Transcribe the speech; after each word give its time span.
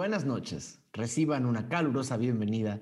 buenas 0.00 0.24
noches. 0.24 0.80
Reciban 0.94 1.44
una 1.44 1.68
calurosa 1.68 2.16
bienvenida 2.16 2.80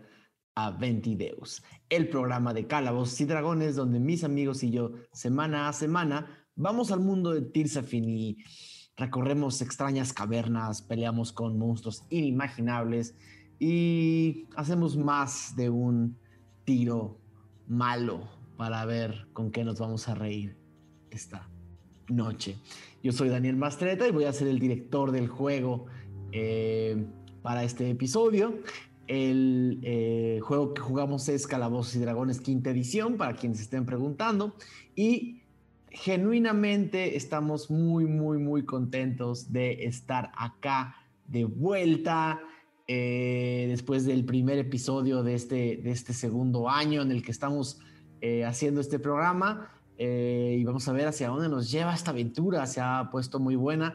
a 0.54 0.70
Ventideus, 0.70 1.64
el 1.88 2.08
programa 2.10 2.54
de 2.54 2.68
calabozos 2.68 3.20
y 3.20 3.24
dragones 3.24 3.74
donde 3.74 3.98
mis 3.98 4.22
amigos 4.22 4.62
y 4.62 4.70
yo, 4.70 4.92
semana 5.10 5.68
a 5.68 5.72
semana, 5.72 6.46
vamos 6.54 6.92
al 6.92 7.00
mundo 7.00 7.32
de 7.32 7.42
Tirsafin 7.42 8.08
y 8.08 8.36
recorremos 8.96 9.60
extrañas 9.62 10.12
cavernas, 10.12 10.82
peleamos 10.82 11.32
con 11.32 11.58
monstruos 11.58 12.04
inimaginables 12.08 13.16
y 13.58 14.46
hacemos 14.54 14.96
más 14.96 15.56
de 15.56 15.70
un 15.70 16.16
tiro 16.62 17.18
malo 17.66 18.28
para 18.56 18.84
ver 18.84 19.26
con 19.32 19.50
qué 19.50 19.64
nos 19.64 19.80
vamos 19.80 20.08
a 20.08 20.14
reír 20.14 20.56
esta 21.10 21.50
noche. 22.06 22.54
Yo 23.02 23.10
soy 23.10 23.28
Daniel 23.28 23.56
Mastreta 23.56 24.06
y 24.06 24.12
voy 24.12 24.26
a 24.26 24.32
ser 24.32 24.46
el 24.46 24.60
director 24.60 25.10
del 25.10 25.26
juego 25.26 25.86
eh, 26.32 27.06
para 27.42 27.64
este 27.64 27.90
episodio. 27.90 28.58
El 29.06 29.80
eh, 29.82 30.40
juego 30.42 30.74
que 30.74 30.82
jugamos 30.82 31.28
es 31.28 31.46
Calabozos 31.46 31.96
y 31.96 32.00
Dragones 32.00 32.40
quinta 32.40 32.70
edición, 32.70 33.16
para 33.16 33.34
quienes 33.34 33.60
estén 33.60 33.86
preguntando. 33.86 34.54
Y 34.94 35.40
genuinamente 35.90 37.16
estamos 37.16 37.70
muy, 37.70 38.04
muy, 38.04 38.38
muy 38.38 38.64
contentos 38.64 39.52
de 39.52 39.84
estar 39.84 40.30
acá 40.36 40.96
de 41.26 41.44
vuelta. 41.44 42.40
Eh, 42.86 43.66
después 43.68 44.04
del 44.04 44.24
primer 44.24 44.58
episodio 44.58 45.22
de 45.22 45.34
este, 45.34 45.76
de 45.76 45.90
este 45.90 46.14
segundo 46.14 46.68
año 46.68 47.02
en 47.02 47.10
el 47.10 47.22
que 47.22 47.30
estamos 47.30 47.80
haciendo 48.44 48.80
este 48.80 48.98
programa. 48.98 49.70
y 49.96 50.64
vamos 50.64 50.88
a 50.88 50.92
ver 50.92 51.06
hacia 51.06 51.28
dónde 51.28 51.48
nos 51.48 51.70
lleva 51.70 51.94
esta 51.94 52.10
aventura. 52.10 52.66
Se 52.66 52.80
ha 52.80 53.08
puesto 53.10 53.38
muy 53.38 53.56
buena 53.56 53.94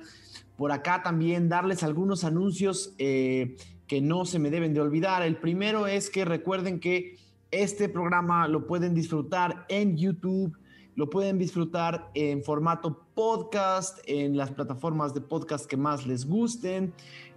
por 0.58 0.72
acá 0.72 1.02
también 1.04 1.50
darles 1.50 1.84
algunos 1.84 2.24
anuncios 2.24 2.94
eh, 2.98 3.56
que 3.88 4.02
no 4.02 4.26
se 4.26 4.40
me 4.40 4.50
deben 4.50 4.74
de 4.74 4.82
olvidar. 4.82 5.24
El 5.24 5.38
primero 5.38 5.88
es 5.88 6.10
que 6.10 6.26
recuerden 6.26 6.80
que 6.80 7.18
este 7.52 7.90
programa 7.90 8.48
lo 8.48 8.68
pueden 8.68 8.94
disfrutar 8.94 9.66
en 9.70 9.98
YouTube, 9.98 10.58
lo 10.96 11.10
pueden 11.10 11.38
disfrutar 11.38 12.10
en 12.14 12.44
formato 12.44 13.08
podcast, 13.16 14.00
en 14.06 14.38
las 14.38 14.52
plataformas 14.52 15.14
de 15.14 15.22
podcast 15.22 15.66
que 15.66 15.78
más 15.78 16.06
les 16.06 16.26
gusten. 16.26 16.94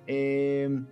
Eh, 0.06 0.84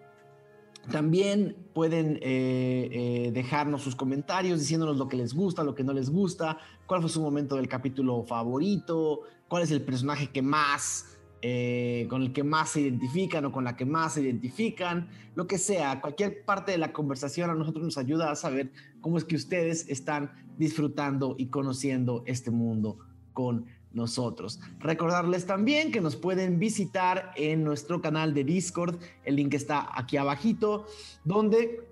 también 0.91 1.57
pueden 1.73 2.19
eh, 2.21 3.31
dejarnos 3.33 3.83
sus 3.83 3.97
comentarios 3.97 4.61
diciéndonos 4.61 4.99
lo 4.99 5.09
que 5.09 5.17
les 5.17 5.35
gusta, 5.35 5.65
lo 5.65 5.75
que 5.75 5.85
no 5.85 5.95
les 5.95 6.11
gusta, 6.11 6.59
cuál 6.87 7.01
fue 7.01 7.09
su 7.09 7.23
momento 7.23 7.57
del 7.57 7.69
capítulo 7.69 8.23
favorito, 8.25 9.21
cuál 9.49 9.63
es 9.63 9.71
el 9.71 9.83
personaje 9.83 10.27
que 10.27 10.43
más 10.43 11.14
eh, 11.47 12.07
con 12.09 12.23
el 12.23 12.33
que 12.33 12.43
más 12.43 12.71
se 12.71 12.81
identifican 12.81 13.45
o 13.45 13.53
con 13.53 13.65
la 13.65 13.77
que 13.77 13.85
más 13.85 14.15
se 14.15 14.23
identifican, 14.23 15.11
lo 15.35 15.47
que 15.47 15.59
sea, 15.59 16.01
cualquier 16.01 16.43
parte 16.43 16.73
de 16.73 16.79
la 16.79 16.95
conversación 16.95 17.51
a 17.51 17.55
nosotros 17.55 17.85
nos 17.85 17.99
ayuda 17.99 18.31
a 18.31 18.35
saber 18.35 18.73
cómo 19.03 19.19
es 19.19 19.25
que 19.25 19.37
ustedes 19.37 19.87
están 19.91 20.33
disfrutando 20.57 21.35
y 21.37 21.49
conociendo 21.49 22.23
este 22.25 22.51
mundo 22.51 22.97
con 23.35 23.67
nosotros. 23.93 24.59
Recordarles 24.79 25.45
también 25.45 25.93
que 25.93 26.01
nos 26.01 26.17
pueden 26.17 26.59
visitar 26.59 27.33
en 27.37 27.63
nuestro 27.63 28.01
canal 28.01 28.33
de 28.33 28.45
Discord, 28.45 28.99
el 29.27 29.37
link 29.37 29.53
está 29.53 29.87
aquí 29.95 30.17
abajito, 30.17 30.87
donde 31.25 31.87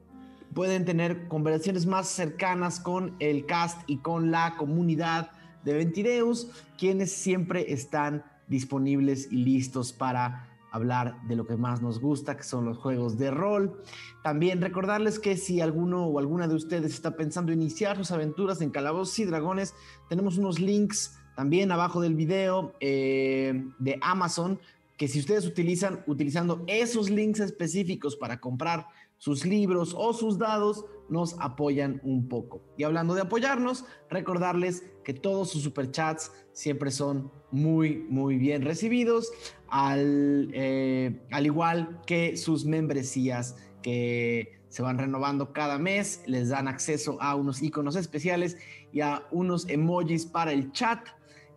pueden 0.54 0.86
tener 0.86 1.28
conversaciones 1.28 1.84
más 1.84 2.08
cercanas 2.08 2.80
con 2.80 3.16
el 3.18 3.44
cast 3.44 3.82
y 3.86 3.98
con 3.98 4.30
la 4.30 4.56
comunidad 4.56 5.30
de 5.62 5.74
Ventideus, 5.74 6.48
quienes 6.78 7.12
siempre 7.12 7.70
están 7.70 8.24
disponibles 8.52 9.32
y 9.32 9.36
listos 9.36 9.92
para 9.92 10.48
hablar 10.70 11.20
de 11.26 11.36
lo 11.36 11.46
que 11.46 11.56
más 11.56 11.82
nos 11.82 12.00
gusta, 12.00 12.36
que 12.36 12.44
son 12.44 12.64
los 12.64 12.78
juegos 12.78 13.18
de 13.18 13.30
rol. 13.30 13.82
También 14.22 14.60
recordarles 14.60 15.18
que 15.18 15.36
si 15.36 15.60
alguno 15.60 16.06
o 16.06 16.18
alguna 16.18 16.46
de 16.48 16.54
ustedes 16.54 16.94
está 16.94 17.16
pensando 17.16 17.52
iniciar 17.52 17.96
sus 17.96 18.10
aventuras 18.10 18.60
en 18.60 18.70
Calabozos 18.70 19.18
y 19.18 19.24
Dragones, 19.24 19.74
tenemos 20.08 20.38
unos 20.38 20.60
links 20.60 21.18
también 21.34 21.72
abajo 21.72 22.00
del 22.00 22.14
video 22.14 22.74
eh, 22.80 23.64
de 23.78 23.98
Amazon, 24.02 24.60
que 24.96 25.08
si 25.08 25.18
ustedes 25.18 25.46
utilizan, 25.46 26.04
utilizando 26.06 26.62
esos 26.66 27.10
links 27.10 27.40
específicos 27.40 28.16
para 28.16 28.40
comprar 28.40 28.86
sus 29.18 29.46
libros 29.46 29.94
o 29.96 30.12
sus 30.12 30.38
dados, 30.38 30.84
nos 31.08 31.36
apoyan 31.38 32.00
un 32.02 32.28
poco. 32.28 32.62
Y 32.76 32.84
hablando 32.84 33.14
de 33.14 33.22
apoyarnos, 33.22 33.84
recordarles 34.10 34.84
que 35.04 35.14
todos 35.14 35.50
sus 35.50 35.62
superchats 35.62 36.32
siempre 36.52 36.90
son 36.90 37.30
muy, 37.52 38.04
muy 38.08 38.36
bien 38.36 38.62
recibidos, 38.62 39.30
al, 39.68 40.50
eh, 40.52 41.20
al 41.30 41.46
igual 41.46 42.00
que 42.06 42.36
sus 42.36 42.64
membresías 42.64 43.56
que 43.82 44.58
se 44.68 44.82
van 44.82 44.98
renovando 44.98 45.52
cada 45.52 45.78
mes, 45.78 46.22
les 46.26 46.48
dan 46.48 46.66
acceso 46.66 47.20
a 47.20 47.34
unos 47.34 47.62
iconos 47.62 47.94
especiales 47.94 48.56
y 48.90 49.02
a 49.02 49.22
unos 49.30 49.68
emojis 49.68 50.24
para 50.24 50.52
el 50.52 50.72
chat 50.72 51.06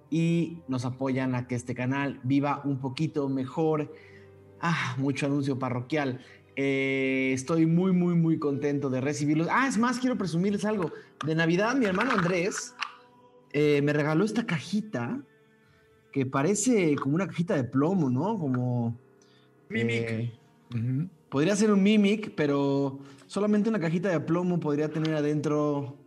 y 0.10 0.60
nos 0.68 0.86
apoyan 0.86 1.34
a 1.34 1.48
que 1.48 1.56
este 1.56 1.74
canal 1.74 2.20
viva 2.24 2.62
un 2.66 2.80
poquito 2.80 3.30
mejor. 3.30 3.94
Ah, 4.60 4.96
mucho 4.98 5.28
anuncio 5.28 5.58
parroquial. 5.58 6.20
Eh, 6.58 7.32
estoy 7.34 7.66
muy, 7.66 7.92
muy, 7.92 8.16
muy 8.16 8.38
contento 8.38 8.90
de 8.90 9.02
recibirlos. 9.02 9.48
Ah, 9.50 9.68
es 9.68 9.78
más, 9.78 10.00
quiero 10.00 10.18
presumirles 10.18 10.66
algo. 10.66 10.92
De 11.26 11.36
Navidad, 11.36 11.76
mi 11.76 11.86
hermano 11.86 12.12
Andrés 12.12 12.76
eh, 13.54 13.82
me 13.82 13.94
regaló 13.94 14.26
esta 14.26 14.46
cajita 14.46 15.22
que 16.16 16.26
parece 16.26 16.96
como 16.96 17.16
una 17.16 17.28
cajita 17.28 17.58
de 17.58 17.66
plomo, 17.66 18.10
¿no? 18.10 18.40
Como. 18.40 18.98
Mimic. 19.68 20.10
Eh, 20.10 20.32
podría 21.28 21.58
ser 21.58 21.74
un 21.74 21.84
Mimic, 21.84 22.34
pero 22.36 23.00
solamente 23.28 23.68
una 23.68 23.82
cajita 23.82 24.08
de 24.08 24.22
plomo 24.22 24.58
podría 24.58 24.90
tener 24.90 25.14
adentro. 25.14 25.98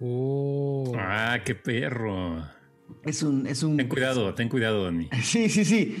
Oh. 0.00 0.92
Ah, 0.98 1.38
qué 1.44 1.54
perro. 1.54 2.42
Es 3.04 3.22
un, 3.22 3.46
es 3.46 3.62
un. 3.62 3.76
Ten 3.76 3.88
cuidado, 3.88 4.34
ten 4.34 4.48
cuidado, 4.48 4.82
Dani. 4.82 5.08
Sí, 5.22 5.48
sí, 5.48 5.64
sí. 5.64 5.96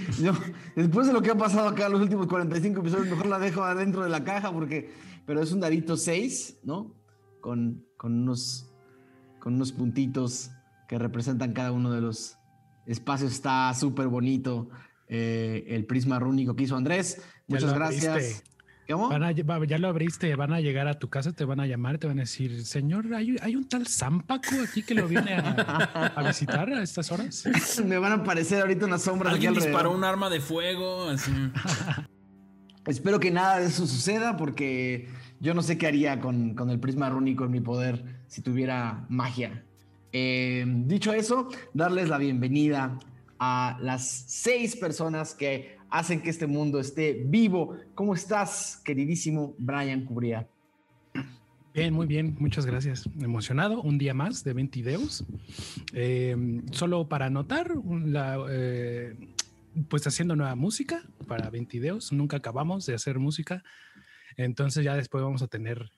después 0.74 1.06
de 1.06 1.12
lo 1.12 1.22
que 1.22 1.30
ha 1.30 1.36
pasado 1.36 1.68
acá 1.68 1.88
los 1.88 2.00
últimos 2.00 2.26
45 2.26 2.80
episodios, 2.80 3.08
mejor 3.08 3.26
la 3.26 3.38
dejo 3.38 3.62
adentro 3.62 4.02
de 4.02 4.10
la 4.10 4.24
caja 4.24 4.50
porque. 4.52 4.90
Pero 5.26 5.40
es 5.40 5.52
un 5.52 5.60
dadito 5.60 5.96
6, 5.96 6.58
¿no? 6.64 6.92
Con, 7.40 7.86
con, 7.96 8.22
unos, 8.22 8.68
con 9.38 9.54
unos 9.54 9.70
puntitos 9.70 10.50
que 10.86 10.98
representan 10.98 11.52
cada 11.52 11.72
uno 11.72 11.92
de 11.92 12.00
los 12.00 12.38
espacios. 12.86 13.32
Está 13.32 13.72
súper 13.74 14.08
bonito 14.08 14.68
eh, 15.08 15.64
el 15.68 15.84
prisma 15.86 16.18
rúnico 16.18 16.54
que 16.56 16.64
hizo 16.64 16.76
Andrés. 16.76 17.22
Muchas 17.46 17.72
gracias. 17.72 18.44
¿Cómo? 18.88 19.10
ya 19.64 19.78
lo 19.78 19.88
abriste, 19.88 20.34
van 20.36 20.52
a 20.52 20.60
llegar 20.60 20.86
a 20.86 20.94
tu 20.94 21.08
casa, 21.08 21.32
te 21.32 21.44
van 21.44 21.58
a 21.58 21.66
llamar, 21.66 21.98
te 21.98 22.06
van 22.06 22.18
a 22.18 22.22
decir, 22.22 22.64
señor, 22.64 23.12
hay, 23.14 23.56
un 23.56 23.68
tal 23.68 23.86
Zampaco 23.88 24.54
aquí 24.62 24.82
que 24.82 24.94
lo 24.94 25.08
viene 25.08 25.34
a, 25.34 26.22
visitar 26.24 26.70
a 26.70 26.82
estas 26.82 27.10
horas. 27.10 27.44
Me 27.84 27.98
van 27.98 28.12
a 28.12 28.14
aparecer 28.16 28.60
ahorita 28.60 28.86
unas 28.86 29.02
sombras. 29.02 29.34
Alguien 29.34 29.54
disparó 29.54 29.92
un 29.92 30.04
arma 30.04 30.30
de 30.30 30.40
fuego. 30.40 31.08
Espero 32.86 33.18
que 33.18 33.32
nada 33.32 33.58
de 33.58 33.66
eso 33.66 33.86
suceda 33.86 34.36
porque 34.36 35.08
yo 35.40 35.54
no 35.54 35.62
sé 35.62 35.76
qué 35.76 35.88
haría 35.88 36.20
con, 36.20 36.56
el 36.70 36.78
prisma 36.78 37.10
rúnico 37.10 37.44
en 37.44 37.50
mi 37.50 37.60
poder 37.60 38.22
si 38.28 38.42
tuviera 38.42 39.04
magia. 39.08 39.65
Eh, 40.12 40.64
dicho 40.66 41.12
eso, 41.12 41.48
darles 41.74 42.08
la 42.08 42.18
bienvenida 42.18 42.98
a 43.38 43.78
las 43.80 44.06
seis 44.06 44.76
personas 44.76 45.34
que 45.34 45.76
hacen 45.90 46.22
que 46.22 46.30
este 46.30 46.46
mundo 46.46 46.80
esté 46.80 47.24
vivo. 47.26 47.76
¿Cómo 47.94 48.14
estás, 48.14 48.80
queridísimo 48.84 49.54
Brian 49.58 50.04
Cubría? 50.04 50.48
Bien, 51.74 51.92
muy 51.92 52.06
bien, 52.06 52.34
muchas 52.38 52.64
gracias. 52.64 53.06
Emocionado, 53.20 53.82
un 53.82 53.98
día 53.98 54.14
más 54.14 54.42
de 54.44 54.54
20 54.54 54.78
videos. 54.78 55.26
Em, 55.92 56.66
solo 56.72 57.06
para 57.06 57.26
anotar, 57.26 57.70
eh, 58.48 59.14
pues 59.90 60.06
haciendo 60.06 60.36
nueva 60.36 60.54
música 60.54 61.02
para 61.28 61.50
20 61.50 61.78
videos. 61.78 62.12
Nunca 62.12 62.38
acabamos 62.38 62.86
de 62.86 62.94
hacer 62.94 63.18
música. 63.18 63.62
Entonces 64.38 64.84
ya 64.84 64.96
después 64.96 65.22
vamos 65.22 65.42
a 65.42 65.48
tener 65.48 65.90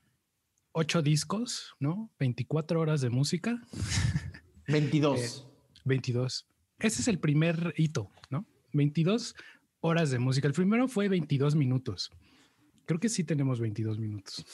ocho 0.72 1.02
discos, 1.02 1.74
¿no? 1.80 2.10
24 2.18 2.80
horas 2.80 3.00
de 3.00 3.10
música. 3.10 3.60
22. 4.68 5.46
22. 5.84 6.46
Eh, 6.48 6.86
Ese 6.86 7.02
es 7.02 7.08
el 7.08 7.18
primer 7.18 7.74
hito, 7.76 8.10
¿no? 8.30 8.46
22 8.72 9.34
horas 9.80 10.10
de 10.10 10.18
música. 10.18 10.46
El 10.46 10.54
primero 10.54 10.88
fue 10.88 11.08
22 11.08 11.54
minutos. 11.54 12.10
Creo 12.84 13.00
que 13.00 13.08
sí 13.08 13.24
tenemos 13.24 13.60
22 13.60 13.98
minutos. 13.98 14.44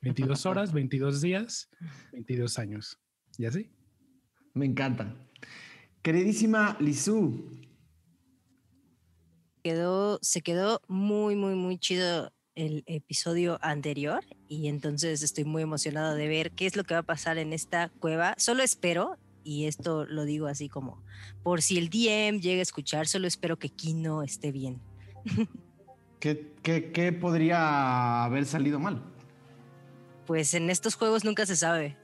22 0.00 0.46
horas, 0.46 0.72
22 0.72 1.20
días, 1.20 1.68
22 2.12 2.58
años. 2.58 2.98
¿Y 3.38 3.44
así? 3.46 3.70
Me 4.54 4.66
encanta. 4.66 5.14
Queridísima 6.02 6.76
Lizu. 6.80 7.50
Quedó, 9.62 10.18
se 10.22 10.42
quedó 10.42 10.80
muy, 10.88 11.34
muy, 11.34 11.54
muy 11.54 11.78
chido 11.78 12.32
el 12.56 12.82
episodio 12.86 13.58
anterior 13.62 14.24
y 14.48 14.66
entonces 14.66 15.22
estoy 15.22 15.44
muy 15.44 15.62
emocionado 15.62 16.14
de 16.16 16.26
ver 16.26 16.50
qué 16.50 16.66
es 16.66 16.74
lo 16.74 16.84
que 16.84 16.94
va 16.94 17.00
a 17.00 17.04
pasar 17.04 17.38
en 17.38 17.52
esta 17.52 17.90
cueva. 18.00 18.34
Solo 18.38 18.62
espero 18.64 19.16
y 19.44 19.66
esto 19.66 20.04
lo 20.06 20.24
digo 20.24 20.48
así 20.48 20.68
como, 20.68 21.04
por 21.44 21.62
si 21.62 21.78
el 21.78 21.88
DM 21.88 22.40
llega 22.40 22.58
a 22.58 22.62
escuchar, 22.62 23.06
solo 23.06 23.28
espero 23.28 23.58
que 23.58 23.68
Kino 23.68 24.24
esté 24.24 24.50
bien. 24.50 24.80
¿Qué, 26.18 26.54
qué, 26.62 26.90
qué 26.90 27.12
podría 27.12 28.24
haber 28.24 28.46
salido 28.46 28.80
mal? 28.80 29.02
Pues 30.26 30.54
en 30.54 30.70
estos 30.70 30.96
juegos 30.96 31.24
nunca 31.24 31.46
se 31.46 31.54
sabe. 31.54 31.96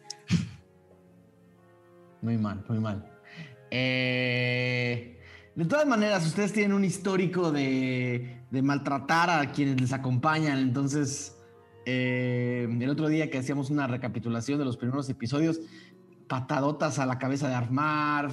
Muy 2.20 2.38
mal, 2.38 2.64
muy 2.69 2.78
mal. 2.78 3.10
Eh, 3.70 5.19
de 5.56 5.64
todas 5.64 5.87
maneras, 5.87 6.25
ustedes 6.26 6.52
tienen 6.52 6.72
un 6.72 6.84
histórico 6.84 7.50
de, 7.50 8.41
de 8.52 8.62
maltratar 8.62 9.31
a 9.31 9.50
quienes 9.50 9.81
les 9.81 9.93
acompañan. 9.93 10.58
Entonces, 10.58 11.37
eh, 11.87 12.69
el 12.81 12.90
otro 12.90 13.08
día 13.08 13.31
que 13.31 13.38
hacíamos 13.38 13.70
una 13.70 13.87
recapitulación 13.87 14.58
de 14.58 14.66
los 14.66 14.76
primeros 14.76 15.08
episodios, 15.08 15.60
patadotas 16.28 16.99
a 16.99 17.06
la 17.06 17.19
cabeza 17.19 17.49
de 17.49 17.54
Armarv. 17.54 18.32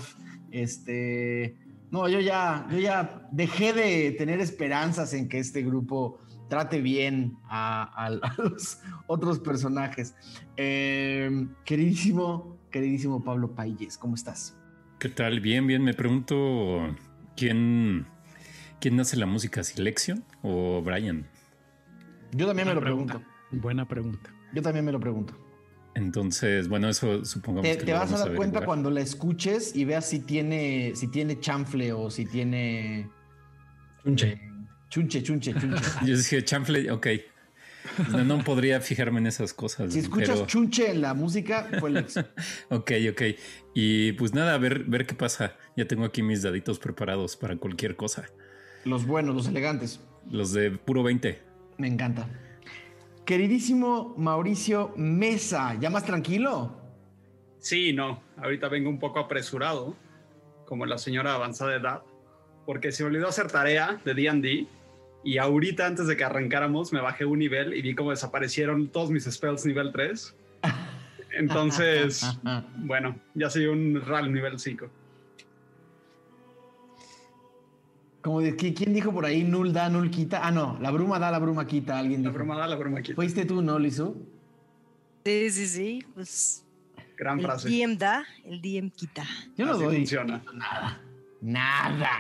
Este. 0.52 1.58
No, 1.90 2.08
yo 2.08 2.20
ya, 2.20 2.68
yo 2.70 2.78
ya 2.78 3.28
dejé 3.32 3.74
de 3.74 4.12
tener 4.12 4.42
esperanzas 4.42 5.14
en 5.14 5.28
que 5.28 5.40
este 5.40 5.64
grupo 5.64 6.20
trate 6.50 6.82
bien 6.82 7.38
a, 7.50 8.12
los 8.38 8.80
otros 9.08 9.40
personajes. 9.40 10.16
Eh, 10.58 11.48
queridísimo, 11.64 12.58
queridísimo 12.70 13.24
Pablo 13.24 13.56
Pailles, 13.56 13.98
¿cómo 13.98 14.16
estás? 14.16 14.56
¿Qué 15.00 15.10
tal? 15.10 15.40
Bien, 15.40 15.66
bien. 15.66 15.82
Me 15.82 15.94
pregunto 15.94 16.96
quién, 17.38 18.06
quién 18.80 19.00
hace 19.00 19.18
la 19.18 19.26
música, 19.26 19.64
Silexion 19.64 20.24
o 20.42 20.82
Brian. 20.82 21.28
Yo 22.32 22.48
también 22.48 22.68
me 22.68 22.74
lo 22.76 22.82
pregunta. 22.82 23.14
pregunto. 23.16 23.32
Buena 23.52 23.88
pregunta. 23.88 24.34
Yo 24.54 24.62
también 24.62 24.86
me 24.86 24.92
lo 24.92 25.00
pregunto. 25.00 25.38
Entonces, 25.96 26.68
bueno, 26.70 26.88
eso 26.88 27.26
supongamos 27.26 27.70
Te, 27.70 27.78
que 27.78 27.84
te 27.86 27.92
lo 27.92 28.00
vas 28.00 28.14
a 28.14 28.20
dar 28.20 28.36
cuenta 28.36 28.64
cuando 28.64 28.90
la 28.92 29.02
escuches 29.02 29.76
y 29.76 29.86
veas 29.86 30.06
si 30.08 30.20
tiene, 30.20 30.94
si 30.96 31.08
tiene 31.08 31.40
chanfle 31.40 31.92
o 31.94 32.10
si 32.12 32.26
tiene 32.26 33.10
Chunche. 34.04 34.40
chunche, 34.90 35.24
chunche, 35.24 35.54
chunche. 35.54 35.84
Yo 36.06 36.16
dije, 36.16 36.44
chanfle, 36.46 36.90
ok. 36.92 37.08
No, 38.12 38.24
no 38.24 38.44
podría 38.44 38.80
fijarme 38.82 39.20
en 39.20 39.28
esas 39.28 39.54
cosas. 39.54 39.92
si 39.92 40.00
escuchas 40.00 40.36
pero- 40.36 40.46
chunche 40.46 40.92
en 40.92 41.02
la 41.02 41.14
música, 41.16 41.68
fue 41.80 41.90
el 41.92 42.06
Ok, 42.70 42.92
ok. 43.12 43.22
Y 43.74 44.12
pues 44.14 44.34
nada, 44.34 44.54
a 44.54 44.58
ver, 44.58 44.84
ver 44.86 45.06
qué 45.08 45.16
pasa. 45.16 45.56
Ya 45.76 45.86
tengo 45.88 46.06
aquí 46.06 46.22
mis 46.22 46.44
daditos 46.44 46.78
preparados 46.80 47.36
para 47.36 47.58
cualquier 47.58 47.96
cosa. 47.96 48.26
Los 48.86 49.06
buenos, 49.06 49.36
los 49.36 49.48
elegantes. 49.48 50.00
Los 50.30 50.54
de 50.54 50.72
puro 50.72 51.04
20. 51.04 51.40
Me 51.78 51.88
encanta. 51.88 52.28
Queridísimo 53.26 54.16
Mauricio 54.18 54.94
Mesa, 54.96 55.76
¿ya 55.80 55.90
más 55.90 56.04
tranquilo? 56.06 56.76
Sí, 57.60 57.94
no. 57.94 58.22
Ahorita 58.38 58.70
vengo 58.70 58.90
un 58.90 59.00
poco 59.00 59.20
apresurado, 59.20 59.96
como 60.66 60.86
la 60.86 60.98
señora 60.98 61.32
de 61.32 61.36
avanzada 61.36 61.76
edad, 61.76 62.02
porque 62.66 62.92
se 62.92 63.04
me 63.04 63.10
olvidó 63.10 63.28
hacer 63.28 63.48
tarea 63.52 64.00
de 64.04 64.14
D&D 64.14 64.68
y 65.24 65.38
ahorita 65.38 65.86
antes 65.86 66.08
de 66.08 66.16
que 66.16 66.24
arrancáramos 66.24 66.94
me 66.94 67.02
bajé 67.02 67.26
un 67.26 67.40
nivel 67.40 67.74
y 67.74 67.82
vi 67.82 67.94
cómo 67.94 68.12
desaparecieron 68.12 68.88
todos 68.88 69.12
mis 69.12 69.26
spells 69.26 69.66
nivel 69.66 69.92
3. 69.92 70.36
Entonces, 71.32 72.26
bueno, 72.78 73.16
ya 73.34 73.50
soy 73.50 73.66
un 73.66 74.02
RAL 74.02 74.32
nivel 74.32 74.60
5. 74.60 74.90
Como 78.30 78.42
de, 78.42 78.56
¿qui- 78.56 78.76
¿Quién 78.76 78.94
dijo 78.94 79.12
por 79.12 79.26
ahí? 79.26 79.44
Null 79.44 79.74
da, 79.74 79.90
null 79.90 80.12
quita. 80.12 80.46
Ah, 80.46 80.52
no, 80.52 80.78
la 80.80 80.92
bruma 80.92 81.18
da, 81.18 81.32
la 81.32 81.40
bruma 81.40 81.66
quita. 81.66 81.98
Alguien 81.98 82.22
La 82.22 82.30
dijo. 82.30 82.36
broma 82.38 82.56
da, 82.60 82.68
la 82.68 82.76
broma 82.76 83.02
quita. 83.02 83.16
¿Fuiste 83.16 83.44
tú, 83.44 83.60
no, 83.64 83.80
Lizu? 83.80 84.24
Sí, 85.26 85.50
sí, 85.50 85.66
sí. 85.68 86.06
Pues 86.14 86.64
Gran 87.18 87.40
el 87.40 87.46
frase. 87.46 87.68
DM 87.70 87.98
da, 87.98 88.24
el 88.46 88.62
DM 88.62 88.92
quita. 88.92 89.24
Yo 89.58 89.66
no 89.66 89.72
Así 89.72 89.84
doy 89.84 89.96
funciona. 89.96 90.44
nada. 90.54 91.02
Nada. 91.42 92.12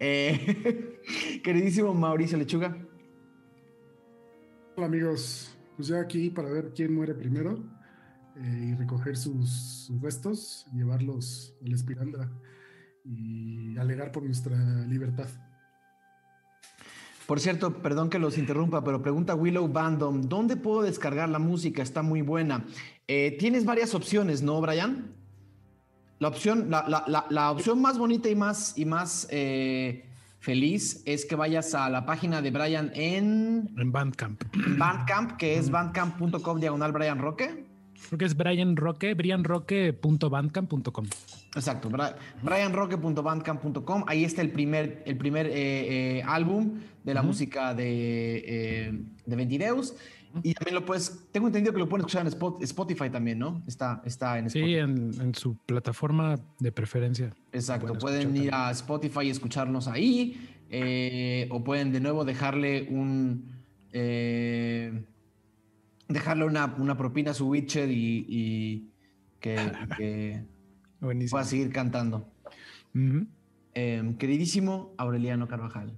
Eh, 0.00 0.98
queridísimo 1.44 1.92
Mauricio 1.92 2.38
Lechuga. 2.38 2.74
Hola 4.76 4.86
amigos, 4.86 5.54
pues 5.76 5.88
ya 5.88 6.00
aquí 6.00 6.30
para 6.30 6.48
ver 6.48 6.72
quién 6.74 6.94
muere 6.94 7.12
primero 7.12 7.58
eh, 8.34 8.70
y 8.70 8.74
recoger 8.76 9.14
sus, 9.14 9.50
sus 9.50 10.00
restos, 10.00 10.66
llevarlos 10.72 11.54
a 11.62 11.68
la 11.68 11.74
espirandra 11.74 12.30
y 13.08 13.76
alegar 13.78 14.12
por 14.12 14.22
nuestra 14.22 14.56
libertad. 14.86 15.28
Por 17.26 17.40
cierto, 17.40 17.74
perdón 17.82 18.08
que 18.08 18.18
los 18.18 18.38
interrumpa, 18.38 18.82
pero 18.82 19.02
pregunta 19.02 19.34
Willow 19.34 19.68
Bandom, 19.68 20.22
¿dónde 20.22 20.56
puedo 20.56 20.82
descargar 20.82 21.28
la 21.28 21.38
música? 21.38 21.82
Está 21.82 22.00
muy 22.02 22.22
buena. 22.22 22.64
Eh, 23.06 23.36
tienes 23.38 23.64
varias 23.66 23.94
opciones, 23.94 24.42
¿no, 24.42 24.60
Brian? 24.60 25.12
La 26.20 26.28
opción, 26.28 26.70
la, 26.70 26.88
la- 26.88 27.04
la- 27.06 27.26
la 27.28 27.50
opción 27.50 27.80
más 27.82 27.98
bonita 27.98 28.28
y 28.30 28.34
más, 28.34 28.76
y 28.78 28.86
más 28.86 29.28
eh, 29.30 30.06
feliz 30.40 31.02
es 31.04 31.26
que 31.26 31.36
vayas 31.36 31.74
a 31.74 31.88
la 31.90 32.06
página 32.06 32.40
de 32.42 32.50
Brian 32.50 32.90
en 32.94 33.70
En 33.76 33.92
Bandcamp. 33.92 34.42
Bandcamp, 34.78 35.32
que 35.36 35.58
es 35.58 35.70
bandcamp.com 35.70 36.58
diagonal 36.60 36.92
Brian 36.92 37.18
Roque. 37.18 37.67
Creo 38.06 38.18
que 38.18 38.24
es 38.24 38.36
Brian 38.36 38.76
Roque, 38.76 39.14
brianroque.bandcamp.com. 39.14 41.06
Exacto, 41.54 41.90
brianroque.bandcamp.com. 42.42 44.04
Ahí 44.06 44.24
está 44.24 44.42
el 44.42 44.50
primer, 44.50 45.02
el 45.06 45.16
primer 45.16 45.46
eh, 45.46 46.18
eh, 46.18 46.22
álbum 46.24 46.80
de 47.04 47.14
la 47.14 47.22
música 47.22 47.74
de, 47.74 48.44
eh, 48.46 48.92
de 49.26 49.36
Ventideus. 49.36 49.94
Y 50.42 50.52
también 50.54 50.74
lo 50.74 50.84
puedes, 50.84 51.24
tengo 51.32 51.46
entendido 51.46 51.72
que 51.72 51.78
lo 51.80 51.88
pueden 51.88 52.02
escuchar 52.06 52.20
en 52.26 52.28
Spot- 52.32 52.62
Spotify 52.62 53.08
también, 53.10 53.38
¿no? 53.38 53.62
Está, 53.66 54.02
está 54.04 54.38
en 54.38 54.46
Spotify. 54.46 54.72
Sí, 54.72 54.76
en, 54.76 55.20
en 55.20 55.34
su 55.34 55.56
plataforma 55.56 56.38
de 56.60 56.70
preferencia. 56.70 57.34
Exacto, 57.52 57.94
pueden 57.94 58.36
ir 58.36 58.50
a 58.52 58.70
Spotify 58.70 59.22
y 59.24 59.30
escucharnos 59.30 59.88
ahí. 59.88 60.38
o 61.50 61.64
pueden 61.64 61.92
de 61.92 62.00
nuevo 62.00 62.24
dejarle 62.26 62.86
un. 62.90 63.52
eh, 63.92 65.02
dejarle 66.08 66.44
una, 66.44 66.74
una 66.78 66.96
propina 66.96 67.30
a 67.30 67.34
su 67.34 67.48
Witcher 67.48 67.90
y, 67.90 68.26
y 68.28 68.90
que, 69.40 69.56
que 69.96 70.44
pueda 71.30 71.44
seguir 71.44 71.70
cantando. 71.70 72.26
Eh, 73.74 74.14
queridísimo 74.18 74.94
Aureliano 74.98 75.46
Carvajal. 75.46 75.96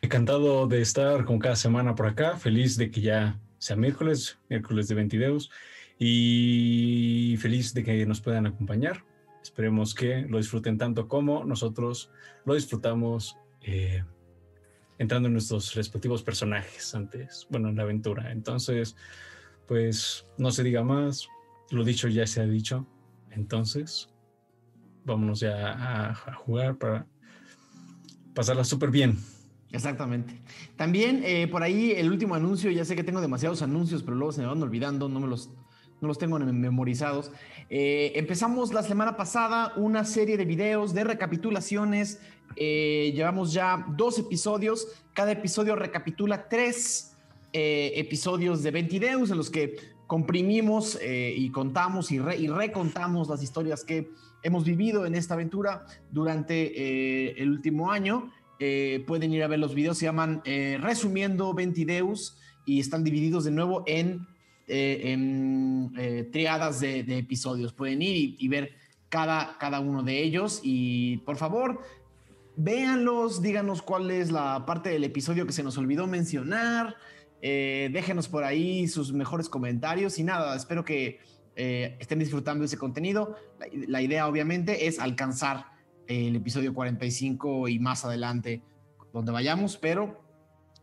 Encantado 0.00 0.66
de 0.66 0.80
estar 0.80 1.24
con 1.24 1.38
cada 1.38 1.56
semana 1.56 1.94
por 1.94 2.06
acá. 2.06 2.36
Feliz 2.36 2.76
de 2.76 2.90
que 2.90 3.00
ya 3.00 3.40
sea 3.58 3.76
miércoles, 3.76 4.38
miércoles 4.48 4.88
de 4.88 4.94
22. 4.94 5.50
Y 5.98 7.36
feliz 7.40 7.74
de 7.74 7.84
que 7.84 8.06
nos 8.06 8.20
puedan 8.20 8.46
acompañar. 8.46 9.04
Esperemos 9.42 9.94
que 9.94 10.22
lo 10.22 10.38
disfruten 10.38 10.78
tanto 10.78 11.08
como 11.08 11.44
nosotros 11.44 12.10
lo 12.44 12.54
disfrutamos 12.54 13.36
eh, 13.62 14.04
entrando 14.98 15.28
en 15.28 15.32
nuestros 15.32 15.74
respectivos 15.74 16.22
personajes 16.22 16.94
antes, 16.94 17.46
bueno, 17.50 17.68
en 17.68 17.76
la 17.76 17.84
aventura. 17.84 18.32
Entonces, 18.32 18.96
pues 19.66 20.26
no 20.36 20.50
se 20.50 20.64
diga 20.64 20.82
más. 20.82 21.28
Lo 21.70 21.84
dicho 21.84 22.08
ya 22.08 22.26
se 22.26 22.40
ha 22.40 22.46
dicho. 22.46 22.86
Entonces, 23.30 24.08
vámonos 25.04 25.40
ya 25.40 26.10
a, 26.10 26.14
jugar 26.34 26.76
para 26.76 27.06
pasarla 28.34 28.64
súper 28.64 28.90
bien. 28.90 29.18
Exactamente. 29.70 30.40
También 30.76 31.22
eh, 31.24 31.46
por 31.46 31.62
ahí 31.62 31.92
el 31.92 32.10
último 32.10 32.34
anuncio, 32.34 32.70
ya 32.70 32.84
sé 32.84 32.96
que 32.96 33.04
tengo 33.04 33.20
demasiados 33.20 33.62
anuncios, 33.62 34.02
pero 34.02 34.16
luego 34.16 34.32
se 34.32 34.40
me 34.40 34.46
van 34.46 34.62
olvidando, 34.62 35.08
no 35.08 35.20
me 35.20 35.26
los, 35.26 35.50
no 36.00 36.08
los 36.08 36.18
tengo 36.18 36.38
mem- 36.38 36.52
memorizados. 36.52 37.30
Eh, 37.68 38.12
empezamos 38.14 38.72
la 38.72 38.82
semana 38.82 39.16
pasada 39.16 39.74
una 39.76 40.04
serie 40.04 40.38
de 40.38 40.46
videos 40.46 40.94
de 40.94 41.04
recapitulaciones. 41.04 42.20
Eh, 42.56 43.12
llevamos 43.14 43.52
ya 43.52 43.86
dos 43.96 44.18
episodios. 44.18 44.88
Cada 45.12 45.32
episodio 45.32 45.76
recapitula 45.76 46.48
tres 46.48 47.16
eh, 47.52 47.92
episodios 47.96 48.62
de 48.62 48.70
Ventideus 48.70 49.30
en 49.30 49.36
los 49.36 49.50
que 49.50 49.76
comprimimos 50.06 50.98
eh, 51.02 51.34
y 51.36 51.50
contamos 51.50 52.10
y, 52.10 52.18
re- 52.18 52.38
y 52.38 52.48
recontamos 52.48 53.28
las 53.28 53.42
historias 53.42 53.84
que 53.84 54.10
hemos 54.42 54.64
vivido 54.64 55.04
en 55.04 55.14
esta 55.14 55.34
aventura 55.34 55.84
durante 56.10 56.72
eh, 56.74 57.34
el 57.38 57.50
último 57.50 57.90
año. 57.90 58.32
Eh, 58.58 59.04
pueden 59.06 59.32
ir 59.32 59.42
a 59.42 59.48
ver 59.48 59.58
los 59.58 59.74
videos, 59.74 59.98
se 59.98 60.06
llaman 60.06 60.40
eh, 60.44 60.78
Resumiendo 60.80 61.52
Ventideus 61.54 62.38
y 62.64 62.80
están 62.80 63.04
divididos 63.04 63.44
de 63.44 63.50
nuevo 63.50 63.84
en, 63.86 64.26
en, 64.66 65.92
triadas 66.32 66.80
de, 66.80 67.02
de 67.02 67.18
episodios. 67.18 67.72
Pueden 67.72 68.02
ir 68.02 68.16
y, 68.16 68.36
y 68.38 68.48
ver 68.48 68.72
cada, 69.08 69.56
cada 69.58 69.80
uno 69.80 70.02
de 70.02 70.22
ellos 70.22 70.60
y 70.62 71.18
por 71.18 71.36
favor, 71.36 71.80
véanlos, 72.58 73.40
díganos 73.40 73.82
cuál 73.82 74.10
es 74.10 74.32
la 74.32 74.66
parte 74.66 74.90
del 74.90 75.04
episodio 75.04 75.46
que 75.46 75.52
se 75.52 75.62
nos 75.62 75.78
olvidó 75.78 76.06
mencionar. 76.06 76.96
eh, 77.40 77.88
déjenos 77.92 78.28
por 78.28 78.42
ahí 78.42 78.88
sus 78.88 79.12
mejores 79.12 79.48
comentarios 79.48 80.18
y 80.18 80.24
nada, 80.24 80.56
espero 80.56 80.84
que 80.84 81.20
eh, 81.54 81.96
estén 82.00 82.18
disfrutando 82.18 82.64
ese 82.64 82.76
contenido. 82.76 83.36
La, 83.60 83.66
la 83.86 84.02
idea 84.02 84.26
obviamente 84.26 84.88
es 84.88 84.98
alcanzar 84.98 85.66
el 86.08 86.34
episodio 86.34 86.74
45 86.74 87.68
y 87.68 87.78
más 87.78 88.04
adelante 88.04 88.62
donde 89.12 89.30
vayamos, 89.30 89.76
pero 89.76 90.20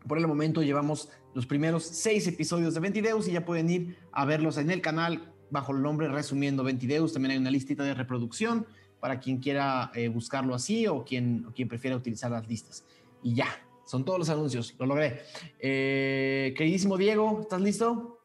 por 0.08 0.16
el 0.16 0.26
momento 0.26 0.62
llevamos 0.62 1.10
los 1.34 1.46
primeros 1.46 1.84
seis 1.84 2.26
episodios 2.26 2.72
de 2.72 2.80
Ventideus 2.80 3.28
y 3.28 3.32
ya 3.32 3.44
pueden 3.44 3.68
ir 3.68 3.98
a 4.12 4.24
verlos 4.24 4.56
en 4.56 4.70
el 4.70 4.80
canal 4.80 5.34
bajo 5.50 5.72
el 5.72 5.82
nombre 5.82 6.08
Resumiendo 6.08 6.64
Ventideus. 6.64 7.12
También 7.12 7.32
hay 7.32 7.38
una 7.38 7.50
listita 7.50 7.84
de 7.84 7.92
reproducción 7.92 8.66
para 9.00 9.20
quien 9.20 9.38
quiera 9.38 9.90
eh, 9.94 10.08
buscarlo 10.08 10.54
así 10.54 10.86
o 10.86 11.04
quien, 11.04 11.44
o 11.48 11.52
quien 11.52 11.68
prefiera 11.68 11.96
utilizar 11.96 12.30
las 12.30 12.48
listas. 12.48 12.84
Y 13.22 13.34
ya, 13.34 13.48
son 13.84 14.04
todos 14.04 14.18
los 14.18 14.28
anuncios, 14.28 14.74
lo 14.78 14.86
logré. 14.86 15.22
Eh, 15.60 16.54
queridísimo 16.56 16.96
Diego, 16.96 17.40
¿estás 17.42 17.60
listo? 17.60 18.20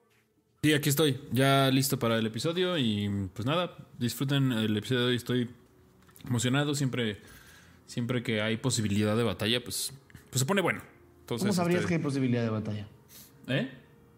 Sí, 0.63 0.73
aquí 0.73 0.89
estoy, 0.89 1.19
ya 1.31 1.69
listo 1.71 1.97
para 1.97 2.17
el 2.17 2.25
episodio 2.25 2.77
y 2.77 3.29
pues 3.33 3.45
nada, 3.45 3.75
disfruten 3.97 4.51
el 4.51 4.77
episodio 4.77 5.01
de 5.01 5.07
hoy, 5.07 5.15
estoy 5.15 5.49
emocionado, 6.27 6.75
siempre, 6.75 7.19
siempre 7.87 8.21
que 8.21 8.41
hay 8.41 8.57
posibilidad 8.57 9.17
de 9.17 9.23
batalla, 9.23 9.63
pues, 9.63 9.91
pues 10.29 10.39
se 10.39 10.45
pone 10.45 10.61
bueno. 10.61 10.81
Entonces, 11.21 11.47
¿Cómo 11.47 11.53
sabrías 11.53 11.81
este, 11.81 11.89
que 11.89 11.93
hay 11.95 12.01
posibilidad 12.01 12.43
de 12.43 12.49
batalla? 12.49 12.87
¿Eh? 13.47 13.71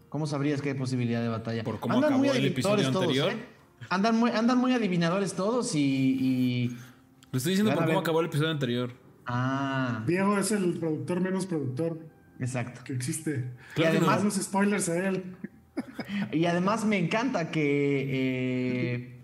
¿Cómo 0.10 0.28
sabrías 0.28 0.62
que 0.62 0.70
hay 0.70 0.76
posibilidad 0.76 1.22
de 1.22 1.30
batalla? 1.30 1.64
Por 1.64 1.80
cómo 1.80 2.00
acabó 2.00 2.26
el 2.26 2.46
episodio 2.46 2.88
anterior. 2.88 3.32
¿eh? 3.32 3.53
Andan, 3.90 4.18
muy, 4.18 4.32
andan 4.32 4.58
muy 4.58 4.74
adivinadores 4.74 5.34
todos 5.34 5.76
y... 5.76 5.80
y... 5.80 6.78
Lo 7.32 7.38
estoy 7.38 7.52
diciendo 7.54 7.74
por 7.74 7.86
cómo 7.86 8.00
acabó 8.00 8.20
el 8.22 8.28
episodio 8.28 8.52
anterior. 8.52 8.92
Ah, 9.26 10.04
Diego 10.06 10.38
es 10.38 10.52
el 10.52 10.78
productor 10.80 11.22
menos 11.22 11.46
productor 11.46 12.00
exacto. 12.40 12.82
que 12.84 12.94
existe. 12.94 13.52
Claro 13.76 13.96
y 13.96 14.00
no. 14.00 14.06
además- 14.08 14.24
Más 14.24 14.38
los 14.38 14.46
spoilers 14.46 14.90
a 14.90 15.08
él. 15.10 15.24
Y 16.32 16.46
además 16.46 16.86
me 16.86 17.00
encanta 17.00 17.50
que, 17.50 17.64
eh, 18.12 19.20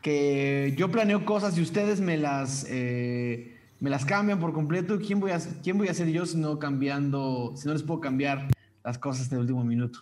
que 0.00 0.74
yo 0.76 0.90
planeo 0.92 1.24
cosas 1.24 1.58
y 1.58 1.62
ustedes 1.62 2.00
me 2.00 2.16
las, 2.16 2.64
eh, 2.68 3.58
me 3.80 3.90
las 3.90 4.04
cambian 4.04 4.38
por 4.38 4.52
completo. 4.52 4.98
¿Quién 5.04 5.18
voy, 5.18 5.32
a, 5.32 5.40
¿Quién 5.62 5.78
voy 5.78 5.88
a 5.88 5.94
ser 5.94 6.08
yo 6.08 6.24
si 6.24 6.36
no 6.38 6.60
cambiando, 6.60 7.52
si 7.56 7.66
no 7.66 7.72
les 7.72 7.82
puedo 7.82 8.00
cambiar 8.00 8.46
las 8.84 8.98
cosas 8.98 9.26
en 9.28 9.34
el 9.34 9.40
último 9.40 9.64
minuto? 9.64 10.00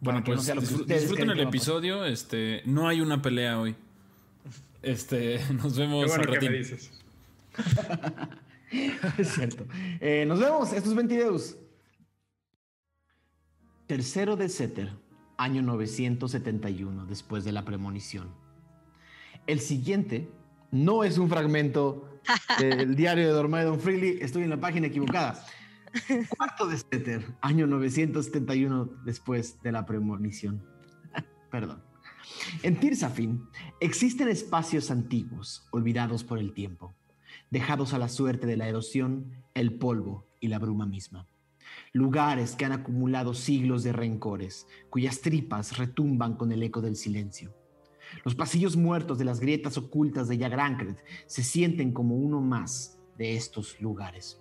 Bueno, 0.00 0.20
no 0.20 0.24
pues 0.24 0.48
disfr- 0.48 0.84
disfruten 0.86 1.30
el 1.30 1.40
episodio. 1.40 2.04
Este, 2.04 2.62
no 2.64 2.86
hay 2.88 3.00
una 3.00 3.20
pelea 3.20 3.58
hoy. 3.58 3.74
Este, 4.82 5.40
nos 5.54 5.76
vemos 5.76 6.04
Qué 6.04 6.10
bueno 6.18 6.32
al 6.32 6.38
que 6.38 6.50
me 6.50 6.56
ratín. 6.58 6.62
dices. 6.62 6.90
es 9.18 9.28
cierto. 9.34 9.66
Eh, 10.00 10.24
nos 10.26 10.38
vemos. 10.38 10.72
Estos 10.72 10.94
20 10.94 11.14
videos. 11.16 11.56
Tercero 13.86 14.36
de 14.36 14.48
Setter, 14.48 14.92
año 15.38 15.62
971, 15.62 17.06
después 17.06 17.44
de 17.44 17.52
la 17.52 17.64
premonición. 17.64 18.28
El 19.46 19.60
siguiente 19.60 20.28
no 20.70 21.04
es 21.04 21.16
un 21.16 21.30
fragmento 21.30 22.20
del 22.58 22.94
diario 22.94 23.26
de 23.26 23.32
Dormaedon 23.32 23.80
Freely. 23.80 24.18
Estoy 24.20 24.42
en 24.42 24.50
la 24.50 24.60
página 24.60 24.88
equivocada. 24.88 25.42
Cuarto 26.36 26.66
de 26.66 26.78
Setter, 26.78 27.24
año 27.40 27.66
971, 27.66 28.84
después 29.04 29.60
de 29.62 29.72
la 29.72 29.86
premonición. 29.86 30.64
Perdón. 31.50 31.82
En 32.62 32.78
Tirsafin 32.78 33.44
existen 33.80 34.28
espacios 34.28 34.90
antiguos, 34.90 35.66
olvidados 35.70 36.24
por 36.24 36.38
el 36.38 36.52
tiempo 36.52 36.94
dejados 37.50 37.94
a 37.94 37.98
la 37.98 38.08
suerte 38.08 38.46
de 38.46 38.56
la 38.56 38.68
erosión, 38.68 39.32
el 39.54 39.74
polvo 39.74 40.26
y 40.40 40.48
la 40.48 40.58
bruma 40.58 40.86
misma. 40.86 41.26
Lugares 41.92 42.56
que 42.56 42.64
han 42.64 42.72
acumulado 42.72 43.34
siglos 43.34 43.82
de 43.82 43.92
rencores, 43.92 44.66
cuyas 44.90 45.20
tripas 45.20 45.78
retumban 45.78 46.36
con 46.36 46.52
el 46.52 46.62
eco 46.62 46.80
del 46.80 46.96
silencio. 46.96 47.54
Los 48.24 48.34
pasillos 48.34 48.76
muertos 48.76 49.18
de 49.18 49.24
las 49.24 49.40
grietas 49.40 49.76
ocultas 49.76 50.28
de 50.28 50.38
Yagrancret 50.38 50.98
se 51.26 51.42
sienten 51.42 51.92
como 51.92 52.16
uno 52.16 52.40
más 52.40 52.98
de 53.18 53.36
estos 53.36 53.80
lugares. 53.80 54.40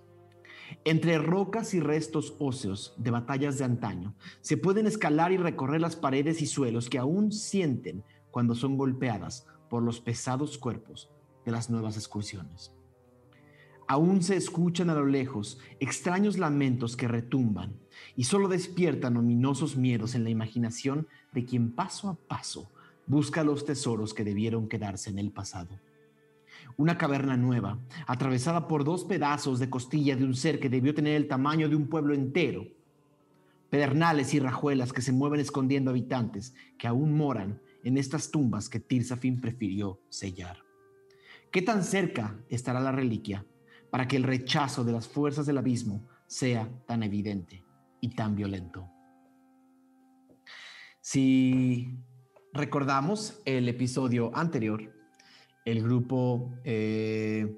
Entre 0.84 1.18
rocas 1.18 1.74
y 1.74 1.80
restos 1.80 2.36
óseos 2.40 2.94
de 2.98 3.12
batallas 3.12 3.58
de 3.58 3.66
antaño, 3.66 4.16
se 4.42 4.58
pueden 4.58 4.88
escalar 4.88 5.32
y 5.32 5.38
recorrer 5.38 5.82
las 5.82 5.96
paredes 5.96 6.42
y 6.42 6.46
suelos 6.46 6.90
que 6.90 6.98
aún 6.98 7.32
sienten 7.32 8.04
cuando 8.32 8.56
son 8.56 8.78
golpeadas 8.78 9.48
por 9.70 9.84
los 9.84 10.00
pesados 10.00 10.58
cuerpos 10.58 11.10
de 11.46 11.52
las 11.52 11.70
nuevas 11.70 11.98
excursiones. 11.98 12.74
Aún 13.90 14.22
se 14.22 14.36
escuchan 14.36 14.90
a 14.90 14.96
lo 14.96 15.06
lejos 15.06 15.60
extraños 15.80 16.38
lamentos 16.38 16.98
que 16.98 17.08
retumban 17.08 17.80
y 18.18 18.26
solo 18.26 18.50
despiertan 18.50 19.16
ominosos 19.16 19.78
miedos 19.78 20.14
en 20.14 20.26
la 20.26 20.30
imaginación 20.30 21.08
de 21.32 21.46
quien 21.46 21.72
paso 21.72 22.10
a 22.10 22.16
paso 22.16 22.70
busca 23.06 23.46
los 23.46 23.64
tesoros 23.64 24.14
que 24.14 24.26
debieron 24.26 24.68
quedarse 24.68 25.10
en 25.10 25.20
el 25.20 25.32
pasado. 25.32 25.80
Una 26.78 26.96
caverna 26.96 27.36
nueva, 27.36 27.80
atravesada 28.06 28.68
por 28.68 28.84
dos 28.84 29.04
pedazos 29.04 29.58
de 29.58 29.70
costilla 29.70 30.16
de 30.16 30.24
un 30.24 30.36
ser 30.36 30.60
que 30.60 30.70
debió 30.70 30.94
tener 30.94 31.16
el 31.16 31.28
tamaño 31.28 31.68
de 31.68 31.76
un 31.76 31.88
pueblo 31.88 32.14
entero. 32.14 32.68
Pedernales 33.72 34.36
y 34.36 34.40
rajuelas 34.40 34.94
que 34.94 35.02
se 35.02 35.12
mueven 35.12 35.40
escondiendo 35.40 35.90
habitantes 35.90 36.54
que 36.78 36.88
aún 36.88 37.18
moran 37.18 37.60
en 37.84 37.98
estas 37.98 38.30
tumbas 38.30 38.70
que 38.70 38.80
Tirsafin 38.80 39.42
prefirió 39.42 40.00
sellar. 40.10 40.58
¿Qué 41.52 41.64
tan 41.64 41.84
cerca 41.84 42.40
estará 42.48 42.80
la 42.80 42.92
reliquia 42.92 43.44
para 43.90 44.08
que 44.08 44.18
el 44.18 44.24
rechazo 44.24 44.84
de 44.84 44.92
las 44.92 45.08
fuerzas 45.08 45.48
del 45.48 45.58
abismo 45.58 46.08
sea 46.28 46.70
tan 46.86 47.02
evidente 47.02 47.66
y 48.02 48.10
tan 48.10 48.36
violento? 48.36 48.88
Si 51.02 51.98
recordamos 52.54 53.42
el 53.46 53.68
episodio 53.68 54.30
anterior, 54.36 54.97
el 55.72 55.84
grupo 55.84 56.54
eh, 56.64 57.58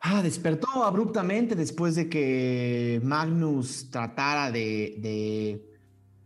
ah, 0.00 0.22
despertó 0.22 0.82
abruptamente 0.84 1.54
después 1.54 1.94
de 1.94 2.08
que 2.08 3.00
Magnus 3.04 3.90
tratara 3.90 4.50
de, 4.50 4.96
de 4.98 5.62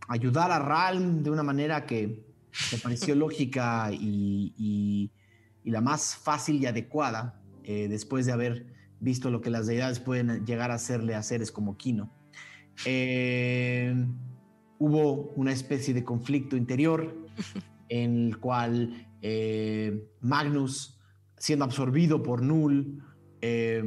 ayudar 0.07 0.51
a 0.51 0.59
Ralm 0.59 1.23
de 1.23 1.29
una 1.29 1.43
manera 1.43 1.85
que 1.85 2.25
me 2.71 2.77
pareció 2.77 3.15
lógica 3.25 3.89
y, 3.91 4.53
y- 4.57 5.11
y 5.63 5.71
la 5.71 5.81
más 5.81 6.15
fácil 6.15 6.61
y 6.61 6.67
adecuada 6.67 7.41
eh, 7.63 7.87
después 7.89 8.25
de 8.27 8.31
haber 8.31 8.67
visto 8.99 9.29
lo 9.31 9.41
que 9.41 9.49
las 9.49 9.65
deidades 9.67 9.99
pueden 9.99 10.45
llegar 10.45 10.69
a 10.71 10.75
hacerle 10.75 11.15
a 11.15 11.23
seres 11.23 11.51
como 11.51 11.75
Kino. 11.75 12.13
Eh, 12.85 13.93
hubo 14.77 15.31
una 15.35 15.51
especie 15.51 15.93
de 15.93 16.03
conflicto 16.03 16.55
interior 16.55 17.17
en 17.89 18.27
el 18.27 18.37
cual 18.39 19.07
eh, 19.27 20.07
Magnus, 20.21 20.99
siendo 21.35 21.65
absorbido 21.65 22.21
por 22.21 22.43
Null, 22.43 23.03
eh, 23.41 23.83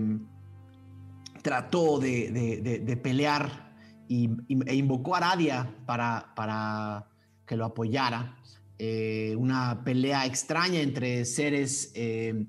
trató 1.43 2.01
de, 2.01 3.01
pelear 3.01 3.73
y, 4.09 4.31
e 4.67 4.75
invocó 4.75 5.15
a 5.15 5.19
Aradia 5.19 5.77
para, 5.87 6.33
para 6.35 7.07
que 7.47 7.57
lo 7.57 7.67
apoyara. 7.67 8.37
Eh, 8.81 9.37
una 9.39 9.85
pelea 9.85 10.27
extraña 10.27 10.81
entre 10.81 11.25
seres 11.25 11.93
eh, 11.95 12.45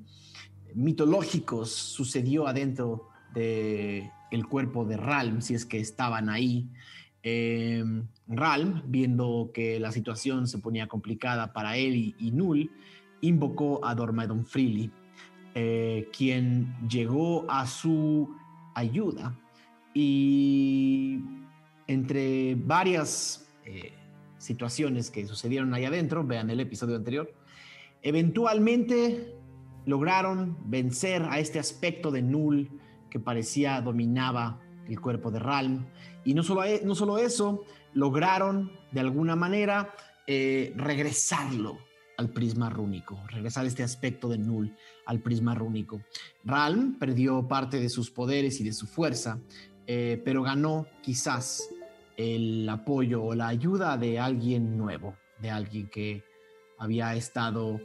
mitológicos 0.74 1.72
sucedió 1.72 2.48
adentro 2.48 3.10
del 3.36 4.10
el 4.32 4.48
cuerpo 4.48 4.84
de 4.84 4.98
Ralm, 4.98 5.44
si 5.44 5.54
es 5.54 5.64
que 5.64 5.80
estaban 5.80 6.28
ahí. 6.28 6.72
Eh, 7.24 7.84
Ralm, 8.28 8.84
viendo 8.86 9.52
que 9.54 9.80
la 9.80 9.92
situación 9.92 10.48
se 10.48 10.60
ponía 10.60 10.88
complicada 10.88 11.52
para 11.52 11.78
él 11.78 12.16
y, 12.18 12.32
Null, 12.32 12.72
invocó 13.22 13.84
a 13.84 13.96
Dormaedon 13.96 14.46
Freely, 14.46 14.92
eh, 15.56 16.08
quien 16.16 16.76
llegó 16.88 17.50
a 17.50 17.68
su 17.68 18.36
ayuda. 18.76 19.38
Y 19.94 21.20
entre 21.88 22.56
varias 22.56 23.50
eh, 23.66 23.94
situaciones 24.38 25.10
que 25.10 25.26
sucedieron 25.26 25.74
ahí 25.74 25.86
adentro, 25.86 26.24
vean 26.24 26.50
el 26.50 26.60
episodio 26.60 26.96
anterior, 26.96 27.34
eventualmente 28.02 29.36
lograron 29.86 30.58
vencer 30.66 31.24
a 31.24 31.40
este 31.40 31.60
aspecto 31.60 32.12
de 32.12 32.22
Null 32.22 32.70
que 33.10 33.20
parecía 33.20 33.82
dominaba 33.82 34.62
el 34.94 35.02
cuerpo 35.02 35.32
de 35.32 35.40
Ralm. 35.40 35.86
Y 36.26 36.34
no 36.34 36.44
solo, 36.44 36.62
no 36.84 36.96
solo 36.96 37.18
eso, 37.18 37.64
lograron 37.94 38.72
de 38.92 39.00
alguna 39.00 39.36
manera 39.36 39.94
eh, 40.28 40.74
regresarlo 40.76 41.78
al 42.18 42.30
prisma 42.30 42.70
rúnico, 42.70 43.18
regresar 43.30 43.66
este 43.66 43.82
aspecto 43.82 44.28
de 44.28 44.38
Null 44.38 44.76
al 45.06 45.22
prisma 45.22 45.56
rúnico. 45.56 46.02
Ralm 46.44 47.00
perdió 47.00 47.48
parte 47.48 47.80
de 47.80 47.90
sus 47.90 48.12
poderes 48.12 48.60
y 48.60 48.66
de 48.66 48.74
su 48.74 48.88
fuerza, 48.88 49.40
eh, 49.88 50.22
pero 50.26 50.44
ganó 50.44 50.86
quizás 51.02 51.70
el 52.18 52.68
apoyo 52.68 53.24
o 53.24 53.36
la 53.36 53.48
ayuda 53.48 53.96
de 53.98 54.20
alguien 54.20 54.78
nuevo, 54.78 55.16
de 55.42 55.50
alguien 55.50 55.90
que 55.90 56.26
había 56.78 57.16
estado 57.16 57.80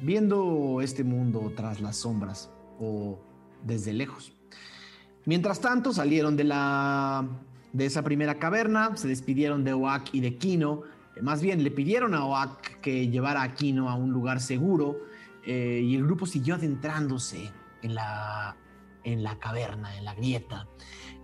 viendo 0.00 0.80
este 0.80 1.04
mundo 1.04 1.52
tras 1.54 1.80
las 1.80 1.98
sombras 1.98 2.50
o 2.80 3.20
desde 3.62 3.92
lejos. 3.92 4.32
Mientras 5.26 5.60
tanto, 5.60 5.92
salieron 5.92 6.36
de, 6.36 6.44
la, 6.44 7.26
de 7.72 7.86
esa 7.86 8.02
primera 8.02 8.38
caverna, 8.38 8.96
se 8.96 9.08
despidieron 9.08 9.64
de 9.64 9.72
Oak 9.72 10.10
y 10.12 10.20
de 10.20 10.36
Kino. 10.36 10.82
Eh, 11.16 11.22
Más 11.22 11.40
bien, 11.40 11.62
le 11.64 11.70
pidieron 11.70 12.14
a 12.14 12.26
Oak 12.26 12.80
que 12.80 13.08
llevara 13.08 13.42
a 13.42 13.54
Kino 13.54 13.88
a 13.88 13.94
un 13.94 14.12
lugar 14.12 14.40
seguro 14.40 14.98
eh, 15.46 15.80
y 15.82 15.96
el 15.96 16.04
grupo 16.04 16.26
siguió 16.26 16.56
adentrándose 16.56 17.50
en 17.82 17.94
la, 17.94 18.56
en 19.02 19.22
la 19.22 19.38
caverna, 19.38 19.96
en 19.96 20.04
la 20.04 20.14
grieta. 20.14 20.66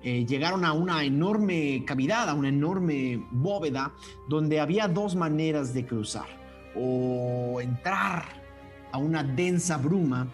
Eh, 0.02 0.24
llegaron 0.24 0.64
a 0.64 0.72
una 0.72 1.04
enorme 1.04 1.84
cavidad, 1.86 2.28
a 2.30 2.34
una 2.34 2.48
enorme 2.48 3.22
bóveda, 3.30 3.92
donde 4.30 4.60
había 4.60 4.88
dos 4.88 5.14
maneras 5.14 5.74
de 5.74 5.86
cruzar. 5.86 6.26
O 6.74 7.60
entrar 7.60 8.24
a 8.92 8.98
una 8.98 9.22
densa 9.22 9.76
bruma 9.76 10.28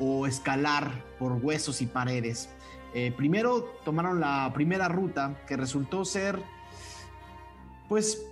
o 0.00 0.26
escalar 0.26 1.04
por 1.20 1.32
huesos 1.34 1.82
y 1.82 1.86
paredes. 1.86 2.48
Eh, 2.94 3.12
primero 3.16 3.64
tomaron 3.84 4.20
la 4.20 4.50
primera 4.54 4.88
ruta 4.88 5.42
que 5.46 5.56
resultó 5.56 6.04
ser, 6.04 6.38
pues, 7.88 8.26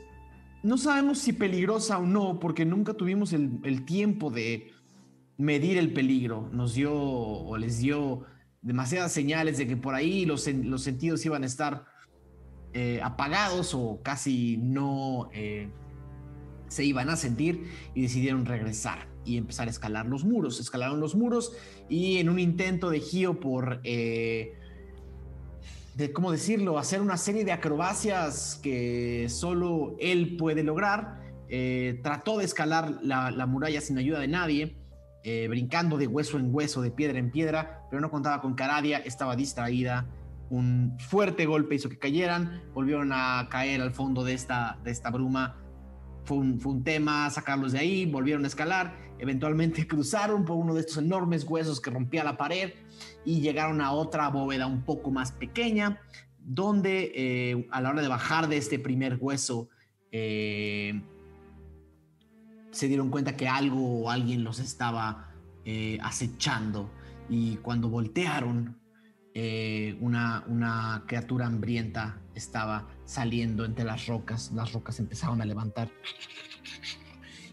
no 0.62 0.76
sabemos 0.76 1.18
si 1.18 1.32
peligrosa 1.32 1.98
o 1.98 2.02
no, 2.02 2.38
porque 2.38 2.64
nunca 2.64 2.94
tuvimos 2.94 3.32
el, 3.32 3.84
tiempo 3.84 4.30
de 4.30 4.72
medir 5.38 5.78
el 5.78 5.92
peligro. 5.92 6.48
Nos 6.52 6.74
dio 6.74 6.92
o 6.92 7.56
les 7.56 7.78
dio 7.78 8.26
demasiadas 8.60 9.12
señales 9.12 9.56
de 9.56 9.66
que 9.66 9.76
por 9.76 9.94
ahí 9.94 10.26
los, 10.26 10.46
los 10.46 10.82
sentidos 10.82 11.24
iban 11.24 11.44
a 11.44 11.46
estar 11.46 11.86
eh, 12.74 13.00
apagados 13.02 13.74
o 13.74 14.00
casi 14.02 14.58
no 14.58 15.30
eh, 15.32 15.70
se 16.70 16.84
iban 16.84 17.10
a 17.10 17.16
sentir 17.16 17.70
y 17.94 18.02
decidieron 18.02 18.46
regresar 18.46 19.08
y 19.24 19.36
empezar 19.36 19.68
a 19.68 19.70
escalar 19.70 20.06
los 20.06 20.24
muros. 20.24 20.60
Escalaron 20.60 21.00
los 21.00 21.14
muros 21.14 21.52
y 21.88 22.18
en 22.18 22.28
un 22.28 22.38
intento 22.38 22.88
de 22.90 23.00
Gio 23.00 23.40
por, 23.40 23.80
eh, 23.84 24.54
de, 25.96 26.12
¿cómo 26.12 26.32
decirlo?, 26.32 26.78
hacer 26.78 27.00
una 27.00 27.16
serie 27.16 27.44
de 27.44 27.52
acrobacias 27.52 28.58
que 28.62 29.26
solo 29.28 29.96
él 29.98 30.36
puede 30.36 30.62
lograr, 30.62 31.20
eh, 31.48 31.98
trató 32.02 32.38
de 32.38 32.44
escalar 32.44 33.00
la, 33.02 33.32
la 33.32 33.46
muralla 33.46 33.80
sin 33.80 33.98
ayuda 33.98 34.20
de 34.20 34.28
nadie, 34.28 34.76
eh, 35.24 35.48
brincando 35.48 35.98
de 35.98 36.06
hueso 36.06 36.38
en 36.38 36.54
hueso, 36.54 36.80
de 36.80 36.90
piedra 36.90 37.18
en 37.18 37.30
piedra, 37.30 37.82
pero 37.90 38.00
no 38.00 38.10
contaba 38.10 38.40
con 38.40 38.54
Caradia, 38.54 38.98
estaba 38.98 39.36
distraída. 39.36 40.06
Un 40.48 40.96
fuerte 40.98 41.44
golpe 41.44 41.74
hizo 41.74 41.88
que 41.88 41.98
cayeran, 41.98 42.62
volvieron 42.72 43.10
a 43.12 43.48
caer 43.50 43.82
al 43.82 43.92
fondo 43.92 44.24
de 44.24 44.34
esta, 44.34 44.78
de 44.82 44.90
esta 44.90 45.10
bruma. 45.10 45.56
Fue 46.24 46.36
un, 46.36 46.84
tema 46.84 47.28
sacarlos 47.30 47.72
de 47.72 47.78
ahí, 47.78 48.06
volvieron 48.06 48.44
a 48.44 48.48
escalar, 48.48 48.96
eventualmente 49.18 49.86
cruzaron 49.88 50.44
por 50.44 50.56
uno 50.56 50.74
de 50.74 50.80
estos 50.80 50.98
enormes 50.98 51.44
huesos 51.44 51.80
que 51.80 51.90
rompía 51.90 52.24
la 52.24 52.36
pared 52.36 52.72
y 53.24 53.40
llegaron 53.40 53.80
a 53.80 53.92
otra 53.92 54.28
bóveda 54.28 54.66
un 54.66 54.82
poco 54.82 55.10
más 55.10 55.32
pequeña, 55.32 56.00
donde 56.38 57.12
eh, 57.14 57.68
a 57.70 57.80
la 57.80 57.90
hora 57.90 58.02
de 58.02 58.08
bajar 58.08 58.48
de 58.48 58.56
este 58.56 58.78
primer 58.78 59.18
hueso, 59.20 59.68
eh, 60.12 61.00
se 62.70 62.88
dieron 62.88 63.10
cuenta 63.10 63.36
que 63.36 63.48
algo 63.48 64.02
o 64.02 64.10
alguien 64.10 64.44
los 64.44 64.58
estaba 64.58 65.32
eh, 65.64 65.98
acechando. 66.02 66.90
Y 67.28 67.56
cuando 67.56 67.88
voltearon, 67.88 68.79
eh, 69.34 69.96
una, 70.00 70.44
una 70.48 71.04
criatura 71.06 71.46
hambrienta 71.46 72.18
estaba 72.34 72.88
saliendo 73.04 73.64
entre 73.64 73.84
las 73.84 74.06
rocas. 74.06 74.52
Las 74.54 74.72
rocas 74.72 74.98
empezaron 74.98 75.40
a 75.40 75.44
levantar 75.44 75.88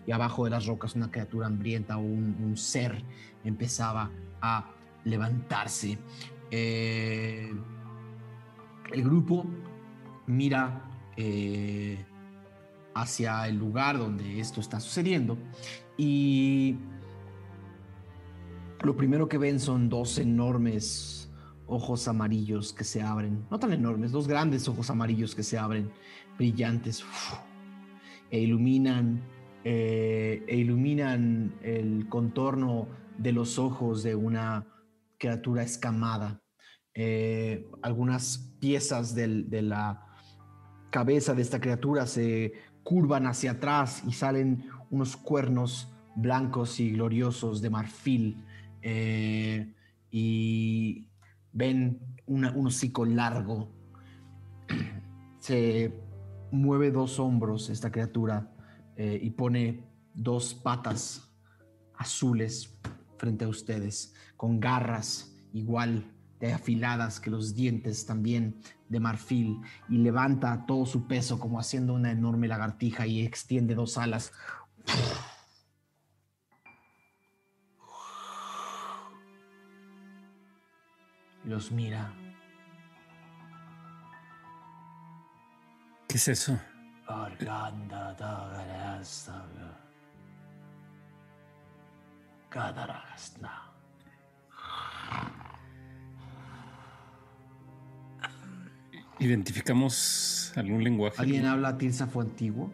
y 0.07 0.11
abajo 0.13 0.45
de 0.45 0.51
las 0.51 0.65
rocas 0.65 0.95
una 0.95 1.11
criatura 1.11 1.47
hambrienta 1.47 1.97
o 1.97 2.01
un, 2.01 2.55
ser 2.55 3.03
empezaba 3.43 4.09
a 4.41 4.71
levantarse. 5.03 5.97
Eh, 6.49 7.53
el 8.93 9.03
grupo 9.03 9.45
mira 10.25 10.89
eh, 11.17 12.03
hacia 12.95 13.47
el 13.47 13.57
lugar 13.57 13.97
donde 13.97 14.39
esto 14.39 14.61
está 14.61 14.79
sucediendo 14.79 15.37
y 15.97 16.77
lo 18.81 18.95
primero 18.95 19.27
que 19.27 19.37
ven 19.37 19.59
son 19.59 19.89
dos 19.89 20.17
enormes 20.19 21.16
ojos 21.67 22.07
amarillos 22.07 22.73
que 22.73 22.83
se 22.83 23.01
abren, 23.01 23.45
no 23.51 23.59
tan 23.59 23.73
enormes, 23.73 24.11
dos 24.11 24.27
grandes 24.27 24.67
ojos 24.67 24.89
amarillos 24.89 25.35
que 25.35 25.43
se 25.43 25.57
abren, 25.57 25.91
brillantes, 26.37 27.03
e 28.31 28.39
iluminan, 28.39 29.21
eh, 29.63 30.43
e 30.47 30.55
iluminan 30.57 31.53
el 31.61 32.07
contorno 32.09 32.87
de 33.17 33.31
los 33.31 33.59
ojos 33.59 34.03
de 34.03 34.15
una 34.15 34.65
criatura 35.17 35.63
escamada. 35.63 36.41
Eh, 36.93 37.69
algunas 37.81 38.55
piezas 38.59 39.13
de 39.13 39.61
la 39.61 40.07
cabeza 40.89 41.33
de 41.33 41.41
esta 41.41 41.59
criatura 41.59 42.07
se 42.07 42.53
curvan 42.83 43.27
hacia 43.27 43.51
atrás 43.51 44.03
y 44.07 44.13
salen 44.13 44.69
unos 44.89 45.17
cuernos 45.17 45.93
blancos 46.15 46.79
y 46.79 46.91
gloriosos 46.91 47.61
de 47.61 47.69
marfil. 47.69 48.43
eh, 48.81 49.73
y 50.09 51.06
ven 51.53 51.99
un 52.25 52.45
hocico 52.45 53.05
largo. 53.05 53.71
Se 55.39 55.93
mueve 56.51 56.91
dos 56.91 57.19
hombros 57.19 57.69
esta 57.69 57.91
criatura 57.91 58.51
eh, 58.95 59.19
y 59.21 59.29
pone 59.31 59.83
dos 60.13 60.53
patas 60.53 61.31
azules 61.95 62.77
frente 63.17 63.45
a 63.45 63.47
ustedes, 63.47 64.13
con 64.35 64.59
garras 64.59 65.35
igual 65.53 66.11
de 66.39 66.53
afiladas 66.53 67.19
que 67.19 67.31
los 67.31 67.55
dientes 67.55 68.05
también 68.05 68.61
de 68.89 68.99
marfil, 68.99 69.59
y 69.89 69.97
levanta 69.97 70.65
todo 70.65 70.85
su 70.85 71.07
peso 71.07 71.39
como 71.39 71.59
haciendo 71.59 71.93
una 71.93 72.11
enorme 72.11 72.47
lagartija 72.47 73.07
y 73.07 73.21
extiende 73.21 73.75
dos 73.75 73.97
alas. 73.97 74.31
Los 81.47 81.71
mira. 81.71 82.11
¿Qué 86.07 86.17
es 86.17 86.27
eso? 86.27 86.59
¿Identificamos 99.19 100.53
algún 100.55 100.83
lenguaje? 100.83 101.15
¿Alguien 101.21 101.45
habla 101.45 101.77
tírsafo 101.77 102.21
antiguo? 102.21 102.71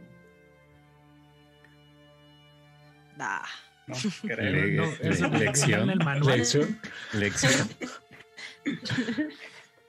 Ah, 3.20 3.44
No, 3.88 3.96
creo. 4.24 4.86
No, 4.86 4.92
le- 4.92 5.10
eso 5.10 5.28
lo 5.30 5.38
lección. 5.38 5.82
en 5.84 5.90
el 5.92 6.00
manual. 6.00 6.38
Lección. 6.38 6.80
Lección. 7.14 7.70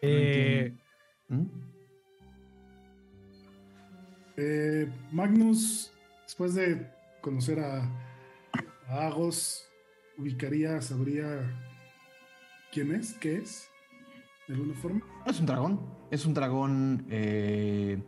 Eh, 0.06 0.74
¿Mm? 1.28 1.44
Eh, 4.36 4.86
Magnus, 5.12 5.92
después 6.24 6.54
de 6.54 6.86
conocer 7.22 7.58
a, 7.60 7.88
a 8.88 9.06
Agos, 9.06 9.66
ubicaría, 10.18 10.82
sabría 10.82 11.50
quién 12.70 12.94
es, 12.94 13.14
qué 13.14 13.36
es, 13.36 13.70
de 14.46 14.54
alguna 14.54 14.74
forma. 14.74 15.00
Es 15.24 15.40
un 15.40 15.46
dragón. 15.46 15.80
Es 16.10 16.26
un 16.26 16.34
dragón. 16.34 17.06
eh, 17.08 17.98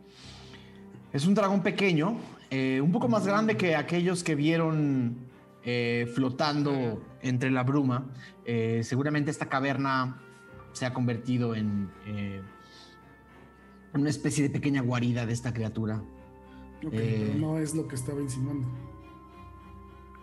es 1.13 1.25
un 1.25 1.33
dragón 1.33 1.63
pequeño. 1.63 2.17
eh, 2.51 2.79
un 2.79 2.91
poco 2.91 3.07
más 3.07 3.25
grande 3.25 3.57
que 3.57 3.75
aquellos 3.75 4.23
que 4.23 4.35
vieron 4.35 5.17
eh, 5.63 6.05
flotando 6.13 7.01
entre 7.21 7.49
la 7.49 7.63
bruma. 7.63 8.05
Eh, 8.45 8.81
seguramente 8.83 9.31
esta 9.31 9.49
caverna 9.49 10.21
se 10.77 10.85
ha 10.85 10.93
convertido 10.93 11.55
en 11.55 11.89
eh, 12.05 12.39
una 13.93 14.09
especie 14.11 14.43
de 14.43 14.51
pequeña 14.51 14.81
guarida 14.81 15.25
de 15.25 15.33
esta 15.33 15.51
criatura. 15.53 15.95
Ok, 16.85 16.93
Eh. 16.93 17.25
pero 17.33 17.39
no 17.39 17.57
es 17.57 17.73
lo 17.73 17.87
que 17.87 17.95
estaba 17.95 18.21
insinuando. 18.21 18.67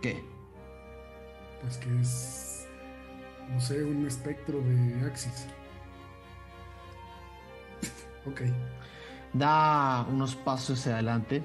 ¿Qué? 0.00 0.22
Pues 1.60 1.76
que 1.78 2.00
es, 2.00 2.68
no 3.50 3.60
sé, 3.60 3.82
un 3.82 4.06
espectro 4.06 4.60
de 4.60 5.06
Axis. 5.06 5.48
ok. 8.26 8.42
Da 9.32 10.06
unos 10.08 10.36
pasos 10.36 10.78
hacia 10.78 10.92
adelante. 10.94 11.42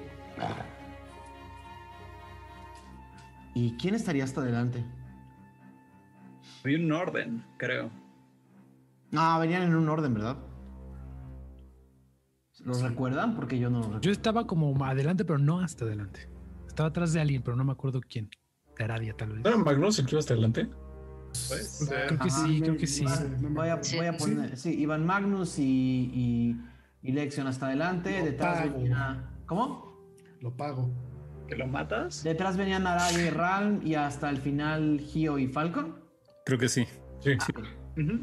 ¿Y 3.54 3.76
quién 3.76 3.96
estaría 3.96 4.22
hasta 4.22 4.40
adelante? 4.42 4.84
Hay 6.64 6.76
un 6.76 6.92
orden, 6.92 7.44
creo. 7.56 7.90
Ah, 9.14 9.38
venían 9.40 9.62
en 9.62 9.74
un 9.74 9.88
orden, 9.88 10.14
¿verdad? 10.14 10.36
¿Los 12.64 12.82
recuerdan? 12.82 13.34
Porque 13.34 13.58
yo 13.58 13.70
no 13.70 13.78
los 13.78 13.86
recuerdo. 13.86 14.02
yo 14.02 14.12
estaba 14.12 14.46
como 14.46 14.84
adelante, 14.84 15.24
pero 15.24 15.38
no 15.38 15.60
hasta 15.60 15.84
adelante. 15.84 16.28
Estaba 16.66 16.90
atrás 16.90 17.12
de 17.12 17.20
alguien, 17.20 17.42
pero 17.42 17.56
no 17.56 17.64
me 17.64 17.72
acuerdo 17.72 18.00
quién. 18.00 18.28
Taradia, 18.76 19.14
tal 19.16 19.30
vez. 19.32 19.42
¿No 19.44 19.50
era 19.50 19.58
Magnus 19.58 19.98
el 19.98 20.06
que 20.06 20.14
iba 20.14 20.20
hasta 20.20 20.34
adelante? 20.34 20.68
Pues, 21.48 21.86
Creo 21.88 22.18
que 22.18 22.28
Ajá. 22.28 22.46
sí, 22.46 22.60
creo 22.60 22.76
que 22.76 22.86
sí. 22.86 23.04
No 23.04 23.48
no 23.48 23.54
Voy 23.54 23.68
a, 23.68 23.80
voy 23.96 24.06
a 24.06 24.16
poner. 24.16 24.56
Sí, 24.56 24.78
Iván 24.80 25.06
Magnus 25.06 25.58
y, 25.58 25.62
y, 27.02 27.08
y 27.08 27.12
Lexion 27.12 27.46
hasta 27.46 27.66
adelante. 27.66 28.18
Lo 28.18 28.24
Detrás 28.26 28.60
pago. 28.62 28.74
venía. 28.78 29.30
¿Cómo? 29.46 29.96
Lo 30.40 30.56
pago. 30.56 30.90
¿Que 31.48 31.56
lo 31.56 31.66
matas? 31.66 32.22
Detrás 32.22 32.56
venían 32.56 32.86
Araya 32.86 33.26
y 33.26 33.30
Ralm 33.30 33.80
y 33.86 33.94
hasta 33.94 34.30
el 34.30 34.38
final 34.38 35.00
Gio 35.00 35.38
y 35.38 35.46
Falcon. 35.48 35.96
Creo 36.44 36.58
que 36.58 36.68
sí. 36.68 36.86
Sí. 37.20 37.32
Ujú. 37.96 38.20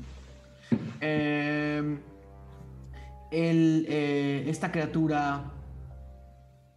Eh, 1.02 2.00
el, 3.32 3.86
eh, 3.90 4.50
esta 4.50 4.72
criatura 4.72 5.52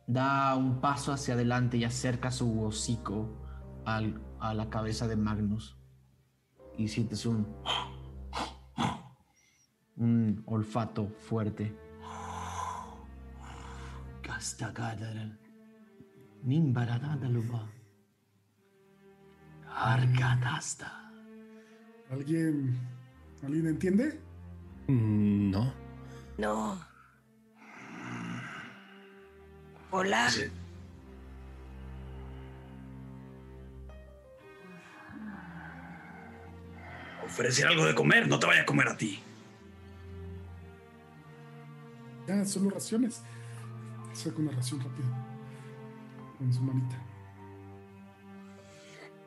da 0.06 0.56
un 0.56 0.80
paso 0.80 1.12
hacia 1.12 1.34
adelante 1.34 1.76
y 1.76 1.84
acerca 1.84 2.30
su 2.30 2.62
hocico 2.64 3.28
al- 3.84 4.20
a 4.40 4.54
la 4.54 4.68
cabeza 4.70 5.06
de 5.08 5.16
Magnus. 5.16 5.76
y 6.78 6.88
sientes 6.88 7.26
un, 7.26 7.46
un 9.96 10.42
olfato 10.46 11.08
fuerte. 11.18 11.76
¿Alguien, 22.10 22.78
¿Alguien 23.42 23.66
entiende? 23.66 24.20
Mm, 24.88 25.50
No. 25.50 25.72
No. 26.38 26.78
Hola. 29.90 30.28
Ofrecer 37.24 37.66
algo 37.66 37.84
de 37.84 37.94
comer, 37.94 38.26
no 38.28 38.38
te 38.38 38.46
vaya 38.46 38.62
a 38.62 38.66
comer 38.66 38.88
a 38.88 38.96
ti. 38.96 39.20
Ya, 42.26 42.44
solo 42.44 42.70
raciones. 42.70 43.22
Saca 44.12 44.36
una 44.38 44.52
ración 44.52 44.80
rápido. 44.80 45.08
Con 46.38 46.52
su 46.52 46.62
manita. 46.62 46.96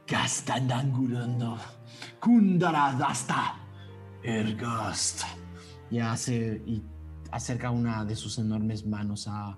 Gastandangurando. 0.08 1.58
Kundaradasta. 2.20 3.56
Ergast. 4.24 5.24
Y 5.90 6.00
hace 6.00 6.62
y 6.66 6.82
acerca 7.32 7.72
una 7.72 8.06
de 8.06 8.16
sus 8.16 8.38
enormes 8.40 8.86
manos 8.86 9.28
a 9.28 9.58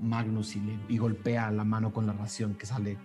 Magnus 0.00 0.56
y, 0.56 0.60
le, 0.60 0.78
y 0.88 0.98
golpea 0.98 1.50
la 1.50 1.64
mano 1.64 1.92
con 1.92 2.06
la 2.06 2.12
ración 2.12 2.54
que 2.54 2.66
sale. 2.66 2.98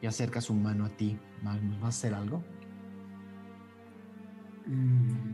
Y 0.00 0.06
acerca 0.06 0.40
su 0.40 0.54
mano 0.54 0.84
a 0.84 0.88
ti, 0.90 1.18
Magnus. 1.42 1.76
¿Vas 1.80 1.84
a 1.84 1.88
hacer 1.88 2.14
algo? 2.14 2.42
Mm. 4.66 5.32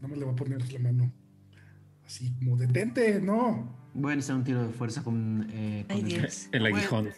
No 0.00 0.08
me 0.08 0.16
le 0.16 0.24
voy 0.24 0.34
a 0.34 0.36
poner 0.36 0.72
la 0.72 0.78
mano. 0.78 1.12
Así 2.04 2.32
como 2.38 2.56
detente, 2.56 3.20
no. 3.20 3.74
Voy 3.94 4.12
a 4.12 4.16
hacer 4.16 4.34
un 4.36 4.44
tiro 4.44 4.62
de 4.66 4.72
fuerza 4.72 5.02
con, 5.02 5.46
eh, 5.50 5.84
con 5.88 5.96
Ay, 5.96 6.02
el- 6.02 6.08
Dios. 6.08 6.48
El 6.52 6.66
aguijón. 6.66 7.08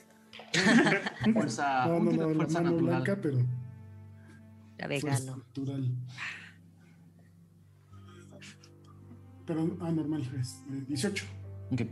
fuerza, 1.32 1.86
No, 1.86 2.00
no, 2.00 2.12
no, 2.12 2.28
la 2.30 2.46
mano 2.46 2.70
natural. 2.70 2.74
blanca, 2.84 3.18
pero 3.20 3.38
La 4.78 4.86
vegano. 4.86 5.36
natural. 5.36 5.90
Pero, 9.46 9.76
ah, 9.80 9.90
normal, 9.90 10.22
es 10.38 10.62
eh, 10.70 10.84
18. 10.88 11.24
Ok. 11.72 11.82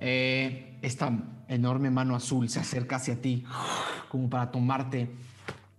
Eh, 0.00 0.78
esta 0.82 1.44
enorme 1.48 1.90
mano 1.90 2.14
azul 2.14 2.48
se 2.48 2.60
acerca 2.60 2.96
hacia 2.96 3.20
ti 3.20 3.44
como 4.08 4.28
para 4.28 4.50
tomarte 4.50 5.10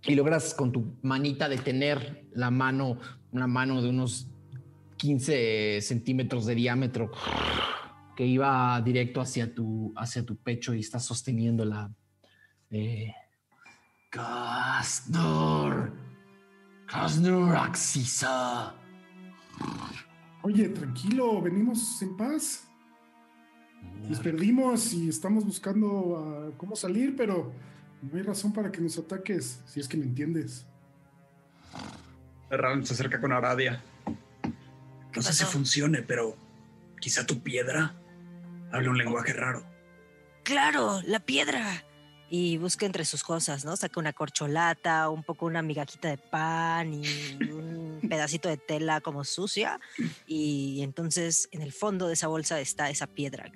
y 0.04 0.14
logras 0.14 0.54
con 0.54 0.72
tu 0.72 0.96
manita 1.02 1.48
detener 1.48 2.26
la 2.32 2.50
mano, 2.50 2.98
una 3.32 3.46
mano 3.46 3.82
de 3.82 3.88
unos 3.90 4.28
15 4.98 5.80
centímetros 5.82 6.46
de 6.46 6.54
diámetro 6.54 7.10
que 8.16 8.26
iba 8.26 8.80
directo 8.82 9.20
hacia 9.20 9.54
tu, 9.54 9.92
hacia 9.96 10.24
tu 10.24 10.36
pecho 10.36 10.74
y 10.74 10.80
estás 10.80 11.04
sosteniéndola. 11.04 11.90
Eh, 12.70 13.14
Casnor, 14.10 15.92
Casnor 16.86 17.56
Axisa. 17.56 18.74
Oye, 20.42 20.68
tranquilo, 20.68 21.40
venimos 21.42 22.00
en 22.02 22.16
paz. 22.16 22.68
Nos 24.08 24.20
perdimos 24.20 24.92
y 24.92 25.08
estamos 25.08 25.44
buscando 25.44 26.54
cómo 26.56 26.76
salir, 26.76 27.16
pero 27.16 27.52
no 28.02 28.16
hay 28.16 28.22
razón 28.22 28.52
para 28.52 28.70
que 28.70 28.80
nos 28.80 28.98
ataques, 28.98 29.60
si 29.66 29.80
es 29.80 29.88
que 29.88 29.96
me 29.96 30.04
entiendes. 30.04 30.66
Ram 32.50 32.84
se 32.84 32.94
acerca 32.94 33.20
con 33.20 33.32
Aradia. 33.32 33.82
No 35.14 35.22
sé 35.22 35.32
si 35.32 35.44
funcione, 35.44 36.02
pero 36.02 36.36
quizá 37.00 37.26
tu 37.26 37.40
piedra 37.40 37.94
hable 38.70 38.88
un 38.88 38.98
lenguaje 38.98 39.32
raro. 39.32 39.64
Claro, 40.44 41.00
la 41.06 41.20
piedra. 41.20 41.85
Y 42.28 42.56
busca 42.58 42.86
entre 42.86 43.04
sus 43.04 43.22
cosas, 43.22 43.64
¿no? 43.64 43.76
Saca 43.76 44.00
una 44.00 44.12
corcholata, 44.12 45.08
un 45.10 45.22
poco 45.22 45.46
una 45.46 45.62
migajita 45.62 46.08
de 46.08 46.18
pan 46.18 46.92
y 46.92 47.34
un 47.52 48.00
pedacito 48.08 48.48
de 48.48 48.56
tela 48.56 49.00
como 49.00 49.22
sucia. 49.24 49.78
Y 50.26 50.82
entonces 50.82 51.48
en 51.52 51.62
el 51.62 51.72
fondo 51.72 52.08
de 52.08 52.14
esa 52.14 52.26
bolsa 52.26 52.58
está 52.60 52.90
esa 52.90 53.06
piedra, 53.06 53.50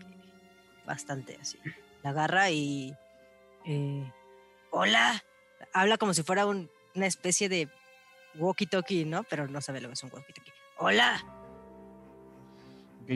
bastante 0.87 1.37
así. 1.41 1.59
La 2.05 2.11
agarra 2.11 2.51
y... 2.51 2.95
eh, 3.67 4.11
Hola. 4.71 5.21
Habla 5.73 5.99
como 5.99 6.15
si 6.15 6.23
fuera 6.23 6.47
un- 6.47 6.71
una 6.95 7.07
especie 7.07 7.49
de 7.49 7.69
walkie-talkie, 8.39 9.05
¿no? 9.05 9.25
Pero 9.25 9.49
no 9.49 9.61
sabe 9.61 9.81
lo 9.81 9.89
que 9.89 9.95
es 9.95 10.03
un 10.05 10.11
walkie-talkie. 10.11 10.53
Hola. 10.79 11.21
Ok, 13.03 13.11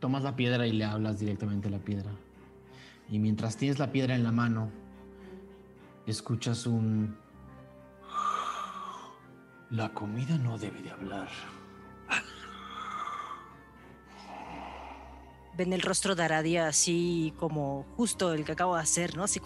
Tomas 0.00 0.22
la 0.22 0.34
piedra 0.34 0.66
y 0.66 0.72
le 0.72 0.84
hablas 0.84 1.18
directamente 1.20 1.68
a 1.68 1.70
la 1.70 1.78
piedra. 1.78 2.10
Y 3.10 3.18
mientras 3.18 3.56
tienes 3.58 3.78
la 3.78 3.92
piedra 3.92 4.14
en 4.14 4.22
la 4.24 4.32
mano, 4.32 4.70
escuchas 6.06 6.66
un... 6.66 7.16
La 9.70 9.88
comida 9.92 10.36
no 10.38 10.58
debe 10.58 10.82
de 10.82 10.90
hablar. 10.90 11.28
ven 15.56 15.72
el 15.72 15.82
rostro 15.82 16.16
de 16.16 16.24
Aradia 16.24 16.66
así 16.66 17.32
como 17.38 17.86
justo 17.96 18.32
el 18.34 18.44
que 18.44 18.52
acabo 18.52 18.74
de 18.76 18.82
hacer, 18.82 19.16
¿no? 19.16 19.22
Así 19.24 19.40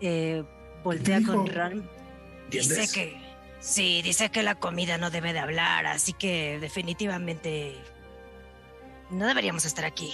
eh, 0.00 0.44
voltea 0.82 1.20
con 1.22 1.46
Ram. 1.46 1.82
Dice 2.50 2.88
que 2.92 3.20
sí, 3.60 4.00
dice 4.02 4.30
que 4.30 4.42
la 4.42 4.54
comida 4.54 4.96
no 4.96 5.10
debe 5.10 5.32
de 5.34 5.40
hablar, 5.40 5.84
así 5.86 6.14
que 6.14 6.58
definitivamente 6.58 7.76
no 9.10 9.26
deberíamos 9.26 9.66
estar 9.66 9.84
aquí. 9.84 10.10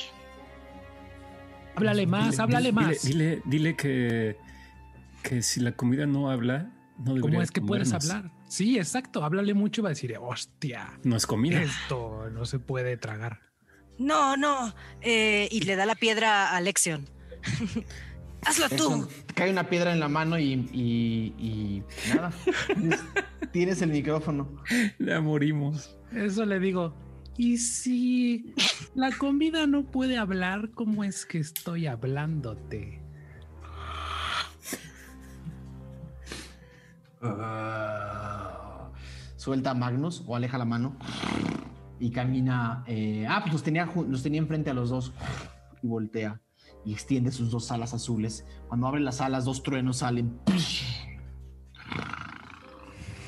Háblale 1.76 2.06
más, 2.08 2.34
Dile- 2.34 2.42
háblale 2.42 2.68
dile- 2.70 2.72
más. 2.72 3.02
Dile, 3.04 3.42
dile 3.44 3.76
que, 3.76 4.36
que 5.22 5.42
si 5.42 5.60
la 5.60 5.72
comida 5.72 6.06
no 6.06 6.30
habla, 6.30 6.72
no 6.98 7.14
debería 7.14 7.20
¿Cómo 7.22 7.42
es 7.42 7.50
que 7.50 7.60
puedes 7.62 7.92
hablar? 7.92 8.30
Sí, 8.48 8.78
exacto. 8.78 9.24
Háblale 9.24 9.54
mucho 9.54 9.80
y 9.80 9.82
va 9.84 9.88
a 9.88 9.90
decir, 9.90 10.14
hostia, 10.20 10.98
No 11.04 11.16
es 11.16 11.26
comida. 11.26 11.62
esto 11.62 12.28
no 12.30 12.44
se 12.44 12.58
puede 12.58 12.96
tragar. 12.96 13.40
No, 13.98 14.36
no. 14.36 14.74
eh, 15.00 15.48
y 15.50 15.60
le 15.62 15.76
da 15.76 15.86
la 15.86 15.94
piedra 15.94 16.54
a 16.56 16.60
Lexion. 16.60 17.06
Hazlo 18.44 18.68
tú. 18.70 18.74
Eso, 19.06 19.08
cae 19.34 19.50
una 19.52 19.68
piedra 19.68 19.92
en 19.92 20.00
la 20.00 20.08
mano 20.08 20.38
y, 20.38 20.52
y- 20.72 21.34
y 21.38 21.82
nada. 22.14 22.32
tienes, 23.52 23.82
el 23.82 23.90
micrófono. 23.90 24.56
Ya 24.98 25.20
morimos. 25.20 25.96
Eso 26.12 26.44
le 26.44 26.58
digo. 26.58 26.94
Y 27.36 27.58
si 27.58 28.54
la 28.94 29.12
comida 29.12 29.66
no 29.66 29.84
puede 29.84 30.16
hablar, 30.18 30.70
¿cómo 30.74 31.04
es 31.04 31.24
que 31.24 31.38
estoy 31.38 31.86
hablándote? 31.86 33.00
Ah. 37.22 38.90
suelta 39.36 39.70
a 39.70 39.74
Magnus 39.74 40.22
o 40.26 40.36
aleja 40.36 40.58
la 40.58 40.64
mano 40.64 40.96
y 42.00 42.10
camina. 42.10 42.84
eh, 42.86 43.26
ah, 43.28 43.40
pues 43.40 43.52
los 43.52 43.62
tenía, 43.62 43.86
los 44.08 44.22
tenía 44.22 44.40
enfrente 44.40 44.70
a 44.70 44.74
los 44.74 44.90
dos 44.90 45.12
y 45.82 45.86
voltea 45.86 46.40
y 46.84 46.92
extiende 46.92 47.30
sus 47.30 47.50
dos 47.50 47.70
alas 47.70 47.94
azules. 47.94 48.44
Cuando 48.68 48.86
abre 48.88 49.00
las 49.00 49.20
alas, 49.20 49.44
dos 49.44 49.62
truenos 49.62 49.98
salen 49.98 50.38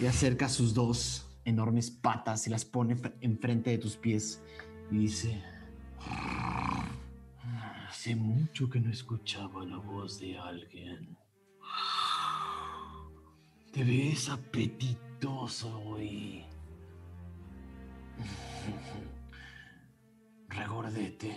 y 0.00 0.06
acerca 0.06 0.48
sus 0.48 0.74
dos 0.74 1.28
enormes 1.44 1.90
patas 1.90 2.46
y 2.46 2.50
las 2.50 2.64
pone 2.64 2.96
fr- 2.96 3.14
enfrente 3.20 3.70
de 3.70 3.78
tus 3.78 3.96
pies 3.96 4.42
y 4.90 4.98
dice: 4.98 5.42
Hace 7.88 8.16
mucho 8.16 8.68
que 8.68 8.80
no 8.80 8.90
escuchaba 8.90 9.64
la 9.64 9.76
voz 9.78 10.18
de 10.18 10.36
alguien. 10.38 11.16
Te 13.74 13.82
ves 13.82 14.28
apetitoso 14.28 15.80
hoy. 15.80 16.44
Regordete. 20.48 21.36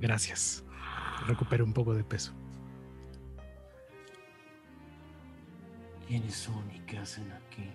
Gracias. 0.00 0.64
Recupero 1.26 1.66
un 1.66 1.74
poco 1.74 1.92
de 1.92 2.02
peso. 2.02 2.32
¿Quiénes 6.06 6.34
son 6.34 6.64
y 6.74 6.78
qué 6.86 6.96
hacen 6.96 7.30
aquí? 7.30 7.68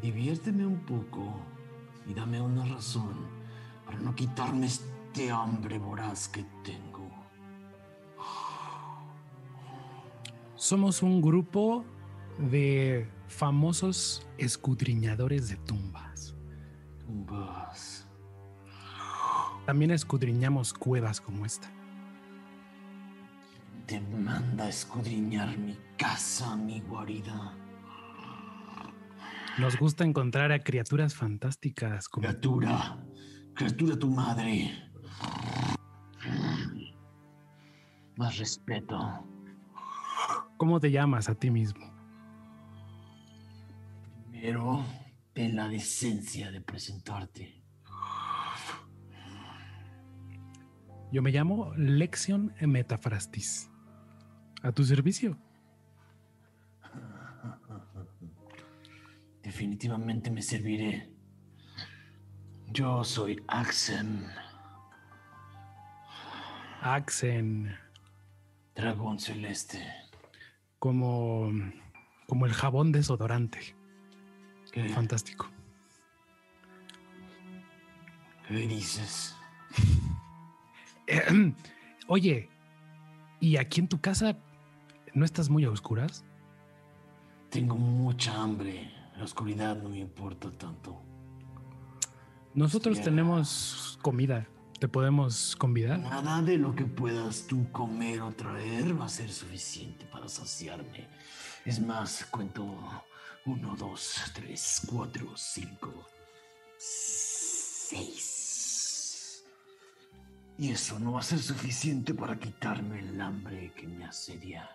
Diviérteme 0.00 0.64
un 0.64 0.78
poco 0.86 1.40
y 2.06 2.14
dame 2.14 2.40
una 2.40 2.64
razón 2.66 3.16
para 3.84 3.98
no 3.98 4.14
quitarme 4.14 4.66
este 4.66 5.32
hambre 5.32 5.78
voraz 5.78 6.28
que 6.28 6.44
tengo. 6.62 6.93
Somos 10.64 11.02
un 11.02 11.20
grupo 11.20 11.84
de 12.38 13.06
famosos 13.28 14.26
escudriñadores 14.38 15.50
de 15.50 15.56
tumbas. 15.56 16.34
Tumbas. 17.00 18.08
También 19.66 19.90
escudriñamos 19.90 20.72
cuevas 20.72 21.20
como 21.20 21.44
esta. 21.44 21.70
te 23.84 24.00
manda 24.00 24.64
a 24.64 24.68
escudriñar 24.70 25.58
mi 25.58 25.76
casa, 25.98 26.56
mi 26.56 26.80
guarida? 26.80 27.54
Nos 29.58 29.78
gusta 29.78 30.04
encontrar 30.04 30.50
a 30.50 30.60
criaturas 30.60 31.14
fantásticas 31.14 32.08
como 32.08 32.26
Criatura, 32.26 33.04
criatura 33.54 33.98
tu 33.98 34.08
madre. 34.08 34.72
Más 38.16 38.38
respeto. 38.38 39.33
¿Cómo 40.64 40.80
te 40.80 40.90
llamas 40.90 41.28
a 41.28 41.34
ti 41.34 41.50
mismo? 41.50 41.92
Pero 44.32 44.82
ten 45.34 45.56
la 45.56 45.68
decencia 45.68 46.50
de 46.50 46.62
presentarte. 46.62 47.62
Yo 51.12 51.20
me 51.20 51.32
llamo 51.32 51.74
Lexion 51.76 52.54
Metafrastis. 52.62 53.68
A 54.62 54.72
tu 54.72 54.84
servicio. 54.84 55.36
Definitivamente 59.42 60.30
me 60.30 60.40
serviré. 60.40 61.12
Yo 62.72 63.04
soy 63.04 63.36
Axem, 63.48 64.24
Axen, 66.80 67.76
dragón 68.74 69.18
celeste. 69.18 70.03
Como, 70.84 71.50
como 72.26 72.44
el 72.44 72.52
jabón 72.52 72.92
desodorante. 72.92 73.74
¿Qué, 74.70 74.86
Fantástico. 74.90 75.48
qué 78.46 78.54
dices? 78.54 79.34
Ehem. 81.06 81.54
Oye, 82.06 82.50
¿y 83.40 83.56
aquí 83.56 83.80
en 83.80 83.88
tu 83.88 83.98
casa 83.98 84.36
no 85.14 85.24
estás 85.24 85.48
muy 85.48 85.64
a 85.64 85.70
oscuras? 85.70 86.22
Tengo 87.48 87.76
mucha 87.76 88.38
hambre. 88.42 88.92
La 89.16 89.24
oscuridad 89.24 89.82
no 89.82 89.88
me 89.88 90.00
importa 90.00 90.50
tanto. 90.50 91.00
Nosotros 92.52 92.98
Hostia. 92.98 93.10
tenemos 93.10 93.98
comida. 94.02 94.46
¿Te 94.84 94.88
podemos 94.88 95.56
convidar? 95.56 95.98
Nada 95.98 96.42
de 96.42 96.58
lo 96.58 96.74
que 96.74 96.84
puedas 96.84 97.46
tú 97.46 97.72
comer 97.72 98.20
o 98.20 98.32
traer 98.32 99.00
va 99.00 99.06
a 99.06 99.08
ser 99.08 99.32
suficiente 99.32 100.04
para 100.12 100.28
saciarme. 100.28 101.08
Es 101.64 101.80
más, 101.80 102.26
cuento 102.26 102.66
uno, 103.46 103.74
dos, 103.78 104.20
tres, 104.34 104.82
cuatro, 104.86 105.34
cinco, 105.36 106.06
seis. 106.76 108.22
Y 110.58 110.70
eso 110.70 110.98
no 110.98 111.12
va 111.12 111.20
a 111.20 111.22
ser 111.22 111.38
suficiente 111.38 112.12
para 112.12 112.38
quitarme 112.38 112.98
el 112.98 113.18
hambre 113.22 113.72
que 113.74 113.86
me 113.86 114.04
asedia. 114.04 114.68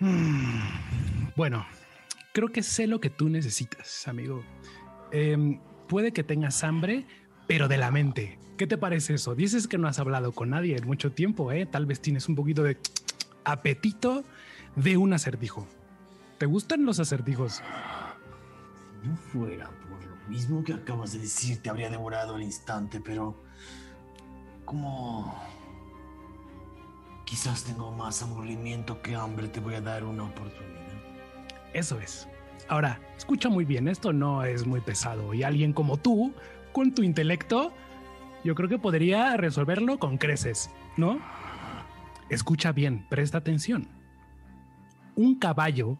Mm, 0.00 1.28
Bueno, 1.36 1.64
creo 2.34 2.48
que 2.48 2.64
sé 2.64 2.88
lo 2.88 3.00
que 3.00 3.10
tú 3.10 3.28
necesitas, 3.28 4.08
amigo. 4.08 4.42
Em, 5.12 5.60
puede 5.88 6.12
que 6.12 6.22
tengas 6.22 6.62
hambre, 6.62 7.06
pero 7.46 7.66
de 7.66 7.78
la 7.78 7.90
mente. 7.90 8.38
¿Qué 8.56 8.66
te 8.66 8.78
parece 8.78 9.14
eso? 9.14 9.34
Dices 9.34 9.66
que 9.66 9.78
no 9.78 9.88
has 9.88 9.98
hablado 9.98 10.32
con 10.32 10.50
nadie 10.50 10.76
en 10.76 10.86
mucho 10.86 11.12
tiempo, 11.12 11.50
¿eh? 11.52 11.66
Tal 11.66 11.86
vez 11.86 12.00
tienes 12.00 12.28
un 12.28 12.34
poquito 12.34 12.62
de 12.62 12.76
apetito 13.44 14.24
de 14.76 14.96
un 14.96 15.12
acertijo. 15.12 15.66
¿Te 16.38 16.46
gustan 16.46 16.84
los 16.84 17.00
acertijos? 17.00 17.62
Si 19.02 19.08
no 19.08 19.16
fuera 19.16 19.70
por 19.88 20.04
lo 20.04 20.16
mismo 20.28 20.62
que 20.62 20.74
acabas 20.74 21.12
de 21.12 21.20
decir, 21.20 21.62
te 21.62 21.70
habría 21.70 21.90
devorado 21.90 22.34
al 22.34 22.42
instante, 22.42 23.00
pero 23.00 23.42
como 24.64 25.34
quizás 27.24 27.64
tengo 27.64 27.92
más 27.92 28.22
aburrimiento 28.22 29.00
que 29.02 29.14
hambre, 29.14 29.48
te 29.48 29.60
voy 29.60 29.74
a 29.74 29.80
dar 29.80 30.04
una 30.04 30.24
oportunidad. 30.24 30.78
Eso 31.72 32.00
es. 32.00 32.28
Ahora, 32.68 33.00
escucha 33.16 33.48
muy 33.48 33.64
bien, 33.64 33.88
esto 33.88 34.12
no 34.12 34.44
es 34.44 34.66
muy 34.66 34.80
pesado 34.80 35.32
y 35.32 35.42
alguien 35.42 35.72
como 35.72 35.96
tú, 35.96 36.34
con 36.72 36.94
tu 36.94 37.02
intelecto, 37.02 37.72
yo 38.44 38.54
creo 38.54 38.68
que 38.68 38.78
podría 38.78 39.36
resolverlo 39.36 39.98
con 39.98 40.18
creces, 40.18 40.70
¿no? 40.96 41.18
Escucha 42.28 42.72
bien, 42.72 43.06
presta 43.08 43.38
atención. 43.38 43.88
Un 45.16 45.38
caballo 45.38 45.98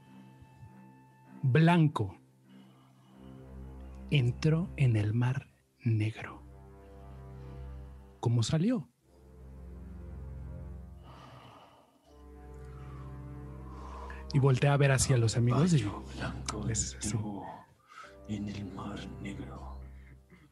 blanco 1.43 2.17
entró 4.11 4.69
en 4.77 4.97
el 4.97 5.15
mar 5.15 5.49
negro. 5.81 6.43
¿Cómo 8.21 8.43
salió? 8.43 8.89
Y 14.35 14.39
voltea 14.39 14.75
a 14.75 14.77
ver 14.77 14.93
hacia 14.93 15.17
los 15.17 15.37
amigos 15.37 15.73
y 15.73 15.79
Caballo 15.83 16.05
blanco 16.17 16.65
les- 16.67 16.97
en 18.29 18.49
el 18.49 18.65
mar 18.75 18.99
negro. 19.23 19.79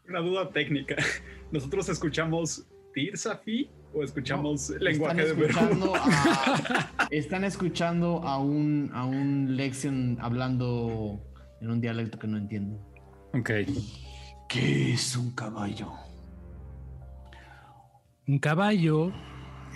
Una 0.09 0.21
duda 0.21 0.51
técnica. 0.51 0.97
¿Nosotros 1.53 1.89
escuchamos 1.89 2.67
Tirsafi 2.95 3.71
o 3.93 4.03
escuchamos 4.03 4.71
lenguaje 4.81 5.23
están 5.23 5.37
de 5.39 5.47
escuchando, 5.47 5.95
a, 5.95 7.09
están 7.11 7.45
escuchando 7.45 8.23
a 8.27 8.39
un, 8.39 8.91
a 8.95 9.05
un 9.05 9.57
Lexion 9.57 10.17
hablando 10.21 11.21
en 11.61 11.71
un 11.71 11.81
dialecto 11.81 12.19
que 12.19 12.27
no 12.27 12.39
entiendo. 12.39 12.79
Ok. 13.35 13.51
¿Qué 14.49 14.93
es 14.95 15.17
un 15.17 15.31
caballo? 15.33 15.93
Un 18.27 18.39
caballo 18.39 19.13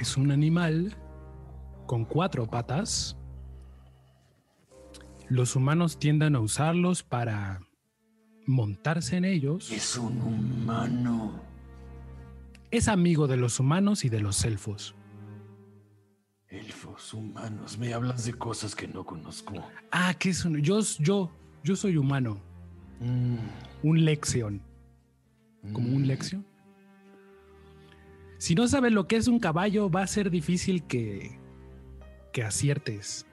es 0.01 0.17
un 0.17 0.31
animal 0.31 0.97
con 1.87 2.05
cuatro 2.05 2.47
patas. 2.47 3.17
Los 5.31 5.55
humanos 5.55 5.99
tienden 6.01 6.35
a 6.35 6.41
usarlos 6.41 7.05
para 7.05 7.61
montarse 8.47 9.17
en 9.17 9.25
ellos. 9.25 9.71
Es 9.71 9.97
un 9.97 10.21
humano. 10.21 11.41
Es 12.73 12.89
amigo 12.89 13.29
de 13.29 13.37
los 13.37 13.61
humanos 13.61 14.05
y 14.05 14.09
de 14.09 14.21
los 14.21 14.45
elfos. 14.45 14.97
Elfos, 16.49 17.15
humanos, 17.15 17.79
me 17.79 17.95
hablas 17.95 18.25
de 18.25 18.35
cosas 18.35 18.75
que 18.75 18.89
no 18.89 19.05
conozco. 19.05 19.55
Ah, 19.93 20.15
¿qué 20.19 20.31
es 20.31 20.45
un? 20.45 20.61
Yo, 20.63 20.81
yo, 20.99 21.31
yo 21.63 21.77
soy 21.77 21.97
humano. 21.97 22.41
Mm, 22.99 23.37
Un 23.85 24.05
lexion. 24.05 24.61
Como 25.73 25.91
un 25.91 26.03
mm. 26.03 26.07
lexion. 26.07 26.45
Si 28.39 28.57
no 28.57 28.67
sabes 28.67 28.93
lo 28.93 29.07
que 29.07 29.15
es 29.15 29.29
un 29.29 29.39
caballo, 29.39 29.91
va 29.91 30.03
a 30.03 30.07
ser 30.09 30.29
difícil 30.29 30.83
que, 30.89 31.39
que 32.33 32.43
aciertes. 32.43 33.27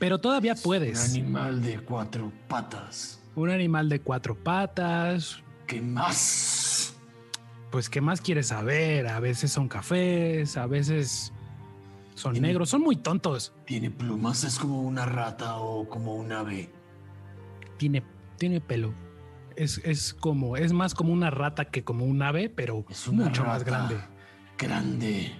Pero 0.00 0.18
todavía 0.18 0.54
Un 0.54 0.62
puedes. 0.62 1.10
animal 1.14 1.62
de 1.62 1.78
cuatro 1.78 2.32
patas. 2.48 3.20
Un 3.36 3.50
animal 3.50 3.88
de 3.88 4.00
cuatro 4.00 4.34
patas. 4.34 5.40
¿Qué 5.68 5.80
más? 5.80 6.96
Pues, 7.70 7.88
¿qué 7.88 8.00
más 8.00 8.20
quieres 8.20 8.48
saber? 8.48 9.06
A 9.06 9.20
veces 9.20 9.52
son 9.52 9.68
cafés, 9.68 10.56
a 10.56 10.66
veces 10.66 11.32
son 12.16 12.32
Tiene- 12.32 12.48
negros, 12.48 12.70
son 12.70 12.80
muy 12.82 12.96
tontos. 12.96 13.52
¿Tiene 13.66 13.90
plumas? 13.92 14.42
¿Es 14.42 14.58
como 14.58 14.82
una 14.82 15.06
rata 15.06 15.58
o 15.58 15.88
como 15.88 16.16
un 16.16 16.32
ave? 16.32 16.70
Tiene, 17.76 18.02
tiene 18.38 18.60
pelo. 18.60 18.92
Es, 19.54 19.78
es 19.84 20.14
como, 20.14 20.56
es 20.56 20.72
más 20.72 20.94
como 20.94 21.12
una 21.12 21.30
rata 21.30 21.66
que 21.66 21.84
como 21.84 22.04
un 22.06 22.22
ave, 22.22 22.48
pero 22.48 22.84
Es 22.88 23.06
mucho 23.08 23.44
más 23.44 23.62
grande. 23.64 23.96
Grande. 24.58 25.30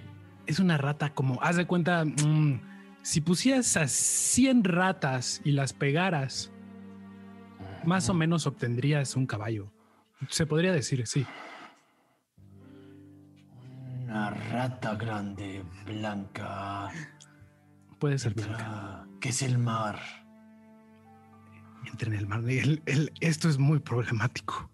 Es 0.45 0.59
una 0.59 0.77
rata 0.77 1.13
como, 1.13 1.41
haz 1.41 1.55
de 1.57 1.65
cuenta, 1.65 2.05
mm, 2.05 2.61
si 3.01 3.21
pusieras 3.21 3.75
a 3.77 3.87
100 3.87 4.63
ratas 4.63 5.41
y 5.43 5.51
las 5.51 5.73
pegaras, 5.73 6.51
más 7.85 8.09
o 8.09 8.13
menos 8.13 8.45
obtendrías 8.47 9.15
un 9.15 9.25
caballo. 9.25 9.71
Se 10.29 10.45
podría 10.45 10.71
decir, 10.71 11.05
sí. 11.07 11.25
Una 14.03 14.29
rata 14.29 14.95
grande, 14.95 15.63
blanca. 15.85 16.89
Puede 17.99 18.17
ser 18.19 18.33
blanca. 18.33 19.07
¿Qué 19.19 19.29
es 19.29 19.41
el 19.41 19.57
mar? 19.57 19.99
Entra 21.85 22.09
en 22.09 22.15
el 22.15 22.27
mar. 22.27 22.41
El- 22.47 22.83
el- 22.85 23.11
esto 23.19 23.49
es 23.49 23.57
muy 23.57 23.79
problemático. 23.79 24.69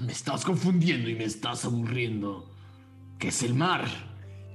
Me 0.00 0.12
estás 0.12 0.44
confundiendo 0.44 1.08
y 1.10 1.14
me 1.14 1.24
estás 1.24 1.64
aburriendo. 1.64 2.54
¿Qué 3.18 3.28
es 3.28 3.42
el 3.42 3.54
mar? 3.54 3.84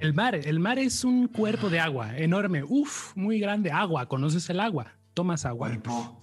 El 0.01 0.13
mar, 0.15 0.33
el 0.35 0.59
mar 0.59 0.79
es 0.79 1.03
un 1.03 1.27
cuerpo 1.27 1.69
de 1.69 1.79
agua 1.79 2.17
enorme, 2.17 2.63
uf, 2.63 3.15
muy 3.15 3.39
grande. 3.39 3.71
Agua, 3.71 4.07
¿conoces 4.07 4.49
el 4.49 4.59
agua? 4.59 4.93
Tomas 5.13 5.45
agua. 5.45 5.67
Cuerpo. 5.69 6.17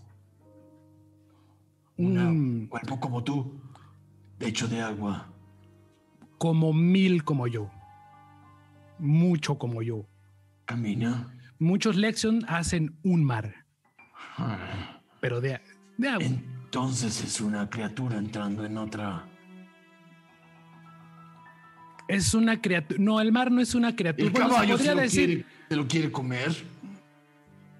Una- 1.97 2.29
Un- 2.29 2.67
cuerpo 2.69 2.99
como 2.99 3.23
tú. 3.23 3.61
Hecho 4.41 4.67
de 4.69 4.81
agua. 4.81 5.29
como 6.39 6.73
mil 6.73 7.25
como 7.25 7.47
yo. 7.49 7.71
Mucho 8.99 9.59
como 9.59 9.83
yo. 9.83 10.07
Camina. 10.67 11.33
Muchos 11.59 11.97
Lexion 11.97 12.45
hacen 12.49 12.97
un 13.03 13.25
mar, 13.25 13.65
Ah, 14.37 15.01
pero 15.21 15.41
de, 15.41 15.61
de 15.97 16.09
agua. 16.09 16.25
Entonces 16.25 17.25
es 17.25 17.41
una 17.41 17.69
criatura 17.69 18.19
entrando 18.19 18.65
en 18.65 18.77
otra. 18.79 19.25
Es 22.09 22.33
una 22.35 22.61
criatura. 22.61 22.99
No, 23.01 23.21
el 23.21 23.31
mar 23.33 23.51
no 23.53 23.61
es 23.61 23.75
una 23.75 23.95
criatura. 23.95 24.27
El 24.27 24.33
Bueno, 24.33 24.49
caballo 24.49 24.79
se 24.79 24.95
lo, 24.95 25.01
decir. 25.01 25.27
quiere, 25.27 25.45
se 25.69 25.77
lo 25.77 25.87
quiere 25.87 26.11
comer. 26.11 26.57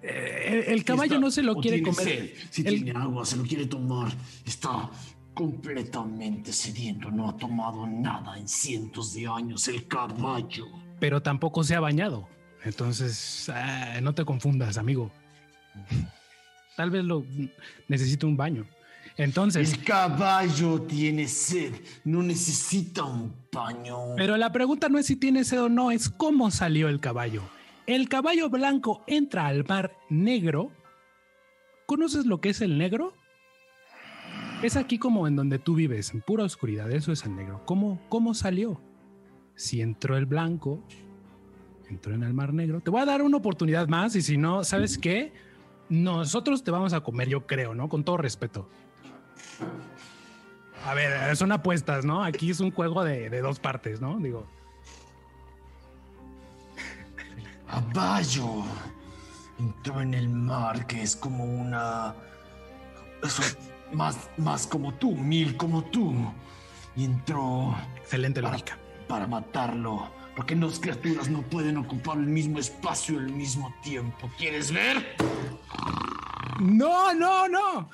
eh, 0.01 0.65
el, 0.67 0.73
el 0.75 0.83
caballo 0.85 1.13
Está- 1.15 1.19
no 1.25 1.31
se 1.31 1.43
lo 1.43 1.55
quiere 1.55 1.81
comer. 1.81 2.03
sed. 2.05 2.29
Si 2.51 2.61
El- 2.65 2.83
tiene 2.83 2.99
agua, 2.99 3.25
se 3.25 3.35
lo 3.37 3.43
quiere 3.43 3.65
tomar. 3.65 4.11
Está 4.45 4.89
completamente 5.33 6.53
sediento. 6.53 7.09
No 7.11 7.29
ha 7.29 7.37
tomado 7.37 7.87
nada 7.87 8.37
en 8.37 8.47
cientos 8.47 9.13
de 9.13 9.27
años 9.27 9.67
el 9.67 9.87
caballo. 9.87 10.67
pero 10.99 11.21
tampoco 11.21 11.63
se 11.63 11.75
ha 11.75 11.79
bañado. 11.79 12.27
Entonces, 12.65 13.49
ah, 13.53 13.99
no 14.01 14.13
te 14.13 14.25
confundas, 14.25 14.77
amigo. 14.77 15.11
Tal 16.75 16.89
vez 16.91 17.03
lo 17.05 17.25
necesito 17.87 18.27
un 18.27 18.35
baño. 18.37 18.65
Entonces, 19.19 19.73
El 19.73 19.83
caballo 19.83 20.83
tiene 20.83 21.27
sed. 21.27 21.73
No 22.05 22.23
necesita 22.23 23.03
un 23.03 23.35
baño. 23.51 24.15
pero 24.15 24.37
la 24.37 24.49
pregunta 24.53 24.87
no 24.87 24.97
es 24.97 25.07
si 25.07 25.17
tiene 25.17 25.43
sed 25.43 25.61
o 25.61 25.67
no, 25.67 25.91
es 25.91 26.09
cómo 26.09 26.49
salió 26.51 26.87
el 26.87 27.01
caballo. 27.01 27.43
El 27.85 28.07
caballo 28.07 28.49
blanco 28.49 29.03
entra 29.07 29.47
al 29.47 29.65
mar 29.67 29.91
negro. 30.09 30.71
¿Conoces 31.85 32.25
lo 32.27 32.39
que 32.39 32.49
es 32.49 32.61
el 32.61 32.77
negro? 32.77 33.13
Es 34.63 34.77
aquí 34.77 34.97
como 34.97 35.27
en 35.27 35.35
donde 35.35 35.59
tú 35.59 35.75
vives, 35.75 36.13
en 36.13 36.21
pura 36.21 36.45
oscuridad. 36.45 36.89
Eso 36.89 37.11
es 37.11 37.25
el 37.25 37.35
negro. 37.35 37.61
¿Cómo, 37.65 38.01
cómo 38.07 38.33
salió? 38.33 38.79
Si 39.55 39.81
entró 39.81 40.15
el 40.15 40.27
blanco, 40.27 40.81
entró 41.89 42.13
en 42.13 42.23
el 42.23 42.33
mar 42.33 42.53
negro. 42.53 42.79
Te 42.79 42.89
voy 42.89 43.01
a 43.01 43.05
dar 43.05 43.21
una 43.21 43.35
oportunidad 43.35 43.89
más 43.89 44.15
y 44.15 44.21
si 44.21 44.37
no, 44.37 44.63
¿sabes 44.63 44.97
qué? 44.97 45.33
Nosotros 45.89 46.63
te 46.63 46.71
vamos 46.71 46.93
a 46.93 47.01
comer, 47.01 47.27
yo 47.27 47.45
creo, 47.45 47.75
¿no? 47.75 47.89
Con 47.89 48.05
todo 48.05 48.15
respeto. 48.15 48.69
A 50.85 50.93
ver, 50.93 51.35
son 51.35 51.51
apuestas, 51.51 52.05
¿no? 52.05 52.23
Aquí 52.23 52.51
es 52.51 52.59
un 52.59 52.71
juego 52.71 53.03
de, 53.03 53.29
de 53.29 53.41
dos 53.41 53.59
partes, 53.59 54.01
¿no? 54.01 54.17
Digo, 54.19 54.47
Caballo 57.69 58.63
entró 59.59 60.01
en 60.01 60.13
el 60.13 60.29
mar, 60.29 60.87
que 60.87 61.01
es 61.01 61.15
como 61.15 61.43
una. 61.43 62.15
Eso, 63.23 63.43
más, 63.91 64.29
más 64.37 64.65
como 64.65 64.93
tú, 64.95 65.15
mil 65.15 65.55
como 65.57 65.83
tú. 65.83 66.13
Y 66.95 67.05
entró 67.05 67.75
excelente 67.97 68.41
para, 68.41 68.53
lógica. 68.53 68.77
para 69.07 69.27
matarlo. 69.27 70.09
Porque 70.35 70.55
dos 70.55 70.79
criaturas 70.79 71.29
no 71.29 71.41
pueden 71.41 71.77
ocupar 71.77 72.17
el 72.17 72.27
mismo 72.27 72.59
espacio 72.59 73.19
al 73.19 73.29
mismo 73.31 73.73
tiempo. 73.83 74.29
¿Quieres 74.37 74.71
ver? 74.71 75.15
No, 76.59 77.13
no, 77.13 77.47
no. 77.47 77.89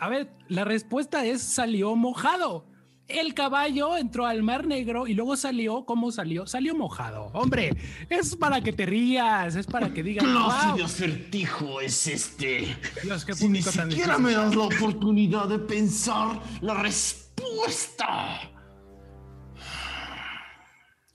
A 0.00 0.08
ver, 0.08 0.32
la 0.48 0.64
respuesta 0.64 1.26
es 1.26 1.42
salió 1.42 1.94
mojado. 1.94 2.64
El 3.06 3.34
caballo 3.34 3.98
entró 3.98 4.24
al 4.24 4.42
mar 4.42 4.66
negro 4.66 5.06
y 5.06 5.14
luego 5.14 5.36
salió, 5.36 5.84
¿cómo 5.84 6.10
salió? 6.10 6.46
Salió 6.46 6.74
mojado. 6.74 7.24
Hombre, 7.34 7.76
es 8.08 8.34
para 8.36 8.62
que 8.62 8.72
te 8.72 8.86
rías, 8.86 9.56
es 9.56 9.66
para 9.66 9.92
que 9.92 10.02
digas, 10.02 10.24
clase 10.24 10.68
wow, 10.68 10.76
de 10.76 10.84
acertijo 10.84 11.80
es 11.82 12.06
este? 12.06 12.76
Dios, 13.02 13.24
qué 13.26 13.34
Si 13.34 13.48
ni 13.48 13.60
tan 13.60 13.90
siquiera 13.90 14.16
difícil. 14.16 14.22
me 14.22 14.32
das 14.32 14.54
la 14.54 14.62
oportunidad 14.62 15.48
de 15.48 15.58
pensar 15.58 16.40
la 16.62 16.74
respuesta. 16.74 18.40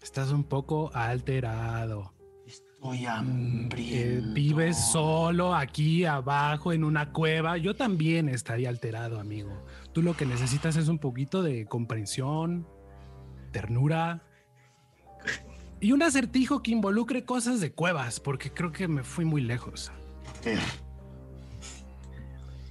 Estás 0.02 0.30
un 0.32 0.44
poco 0.44 0.92
alterado. 0.94 2.15
Estoy 2.94 3.06
Eh, 3.06 3.10
hambriento. 3.10 4.34
vives 4.34 4.92
solo 4.92 5.56
aquí 5.56 6.06
abajo 6.06 6.72
en 6.72 6.84
una 6.84 7.12
cueva. 7.12 7.58
Yo 7.58 7.76
también 7.76 8.30
estaría 8.30 8.70
alterado, 8.70 9.20
amigo. 9.20 9.66
Tú 9.94 10.02
lo 10.02 10.16
que 10.16 10.26
necesitas 10.26 10.76
es 10.76 10.88
un 10.88 11.00
poquito 11.00 11.42
de 11.42 11.66
comprensión, 11.66 12.68
ternura 13.52 14.24
y 15.80 15.92
un 15.94 16.04
acertijo 16.04 16.62
que 16.62 16.72
involucre 16.72 17.26
cosas 17.26 17.60
de 17.60 17.72
cuevas, 17.72 18.20
porque 18.20 18.52
creo 18.52 18.72
que 18.72 18.88
me 18.88 19.04
fui 19.04 19.26
muy 19.26 19.42
lejos. 19.42 19.92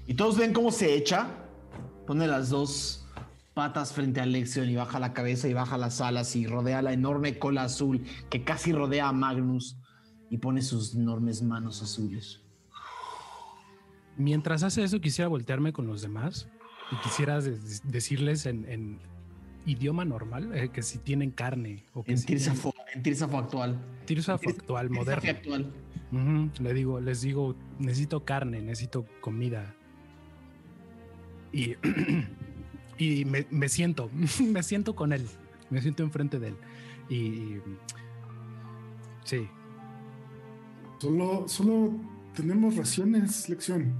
Y 0.06 0.14
todos 0.14 0.36
ven 0.38 0.52
cómo 0.52 0.70
se 0.70 0.94
echa. 0.94 1.28
Pone 2.06 2.26
las 2.26 2.50
dos 2.50 3.06
patas 3.54 3.92
frente 3.92 4.20
a 4.20 4.26
Lexion 4.26 4.68
y 4.68 4.76
baja 4.76 4.98
la 4.98 5.12
cabeza 5.12 5.48
y 5.48 5.54
baja 5.54 5.78
las 5.78 6.00
alas 6.00 6.36
y 6.36 6.46
rodea 6.46 6.82
la 6.82 6.92
enorme 6.92 7.38
cola 7.38 7.62
azul 7.64 8.04
que 8.28 8.44
casi 8.44 8.72
rodea 8.72 9.08
a 9.08 9.12
Magnus 9.12 9.78
y 10.34 10.38
pone 10.38 10.62
sus 10.62 10.94
enormes 10.96 11.42
manos 11.42 11.80
azules. 11.80 12.40
Mientras 14.16 14.64
hace 14.64 14.82
eso, 14.82 15.00
quisiera 15.00 15.28
voltearme 15.28 15.72
con 15.72 15.86
los 15.86 16.02
demás 16.02 16.48
y 16.90 16.96
quisiera 17.04 17.40
de- 17.40 17.58
decirles 17.84 18.46
en, 18.46 18.64
en 18.68 18.98
idioma 19.64 20.04
normal 20.04 20.52
eh, 20.56 20.70
que 20.70 20.82
si 20.82 20.98
tienen 20.98 21.30
carne 21.30 21.84
o 21.94 22.02
que 22.02 22.12
En 22.12 22.18
si 22.18 22.26
Tirsafo, 22.26 22.74
en 22.94 23.02
Tirsafo 23.02 23.38
actual. 23.38 23.70
tienen- 23.74 24.06
Tirsafo 24.06 24.50
actual, 24.50 24.88
Tirsafo 24.88 25.04
moderno. 25.04 25.70
Le 26.60 26.74
digo, 26.74 27.00
les 27.00 27.22
digo, 27.22 27.54
necesito 27.78 28.24
carne, 28.24 28.60
necesito 28.60 29.04
comida. 29.20 29.74
Y, 31.52 31.74
y 32.98 33.24
me, 33.24 33.46
me 33.50 33.68
siento, 33.68 34.10
me 34.42 34.62
siento 34.64 34.96
con 34.96 35.12
él, 35.12 35.26
me 35.70 35.80
siento 35.80 36.02
enfrente 36.02 36.38
de 36.40 36.48
él. 36.48 36.56
Y 37.08 37.56
sí, 39.24 39.48
Solo, 41.08 41.44
solo 41.48 41.92
tenemos 42.34 42.76
raciones, 42.76 43.50
lección. 43.50 43.94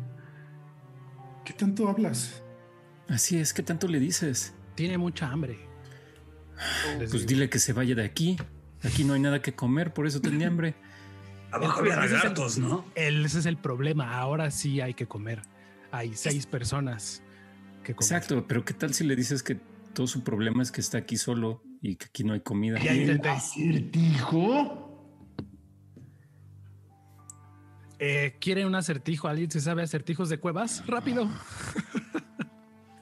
¿Qué 1.44 1.52
tanto 1.52 1.86
hablas? 1.86 2.42
Así 3.10 3.36
es, 3.36 3.52
¿qué 3.52 3.62
tanto 3.62 3.88
le 3.88 4.00
dices? 4.00 4.54
tiene 4.74 4.96
mucha 4.96 5.28
hambre. 5.30 5.58
Pues 6.96 7.12
digo. 7.12 7.24
dile 7.26 7.50
que 7.50 7.58
se 7.58 7.74
vaya 7.74 7.94
de 7.94 8.04
aquí. 8.06 8.38
Aquí 8.82 9.04
no 9.04 9.12
hay 9.12 9.20
nada 9.20 9.42
que 9.42 9.52
comer, 9.54 9.92
por 9.92 10.06
eso 10.06 10.22
tenía 10.22 10.48
hambre. 10.48 10.74
Abajo 11.52 11.82
El- 11.82 11.92
había 11.92 12.04
el- 12.06 12.10
lagartos, 12.12 12.56
¿no? 12.56 12.86
El- 12.94 13.26
ese 13.26 13.40
es 13.40 13.44
el 13.46 13.58
problema. 13.58 14.16
Ahora 14.16 14.50
sí 14.50 14.80
hay 14.80 14.94
que 14.94 15.06
comer. 15.06 15.42
Hay 15.92 16.14
seis 16.16 16.46
personas 16.46 17.22
que 17.82 17.94
comer. 17.94 18.12
Exacto, 18.12 18.46
pero 18.48 18.64
¿qué 18.64 18.72
tal 18.72 18.94
si 18.94 19.04
le 19.04 19.14
dices 19.14 19.42
que 19.42 19.56
todo 19.92 20.06
su 20.06 20.24
problema 20.24 20.62
es 20.62 20.72
que 20.72 20.80
está 20.80 20.96
aquí 20.96 21.18
solo 21.18 21.62
y 21.82 21.96
que 21.96 22.06
aquí 22.06 22.24
no 22.24 22.32
hay 22.32 22.40
comida? 22.40 22.78
Ya 22.82 22.94
intenté. 22.94 23.28
¿Acertijo? 23.28 24.83
Eh, 28.06 28.36
¿Quiere 28.38 28.66
un 28.66 28.74
acertijo? 28.74 29.28
¿Alguien 29.28 29.50
se 29.50 29.60
sabe 29.60 29.82
acertijos 29.82 30.28
de 30.28 30.38
cuevas? 30.38 30.86
Rápido. 30.86 31.28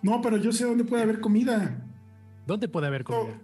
No, 0.05 0.21
pero 0.21 0.37
yo 0.37 0.51
sé 0.51 0.65
dónde 0.65 0.83
puede 0.83 1.05
haber 1.05 1.21
comida. 1.21 1.81
¿Dónde 2.45 2.67
puede 2.69 2.89
haber 2.89 3.03
No, 3.09 3.17
comida? 3.21 3.39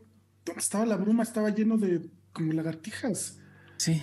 donde 0.45 0.61
estaba 0.61 0.85
la 0.87 0.97
bruma 0.97 1.23
estaba 1.23 1.51
lleno 1.51 1.77
de 1.79 2.11
como 2.33 2.53
lagartijas. 2.53 3.39
Sí, 3.77 4.03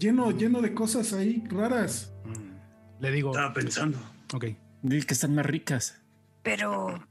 Lleno, 0.00 0.32
lleno 0.32 0.60
de 0.62 0.74
cosas 0.74 1.12
ahí 1.12 1.44
raras. 1.48 2.12
Le 2.98 3.12
digo, 3.12 3.30
Estaba 3.30 3.52
pensando. 3.52 3.98
ok. 4.34 4.46
dile 4.82 5.06
que 5.06 5.14
están 5.14 5.32
más 5.36 5.46
ricas. 5.46 6.02
Pero 6.42 7.06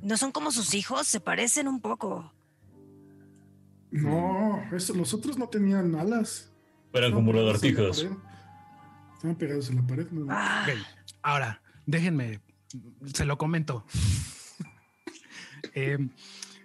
no 0.00 0.16
son 0.16 0.32
como 0.32 0.50
sus 0.52 0.72
hijos, 0.72 1.06
se 1.06 1.20
parecen 1.20 1.68
un 1.68 1.82
poco. 1.82 2.32
No, 3.90 4.62
eso, 4.74 4.94
los 4.94 5.12
otros 5.12 5.36
no 5.36 5.48
tenían 5.50 5.94
alas. 5.96 6.50
Eran 6.94 7.12
como 7.12 7.30
lagartijas. 7.34 8.06
Estaban 9.24 9.38
pegados 9.38 9.70
en 9.70 9.76
la 9.76 9.86
pared. 9.86 10.06
¿no? 10.10 10.26
Ah, 10.28 10.66
ahora, 11.22 11.62
déjenme, 11.86 12.40
se 13.06 13.24
lo 13.24 13.38
comento. 13.38 13.86
Eh, 15.76 15.98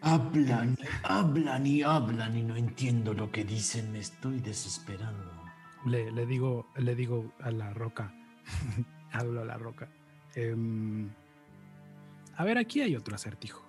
Hablan, 0.02 0.78
hablan 1.04 1.66
y 1.66 1.82
hablan 1.82 2.38
y 2.38 2.44
no 2.44 2.56
entiendo 2.58 3.14
lo 3.14 3.32
que 3.32 3.44
dicen. 3.44 3.92
Me 3.94 4.00
estoy 4.00 4.40
desesperando. 4.40 5.32
le, 5.86 6.12
le 6.12 6.26
digo, 6.28 6.68
le 6.76 6.94
digo 6.94 7.34
a 7.42 7.50
la 7.50 7.74
roca, 7.74 8.14
hablo 9.12 9.42
a 9.42 9.46
la 9.46 9.58
roca. 9.58 9.90
Em, 10.36 11.10
a 12.36 12.44
ver, 12.44 12.60
aquí 12.60 12.82
hay 12.82 12.96
otro 12.96 13.16
acertijo. 13.16 13.66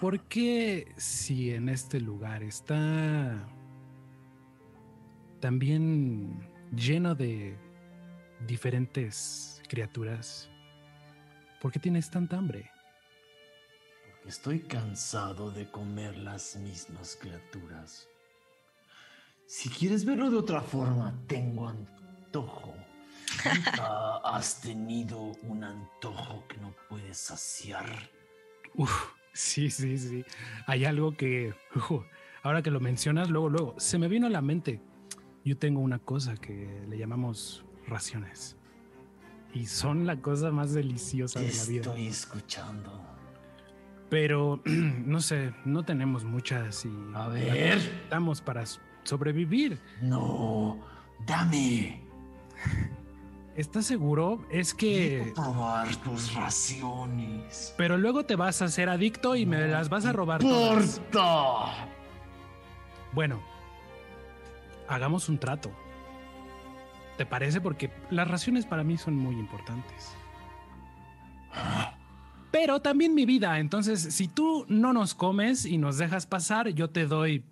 ¿Por 0.00 0.20
qué 0.22 0.92
si 0.96 1.50
en 1.52 1.68
este 1.68 2.00
lugar 2.00 2.42
está 2.42 3.46
también 5.38 6.51
lleno 6.74 7.14
de 7.14 7.56
diferentes 8.46 9.62
criaturas, 9.68 10.50
¿por 11.60 11.70
qué 11.70 11.78
tienes 11.78 12.10
tanta 12.10 12.38
hambre? 12.38 12.70
Estoy 14.26 14.60
cansado 14.60 15.50
de 15.50 15.70
comer 15.70 16.16
las 16.16 16.56
mismas 16.56 17.18
criaturas. 17.20 18.08
Si 19.46 19.68
quieres 19.68 20.04
verlo 20.04 20.30
de 20.30 20.38
otra 20.38 20.62
forma, 20.62 21.12
tengo 21.26 21.68
antojo. 21.68 22.74
¿Nunca 23.44 24.16
has 24.24 24.60
tenido 24.60 25.18
un 25.42 25.64
antojo 25.64 26.46
que 26.48 26.56
no 26.58 26.74
puedes 26.88 27.18
saciar? 27.18 27.86
Uf, 28.74 29.08
sí, 29.32 29.70
sí, 29.70 29.98
sí. 29.98 30.24
Hay 30.66 30.84
algo 30.84 31.16
que, 31.16 31.52
ahora 32.42 32.62
que 32.62 32.70
lo 32.70 32.80
mencionas, 32.80 33.28
luego, 33.28 33.48
luego, 33.48 33.74
se 33.78 33.98
me 33.98 34.08
vino 34.08 34.28
a 34.28 34.30
la 34.30 34.40
mente. 34.40 34.80
Yo 35.44 35.56
tengo 35.58 35.80
una 35.80 35.98
cosa 35.98 36.36
que 36.36 36.84
le 36.88 36.98
llamamos 36.98 37.64
raciones. 37.86 38.56
Y 39.54 39.66
son 39.66 40.06
la 40.06 40.16
cosa 40.16 40.50
más 40.50 40.72
deliciosa 40.72 41.40
Te 41.40 41.46
de 41.46 41.54
la 41.54 41.64
vida. 41.64 41.80
estoy 41.82 42.06
escuchando. 42.06 42.90
Pero 44.08 44.60
no 44.64 45.20
sé, 45.20 45.52
no 45.64 45.84
tenemos 45.84 46.24
muchas 46.24 46.84
y 46.84 46.90
A 47.14 47.28
ver. 47.28 47.78
estamos 47.78 48.40
para 48.40 48.64
sobrevivir. 49.04 49.78
No, 50.00 50.78
dame. 51.26 52.02
¿Estás 53.56 53.84
seguro? 53.84 54.46
Es 54.50 54.72
que... 54.72 55.20
Quiero 55.24 55.34
probar 55.34 55.94
tus 55.96 56.32
raciones. 56.34 57.74
Pero 57.76 57.98
luego 57.98 58.24
te 58.24 58.34
vas 58.36 58.62
a 58.62 58.66
hacer 58.66 58.88
adicto 58.88 59.36
y 59.36 59.44
me 59.44 59.66
las 59.68 59.90
vas 59.90 60.06
a 60.06 60.12
robar. 60.12 60.40
¡Porta! 60.40 61.86
Bueno, 63.12 63.42
hagamos 64.92 65.28
un 65.28 65.38
trato. 65.38 65.70
¿Te 67.16 67.26
parece? 67.26 67.60
Porque 67.60 67.90
las 68.10 68.28
raciones 68.28 68.66
para 68.66 68.84
mí 68.84 68.96
son 68.96 69.16
muy 69.16 69.34
importantes. 69.36 70.14
Pero 72.50 72.80
también 72.80 73.14
mi 73.14 73.26
vida. 73.26 73.58
Entonces, 73.58 74.00
si 74.00 74.28
tú 74.28 74.64
no 74.68 74.92
nos 74.92 75.14
comes 75.14 75.64
y 75.64 75.78
nos 75.78 75.98
dejas 75.98 76.26
pasar, 76.26 76.68
yo 76.68 76.90
te 76.90 77.06
doy 77.06 77.44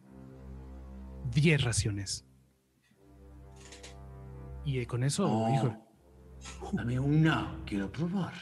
10 1.32 1.62
raciones. 1.64 2.26
Y 4.64 4.84
con 4.86 5.02
eso, 5.02 5.26
Oh. 5.30 5.54
hijo, 5.54 5.76
Dame 6.72 6.98
una, 6.98 7.54
quiero 7.66 7.90
probar. 7.92 8.32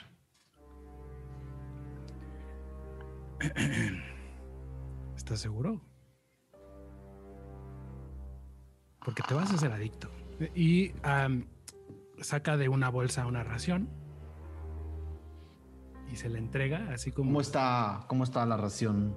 ¿estás 5.16 5.40
seguro? 5.40 5.80
Porque 9.04 9.22
te 9.22 9.34
vas 9.34 9.50
a 9.50 9.54
hacer 9.54 9.72
adicto. 9.72 10.10
Y 10.54 10.92
am, 11.02 11.46
saca 12.20 12.56
de 12.56 12.68
una 12.68 12.88
bolsa 12.90 13.26
una 13.26 13.42
ración 13.42 13.88
y 16.12 16.16
se 16.16 16.28
la 16.28 16.38
entrega 16.38 16.90
así 16.92 17.12
como... 17.12 17.30
¿Cómo 17.30 17.40
está, 17.40 18.04
cómo 18.08 18.24
está 18.24 18.46
la 18.46 18.56
ración? 18.56 19.14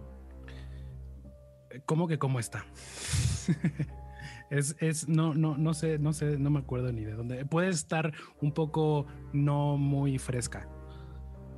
¿Cómo 1.85 2.07
que 2.07 2.19
cómo 2.19 2.39
está? 2.39 2.65
es, 4.49 4.75
es, 4.79 5.07
no, 5.07 5.33
no, 5.33 5.57
no 5.57 5.73
sé, 5.73 5.99
no 5.99 6.13
sé, 6.13 6.37
no 6.37 6.49
me 6.49 6.59
acuerdo 6.59 6.91
ni 6.91 7.05
de 7.05 7.13
dónde. 7.13 7.45
Puede 7.45 7.69
estar 7.69 8.13
un 8.41 8.51
poco 8.51 9.07
no 9.31 9.77
muy 9.77 10.17
fresca. 10.17 10.67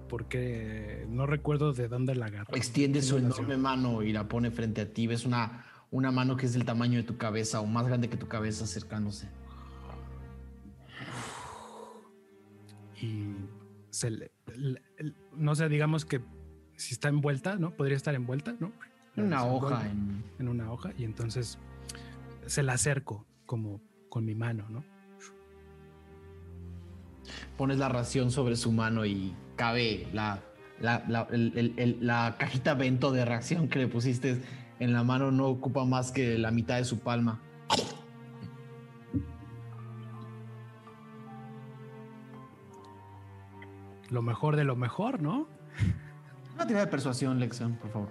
Porque 0.08 1.08
no 1.10 1.26
recuerdo 1.26 1.74
de 1.74 1.88
dónde 1.88 2.14
la 2.14 2.28
agarré. 2.28 2.56
Extiende 2.56 3.02
su 3.02 3.18
enorme 3.18 3.58
mano 3.58 4.04
y 4.04 4.14
la 4.14 4.28
pone 4.28 4.52
frente 4.52 4.82
a 4.82 4.94
ti. 4.94 5.08
Ves 5.08 5.26
una, 5.26 5.66
una 5.94 6.12
mano 6.12 6.36
que 6.36 6.48
es 6.48 6.54
del 6.54 6.66
tamaño 6.66 6.98
de 6.98 7.04
tu 7.04 7.18
cabeza 7.18 7.62
o 7.62 7.68
más 7.68 7.86
grande 7.86 8.10
que 8.10 8.18
tu 8.18 8.28
cabeza 8.28 8.64
acercándose. 8.64 9.30
Y 13.00 13.36
se 13.92 14.10
le- 14.10 14.32
no 15.36 15.54
sé, 15.56 15.70
digamos 15.70 16.04
que 16.06 16.20
si 16.78 16.94
está 16.96 17.10
envuelta, 17.10 17.58
¿no? 17.58 17.76
Podría 17.76 17.96
estar 17.96 18.16
envuelta, 18.16 18.56
¿no? 18.60 18.72
La 19.16 19.24
Una 19.24 19.46
hoja 19.46 19.88
en... 19.88 20.24
en 20.40 20.48
una 20.48 20.72
hoja 20.72 20.92
y 20.98 21.04
entonces 21.04 21.60
se 22.48 22.64
la 22.64 22.74
acerco 22.74 23.28
como 23.46 23.80
con 24.10 24.26
mi 24.26 24.34
mano, 24.34 24.68
¿no? 24.70 24.84
Pones 27.56 27.78
la 27.78 27.90
ración 27.90 28.32
sobre 28.32 28.56
su 28.56 28.72
mano 28.72 29.06
y 29.06 29.36
cabe 29.56 30.08
la, 30.12 30.42
la, 30.82 31.06
la, 31.08 31.28
el- 31.32 31.54
el- 31.56 31.74
el- 31.78 31.98
la 32.08 32.36
cajita 32.40 32.74
bento 32.74 33.12
de 33.12 33.26
reacción 33.26 33.68
que 33.70 33.78
le 33.78 33.88
pusiste 33.88 34.42
en 34.84 34.94
la 34.94 35.04
mano 35.04 35.32
no 35.32 35.48
ocupa 35.48 35.86
más 35.86 36.12
que 36.12 36.38
la 36.38 36.52
mitad 36.52 36.78
de 36.78 36.86
su 36.86 37.00
palma. 37.00 37.40
Lo 44.10 44.22
mejor 44.22 44.56
de 44.56 44.64
lo 44.64 44.76
mejor, 44.76 45.22
¿no? 45.22 45.48
Una 46.56 46.68
tirada 46.68 46.86
de 46.86 46.92
persuasión, 46.92 47.40
Lexion, 47.40 47.76
por 47.78 47.92
favor. 47.92 48.10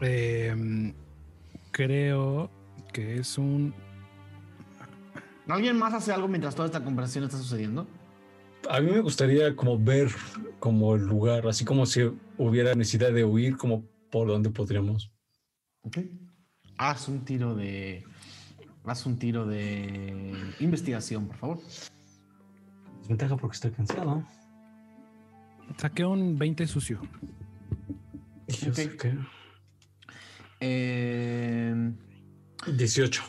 Em, 0.00 0.94
creo 1.72 2.50
que 2.92 3.18
es 3.18 3.38
un 3.38 3.74
¿Alguien 5.48 5.78
más 5.78 5.94
hace 5.94 6.12
algo 6.12 6.28
mientras 6.28 6.54
toda 6.54 6.66
esta 6.66 6.84
conversación 6.84 7.24
está 7.24 7.38
sucediendo? 7.38 7.86
A 8.70 8.80
mí 8.80 8.90
me 8.90 9.00
gustaría 9.00 9.54
como 9.56 9.78
ver 9.78 10.08
como 10.58 10.94
el 10.94 11.02
lugar, 11.06 11.46
así 11.46 11.64
como 11.64 11.86
si 11.86 12.02
hubiera 12.36 12.74
necesidad 12.74 13.12
de 13.12 13.24
huir, 13.24 13.56
como 13.56 13.84
por 14.10 14.28
dónde 14.28 14.50
podríamos. 14.50 15.10
Ok. 15.82 15.98
Haz 16.76 17.08
un 17.08 17.24
tiro 17.24 17.54
de. 17.54 18.04
Haz 18.84 19.06
un 19.06 19.18
tiro 19.18 19.46
de 19.46 20.34
investigación, 20.60 21.26
por 21.26 21.36
favor. 21.36 21.58
Desventaja 23.00 23.36
porque 23.36 23.54
estoy 23.54 23.70
cansado. 23.72 24.24
Saqué 25.76 26.04
un 26.04 26.38
20 26.38 26.66
sucio. 26.66 27.00
Yo 28.48 28.72
sé 28.74 28.86
Ok. 28.86 29.00
que- 29.00 29.18
Eh, 30.60 31.92
18. 32.76 33.22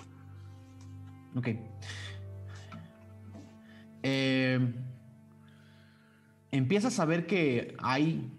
ok. 1.36 1.48
Eh, 4.04 4.74
empiezas 6.52 7.00
a 7.00 7.06
ver 7.06 7.26
que 7.26 7.76
hay 7.80 8.30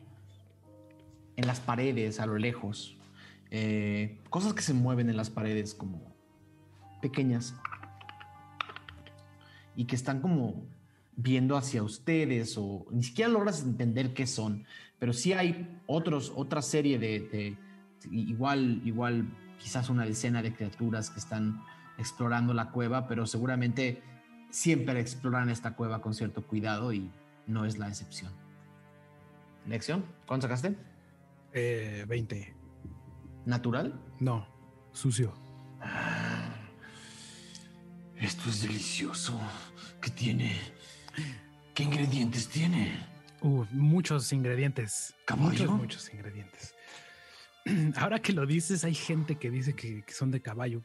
en 1.36 1.46
las 1.46 1.60
paredes, 1.60 2.20
a 2.20 2.26
lo 2.26 2.36
lejos, 2.38 2.96
eh, 3.50 4.18
cosas 4.30 4.52
que 4.52 4.62
se 4.62 4.74
mueven 4.74 5.08
en 5.10 5.16
las 5.16 5.30
paredes 5.30 5.74
como 5.74 6.14
pequeñas 7.00 7.54
y 9.74 9.84
que 9.86 9.96
están 9.96 10.20
como 10.20 10.66
viendo 11.16 11.56
hacia 11.56 11.82
ustedes 11.82 12.56
o 12.58 12.86
ni 12.90 13.02
siquiera 13.02 13.30
logras 13.30 13.62
entender 13.62 14.14
qué 14.14 14.26
son, 14.26 14.64
pero 14.98 15.12
sí 15.12 15.32
hay 15.32 15.78
otros, 15.86 16.32
otra 16.34 16.62
serie 16.62 16.98
de, 16.98 17.20
de- 17.20 17.56
igual, 18.10 18.80
igual 18.84 19.26
quizás 19.58 19.90
una 19.90 20.04
decena 20.04 20.42
de 20.42 20.54
criaturas 20.54 21.10
que 21.10 21.18
están 21.18 21.62
explorando 21.98 22.54
la 22.54 22.70
cueva, 22.70 23.06
pero 23.08 23.26
seguramente 23.26 24.02
siempre 24.50 24.98
exploran 25.00 25.50
esta 25.50 25.74
cueva 25.74 26.00
con 26.00 26.14
cierto 26.14 26.42
cuidado 26.46 26.92
y 26.92 27.10
no 27.50 27.64
es 27.64 27.78
la 27.78 27.88
excepción. 27.88 28.32
¿Lección? 29.66 30.04
¿Cuánto 30.26 30.46
sacaste? 30.46 30.76
Eh, 31.52 32.04
20. 32.08 32.54
¿Natural? 33.46 34.00
No, 34.20 34.46
sucio. 34.92 35.34
Esto 38.18 38.50
es 38.50 38.62
delicioso. 38.62 39.38
¿Qué 40.00 40.10
tiene? 40.10 40.56
¿Qué 41.74 41.82
ingredientes 41.82 42.48
tiene? 42.48 43.06
Uh, 43.40 43.64
muchos 43.70 44.32
ingredientes. 44.32 45.14
¿Caballo? 45.24 45.48
Muchos, 45.48 45.70
muchos 45.70 46.14
ingredientes. 46.14 46.74
Ahora 47.96 48.20
que 48.20 48.32
lo 48.32 48.46
dices, 48.46 48.84
hay 48.84 48.94
gente 48.94 49.36
que 49.36 49.50
dice 49.50 49.74
que, 49.74 50.02
que 50.02 50.12
son 50.12 50.30
de 50.30 50.40
caballo. 50.40 50.82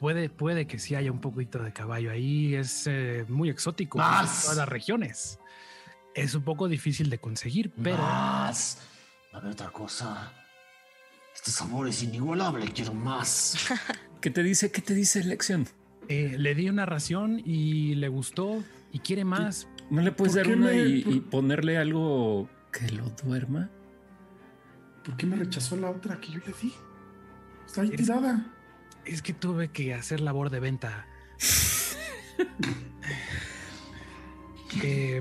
Puede, 0.00 0.28
puede 0.30 0.66
que 0.66 0.78
sí 0.78 0.94
haya 0.94 1.10
un 1.10 1.20
poquito 1.20 1.58
de 1.62 1.72
caballo 1.72 2.10
ahí. 2.10 2.54
Es 2.54 2.86
eh, 2.86 3.24
muy 3.28 3.48
exótico 3.50 3.98
en 3.98 4.04
todas 4.04 4.56
las 4.56 4.68
regiones. 4.68 5.38
Es 6.14 6.34
un 6.34 6.42
poco 6.42 6.68
difícil 6.68 7.10
de 7.10 7.18
conseguir, 7.18 7.70
pero 7.82 7.98
Más. 7.98 8.78
A 9.32 9.40
ver 9.40 9.52
otra 9.52 9.70
cosa. 9.70 10.32
Este 11.34 11.50
sabor 11.50 11.88
es 11.88 12.02
inigualable. 12.02 12.66
Quiero 12.72 12.94
más. 12.94 13.56
¿Qué 14.20 14.30
te 14.30 14.42
dice? 14.42 14.72
¿Qué 14.72 14.80
te 14.82 14.94
dice 14.94 15.22
Lexion? 15.24 15.66
eh, 16.08 16.36
le 16.38 16.54
di 16.54 16.68
una 16.70 16.86
ración 16.86 17.42
y 17.44 17.94
le 17.96 18.08
gustó 18.08 18.64
y 18.92 19.00
quiere 19.00 19.24
más. 19.24 19.68
¿No 19.90 20.00
le 20.00 20.10
puedes 20.10 20.34
¿Por 20.36 20.44
dar 20.46 20.56
una 20.56 20.66
me- 20.68 20.86
y, 20.86 21.02
por- 21.02 21.12
y 21.12 21.20
ponerle 21.20 21.76
algo 21.76 22.48
que 22.72 22.88
lo 22.92 23.10
duerma? 23.22 23.68
¿Por 25.04 25.16
qué 25.16 25.26
me 25.26 25.36
rechazó 25.36 25.76
la 25.76 25.90
otra 25.90 26.18
que 26.20 26.32
yo 26.32 26.38
le 26.38 26.52
di? 26.62 26.72
Está 27.66 27.82
ahí 27.82 27.88
Eres- 27.88 28.06
tirada. 28.06 28.46
Es 29.08 29.22
que 29.22 29.32
tuve 29.32 29.68
que 29.68 29.94
hacer 29.94 30.20
labor 30.20 30.50
de 30.50 30.60
venta. 30.60 31.06
Eh. 34.84 35.20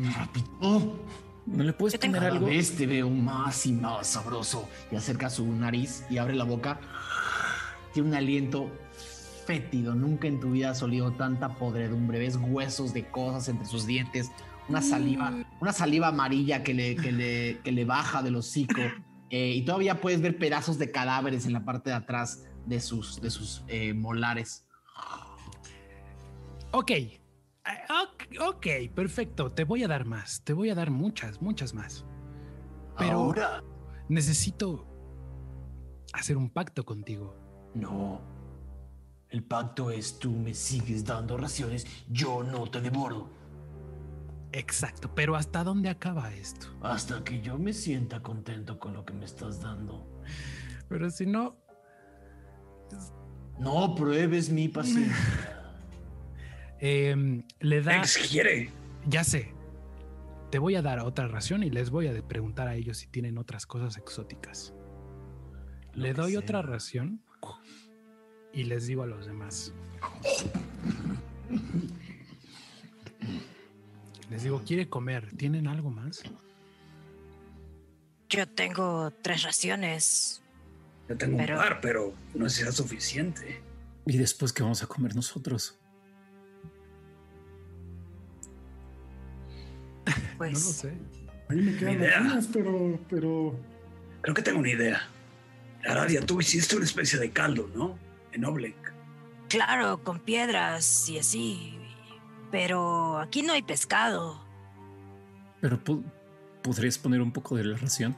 ¿No 1.48 1.64
le 1.64 1.74
puedes 1.74 1.98
Cada 1.98 2.28
algo? 2.28 2.48
vez 2.48 2.76
te 2.76 2.86
veo 2.86 3.10
más 3.10 3.66
y 3.66 3.72
más 3.72 4.06
sabroso. 4.06 4.70
Y 4.92 4.96
acerca 4.98 5.30
su 5.30 5.48
nariz 5.52 6.04
y 6.10 6.18
abre 6.18 6.36
la 6.36 6.44
boca. 6.44 6.80
Tiene 7.94 8.10
un 8.10 8.16
aliento 8.16 8.70
fétido. 9.46 9.96
Nunca 9.96 10.28
en 10.28 10.40
tu 10.42 10.52
vida 10.52 10.72
has 10.72 10.84
olido 10.84 11.14
tanta 11.14 11.56
podredumbre. 11.56 12.20
Ves 12.20 12.38
huesos 12.40 12.94
de 12.94 13.08
cosas 13.10 13.48
entre 13.48 13.66
sus 13.66 13.88
dientes. 13.88 14.30
Una 14.68 14.82
saliva, 14.82 15.34
una 15.62 15.72
saliva 15.72 16.10
amarilla 16.10 16.62
que 16.62 16.74
le, 16.74 16.96
que 16.98 17.12
le, 17.14 17.60
que 17.64 17.72
le 17.72 17.86
baja 17.86 18.22
del 18.22 18.36
hocico. 18.36 18.82
Eh, 19.30 19.56
y 19.56 19.66
todavía 19.66 20.00
puedes 20.00 20.22
ver 20.22 20.38
pedazos 20.38 20.80
de 20.80 20.90
cadáveres 20.90 21.46
en 21.46 21.52
la 21.52 21.66
parte 21.66 21.90
de 21.90 21.98
atrás 21.98 22.46
de 22.68 22.80
sus, 22.80 23.20
de 23.22 23.30
sus 23.30 23.64
eh, 23.68 23.94
molares. 23.94 24.66
ok. 26.72 26.92
Ah, 27.66 28.04
ok, 28.14 28.24
ok, 28.56 28.68
perfecto. 28.96 29.52
Te 29.52 29.64
voy 29.66 29.84
a 29.84 29.88
dar 29.88 30.06
más. 30.06 30.42
Te 30.44 30.54
voy 30.54 30.70
a 30.70 30.76
dar 30.76 30.90
muchas, 30.90 31.42
muchas 31.42 31.74
más. 31.74 32.06
Pero 32.98 33.18
Ahora, 33.18 33.64
necesito 34.08 34.88
hacer 36.14 36.38
un 36.38 36.50
pacto 36.50 36.86
contigo. 36.86 37.36
no. 37.74 38.22
El 39.30 39.44
pacto 39.44 39.92
es 39.92 40.20
tú 40.20 40.32
me 40.32 40.54
sigues 40.54 41.04
dando 41.04 41.36
raciones, 41.36 41.86
yo 42.10 42.44
no 42.44 42.66
te 42.72 42.80
devoro. 42.80 43.30
Exacto, 44.54 45.14
pero 45.14 45.36
¿hasta 45.36 45.66
dónde 45.66 45.90
acaba 45.90 46.34
esto? 46.34 46.68
Hasta 46.82 47.22
que 47.26 47.42
yo 47.42 47.58
me 47.58 47.74
sienta 47.74 48.22
contento 48.24 48.80
con 48.80 48.94
lo 48.94 49.04
que 49.06 49.12
me 49.12 49.26
estás 49.26 49.60
dando. 49.62 50.08
Pero 50.88 51.10
si 51.10 51.26
no, 51.26 51.58
No 53.60 53.96
pruebes 53.96 54.50
mi 54.50 54.68
paciencia. 54.68 55.16
em, 56.80 57.44
le 57.60 57.82
da... 57.82 57.98
Ex 57.98 58.18
quiere. 58.30 58.70
Ya 59.08 59.24
sé. 59.24 59.54
Te 60.52 60.60
voy 60.60 60.76
a 60.76 60.82
dar 60.82 61.00
otra 61.00 61.28
ración 61.28 61.64
y 61.64 61.70
les 61.70 61.90
voy 61.90 62.08
a 62.08 62.28
preguntar 62.28 62.68
a 62.68 62.76
ellos 62.76 62.98
si 62.98 63.08
tienen 63.08 63.38
otras 63.38 63.66
cosas 63.66 63.98
exóticas. 63.98 64.74
Lo 65.94 66.04
Le 66.04 66.14
doy 66.14 66.32
sea. 66.32 66.40
otra 66.40 66.62
ración 66.62 67.22
y 68.54 68.64
les 68.64 68.88
digo 68.88 69.04
a 69.04 69.08
los 69.08 69.26
demás. 69.26 69.74
Les 74.30 74.44
digo, 74.44 74.62
quiere 74.66 74.90
comer. 74.90 75.32
¿Tienen 75.38 75.68
algo 75.68 75.90
más? 75.90 76.24
Yo 78.30 78.48
tengo 78.48 79.12
tres 79.22 79.44
raciones. 79.44 80.42
Yo 81.10 81.18
tengo 81.18 81.38
Pero- 81.38 81.56
un 81.56 81.62
par, 81.62 81.82
pero 81.82 82.14
no 82.36 82.50
será 82.50 82.72
suficiente. 82.72 83.62
¿Y 84.06 84.18
después 84.18 84.52
qué 84.54 84.64
vamos 84.64 84.84
a 84.84 84.88
comer 84.88 85.16
nosotros? 85.16 85.78
Pues 90.38 90.54
No 90.54 90.60
lo 90.60 90.66
sé. 90.74 90.94
A 91.50 91.54
mí 91.54 91.62
me 91.62 91.76
quedan 91.78 91.98
Ni 91.98 92.06
idea. 92.06 92.18
algunas, 92.18 92.48
pero, 92.48 93.00
pero 93.10 93.56
Creo 94.22 94.36
que 94.36 94.42
tengo 94.42 94.60
una 94.60 94.70
idea. 94.70 95.02
Aradia, 95.88 96.22
tú 96.26 96.40
hiciste 96.42 96.76
una 96.76 96.86
especie 96.86 97.18
de 97.20 97.32
caldo, 97.32 97.70
¿no? 97.76 97.98
En 98.34 98.44
Oblek. 98.46 98.76
claro, 99.48 100.04
con 100.04 100.20
piedras 100.20 101.08
y 101.08 101.20
así. 101.20 101.78
Pero 102.52 103.18
aquí 103.20 103.42
no 103.42 103.54
hay 103.54 103.62
pescado. 103.62 104.42
Pero 105.62 105.82
pu- 105.84 106.04
podrías 106.62 106.98
poner 106.98 107.22
un 107.22 107.32
poco 107.32 107.56
de 107.56 107.64
la 107.64 107.78
ración. 107.78 108.16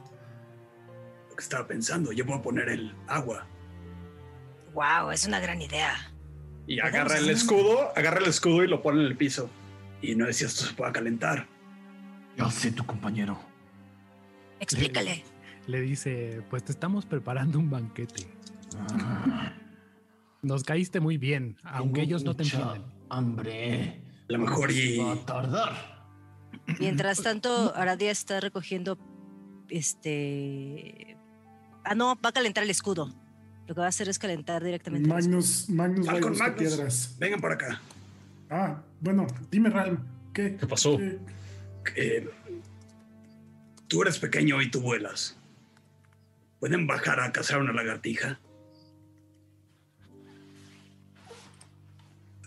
Que 1.40 1.44
estaba 1.44 1.66
pensando, 1.66 2.12
yo 2.12 2.26
puedo 2.26 2.42
poner 2.42 2.68
el 2.68 2.94
agua. 3.08 3.46
Wow, 4.74 5.10
es 5.10 5.26
una 5.26 5.40
gran 5.40 5.62
idea. 5.62 6.12
Y 6.66 6.80
agarra 6.80 7.16
el 7.16 7.30
escudo, 7.30 7.96
agarra 7.96 8.18
el 8.18 8.26
escudo 8.26 8.62
y 8.62 8.68
lo 8.68 8.82
pone 8.82 9.00
en 9.00 9.06
el 9.06 9.16
piso. 9.16 9.48
Y 10.02 10.14
no 10.14 10.26
sé 10.26 10.34
si 10.34 10.44
esto 10.44 10.66
se 10.66 10.74
pueda 10.74 10.92
calentar. 10.92 11.46
Yo 12.36 12.50
sé 12.50 12.72
tu 12.72 12.84
compañero. 12.84 13.40
Explícale. 14.60 15.24
Le 15.66 15.80
dice, 15.80 16.42
pues 16.50 16.62
te 16.62 16.72
estamos 16.72 17.06
preparando 17.06 17.58
un 17.58 17.70
banquete. 17.70 18.26
Nos 20.42 20.62
caíste 20.62 21.00
muy 21.00 21.16
bien, 21.16 21.56
aunque 21.64 22.02
ellos 22.02 22.22
no 22.22 22.36
te 22.36 22.42
entienden. 22.42 22.84
Hambre. 23.08 24.02
A 24.28 24.32
lo 24.34 24.40
mejor 24.40 24.70
y... 24.70 24.98
Va 24.98 25.12
a 25.12 25.24
tardar. 25.24 26.04
Mientras 26.78 27.22
tanto, 27.22 27.74
Aradia 27.74 28.10
está 28.10 28.40
recogiendo 28.40 28.98
este. 29.70 31.16
Ah, 31.84 31.94
no, 31.94 32.16
va 32.20 32.30
a 32.30 32.32
calentar 32.32 32.64
el 32.64 32.70
escudo. 32.70 33.12
Lo 33.66 33.74
que 33.74 33.80
va 33.80 33.86
a 33.86 33.90
hacer 33.90 34.08
es 34.08 34.18
calentar 34.18 34.62
directamente. 34.64 35.08
el 35.08 35.16
escudo. 35.18 35.30
Magnus, 35.30 35.68
Magnus 35.70 36.06
va 36.06 36.10
a 36.10 36.14
Falcon, 36.14 36.30
buscar 36.32 36.50
Magnus, 36.50 36.74
piedras. 36.74 37.16
vengan 37.18 37.40
por 37.40 37.52
acá. 37.52 37.80
Ah, 38.50 38.82
bueno, 39.00 39.26
dime, 39.50 39.70
Ralm, 39.70 39.98
¿qué? 40.34 40.56
¿Qué 40.56 40.66
pasó? 40.66 40.98
¿Qué? 40.98 41.18
Eh, 41.96 42.30
tú 43.86 44.02
eres 44.02 44.18
pequeño 44.18 44.60
y 44.60 44.70
tú 44.70 44.80
vuelas. 44.80 45.36
¿Pueden 46.58 46.86
bajar 46.86 47.20
a 47.20 47.32
cazar 47.32 47.60
una 47.60 47.72
lagartija? 47.72 48.38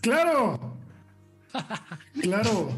¡Claro! 0.02 0.76
¡Claro! 2.20 2.70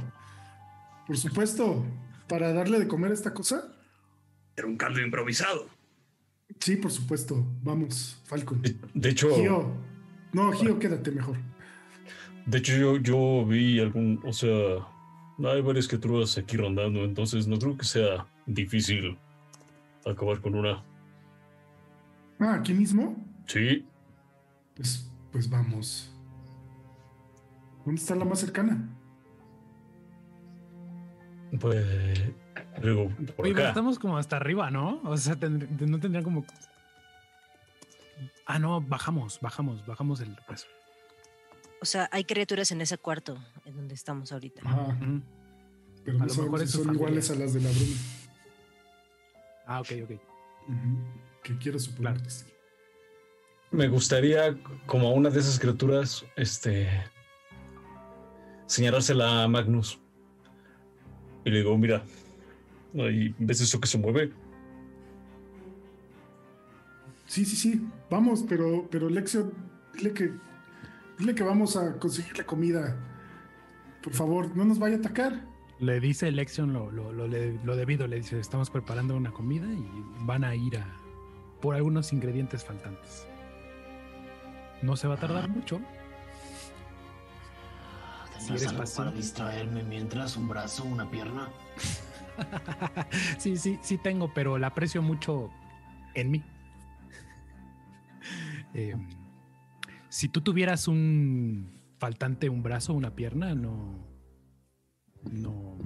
Por 1.06 1.16
supuesto. 1.16 1.84
¿Para 2.28 2.52
darle 2.52 2.78
de 2.78 2.88
comer 2.88 3.12
esta 3.12 3.32
cosa? 3.34 3.72
Era 4.56 4.66
un 4.66 4.76
caldo 4.76 5.00
improvisado. 5.00 5.68
Sí, 6.60 6.76
por 6.76 6.90
supuesto. 6.90 7.44
Vamos, 7.62 8.20
Falcon. 8.24 8.60
De, 8.62 8.76
de 8.94 9.08
hecho, 9.10 9.34
Gio. 9.36 9.72
No, 10.32 10.52
Gio, 10.52 10.78
quédate 10.78 11.10
mejor. 11.12 11.36
de 12.46 12.58
hecho 12.58 12.76
yo, 12.76 12.96
yo 12.98 13.44
vi 13.46 13.78
algún, 13.80 14.20
o 14.24 14.32
sea, 14.32 14.50
hay 15.44 15.60
varias 15.62 15.86
criaturas 15.88 16.36
aquí 16.38 16.56
rondando, 16.56 17.04
entonces 17.04 17.46
no 17.46 17.58
creo 17.58 17.76
que 17.76 17.84
sea 17.84 18.26
difícil 18.46 19.16
acabar 20.04 20.40
con 20.40 20.54
una. 20.54 20.82
Ah, 22.38 22.54
aquí 22.54 22.72
mismo. 22.74 23.16
Sí, 23.46 23.84
Pues, 24.74 25.10
pues 25.32 25.48
vamos. 25.48 26.12
¿Dónde 27.84 28.00
está 28.00 28.14
la 28.16 28.24
más 28.24 28.40
cercana? 28.40 28.88
pues 31.60 31.86
luego 32.82 33.08
por 33.36 33.44
Oye, 33.46 33.52
pero 33.54 33.60
acá. 33.60 33.68
estamos 33.68 33.98
como 33.98 34.16
hasta 34.18 34.36
arriba, 34.36 34.70
¿no? 34.70 35.00
O 35.04 35.16
sea, 35.16 35.34
no 35.36 35.98
tendrían 36.00 36.22
como. 36.24 36.44
Ah, 38.46 38.58
no, 38.58 38.80
bajamos, 38.80 39.40
bajamos, 39.40 39.84
bajamos 39.86 40.20
el 40.20 40.34
peso. 40.48 40.66
O 41.82 41.84
sea, 41.84 42.08
hay 42.12 42.24
criaturas 42.24 42.70
en 42.70 42.80
ese 42.80 42.96
cuarto 42.98 43.36
en 43.64 43.76
donde 43.76 43.94
estamos 43.94 44.32
ahorita. 44.32 44.62
Ajá. 44.64 44.96
Pero 46.04 46.18
A 46.18 46.26
no 46.26 46.34
lo 46.34 46.42
mejor 46.44 46.60
si 46.60 46.66
son 46.68 46.84
familia. 46.84 46.98
iguales 47.00 47.30
a 47.30 47.34
las 47.34 47.52
de 47.54 47.60
la 47.60 47.70
bruma. 47.70 47.96
Ah, 49.66 49.80
ok, 49.80 49.88
ok. 50.04 50.10
Ujú. 50.68 50.98
Que 51.42 51.58
quiero 51.58 51.78
suponer 51.78 52.12
Claro. 52.14 52.24
que 52.24 52.30
sí. 52.30 52.46
Me 53.72 53.88
gustaría, 53.88 54.56
como 54.86 55.08
a 55.08 55.12
una 55.12 55.28
de 55.28 55.40
esas 55.40 55.58
criaturas, 55.58 56.24
este. 56.36 56.88
señalársela 58.66 59.42
a 59.44 59.48
Magnus. 59.48 59.98
Y 61.44 61.50
le 61.50 61.58
digo, 61.58 61.76
mira, 61.76 62.02
ahí, 63.04 63.34
¿ves 63.38 63.60
eso 63.60 63.80
que 63.80 63.86
se 63.88 63.98
mueve? 63.98 64.32
Sí, 67.26 67.44
sí, 67.44 67.56
sí. 67.56 67.86
Vamos, 68.10 68.44
pero, 68.48 68.86
pero 68.90 69.08
Lexio, 69.10 69.50
dile 69.94 70.12
que, 70.12 70.32
dile 71.18 71.34
que 71.34 71.42
vamos 71.42 71.76
a 71.76 71.98
conseguirle 71.98 72.44
comida. 72.46 72.96
Por 74.02 74.12
favor, 74.12 74.56
no 74.56 74.64
nos 74.64 74.78
vaya 74.78 74.96
a 74.96 74.98
atacar. 75.00 75.44
Le 75.80 76.00
dice 76.00 76.30
Lexion 76.30 76.72
lo, 76.72 76.90
lo, 76.90 77.12
lo, 77.12 77.26
le- 77.28 77.58
lo 77.64 77.76
debido, 77.76 78.06
le 78.06 78.16
dice, 78.16 78.38
estamos 78.40 78.70
preparando 78.70 79.16
una 79.16 79.30
comida 79.32 79.66
y 79.66 79.86
van 80.20 80.44
a 80.44 80.54
ir 80.54 80.78
a 80.78 80.86
por 81.60 81.74
algunos 81.74 82.12
ingredientes 82.12 82.64
faltantes. 82.64 83.26
No 84.82 84.96
se 84.96 85.08
va 85.08 85.14
a 85.14 85.18
tardar 85.18 85.48
mucho. 85.48 85.80
Si 88.38 88.46
¿Tendrás 88.46 88.62
eres 88.62 88.68
algo 88.68 88.84
para 88.96 89.10
distraerme 89.16 89.82
mientras 89.82 90.36
un 90.36 90.48
brazo, 90.48 90.84
una 90.84 91.10
pierna? 91.10 91.48
sí, 93.38 93.56
sí, 93.56 93.78
sí 93.82 93.98
tengo, 93.98 94.32
pero 94.34 94.58
la 94.58 94.68
aprecio 94.68 95.02
mucho 95.02 95.50
en 96.14 96.30
mí. 96.30 96.44
Eh, 98.74 98.94
si 100.10 100.28
tú 100.28 100.42
tuvieras 100.42 100.86
un 100.86 101.80
faltante, 101.98 102.50
un 102.50 102.62
brazo, 102.62 102.92
una 102.92 103.14
pierna, 103.14 103.54
no, 103.54 103.98
no, 105.30 105.78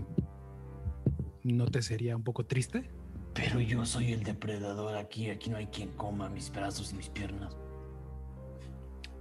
no 1.45 1.67
te 1.67 1.83
sería 1.83 2.17
un 2.17 2.25
poco 2.25 2.47
triste. 2.47 2.91
Pero 3.35 3.61
yo 3.61 3.85
soy 3.85 4.13
el 4.13 4.23
depredador 4.23 4.97
aquí. 4.97 5.31
Aquí 5.31 5.51
no 5.51 5.57
hay 5.57 5.67
quien 5.67 5.91
coma 5.91 6.29
mis 6.29 6.51
brazos 6.51 6.93
y 6.93 6.97
mis 6.97 7.09
piernas. 7.09 7.57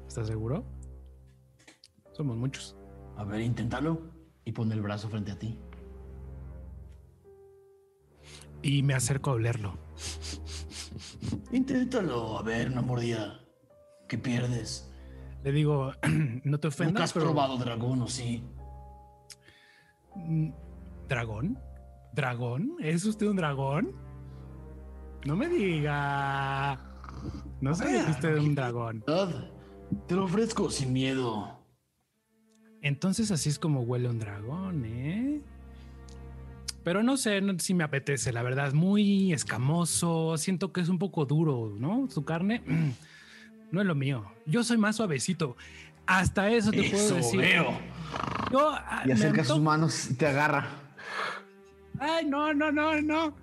¿Estás 0.07 0.27
seguro? 0.27 0.65
Somos 2.13 2.35
muchos. 2.35 2.75
A 3.17 3.23
ver, 3.23 3.41
inténtalo 3.41 4.01
y 4.45 4.51
pon 4.51 4.71
el 4.71 4.81
brazo 4.81 5.09
frente 5.09 5.31
a 5.31 5.39
ti. 5.39 5.57
Y 8.61 8.83
me 8.83 8.93
acerco 8.93 9.31
a 9.31 9.33
olerlo. 9.33 9.77
Inténtalo. 11.51 12.37
A 12.37 12.43
ver, 12.43 12.69
una 12.71 12.81
mordida. 12.81 13.39
¿Qué 14.07 14.17
pierdes? 14.17 14.91
Le 15.43 15.51
digo, 15.51 15.91
no 16.43 16.59
te 16.59 16.67
¿Nunca 16.67 16.67
ofendas, 16.67 17.03
has 17.03 17.13
pero- 17.13 17.25
probado 17.25 17.57
dragón 17.57 18.01
o 18.01 18.07
sí? 18.07 18.43
Mm, 20.15 20.49
¿Dragón? 21.07 21.57
¿Dragón? 22.13 22.75
¿Es 22.79 23.05
usted 23.05 23.27
un 23.27 23.35
dragón? 23.37 23.91
No 25.25 25.35
me 25.35 25.47
diga. 25.47 26.79
No 27.61 27.75
sabía 27.75 28.05
que 28.05 28.11
usted 28.11 28.37
es 28.37 28.43
un 28.43 28.55
dragón. 28.55 29.03
Te 30.07 30.15
lo 30.15 30.25
ofrezco 30.25 30.69
sin 30.69 30.93
miedo. 30.93 31.55
Entonces 32.81 33.29
así 33.31 33.49
es 33.49 33.59
como 33.59 33.81
huele 33.81 34.07
un 34.09 34.19
dragón, 34.19 34.85
¿eh? 34.85 35.41
Pero 36.83 37.03
no 37.03 37.17
sé 37.17 37.41
si 37.59 37.73
me 37.73 37.83
apetece, 37.83 38.31
la 38.31 38.41
verdad. 38.41 38.73
Muy 38.73 39.33
escamoso. 39.33 40.37
Siento 40.37 40.71
que 40.71 40.81
es 40.81 40.89
un 40.89 40.99
poco 40.99 41.25
duro, 41.25 41.75
¿no? 41.77 42.09
Su 42.09 42.23
carne 42.23 42.61
mm, 42.65 42.89
no 43.71 43.81
es 43.81 43.87
lo 43.87 43.95
mío. 43.95 44.25
Yo 44.45 44.63
soy 44.63 44.77
más 44.77 44.95
suavecito. 44.95 45.55
Hasta 46.05 46.49
eso 46.49 46.71
te 46.71 46.89
puedo 46.89 47.15
decir. 47.15 47.39
veo. 47.39 47.77
Yo, 48.51 48.71
ah, 48.71 49.03
Y 49.05 49.11
acerca 49.11 49.43
sus 49.43 49.59
manos 49.59 50.09
y 50.09 50.15
te 50.15 50.25
agarra. 50.25 50.67
Ay, 51.99 52.25
no, 52.25 52.53
no, 52.53 52.71
no, 52.71 52.99
no. 53.01 53.35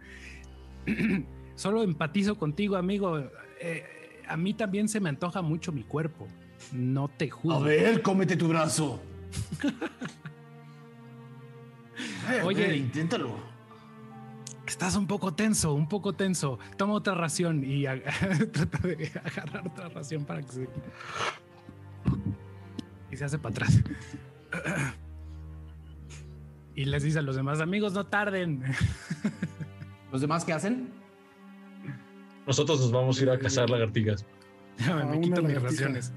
Solo 1.54 1.82
empatizo 1.82 2.36
contigo, 2.36 2.76
amigo. 2.76 3.18
Eh, 3.60 3.84
a 4.26 4.36
mí 4.36 4.54
también 4.54 4.88
se 4.88 4.98
me 4.98 5.08
antoja 5.08 5.42
mucho 5.42 5.70
mi 5.72 5.84
cuerpo. 5.84 6.26
No 6.72 7.08
te 7.08 7.30
juzgo. 7.30 7.54
A 7.54 7.60
ver, 7.60 8.02
cómete 8.02 8.36
tu 8.36 8.48
brazo. 8.48 9.00
Oye. 12.44 12.76
Inténtalo. 12.76 13.36
Estás 14.66 14.96
un 14.96 15.06
poco 15.06 15.32
tenso, 15.34 15.74
un 15.74 15.88
poco 15.88 16.12
tenso. 16.14 16.58
Toma 16.76 16.94
otra 16.94 17.14
ración 17.14 17.62
y 17.64 17.84
trata 18.52 18.78
de 18.88 19.12
agarrar 19.24 19.66
otra 19.68 19.88
ración 19.88 20.24
para 20.24 20.42
que 20.42 20.52
se. 20.52 20.68
Y 23.10 23.16
se 23.16 23.24
hace 23.24 23.38
para 23.38 23.52
atrás. 23.54 23.80
Y 26.74 26.84
les 26.84 27.02
dice 27.02 27.20
a 27.20 27.22
los 27.22 27.36
demás 27.36 27.60
amigos, 27.60 27.92
no 27.94 28.06
tarden. 28.06 28.62
¿Los 30.12 30.20
demás 30.20 30.44
qué 30.44 30.52
hacen? 30.52 30.90
Nosotros 32.46 32.80
nos 32.80 32.92
vamos 32.92 33.18
a 33.18 33.22
ir 33.22 33.30
a 33.30 33.38
cazar 33.38 33.70
lagartijas. 33.70 34.24
Me 34.78 34.92
una 34.92 35.20
quito 35.20 35.42
mis 35.42 35.54
lagartija. 35.54 35.62
raciones. 35.86 36.12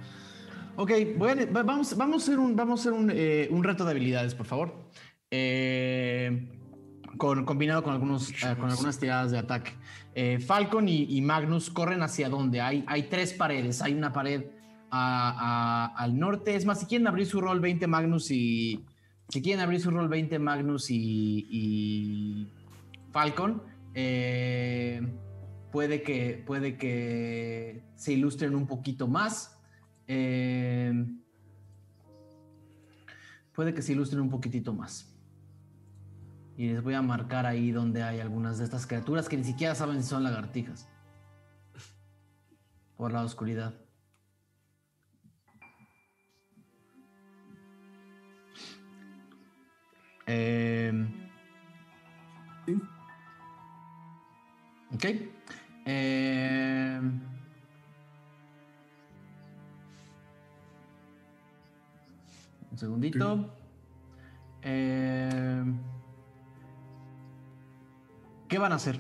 Ok, 0.76 0.92
va- 1.22 1.64
vamos, 1.64 1.96
vamos 1.98 2.22
a 2.22 2.26
hacer 2.26 2.40
un, 2.40 2.56
vamos 2.56 2.80
a 2.80 2.82
hacer 2.84 2.94
un, 2.94 3.12
eh, 3.14 3.48
un 3.52 3.64
reto 3.64 3.86
de 3.86 3.92
habilidades, 3.92 4.36
por 4.36 4.46
favor. 4.46 4.74
Eh, 5.32 6.48
con, 7.18 7.46
combinado 7.46 7.84
con, 7.84 7.94
algunos, 7.94 8.30
eh, 8.32 8.56
con 8.60 8.70
algunas 8.70 9.00
tiradas 9.00 9.32
de 9.32 9.38
ataque. 9.40 9.72
Eh, 10.16 10.40
Falcon 10.40 10.88
y, 10.88 11.04
y 11.04 11.22
Magnus 11.22 11.70
corren 11.70 12.02
hacia 12.02 12.30
donde 12.30 12.62
hay, 12.62 12.84
hay 12.88 13.04
tres 13.04 13.34
paredes. 13.34 13.82
Hay 13.82 13.94
una 13.94 14.12
pared 14.14 14.46
a- 14.90 15.90
a- 15.92 16.04
al 16.04 16.18
norte. 16.18 16.56
Es 16.56 16.66
más, 16.66 16.80
si 16.80 16.86
quieren 16.86 17.08
abrir 17.08 17.26
su 17.26 17.42
rol 17.42 17.60
20 17.60 17.88
Magnus 17.88 18.32
y... 18.32 18.84
Si 19.30 19.44
quieren 19.44 19.64
abrir 19.64 19.80
su 19.80 19.92
rol 19.92 20.08
20 20.10 20.40
Magnus 20.40 20.90
y, 20.90 21.46
y 21.52 22.48
Falcon, 23.12 23.62
eh, 23.94 25.02
puede, 25.72 26.02
que, 26.02 26.44
puede 26.48 26.78
que 26.78 27.84
se 27.96 28.14
ilustren 28.14 28.56
un 28.56 28.66
poquito 28.66 29.08
más. 29.08 29.56
Puede 33.54 33.74
que 33.76 33.84
se 33.84 33.92
ilustren 33.92 34.22
un 34.22 34.32
poquitito 34.32 34.74
más. 34.74 35.09
Y 36.60 36.68
les 36.68 36.84
voy 36.84 36.94
a 36.94 37.02
marcar 37.02 37.46
ahí 37.46 37.72
donde 37.72 38.04
hay 38.04 38.20
algunas 38.20 38.58
de 38.58 38.66
estas 38.66 38.86
criaturas 38.86 39.30
que 39.30 39.38
ni 39.38 39.46
siquiera 39.46 39.76
saben 39.76 40.04
si 40.04 40.10
son 40.10 40.26
lagartijas. 40.26 40.90
Por 42.98 43.14
la 43.14 43.24
oscuridad. 43.24 43.74
Eh, 50.28 50.92
Sí. 52.66 52.82
ok. 54.96 55.06
Eh, 55.86 57.00
un 62.70 62.78
segundito. 62.78 63.50
Eh, 64.62 65.64
¿Qué 68.50 68.58
van 68.58 68.72
a 68.74 68.76
hacer? 68.76 69.00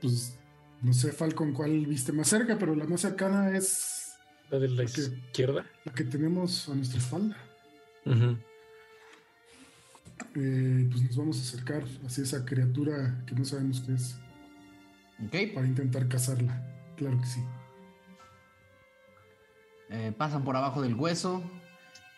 Pues 0.00 0.36
no 0.82 0.92
sé, 0.92 1.12
Falcon, 1.12 1.52
cuál 1.52 1.86
viste 1.86 2.12
más 2.12 2.28
cerca, 2.28 2.58
pero 2.58 2.74
la 2.74 2.84
más 2.84 3.00
cercana 3.00 3.56
es 3.56 4.14
La 4.50 4.58
de 4.58 4.68
la 4.68 4.82
izquierda. 4.82 5.64
la 5.84 5.92
que 5.94 6.04
tenemos 6.04 6.68
a 6.68 6.74
nuestra 6.74 6.98
espalda. 6.98 7.36
Eh, 10.34 10.88
pues 10.90 11.02
nos 11.04 11.16
vamos 11.16 11.38
a 11.38 11.42
acercar 11.42 11.84
hacia 12.04 12.24
esa 12.24 12.44
criatura 12.44 13.22
que 13.26 13.34
no 13.34 13.44
sabemos 13.44 13.80
qué 13.82 13.92
es 13.94 14.16
Ok. 15.26 15.54
para 15.54 15.66
intentar 15.66 16.08
cazarla. 16.08 16.60
Claro 16.96 17.18
que 17.20 17.26
sí. 17.26 17.40
Eh, 19.90 20.12
pasan 20.16 20.42
por 20.42 20.56
abajo 20.56 20.80
del 20.82 20.94
hueso, 20.94 21.42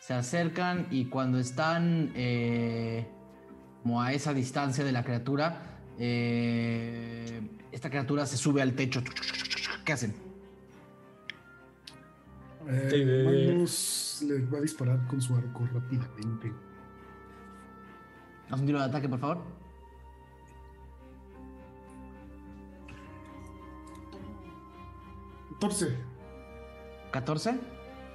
se 0.01 0.15
acercan 0.15 0.87
y 0.91 1.07
cuando 1.07 1.39
están 1.39 2.13
eh, 2.15 3.07
como 3.85 4.01
a 4.01 4.15
esa 4.15 4.33
distancia 4.33 4.83
de 4.83 4.93
la 4.93 5.05
criatura, 5.05 5.61
eh, 5.99 7.43
esta 7.71 7.91
criatura 7.91 8.25
se 8.25 8.39
sube 8.39 8.63
al 8.63 8.73
techo. 8.73 9.03
¿Qué 9.85 9.93
hacen? 9.93 10.15
Eh, 12.67 13.25
Magnus 13.27 14.25
le 14.27 14.41
va 14.47 14.57
a 14.57 14.61
disparar 14.63 15.07
con 15.07 15.21
su 15.21 15.37
arco 15.37 15.69
rápidamente. 15.71 16.51
Haz 18.49 18.59
un 18.59 18.65
tiro 18.65 18.79
de 18.79 18.87
ataque, 18.87 19.07
por 19.07 19.19
favor. 19.19 19.43
Entonces, 25.53 25.93
14. 27.13 27.61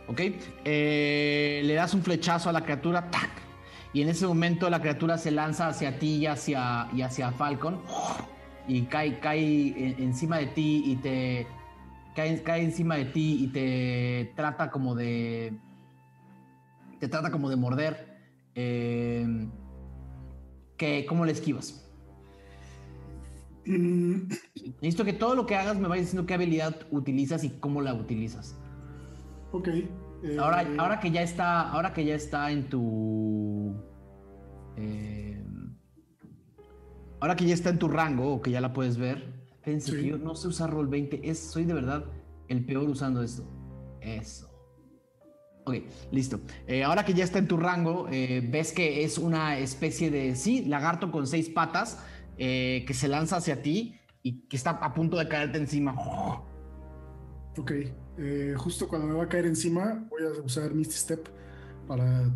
Ok. 0.07 0.19
Eh, 0.65 1.61
le 1.63 1.73
das 1.75 1.93
un 1.93 2.01
flechazo 2.01 2.49
a 2.49 2.53
la 2.53 2.63
criatura. 2.63 3.11
¡tac! 3.11 3.48
Y 3.93 4.01
en 4.01 4.09
ese 4.09 4.27
momento 4.27 4.69
la 4.69 4.79
criatura 4.81 5.17
se 5.17 5.31
lanza 5.31 5.67
hacia 5.67 5.97
ti 5.97 6.17
y 6.17 6.27
hacia, 6.27 6.87
y 6.93 7.01
hacia 7.01 7.31
Falcon. 7.31 7.81
Y 8.67 8.83
cae, 8.83 9.19
cae 9.19 9.69
en- 9.69 10.03
encima 10.03 10.37
de 10.37 10.47
ti 10.47 10.83
y 10.85 10.95
te. 10.97 11.47
Cae, 12.15 12.43
cae 12.43 12.63
encima 12.63 12.95
de 12.97 13.05
ti 13.05 13.43
y 13.43 13.47
te 13.47 14.31
trata 14.35 14.69
como 14.69 14.93
de. 14.95 15.57
Te 16.99 17.07
trata 17.07 17.31
como 17.31 17.49
de 17.49 17.55
morder. 17.55 18.17
Eh, 18.55 19.47
que, 20.77 21.05
¿Cómo 21.07 21.25
le 21.25 21.31
esquivas? 21.31 21.85
mm, 23.65 24.27
Necesito 24.81 25.03
que 25.05 25.13
todo 25.13 25.35
lo 25.35 25.45
que 25.45 25.55
hagas 25.55 25.77
me 25.77 25.87
vayas 25.87 26.05
diciendo 26.05 26.25
qué 26.27 26.33
habilidad 26.35 26.75
utilizas 26.91 27.43
y 27.43 27.49
cómo 27.59 27.81
la 27.81 27.93
utilizas. 27.93 28.55
ok. 29.51 29.67
Eh, 30.23 30.37
Ahora, 30.39 30.65
ahora 30.77 30.99
que 30.99 31.11
ya 31.11 31.21
está, 31.21 31.69
ahora 31.69 31.93
que 31.93 32.05
ya 32.05 32.15
está 32.15 32.51
en 32.51 32.69
tu. 32.69 33.75
eh, 34.77 35.43
ahora 37.19 37.35
que 37.35 37.45
ya 37.45 37.53
está 37.53 37.69
en 37.69 37.79
tu 37.79 37.87
rango 37.87 38.33
o 38.35 38.41
que 38.41 38.51
ya 38.51 38.61
la 38.61 38.73
puedes 38.73 38.97
ver. 38.97 39.33
Fíjense 39.61 39.91
Sí. 39.91 39.97
que 39.97 40.07
yo 40.07 40.17
no 40.17 40.35
sé 40.35 40.47
usar 40.47 40.69
roll 40.71 40.87
20. 40.87 41.29
Es, 41.29 41.39
soy 41.51 41.65
de 41.65 41.73
verdad 41.73 42.05
el 42.47 42.65
peor 42.65 42.89
usando 42.89 43.21
esto. 43.21 43.43
Eso. 44.01 44.47
Ok, 45.65 45.75
listo. 46.11 46.39
Eh, 46.65 46.83
ahora 46.83 47.03
que 47.05 47.13
ya 47.13 47.23
está 47.23 47.37
en 47.37 47.47
tu 47.47 47.57
rango, 47.57 48.07
eh, 48.09 48.41
ves 48.49 48.71
que 48.71 49.03
es 49.03 49.17
una 49.17 49.57
especie 49.59 50.09
de, 50.09 50.35
sí, 50.35 50.65
lagarto 50.65 51.11
con 51.11 51.27
seis 51.27 51.49
patas 51.49 52.03
que 52.37 52.91
se 52.93 53.09
lanza 53.09 53.35
hacia 53.35 53.61
ti 53.61 53.99
y 54.23 54.47
que 54.47 54.55
está 54.55 54.71
a 54.71 54.93
punto 54.93 55.17
de 55.17 55.27
caerte 55.27 55.57
encima. 55.57 55.93
Ok. 57.57 57.71
Eh, 58.19 58.53
justo 58.57 58.87
cuando 58.87 59.07
me 59.07 59.13
va 59.13 59.23
a 59.23 59.29
caer 59.29 59.45
encima, 59.45 60.05
voy 60.09 60.21
a 60.23 60.41
usar 60.43 60.73
Misty 60.73 60.95
Step 60.95 61.27
para 61.87 62.29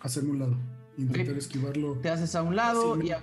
hacerme 0.00 0.30
un 0.30 0.38
lado. 0.40 0.56
Intentar 0.98 1.36
esquivarlo 1.36 1.94
Te 2.00 2.08
haces 2.08 2.34
a 2.34 2.42
un 2.42 2.56
lado 2.56 3.00
y 3.02 3.10
a- 3.10 3.22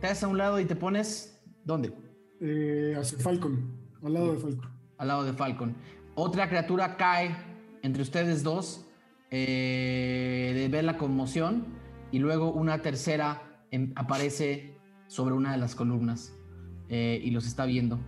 te 0.00 0.08
haces 0.08 0.24
a 0.24 0.28
un 0.28 0.36
lado 0.38 0.58
y 0.60 0.64
te 0.64 0.74
pones 0.76 1.40
¿dónde? 1.64 1.92
eh, 2.40 2.94
hacia 2.98 3.18
Falcon, 3.18 3.70
al 4.02 4.12
lado 4.14 4.32
de 4.32 4.38
Falcon. 4.38 4.70
Al 4.98 5.08
lado 5.08 5.24
de 5.24 5.32
Falcon. 5.32 5.74
Otra 6.14 6.48
criatura 6.48 6.96
cae 6.96 7.34
entre 7.82 8.02
ustedes 8.02 8.42
dos 8.42 8.86
eh, 9.30 10.52
de 10.54 10.68
ver 10.68 10.84
la 10.84 10.96
conmoción 10.98 11.66
y 12.12 12.18
luego 12.18 12.52
una 12.52 12.82
tercera 12.82 13.64
em- 13.70 13.92
aparece 13.96 14.76
sobre 15.08 15.34
una 15.34 15.52
de 15.52 15.58
las 15.58 15.74
columnas 15.74 16.32
eh, 16.88 17.20
y 17.24 17.30
los 17.30 17.46
está 17.46 17.64
viendo. 17.66 17.98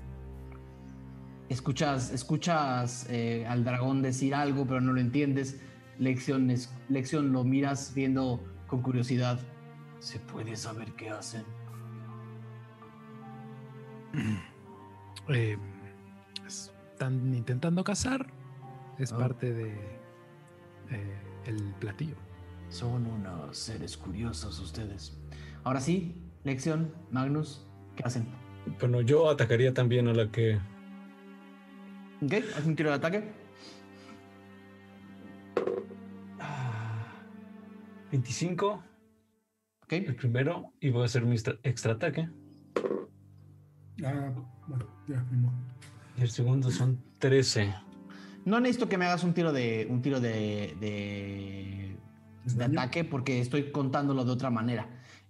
Escuchas, 1.49 2.11
escuchas 2.12 3.07
eh, 3.09 3.47
al 3.49 3.64
dragón 3.64 4.03
decir 4.03 4.34
algo, 4.34 4.66
pero 4.66 4.80
no 4.80 4.92
lo 4.92 5.01
entiendes. 5.01 5.61
Lección, 5.99 6.51
es- 6.51 6.74
lección 6.88 7.32
lo 7.32 7.44
miras 7.44 7.92
viendo 7.94 8.42
con 8.66 8.82
curiosidad. 8.82 9.38
¿Se 10.01 10.18
puede 10.18 10.57
saber 10.57 10.92
qué 10.92 11.11
hacen? 11.11 11.44
Eh, 15.28 15.57
están 16.47 17.34
intentando 17.34 17.82
cazar. 17.82 18.28
Es 18.97 19.12
Ah. 19.12 19.18
parte 19.18 19.53
de 19.53 19.70
eh, 20.90 21.18
el 21.47 21.74
platillo. 21.80 22.14
Son 22.68 23.05
unos 23.07 23.57
seres 23.59 23.97
curiosos 23.97 24.61
ustedes. 24.61 25.18
Ahora 25.64 25.80
sí, 25.80 26.14
lección, 26.44 26.94
Magnus, 27.11 27.66
¿qué 27.97 28.05
hacen? 28.05 28.28
Bueno, 28.78 29.01
yo 29.01 29.28
atacaría 29.28 29.74
también 29.74 30.07
a 30.07 30.12
la 30.12 30.30
que. 30.30 30.61
¿Ok? 32.23 32.33
¿Haz 32.57 32.64
un 32.64 32.77
tiro 32.77 32.91
de 32.91 32.97
ataque? 32.97 33.47
25, 38.11 38.83
¿Ok? 39.83 39.93
el 39.93 40.17
primero, 40.17 40.73
y 40.81 40.91
voy 40.91 41.03
a 41.03 41.05
hacer 41.07 41.25
mi 41.25 41.35
extra, 41.35 41.57
extra 41.62 41.93
ataque. 41.93 42.29
Ah, 44.05 44.33
bueno, 44.67 44.87
ya, 45.09 45.23
modo. 45.33 45.53
Y 46.17 46.23
el 46.23 46.31
segundo 46.31 46.71
son 46.71 47.03
13. 47.19 47.75
No 48.45 48.61
necesito 48.61 48.89
que 48.89 48.97
me 48.97 49.07
hagas 49.07 49.25
un 49.25 49.35
tiro 49.35 49.53
de 49.53 49.87
un 49.91 50.03
tiro 50.03 50.21
de, 50.21 50.77
de, 50.81 52.64
ataque 52.64 53.05
porque 53.05 53.41
estoy 53.41 53.71
contándolo 53.73 54.25
de 54.25 54.31
otra 54.31 54.51
manera. 54.51 54.89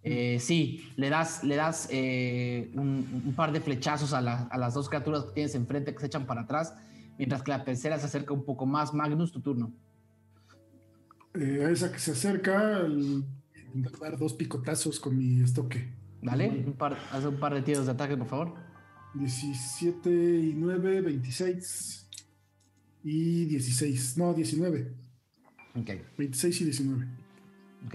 Eh, 0.08 0.38
sí, 0.38 0.88
le 0.96 1.10
das, 1.10 1.42
le 1.42 1.56
das 1.56 1.88
eh, 1.90 2.70
un, 2.74 3.22
un 3.26 3.34
par 3.34 3.50
de 3.50 3.60
flechazos 3.60 4.12
a, 4.12 4.20
la- 4.20 4.44
a 4.44 4.56
las 4.56 4.74
dos 4.74 4.88
criaturas 4.88 5.24
que 5.24 5.32
tienes 5.32 5.54
enfrente 5.56 5.92
que 5.92 5.98
se 6.00 6.06
echan 6.06 6.26
para 6.26 6.42
atrás, 6.42 6.74
mientras 7.18 7.42
que 7.42 7.50
la 7.50 7.64
tercera 7.64 7.98
se 7.98 8.06
acerca 8.06 8.32
un 8.32 8.44
poco 8.44 8.66
más. 8.66 8.94
Magnus, 8.94 9.32
tu 9.32 9.40
turno. 9.40 9.72
Eh, 11.34 11.64
a 11.66 11.70
esa 11.70 11.90
que 11.90 11.98
se 11.98 12.12
acerca, 12.12 12.86
intentar 13.74 13.98
dar 14.00 14.16
dos 14.18 14.32
picotazos 14.34 15.00
con 15.00 15.18
mi 15.18 15.42
estoque. 15.42 15.92
¿Vale? 16.22 16.48
Un 16.66 16.74
par, 16.74 16.96
haz 17.12 17.24
un 17.24 17.36
par 17.38 17.52
de 17.54 17.62
tiros 17.62 17.86
de 17.86 17.92
ataque, 17.92 18.16
por 18.16 18.26
favor. 18.28 18.54
17 19.14 20.08
y 20.10 20.54
9, 20.56 21.00
26. 21.00 22.08
Y 23.02 23.44
16. 23.46 24.18
No, 24.18 24.32
19. 24.34 24.92
Ok, 25.74 25.90
26 26.16 26.60
y 26.60 26.64
19. 26.64 27.06
ok. 27.86 27.94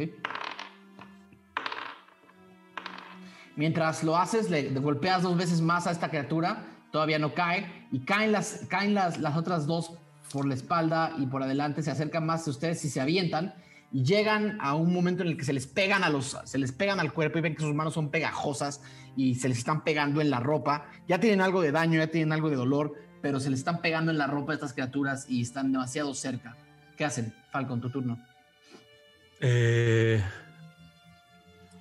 Mientras 3.62 4.04
lo 4.04 4.18
haces, 4.18 4.50
le 4.50 4.70
golpeas 4.72 5.22
dos 5.22 5.38
veces 5.38 5.62
más 5.62 5.86
a 5.86 5.92
esta 5.92 6.10
criatura, 6.10 6.66
todavía 6.92 7.20
no 7.20 7.36
cae, 7.36 7.88
y 7.92 8.00
caen 8.00 8.32
las, 8.32 8.66
caen 8.70 8.96
las, 8.96 9.20
las 9.20 9.38
otras 9.38 9.68
dos 9.68 9.94
por 10.34 10.48
la 10.48 10.56
espalda 10.56 11.14
y 11.20 11.28
por 11.28 11.44
adelante, 11.44 11.84
se 11.84 11.92
acercan 11.92 12.26
más 12.26 12.48
a 12.48 12.50
ustedes 12.50 12.84
y 12.86 12.90
se 12.90 13.00
avientan, 13.00 13.54
y 13.92 14.04
llegan 14.04 14.58
a 14.62 14.74
un 14.74 14.92
momento 14.92 15.22
en 15.22 15.30
el 15.30 15.38
que 15.38 15.46
se 15.46 15.54
les 15.54 15.68
pegan 15.68 16.04
a 16.04 16.10
los, 16.10 16.40
se 16.44 16.58
les 16.58 16.72
pegan 16.72 17.00
al 17.00 17.14
cuerpo 17.14 17.38
y 17.38 17.42
ven 17.42 17.54
que 17.54 17.62
sus 17.62 17.76
manos 17.76 17.94
son 17.94 18.10
pegajosas 18.10 18.82
y 19.16 19.36
se 19.36 19.48
les 19.48 19.60
están 19.60 19.84
pegando 19.84 20.22
en 20.22 20.32
la 20.32 20.40
ropa. 20.40 20.88
Ya 21.08 21.20
tienen 21.20 21.40
algo 21.40 21.62
de 21.62 21.72
daño, 21.72 22.00
ya 22.00 22.08
tienen 22.08 22.34
algo 22.34 22.50
de 22.50 22.56
dolor, 22.56 22.96
pero 23.22 23.40
se 23.40 23.52
les 23.52 23.60
están 23.60 23.80
pegando 23.82 24.10
en 24.10 24.18
la 24.18 24.26
ropa 24.26 24.54
a 24.54 24.56
estas 24.56 24.74
criaturas 24.74 25.28
y 25.30 25.44
están 25.44 25.72
demasiado 25.72 26.16
cerca. 26.16 26.58
¿Qué 26.98 27.06
hacen? 27.06 27.32
Falcon, 27.52 27.80
tu 27.80 27.92
turno. 27.92 28.18
Eh, 29.40 30.20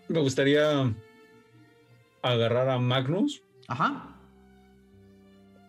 me 0.08 0.20
gustaría 0.20 0.92
agarrar 2.22 2.68
a 2.68 2.78
Magnus 2.78 3.42
Ajá. 3.68 4.16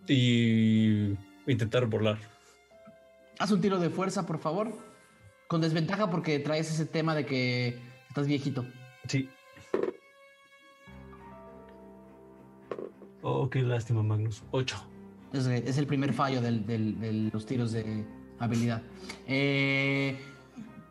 y 0.07 1.15
intentar 1.47 1.85
volar. 1.85 2.17
Haz 3.39 3.51
un 3.51 3.61
tiro 3.61 3.79
de 3.79 3.89
fuerza, 3.89 4.25
por 4.25 4.39
favor. 4.39 4.71
Con 5.47 5.61
desventaja 5.61 6.09
porque 6.09 6.39
traes 6.39 6.69
ese 6.71 6.85
tema 6.85 7.15
de 7.15 7.25
que 7.25 7.79
estás 8.07 8.27
viejito. 8.27 8.65
Sí. 9.07 9.29
Oh, 13.21 13.49
qué 13.49 13.61
lástima, 13.61 14.01
Magnus. 14.03 14.43
Ocho. 14.51 14.77
Es, 15.33 15.45
es 15.45 15.77
el 15.77 15.87
primer 15.87 16.13
fallo 16.13 16.41
de 16.41 17.29
los 17.33 17.45
tiros 17.45 17.71
de 17.71 18.05
habilidad. 18.39 18.81
Eh, 19.27 20.19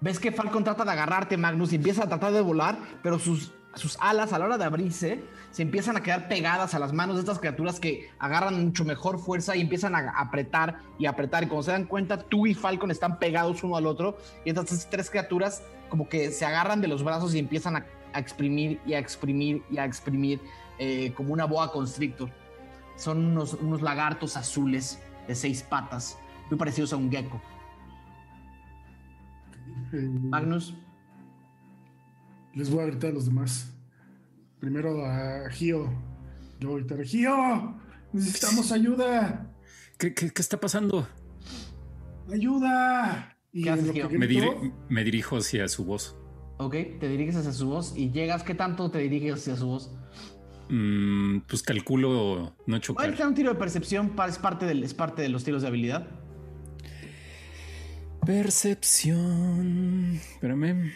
Ves 0.00 0.18
que 0.18 0.32
Falcon 0.32 0.64
trata 0.64 0.84
de 0.84 0.92
agarrarte, 0.92 1.36
Magnus, 1.36 1.72
y 1.72 1.76
empieza 1.76 2.04
a 2.04 2.08
tratar 2.08 2.32
de 2.32 2.40
volar, 2.40 2.78
pero 3.02 3.18
sus, 3.18 3.52
sus 3.74 3.98
alas 4.00 4.32
a 4.32 4.38
la 4.38 4.46
hora 4.46 4.58
de 4.58 4.64
abrirse 4.64 5.22
se 5.50 5.62
empiezan 5.62 5.96
a 5.96 6.02
quedar 6.02 6.28
pegadas 6.28 6.74
a 6.74 6.78
las 6.78 6.92
manos 6.92 7.16
de 7.16 7.20
estas 7.20 7.38
criaturas 7.38 7.80
que 7.80 8.10
agarran 8.18 8.66
mucho 8.66 8.84
mejor 8.84 9.18
fuerza 9.18 9.56
y 9.56 9.60
empiezan 9.60 9.94
a 9.94 10.10
apretar 10.10 10.78
y 10.98 11.06
apretar. 11.06 11.42
Y 11.42 11.46
cuando 11.48 11.64
se 11.64 11.72
dan 11.72 11.86
cuenta, 11.86 12.18
tú 12.18 12.46
y 12.46 12.54
Falcon 12.54 12.90
están 12.90 13.18
pegados 13.18 13.62
uno 13.64 13.76
al 13.76 13.86
otro. 13.86 14.16
Y 14.44 14.50
entonces 14.50 14.86
tres 14.90 15.10
criaturas 15.10 15.62
como 15.88 16.08
que 16.08 16.30
se 16.30 16.44
agarran 16.44 16.80
de 16.80 16.88
los 16.88 17.02
brazos 17.02 17.34
y 17.34 17.40
empiezan 17.40 17.76
a, 17.76 17.86
a 18.12 18.20
exprimir 18.20 18.80
y 18.86 18.94
a 18.94 18.98
exprimir 18.98 19.62
y 19.70 19.78
a 19.78 19.84
exprimir 19.84 20.40
eh, 20.78 21.12
como 21.14 21.32
una 21.32 21.46
boa 21.46 21.72
constrictor. 21.72 22.30
Son 22.96 23.18
unos, 23.18 23.54
unos 23.54 23.82
lagartos 23.82 24.36
azules 24.36 25.02
de 25.26 25.34
seis 25.34 25.62
patas, 25.62 26.18
muy 26.48 26.58
parecidos 26.58 26.92
a 26.92 26.96
un 26.96 27.10
gecko. 27.10 27.40
Magnus, 29.92 30.74
les 32.54 32.70
voy 32.70 32.82
a 32.82 32.86
gritar 32.86 33.10
a 33.10 33.14
los 33.14 33.26
demás. 33.26 33.74
Primero 34.60 35.04
a 35.06 35.48
Gio. 35.50 35.90
Yo 36.60 36.70
voy 36.70 36.82
a 36.82 37.04
Gio, 37.04 37.74
necesitamos 38.12 38.70
ayuda. 38.72 39.50
¿Qué, 39.98 40.12
qué- 40.14 40.30
qué 40.30 40.42
está 40.42 40.60
pasando? 40.60 41.08
¡Ayuda! 42.32 43.36
Y 43.52 43.62
¿Qué 43.64 43.70
haces, 43.70 43.90
Gio? 43.92 44.08
que 44.08 44.18
Me, 44.18 44.26
grito, 44.26 44.46
diri- 44.60 44.72
me 44.88 45.02
dirijo 45.04 45.36
hacia 45.38 45.66
su 45.68 45.84
voz. 45.84 46.16
ok, 46.58 46.72
te 47.00 47.08
diriges 47.08 47.36
hacia 47.36 47.52
su 47.52 47.68
voz 47.68 47.94
y 47.96 48.10
llegas. 48.10 48.42
¿Qué 48.42 48.54
tanto 48.54 48.90
te 48.90 48.98
diriges 48.98 49.34
hacia 49.40 49.56
su 49.56 49.66
voz? 49.66 49.90
Mm, 50.68 51.40
pues 51.48 51.62
calculo 51.62 52.54
no 52.66 52.78
chocar. 52.78 53.06
un 53.26 53.34
tiro 53.34 53.52
de 53.52 53.58
percepción, 53.58 54.12
es 54.28 54.38
parte, 54.38 54.66
del, 54.66 54.84
es 54.84 54.94
parte 54.94 55.22
de 55.22 55.28
los 55.30 55.42
tiros 55.42 55.62
de 55.62 55.68
habilidad. 55.68 56.06
Percepción. 58.26 60.14
Espérame. 60.14 60.92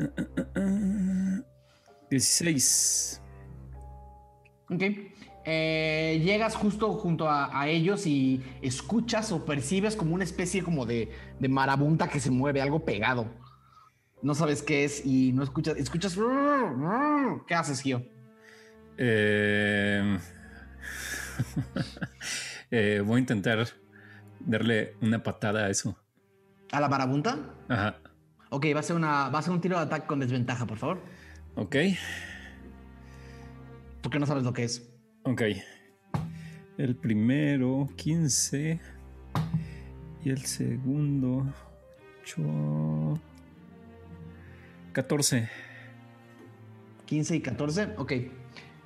Ah, 0.00 0.10
ah, 0.16 0.46
ah. 0.56 1.40
16. 2.10 3.22
Ok. 4.70 4.82
Eh, 5.46 6.22
llegas 6.24 6.56
justo 6.56 6.94
junto 6.94 7.28
a, 7.28 7.60
a 7.60 7.68
ellos 7.68 8.06
y 8.06 8.42
escuchas 8.62 9.30
o 9.30 9.44
percibes 9.44 9.94
como 9.94 10.14
una 10.14 10.24
especie 10.24 10.62
como 10.62 10.86
de, 10.86 11.10
de 11.38 11.48
marabunta 11.48 12.08
que 12.08 12.18
se 12.18 12.30
mueve, 12.30 12.62
algo 12.62 12.84
pegado. 12.84 13.28
No 14.22 14.34
sabes 14.34 14.62
qué 14.62 14.84
es 14.84 15.04
y 15.04 15.32
no 15.32 15.42
escuchas. 15.42 15.76
Escuchas. 15.76 16.18
¿Qué 17.46 17.54
haces, 17.54 17.82
Gio? 17.82 18.02
Eh, 18.96 20.18
eh, 22.70 23.02
voy 23.04 23.16
a 23.16 23.18
intentar 23.18 23.66
darle 24.40 24.96
una 25.02 25.22
patada 25.22 25.66
a 25.66 25.70
eso. 25.70 25.98
¿A 26.72 26.80
la 26.80 26.88
marabunta? 26.88 27.38
Ajá. 27.68 27.98
Ok, 28.48 28.66
va 28.74 28.80
a 28.80 28.82
ser 28.82 28.96
una, 28.96 29.28
va 29.28 29.40
a 29.40 29.42
ser 29.42 29.52
un 29.52 29.60
tiro 29.60 29.76
de 29.76 29.84
ataque 29.84 30.06
con 30.06 30.20
desventaja, 30.20 30.64
por 30.64 30.78
favor. 30.78 31.02
Ok. 31.56 31.76
Porque 34.02 34.18
no 34.18 34.26
sabes 34.26 34.42
lo 34.44 34.52
que 34.52 34.64
es. 34.64 34.90
Ok. 35.22 35.42
El 36.76 36.96
primero, 36.96 37.88
15. 37.96 38.80
Y 40.24 40.30
el 40.30 40.44
segundo, 40.44 41.46
8. 42.22 43.20
14. 44.92 45.48
15 47.06 47.36
y 47.36 47.40
14, 47.40 47.88
ok. 47.96 48.12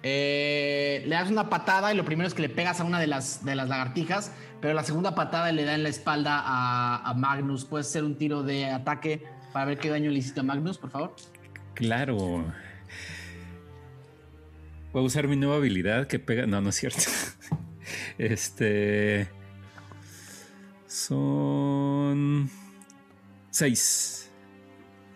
Eh, 0.03 1.03
le 1.07 1.15
das 1.15 1.31
una 1.31 1.49
patada 1.49 1.93
y 1.93 1.97
lo 1.97 2.05
primero 2.05 2.29
es 2.29 2.35
que 2.35 2.43
le 2.43 2.49
pegas 2.49 2.81
a 2.81 2.85
una 2.85 3.01
de 3.01 3.07
las, 3.07 3.45
de 3.45 3.55
las 3.55 3.69
lagartijas, 3.69 4.33
pero 4.61 4.75
la 4.75 4.85
segunda 4.85 5.15
patada 5.15 5.51
le 5.53 5.65
da 5.65 5.75
en 5.75 5.83
la 5.83 5.89
espalda 5.89 6.41
a, 6.45 7.09
a 7.09 7.15
Magnus. 7.15 7.65
Puedes 7.65 7.87
hacer 7.87 8.05
un 8.05 8.17
tiro 8.17 8.43
de 8.43 8.67
ataque 8.67 9.25
para 9.53 9.65
ver 9.65 9.79
qué 9.79 9.89
daño 9.89 10.11
le 10.11 10.19
hiciste 10.19 10.41
a 10.41 10.43
Magnus, 10.43 10.79
por 10.79 10.91
favor. 10.91 11.15
Claro. 11.79 12.45
Voy 14.93 15.03
a 15.03 15.07
usar 15.07 15.29
mi 15.29 15.37
nueva 15.37 15.57
habilidad 15.57 16.09
que 16.09 16.19
pega. 16.19 16.45
No, 16.45 16.61
no 16.61 16.71
es 16.71 16.75
cierto. 16.75 17.03
Este. 18.19 19.29
Son. 20.89 22.51
6. 23.51 24.31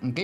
Ok. 0.05 0.21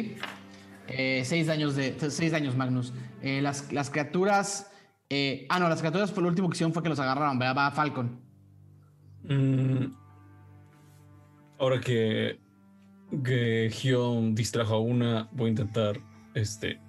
Eh, 0.87 1.23
seis 1.25 1.49
daños 1.49 1.75
de. 1.75 1.97
Seis 2.09 2.31
daños, 2.31 2.57
Magnus. 2.57 2.95
Eh, 3.21 3.43
las, 3.43 3.73
las 3.73 3.91
criaturas. 3.91 4.71
eh, 5.11 5.45
ah, 5.51 5.59
no, 5.59 5.69
las 5.69 5.81
criaturas 5.81 6.13
fue 6.13 6.23
lo 6.23 6.29
último 6.29 6.49
que 6.49 6.55
hicieron 6.55 6.73
fue 6.73 6.85
que 6.85 6.89
los 6.89 7.01
agarraron, 7.01 7.37
¿verdad? 7.39 7.57
Va 7.57 7.67
a 7.67 7.71
Falcon. 7.73 8.21
Mm, 9.25 9.87
ahora 11.59 11.81
que, 11.81 12.39
que 13.25 13.71
Gion 13.73 14.35
distrajo 14.37 14.75
a 14.77 14.81
una, 14.81 15.29
voy 15.33 15.49
a 15.49 15.51
intentar 15.51 16.08
este, 16.39 16.81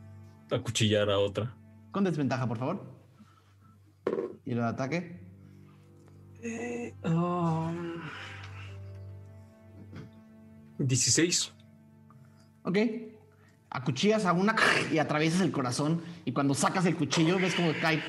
acuchillar 0.52 1.10
a 1.10 1.20
otra. 1.20 1.56
Con 1.92 2.04
desventaja, 2.04 2.48
por 2.48 2.58
favor. 2.58 3.00
Y 4.46 4.54
lo 4.54 4.62
de 4.62 4.68
ataque. 4.68 5.20
um, 7.04 8.02
16. 10.78 11.54
Ok. 12.64 12.78
Acuchillas 13.72 14.26
a 14.26 14.34
una 14.34 14.56
y 14.92 14.98
atraviesas 14.98 15.42
el 15.42 15.52
corazón. 15.52 16.02
Y 16.26 16.32
cuando 16.32 16.54
sacas 16.56 16.86
el 16.86 16.96
cuchillo, 16.96 17.38
ves 17.38 17.56
como 17.56 17.72
cae. 17.82 18.02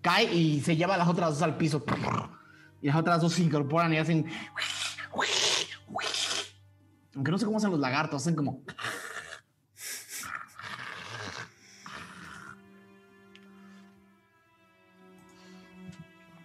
Cae 0.00 0.32
y 0.32 0.60
se 0.60 0.76
lleva 0.76 0.94
a 0.94 0.98
las 0.98 1.08
otras 1.08 1.30
dos 1.30 1.42
al 1.42 1.56
piso. 1.56 1.84
Y 2.82 2.88
las 2.88 2.96
otras 2.96 3.20
dos 3.20 3.32
se 3.32 3.42
incorporan 3.42 3.92
y 3.92 3.98
hacen. 3.98 4.26
Aunque 7.14 7.30
no 7.30 7.38
sé 7.38 7.44
cómo 7.46 7.58
hacen 7.58 7.70
los 7.70 7.80
lagartos, 7.80 8.22
hacen 8.22 8.34
como. 8.34 8.64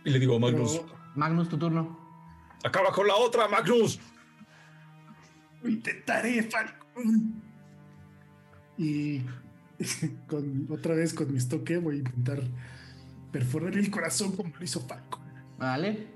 Y 0.10 0.12
le 0.12 0.20
digo 0.20 0.38
a 0.38 0.40
Magnus, 0.40 0.80
pero 0.80 0.96
Magnus, 1.14 1.50
tu 1.50 1.58
turno. 1.60 2.00
acaba 2.64 2.92
con 2.92 3.06
la 3.06 3.16
otra, 3.16 3.48
Magnus. 3.48 4.00
lo 5.62 5.70
intentaré, 5.70 6.42
Falcon. 6.42 7.44
Y 8.76 9.22
con, 10.28 10.68
otra 10.72 10.96
vez 10.96 11.14
con 11.14 11.32
mi 11.32 11.38
estoque 11.38 11.78
voy 11.78 11.98
a 11.98 12.00
intentar 12.00 12.42
perforar 13.32 13.78
el 13.78 13.92
corazón 13.92 14.36
como 14.36 14.52
lo 14.58 14.64
hizo 14.64 14.82
Falcon. 14.82 15.22
Vale. 15.60 16.08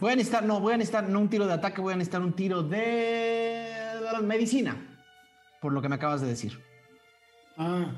Voy 0.00 0.12
a 0.12 0.16
necesitar, 0.16 0.44
no, 0.44 0.60
voy 0.60 0.74
a 0.74 0.76
necesitar, 0.76 1.08
no 1.08 1.20
un 1.20 1.30
tiro 1.30 1.46
de 1.46 1.54
ataque, 1.54 1.80
voy 1.80 1.94
a 1.94 1.96
necesitar 1.96 2.20
un 2.20 2.34
tiro 2.34 2.62
de 2.62 3.58
medicina. 4.22 4.76
Por 5.62 5.72
lo 5.72 5.80
que 5.80 5.88
me 5.88 5.94
acabas 5.94 6.20
de 6.20 6.28
decir. 6.28 6.62
Ah, 7.56 7.94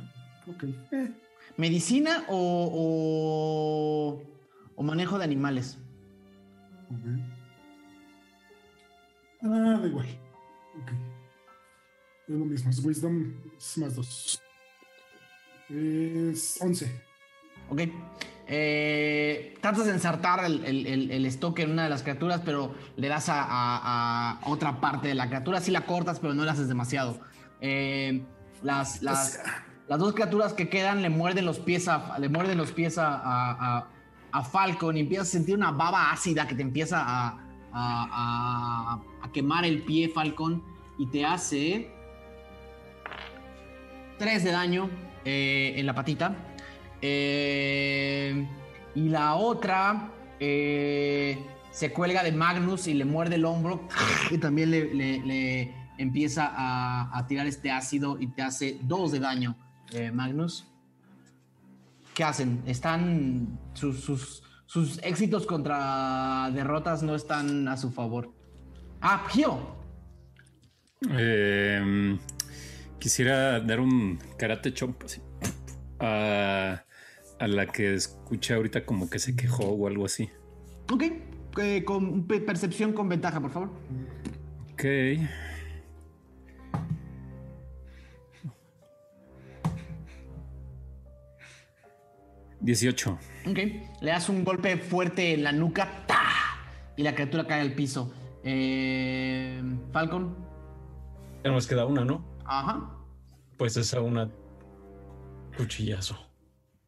ok. 0.47 0.65
Eh, 0.93 1.13
¿Medicina 1.57 2.25
o, 2.29 2.71
o, 2.73 4.23
o 4.77 4.83
manejo 4.83 5.19
de 5.19 5.25
animales? 5.25 5.79
ok. 6.91 7.21
Ah, 9.43 9.79
da 9.81 9.87
igual. 9.87 10.07
Ok. 10.83 10.91
Es 12.29 12.35
lo 12.35 12.45
mismo, 12.45 12.71
es 12.71 12.85
Wisdom 12.85 13.33
es 13.57 13.79
más 13.79 13.95
dos. 13.97 14.41
Es 15.69 16.59
11. 16.61 17.03
Ok. 17.71 17.81
Eh, 18.53 19.55
tratas 19.61 19.87
de 19.87 19.93
ensartar 19.93 20.45
el, 20.45 20.65
el, 20.65 20.87
el, 20.87 21.11
el 21.13 21.25
estoque 21.27 21.63
en 21.63 21.71
una 21.71 21.85
de 21.85 21.91
las 21.91 22.03
criaturas, 22.03 22.43
pero 22.45 22.75
le 22.97 23.07
das 23.09 23.29
a, 23.29 23.43
a- 23.45 24.41
a 24.41 24.49
otra 24.51 24.81
parte 24.81 25.07
de 25.09 25.15
la 25.15 25.29
criatura. 25.29 25.61
Sí 25.61 25.71
la 25.71 25.87
cortas, 25.87 26.19
pero 26.21 26.35
no 26.35 26.45
la 26.45 26.53
haces 26.53 26.67
demasiado. 26.69 27.21
Eh, 27.61 28.25
las, 28.63 29.03
las, 29.03 29.41
las 29.91 29.99
dos 29.99 30.15
criaturas 30.15 30.53
que 30.53 30.69
quedan 30.69 31.03
le 31.03 31.11
muerden 31.11 31.45
los 31.45 31.59
pies 31.59 31.89
a, 31.89 32.17
le 32.21 32.29
muerden 32.29 32.57
los 32.57 32.71
pies 32.71 32.97
a, 32.97 33.09
a- 33.17 33.87
a- 34.33 34.45
Falcon 34.45 34.97
y 34.97 35.01
empiezas 35.01 35.27
a 35.27 35.31
sentir 35.33 35.57
una 35.57 35.73
baba 35.73 36.13
ácida 36.13 36.47
que 36.47 36.55
te 36.55 36.63
empieza 36.63 37.03
a 37.73 39.01
quemar 39.33 39.65
el 39.65 39.83
pie, 39.83 40.09
Falcon, 40.09 40.63
y 40.97 41.07
te 41.07 41.25
hace 41.25 41.91
3 44.19 44.45
de 44.45 44.53
daño 44.53 44.89
eh, 45.25 45.75
en 45.77 45.87
la 45.87 45.95
patita. 45.95 46.37
Eh, 47.03 48.47
y 48.95 49.09
la 49.09 49.35
otra 49.35 50.13
eh, 50.39 51.45
se 51.73 51.93
cuelga 51.93 52.23
de 52.23 52.31
Magnus 52.31 52.87
y 52.87 52.95
le 52.95 53.05
muerde 53.05 53.35
el 53.37 53.45
hombro 53.45 53.89
y 54.31 54.39
también 54.39 54.71
le, 54.71 54.95
le- 54.95 55.19
le 55.27 55.75
empieza 55.99 56.53
a, 56.55 57.11
a 57.19 57.27
tirar 57.27 57.47
este 57.49 57.71
ácido 57.73 58.19
y 58.21 58.29
te 58.29 58.43
hace 58.43 58.79
2 58.83 59.13
de 59.13 59.19
daño, 59.21 59.57
eh, 59.93 60.11
Magnus. 60.13 60.67
¿Qué 62.15 62.25
hacen? 62.25 62.63
Están 62.67 63.59
sus, 63.75 64.01
sus, 64.01 64.43
sus 64.67 64.99
éxitos 65.03 65.47
contra 65.47 66.51
derrotas 66.53 67.03
no 67.03 67.15
están 67.15 67.69
a 67.69 67.77
su 67.77 67.91
favor. 67.91 68.33
Ah, 69.01 69.27
Gio. 69.31 69.77
Eh, 71.11 72.19
quisiera 72.99 73.61
dar 73.61 73.81
un 73.81 74.19
karate 74.39 74.75
chomp 74.75 75.03
así, 75.05 75.23
a, 75.99 76.85
a 77.39 77.47
la 77.49 77.67
que 77.67 77.95
escuché 77.95 78.53
ahorita 78.55 78.85
como 78.85 79.09
que 79.09 79.19
se 79.19 79.35
quejó 79.35 79.65
o 79.65 79.87
algo 79.87 80.05
así. 80.05 80.29
Ok, 80.93 81.05
eh, 81.59 81.85
con 81.85 82.27
pe- 82.27 82.41
percepción 82.41 82.93
con 82.93 83.09
ventaja, 83.09 83.41
por 83.41 83.51
favor. 83.51 83.71
Ok. 84.75 84.85
Dieciocho. 92.61 93.19
Ok, 93.47 93.59
le 94.03 94.11
das 94.11 94.29
un 94.29 94.45
golpe 94.45 94.77
fuerte 94.77 95.35
en 95.35 95.43
la 95.45 95.53
nuca 95.53 96.05
¡ta! 96.07 96.21
y 96.97 97.03
la 97.03 97.15
criatura 97.15 97.47
cae 97.47 97.61
al 97.63 97.73
piso. 97.75 98.13
Eh, 98.45 99.63
Falcon. 99.93 100.37
Ya 101.45 101.51
nos 101.51 101.67
queda 101.67 101.87
una, 101.87 102.05
¿no? 102.05 102.25
Ajá. 102.45 102.91
Pues 103.57 103.77
esa 103.77 104.01
una 104.01 104.31
cuchillazo. 105.57 106.19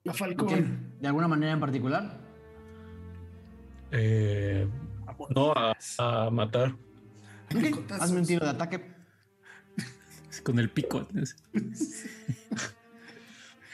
La 0.05 0.13
ok. 0.13 0.19
Falcón. 0.19 0.93
¿De 1.01 1.09
alguna 1.09 1.29
manera 1.29 1.53
en 1.53 1.61
particular? 1.61 2.21
Eh, 3.91 4.67
no 5.35 5.53
a, 5.53 5.77
a 5.99 6.31
matar. 6.31 6.75
Ok, 7.55 7.61
Picotazos. 7.61 8.03
hazme 8.03 8.21
un 8.21 8.27
tiro 8.27 8.45
de 8.45 8.51
ataque. 8.51 8.93
Con 10.43 10.59
el 10.59 10.71
pico. 10.71 11.07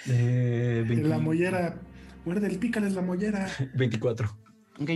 Eh, 0.07 0.85
la 1.03 1.19
mollera. 1.19 1.81
Muerde 2.29 2.47
el 2.49 2.59
pícales 2.59 2.93
la 2.93 3.01
mollera. 3.03 3.49
24. 3.75 4.29
Ok. 4.81 4.91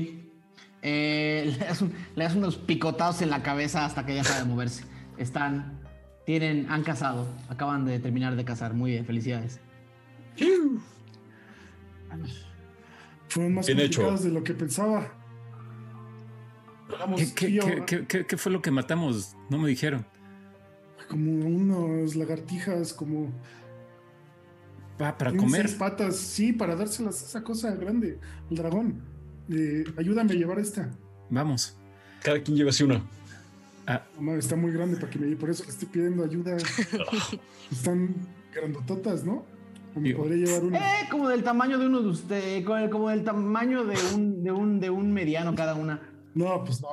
Eh, 0.83 1.57
le, 1.59 1.65
das 1.67 1.81
un- 1.81 1.93
le 2.15 2.25
das 2.25 2.35
unos 2.35 2.57
picotados 2.57 3.23
en 3.23 3.31
la 3.31 3.43
cabeza 3.43 3.85
hasta 3.87 4.05
que 4.05 4.13
deja 4.13 4.39
de 4.39 4.45
moverse. 4.45 4.85
Están. 5.17 5.81
Tienen. 6.27 6.67
Han 6.71 6.83
cazado. 6.83 7.27
Acaban 7.49 7.87
de 7.87 7.99
terminar 7.99 8.37
de 8.37 8.45
cazar. 8.45 8.75
Muy 8.75 8.91
bien, 8.93 9.07
felicidades. 9.07 9.61
Fueron 13.29 13.55
más 13.55 13.67
Bien 13.67 13.81
hecho. 13.81 14.15
de 14.17 14.31
lo 14.31 14.45
que 14.45 14.53
pensaba. 14.55 15.11
Vamos, 17.01 17.19
¿Qué, 17.21 17.35
qué- 17.35 17.47
tío, 17.47 17.65
qué- 17.65 17.85
qué- 17.87 18.07
qué- 18.07 18.27
qué 18.27 18.37
fue 18.37 18.53
lo 18.53 18.61
que 18.61 18.71
matamos? 18.71 19.35
No 19.49 19.59
me 19.59 19.69
dijeron. 19.69 20.05
como 21.09 21.31
unos 21.47 22.15
lagartijas, 22.17 22.93
como 22.95 23.31
Ah, 25.05 25.17
para 25.19 25.31
tienen 25.31 25.47
comer. 25.49 25.67
seis 25.69 25.79
patas, 25.79 26.17
sí, 26.17 26.53
para 26.53 26.77
dárselas 26.77 27.23
a 27.23 27.27
esa 27.27 27.43
cosa 27.45 27.75
grande, 27.75 28.19
el 28.51 28.57
dragón. 28.57 29.03
Eh, 29.51 29.85
ayúdame 29.97 30.33
a 30.33 30.37
llevar 30.37 30.59
esta. 30.59 30.91
Vamos. 31.31 31.77
Cada 32.23 32.41
quien 32.43 32.57
lleva 32.57 32.71
así 32.71 32.85
una. 32.85 33.03
Ah, 33.87 34.05
Mamá, 34.17 34.35
está 34.35 34.55
muy 34.55 34.71
grande 34.73 34.97
para 34.97 35.11
que 35.11 35.19
me 35.19 35.27
lleve, 35.27 35.41
por 35.41 35.51
eso 35.51 35.65
le 35.65 35.71
estoy 35.71 35.89
pidiendo 35.89 36.23
ayuda. 36.25 36.57
Están 37.71 38.15
grandototas, 38.55 39.25
¿no? 39.25 39.45
O 39.95 40.01
me 40.01 40.15
podría 40.15 40.47
llevar 40.47 40.65
una. 40.65 40.79
Eh, 40.79 41.09
como 41.11 41.29
del 41.29 41.43
tamaño 41.43 41.79
de 41.79 41.87
uno 41.87 42.01
de 42.01 42.09
ustedes. 42.09 42.65
Como, 42.65 43.09
del 43.11 43.25
tamaño 43.25 43.85
de 43.85 43.97
un, 44.15 44.43
de 44.43 44.53
un, 44.53 44.81
de 44.81 44.91
un 44.91 45.13
mediano 45.13 45.55
cada 45.55 45.75
una. 45.75 46.01
No, 46.35 46.65
pues 46.65 46.81
no. 46.81 46.89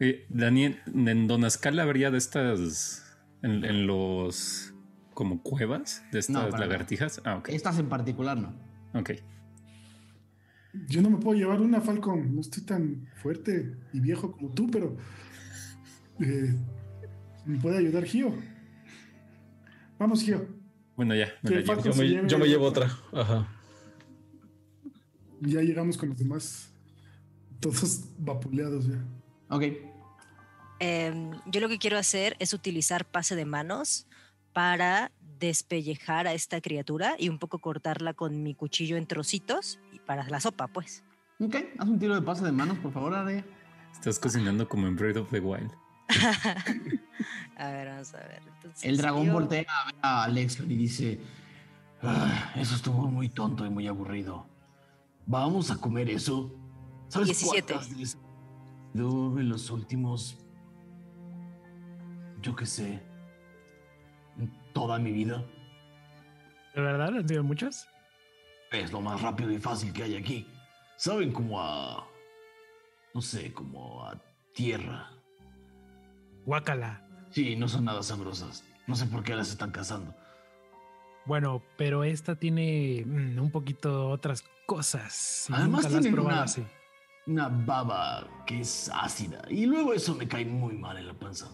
eh, 0.00 0.26
Daniel, 0.28 0.78
en 0.94 1.26
Donascal 1.26 1.78
habría 1.80 2.10
de 2.10 2.18
estas. 2.18 3.04
En, 3.42 3.64
en 3.64 3.86
los. 3.86 4.67
Como 5.18 5.42
cuevas 5.42 6.04
de 6.12 6.20
estas 6.20 6.52
No, 6.52 6.56
lagartijas. 6.56 7.20
Ah, 7.24 7.38
ok. 7.38 7.48
Estas 7.48 7.76
en 7.80 7.88
particular 7.88 8.38
no. 8.38 8.54
Ok. 8.94 9.10
Yo 10.86 11.02
no 11.02 11.10
me 11.10 11.16
puedo 11.16 11.36
llevar 11.36 11.60
una 11.60 11.80
Falcon, 11.80 12.36
no 12.36 12.40
estoy 12.40 12.62
tan 12.62 13.08
fuerte 13.20 13.74
y 13.92 13.98
viejo 13.98 14.30
como 14.30 14.50
tú, 14.54 14.70
pero 14.70 14.96
eh, 16.20 16.54
me 17.44 17.58
puede 17.58 17.78
ayudar 17.78 18.04
Gio. 18.04 18.32
Vamos, 19.98 20.22
Gio. 20.22 20.46
Bueno, 20.94 21.16
ya. 21.16 21.32
me 21.42 21.50
la 21.50 21.60
llevo. 21.62 21.82
Yo 21.82 21.94
me, 21.94 22.04
lleve- 22.08 22.28
yo 22.28 22.38
me 22.38 22.46
llevo 22.46 22.66
otra. 22.66 22.86
Ajá. 23.12 23.48
Ya 25.40 25.62
llegamos 25.62 25.96
con 25.98 26.10
los 26.10 26.18
demás. 26.18 26.70
Todos 27.58 28.04
vapuleados 28.18 28.86
ya. 28.86 29.04
Ok. 29.50 29.64
Em, 30.78 31.32
yo 31.50 31.60
lo 31.60 31.68
que 31.68 31.78
quiero 31.78 31.98
hacer 31.98 32.36
es 32.38 32.52
utilizar 32.52 33.04
pase 33.04 33.34
de 33.34 33.44
manos 33.44 34.06
para 34.58 35.12
despellejar 35.38 36.26
a 36.26 36.32
esta 36.32 36.60
criatura 36.60 37.14
y 37.16 37.28
un 37.28 37.38
poco 37.38 37.60
cortarla 37.60 38.12
con 38.12 38.42
mi 38.42 38.56
cuchillo 38.56 38.96
en 38.96 39.06
trocitos 39.06 39.78
y 39.92 40.00
para 40.00 40.28
la 40.28 40.40
sopa, 40.40 40.66
pues. 40.66 41.04
Ok, 41.38 41.54
haz 41.78 41.88
un 41.88 41.96
tiro 42.00 42.16
de 42.16 42.22
pase 42.22 42.44
de 42.44 42.50
manos, 42.50 42.76
por 42.78 42.92
favor, 42.92 43.14
Araya. 43.14 43.44
Estás 43.92 44.18
cocinando 44.18 44.68
como 44.68 44.88
en 44.88 44.96
Breath 44.96 45.18
of 45.18 45.30
the 45.30 45.38
Wild. 45.38 45.70
a 47.56 47.70
ver, 47.70 47.86
vamos 47.86 48.12
a 48.14 48.18
ver. 48.18 48.42
Entonces, 48.56 48.82
El 48.82 48.96
dragón 48.96 49.26
yo- 49.26 49.32
voltea 49.34 49.60
a 49.80 49.86
ver 49.86 49.94
a 50.02 50.24
Alexion 50.24 50.68
y 50.72 50.76
dice: 50.76 51.20
"Ah, 52.02 52.50
Eso 52.56 52.74
estuvo 52.74 53.06
muy 53.06 53.28
tonto 53.28 53.64
y 53.64 53.70
muy 53.70 53.86
aburrido. 53.86 54.44
¿Vamos 55.24 55.70
a 55.70 55.76
comer 55.76 56.10
eso? 56.10 56.52
¿Sabes 57.06 57.28
17. 57.28 57.74
cuántas 57.74 58.16
comido 58.92 59.38
en 59.38 59.48
los 59.50 59.70
últimos. 59.70 60.36
Yo 62.42 62.56
qué 62.56 62.66
sé. 62.66 63.07
Toda 64.78 64.98
mi 64.98 65.10
vida? 65.10 65.44
¿De 66.74 66.80
verdad? 66.80 67.08
¿Han 67.16 67.28
sido 67.28 67.42
muchas? 67.42 67.88
Es 68.70 68.92
lo 68.92 69.00
más 69.00 69.20
rápido 69.22 69.50
y 69.50 69.58
fácil 69.58 69.92
que 69.92 70.04
hay 70.04 70.14
aquí. 70.16 70.46
Saben 70.96 71.32
como 71.32 71.60
a. 71.60 72.06
No 73.14 73.20
sé, 73.20 73.52
como 73.52 74.04
a 74.04 74.14
tierra. 74.54 75.10
Guácala. 76.44 77.02
Sí, 77.30 77.56
no 77.56 77.66
son 77.68 77.84
nada 77.86 78.02
sabrosas. 78.02 78.62
No 78.86 78.94
sé 78.94 79.06
por 79.06 79.22
qué 79.24 79.34
las 79.34 79.50
están 79.50 79.70
cazando. 79.72 80.14
Bueno, 81.26 81.62
pero 81.76 82.04
esta 82.04 82.36
tiene 82.36 83.02
mm, 83.04 83.38
un 83.38 83.50
poquito 83.50 84.08
otras 84.10 84.44
cosas. 84.66 85.46
Además 85.50 85.68
nunca 85.70 85.82
las 85.88 85.94
has 85.94 86.00
tienen 86.02 86.12
probado 86.14 86.36
una- 86.36 86.44
así. 86.44 86.64
Una 87.26 87.48
baba 87.48 88.26
que 88.46 88.60
es 88.60 88.90
ácida. 88.94 89.42
Y 89.50 89.66
luego 89.66 89.92
eso 89.92 90.14
me 90.14 90.26
cae 90.28 90.44
muy 90.46 90.74
mal 90.74 90.96
en 90.96 91.06
la 91.08 91.14
panza. 91.14 91.48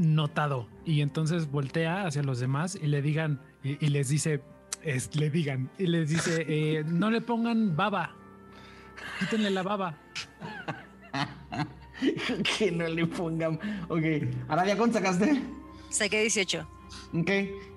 Notado. 0.00 0.66
Y 0.86 1.02
entonces 1.02 1.50
voltea 1.50 2.06
hacia 2.06 2.22
los 2.22 2.40
demás 2.40 2.78
y 2.80 2.86
le 2.86 3.02
digan, 3.02 3.38
y, 3.62 3.84
y 3.84 3.90
les 3.90 4.08
dice, 4.08 4.40
es- 4.82 5.14
le 5.14 5.28
digan, 5.28 5.68
y 5.78 5.86
les 5.88 6.08
dice, 6.08 6.46
eh, 6.48 6.84
no 6.86 7.10
le 7.10 7.20
pongan 7.20 7.76
baba. 7.76 8.14
Quítenle 9.18 9.50
la 9.50 9.62
baba. 9.62 9.98
que 12.58 12.72
no 12.72 12.88
le 12.88 13.06
pongan. 13.06 13.58
Ok. 13.88 14.02
Aradia, 14.48 14.76
¿cuánto 14.78 14.98
sacaste? 14.98 15.42
Saqué 15.90 16.22
18. 16.22 16.66
Ok. 17.14 17.28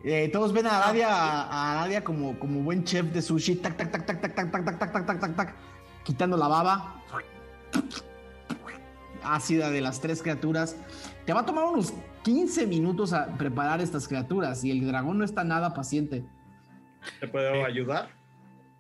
Eh, 0.05 0.30
todos 0.32 0.53
ven 0.53 0.67
a 0.67 0.78
Aradia, 0.78 1.09
a 1.09 1.74
Aradia 1.74 2.05
como, 2.05 2.39
como 2.39 2.61
buen 2.61 2.86
chef 2.86 3.05
de 3.07 3.21
sushi. 3.21 3.55
Tac, 3.55 3.76
tac, 3.76 3.91
tac, 3.91 4.05
tac, 4.05 4.21
tac, 4.21 4.36
tac, 4.36 4.51
tac, 4.51 4.63
tac, 4.65 4.80
tac, 4.80 4.91
tac, 4.93 5.05
tac, 5.07 5.19
tac, 5.19 5.36
tac. 5.36 5.55
Quitando 6.05 6.38
la 6.38 6.47
baba. 6.47 7.01
Ácida 9.24 9.69
de 9.71 9.82
las 9.82 9.99
tres 10.01 10.21
criaturas. 10.21 10.76
Te 11.26 11.34
va 11.34 11.41
a 11.41 11.45
tomar 11.45 11.65
unos 11.65 11.93
15 12.24 12.67
minutos 12.67 13.13
a 13.13 13.38
preparar 13.38 13.82
estas 13.82 14.07
criaturas. 14.07 14.63
Y 14.63 14.71
el 14.71 14.86
dragón 14.86 15.17
no 15.17 15.24
está 15.24 15.43
nada 15.43 15.74
paciente. 15.74 16.26
¿Te 17.19 17.28
puedo 17.28 17.65
ayudar? 17.65 18.09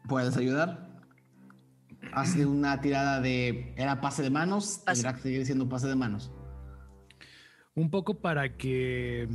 ¿Puedes 0.07 0.35
ayudar? 0.37 0.89
Hazle 2.13 2.45
una 2.45 2.81
tirada 2.81 3.21
de. 3.21 3.73
¿Era 3.77 4.01
pase 4.01 4.23
de 4.23 4.29
manos? 4.29 4.81
Pase. 4.85 5.01
Tendrá 5.01 5.15
que 5.15 5.21
seguir 5.23 5.45
siendo 5.45 5.69
pase 5.69 5.87
de 5.87 5.95
manos. 5.95 6.31
Un 7.75 7.89
poco 7.89 8.19
para 8.19 8.55
que 8.57 9.27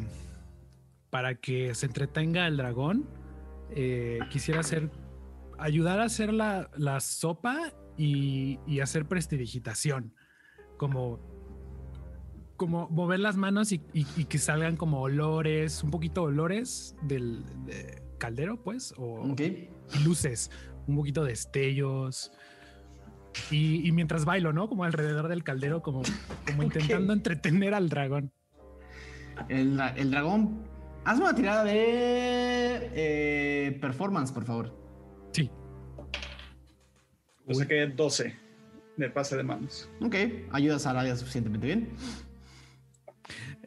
para 1.11 1.35
que 1.37 1.75
se 1.75 1.87
entretenga 1.87 2.47
el 2.47 2.57
dragón. 2.57 3.09
eh, 3.71 4.19
quisiera 4.31 4.61
hacer 4.61 4.91
ayudar 5.59 6.01
a 6.01 6.05
hacer 6.05 6.33
la, 6.33 6.71
la 6.77 7.01
sopa 7.01 7.73
y, 7.97 8.61
y 8.67 8.81
hacer 8.81 9.07
prestidigitación. 9.07 10.15
Como 10.77 11.19
como 12.59 12.89
mover 12.91 13.21
las 13.21 13.37
manos 13.37 13.73
y, 13.73 13.81
y- 13.95 14.07
y 14.17 14.25
que 14.27 14.37
salgan 14.37 14.77
como 14.77 15.01
olores, 15.01 15.83
un 15.83 15.91
poquito 15.91 16.25
olores 16.25 16.95
del 17.03 17.43
de 17.65 18.03
caldero, 18.19 18.63
pues, 18.63 18.93
o 18.99 19.25
luces, 20.05 20.51
un 20.87 20.97
poquito 20.97 21.23
de 21.25 21.31
destellos. 21.31 22.31
Y, 23.51 23.87
y 23.87 23.93
mientras 23.93 24.25
bailo, 24.25 24.53
¿no? 24.53 24.69
Como 24.69 24.83
alrededor 24.85 25.29
del 25.29 25.45
caldero, 25.45 25.81
como, 25.83 26.03
como 26.47 26.63
intentando 26.65 27.13
entretener 27.15 27.73
al 27.75 27.89
dragón. 27.89 28.33
El, 29.49 29.77
dra- 29.79 29.95
el 29.97 30.11
dragón. 30.11 30.65
Hazme 31.05 31.25
una 31.25 31.35
tirada 31.35 31.65
de. 31.65 32.91
eh, 32.93 33.79
performance, 33.81 34.33
por 34.33 34.45
favor. 34.45 34.77
Sí, 35.33 35.49
Yo 37.47 37.55
saqué 37.55 37.87
12 37.87 38.35
de 38.97 39.11
pase 39.11 39.37
de 39.37 39.45
manos. 39.45 39.89
Ok. 40.03 40.17
Ayudas 40.51 40.85
a 40.87 40.91
Aradia 40.91 41.15
suficientemente 41.17 41.67
bien. 41.69 41.91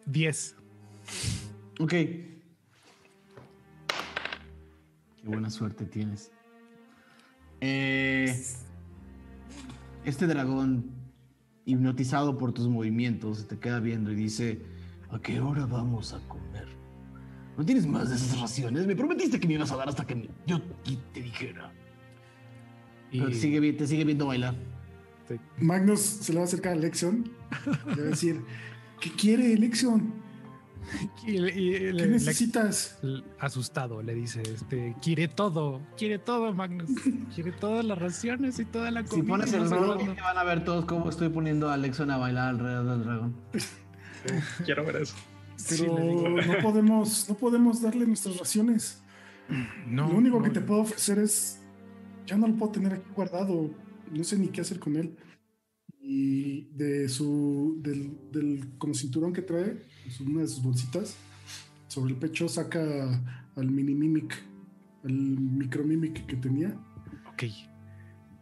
10. 0.06 0.56
Ok. 1.80 1.90
Qué 1.90 2.28
buena 5.26 5.50
suerte 5.50 5.86
tienes. 5.86 6.32
Eh, 7.62 8.36
este 10.06 10.26
dragón, 10.28 10.86
hipnotizado 11.66 12.38
por 12.38 12.54
tus 12.54 12.68
movimientos, 12.68 13.40
se 13.40 13.44
te 13.46 13.60
queda 13.60 13.80
viendo 13.80 14.12
y 14.12 14.16
dice: 14.16 14.62
¿A 15.12 15.20
qué 15.20 15.40
hora 15.40 15.66
vamos 15.66 16.14
a 16.14 16.20
comer? 16.28 16.68
¿No 17.58 17.66
tienes 17.66 17.86
más 17.86 18.10
de 18.10 18.16
esas 18.16 18.40
raciones? 18.40 18.88
Me 18.88 18.96
prometiste 18.96 19.40
que 19.40 19.48
me 19.48 19.54
ibas 19.56 19.72
a 19.72 19.76
dar 19.76 19.90
hasta 19.90 20.06
que 20.08 20.16
me- 20.16 20.30
yo 20.48 20.62
te 21.14 21.22
dijera. 21.22 21.72
Pero 23.12 23.28
te 23.28 23.36
sigue, 23.36 23.74
te 23.74 23.86
sigue 23.88 24.06
viendo 24.06 24.26
bailar. 24.28 24.56
Magnus 25.60 26.00
se 26.02 26.34
le 26.34 26.40
va 26.40 26.44
a 26.44 26.48
acercar 26.48 26.74
a 26.74 26.76
Lexion 26.76 27.30
y 27.86 27.96
le 27.96 28.02
va 28.02 28.08
a 28.08 28.10
decir, 28.12 28.42
¿qué 29.02 29.12
quiere 29.12 29.58
Lexion? 29.58 30.14
y- 31.26 31.32
y- 31.38 31.72
¿Qué 31.72 31.94
le- 31.94 32.08
necesitas? 32.08 32.98
le- 33.02 33.24
asustado 33.40 34.02
le 34.02 34.14
dice, 34.16 34.42
este, 34.42 34.96
quiere 35.02 35.28
todo, 35.28 35.80
quiere 35.98 36.18
todo, 36.20 36.54
Magnus, 36.54 36.90
quiere 37.36 37.52
todas 37.52 37.84
las 37.86 37.98
raciones 37.98 38.60
y 38.60 38.66
toda 38.66 38.90
la 38.92 39.04
comida. 39.04 39.24
Si 39.24 39.30
pones 39.30 39.54
el 39.54 39.68
cuándo". 39.70 40.16
van 40.22 40.38
a 40.38 40.44
ver 40.44 40.64
todos 40.64 40.86
cómo 40.86 41.10
estoy 41.10 41.30
poniendo 41.30 41.70
a 41.70 41.74
Alexon 41.76 42.10
a 42.12 42.18
bailar 42.18 42.50
alrededor 42.50 42.86
del 42.98 43.04
dragón. 43.06 43.36
Quiero 44.66 44.86
ver 44.86 44.98
eso. 44.98 45.16
Pero 45.70 45.96
no 45.98 46.58
podemos, 46.62 47.28
no 47.30 47.36
podemos 47.36 47.82
darle 47.82 48.06
nuestras 48.08 48.38
raciones. 48.38 49.02
No, 49.88 50.08
lo 50.10 50.16
único 50.18 50.38
no, 50.38 50.44
que 50.44 50.50
te 50.50 50.62
puedo 50.62 50.82
ofrecer 50.82 51.20
es, 51.20 51.60
ya 52.26 52.38
no 52.38 52.48
lo 52.48 52.56
puedo 52.56 52.72
tener 52.72 52.94
aquí 52.94 53.06
guardado, 53.16 53.70
no 54.12 54.24
sé 54.24 54.38
ni 54.38 54.48
qué 54.48 54.62
hacer 54.62 54.80
con 54.80 54.96
él. 54.96 55.16
Y 56.04 56.64
de 56.76 57.08
su, 57.10 57.78
del, 57.82 58.18
del 58.32 58.68
como 58.78 58.94
cinturón 58.94 59.34
que 59.34 59.42
trae, 59.44 59.86
su- 60.10 60.24
una 60.26 60.42
de 60.42 60.48
sus 60.48 60.64
bolsitas, 60.64 61.16
sobre 61.88 62.14
el 62.14 62.20
pecho 62.20 62.50
saca 62.50 62.82
al 63.56 63.70
mini 63.70 63.94
mimic, 63.94 64.36
al 65.04 65.14
micro 65.14 65.84
mimic 65.84 66.26
que 66.26 66.36
tenía. 66.38 66.76
Ok, 67.32 67.44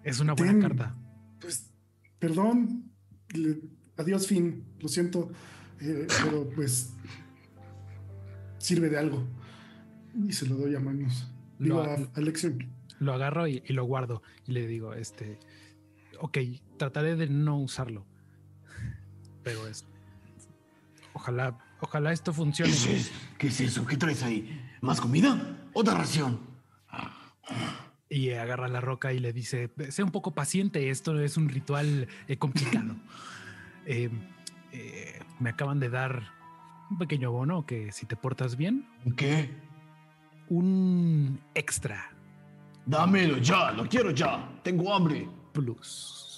es 0.03 0.19
una 0.19 0.33
buena 0.33 0.53
Ten. 0.53 0.61
carta. 0.61 0.95
Pues, 1.41 1.69
perdón, 2.17 2.91
le- 3.35 3.59
adiós, 3.97 4.25
Fin, 4.27 4.63
lo 4.79 4.87
siento, 4.87 5.29
eh, 5.81 6.07
pero 6.23 6.49
pues 6.51 6.93
sirve 8.57 8.89
de 8.89 8.97
algo. 8.97 9.23
Y 10.27 10.31
se 10.33 10.47
lo 10.47 10.55
doy 10.55 10.75
a 10.75 10.79
Magnus. 10.79 11.27
Digo, 11.59 11.75
Lo- 11.83 11.83
a, 11.83 11.93
a. 11.95 12.21
Lo 12.99 13.13
agarro 13.13 13.47
y, 13.47 13.63
y 13.65 13.73
lo 13.73 13.85
guardo 13.85 14.21
y 14.47 14.51
le 14.53 14.67
digo, 14.67 14.93
este, 14.93 15.39
ok, 16.19 16.37
trataré 16.79 17.15
de 17.15 17.27
no 17.27 17.59
usarlo, 17.59 18.03
pero 19.43 19.67
es, 19.67 19.85
ojalá, 21.13 21.59
ojalá 21.79 22.11
esto 22.11 22.33
funcione. 22.33 22.71
¿Qué 22.71 22.95
es, 22.95 23.11
¿Qué 23.37 23.47
es 23.47 23.61
eso? 23.61 23.85
¿Qué 23.85 23.97
traes 23.97 24.23
ahí? 24.23 24.59
¿Más 24.81 24.99
comida? 24.99 25.57
¿Otra 25.73 25.93
ración? 25.93 26.39
Y 28.09 28.31
agarra 28.31 28.67
la 28.67 28.81
roca 28.81 29.13
y 29.13 29.19
le 29.19 29.31
dice, 29.31 29.71
sé 29.89 30.01
un 30.01 30.09
poco 30.09 30.33
paciente, 30.33 30.89
esto 30.89 31.19
es 31.19 31.37
un 31.37 31.49
ritual 31.49 32.07
eh, 32.27 32.37
complicado. 32.37 32.95
Eh, 33.85 34.11
eh, 34.71 35.19
me 35.39 35.49
acaban 35.49 35.79
de 35.79 35.89
dar 35.89 36.31
un 36.91 36.99
pequeño 36.99 37.31
bono 37.31 37.65
que 37.65 37.91
si 37.91 38.05
te 38.05 38.15
portas 38.15 38.55
bien, 38.55 38.87
¿Qué? 39.17 39.49
un 40.47 41.39
extra 41.55 42.11
Dámelo 42.85 43.37
ya, 43.37 43.71
lo 43.71 43.87
quiero 43.87 44.11
ya. 44.11 44.47
Tengo 44.63 44.93
hambre. 44.93 45.27
plus. 45.53 46.28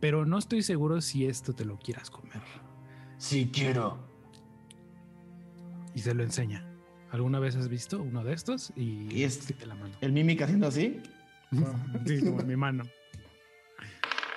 Pero 0.00 0.24
no 0.26 0.38
estoy 0.38 0.62
seguro 0.62 1.00
si 1.00 1.26
esto 1.26 1.54
te 1.54 1.64
lo 1.64 1.76
quieras 1.78 2.10
comer. 2.10 2.42
Sí, 3.18 3.50
quiero. 3.52 3.98
Y 5.94 6.00
se 6.00 6.14
lo 6.14 6.22
enseña. 6.22 6.64
¿Alguna 7.10 7.38
vez 7.40 7.56
has 7.56 7.68
visto 7.68 8.00
uno 8.02 8.22
de 8.22 8.34
estos? 8.34 8.72
Y, 8.76 9.12
Y 9.12 9.24
este- 9.24 9.54
te 9.54 9.66
la 9.66 9.74
mano. 9.74 9.94
El 10.00 10.12
mímica 10.12 10.44
haciendo 10.44 10.66
así. 10.68 11.02
Sí, 12.06 12.20
como 12.22 12.40
en 12.40 12.46
mi 12.46 12.56
mano. 12.56 12.84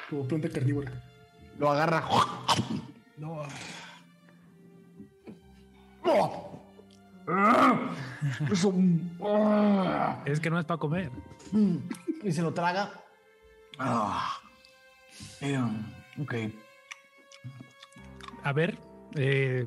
Como 0.09 0.27
planta 0.27 0.49
carnívora. 0.49 0.91
Lo 1.59 1.69
agarra. 1.69 2.03
No. 3.17 3.43
Eso. 8.51 8.73
Es 10.25 10.39
que 10.39 10.49
no 10.49 10.59
es 10.59 10.65
para 10.65 10.79
comer. 10.79 11.11
Y 12.23 12.31
se 12.31 12.41
lo 12.41 12.53
traga. 12.53 12.91
Ah. 13.77 14.37
Eh, 15.41 15.59
ok. 16.19 16.33
A 18.43 18.53
ver, 18.53 18.77
eh, 19.15 19.65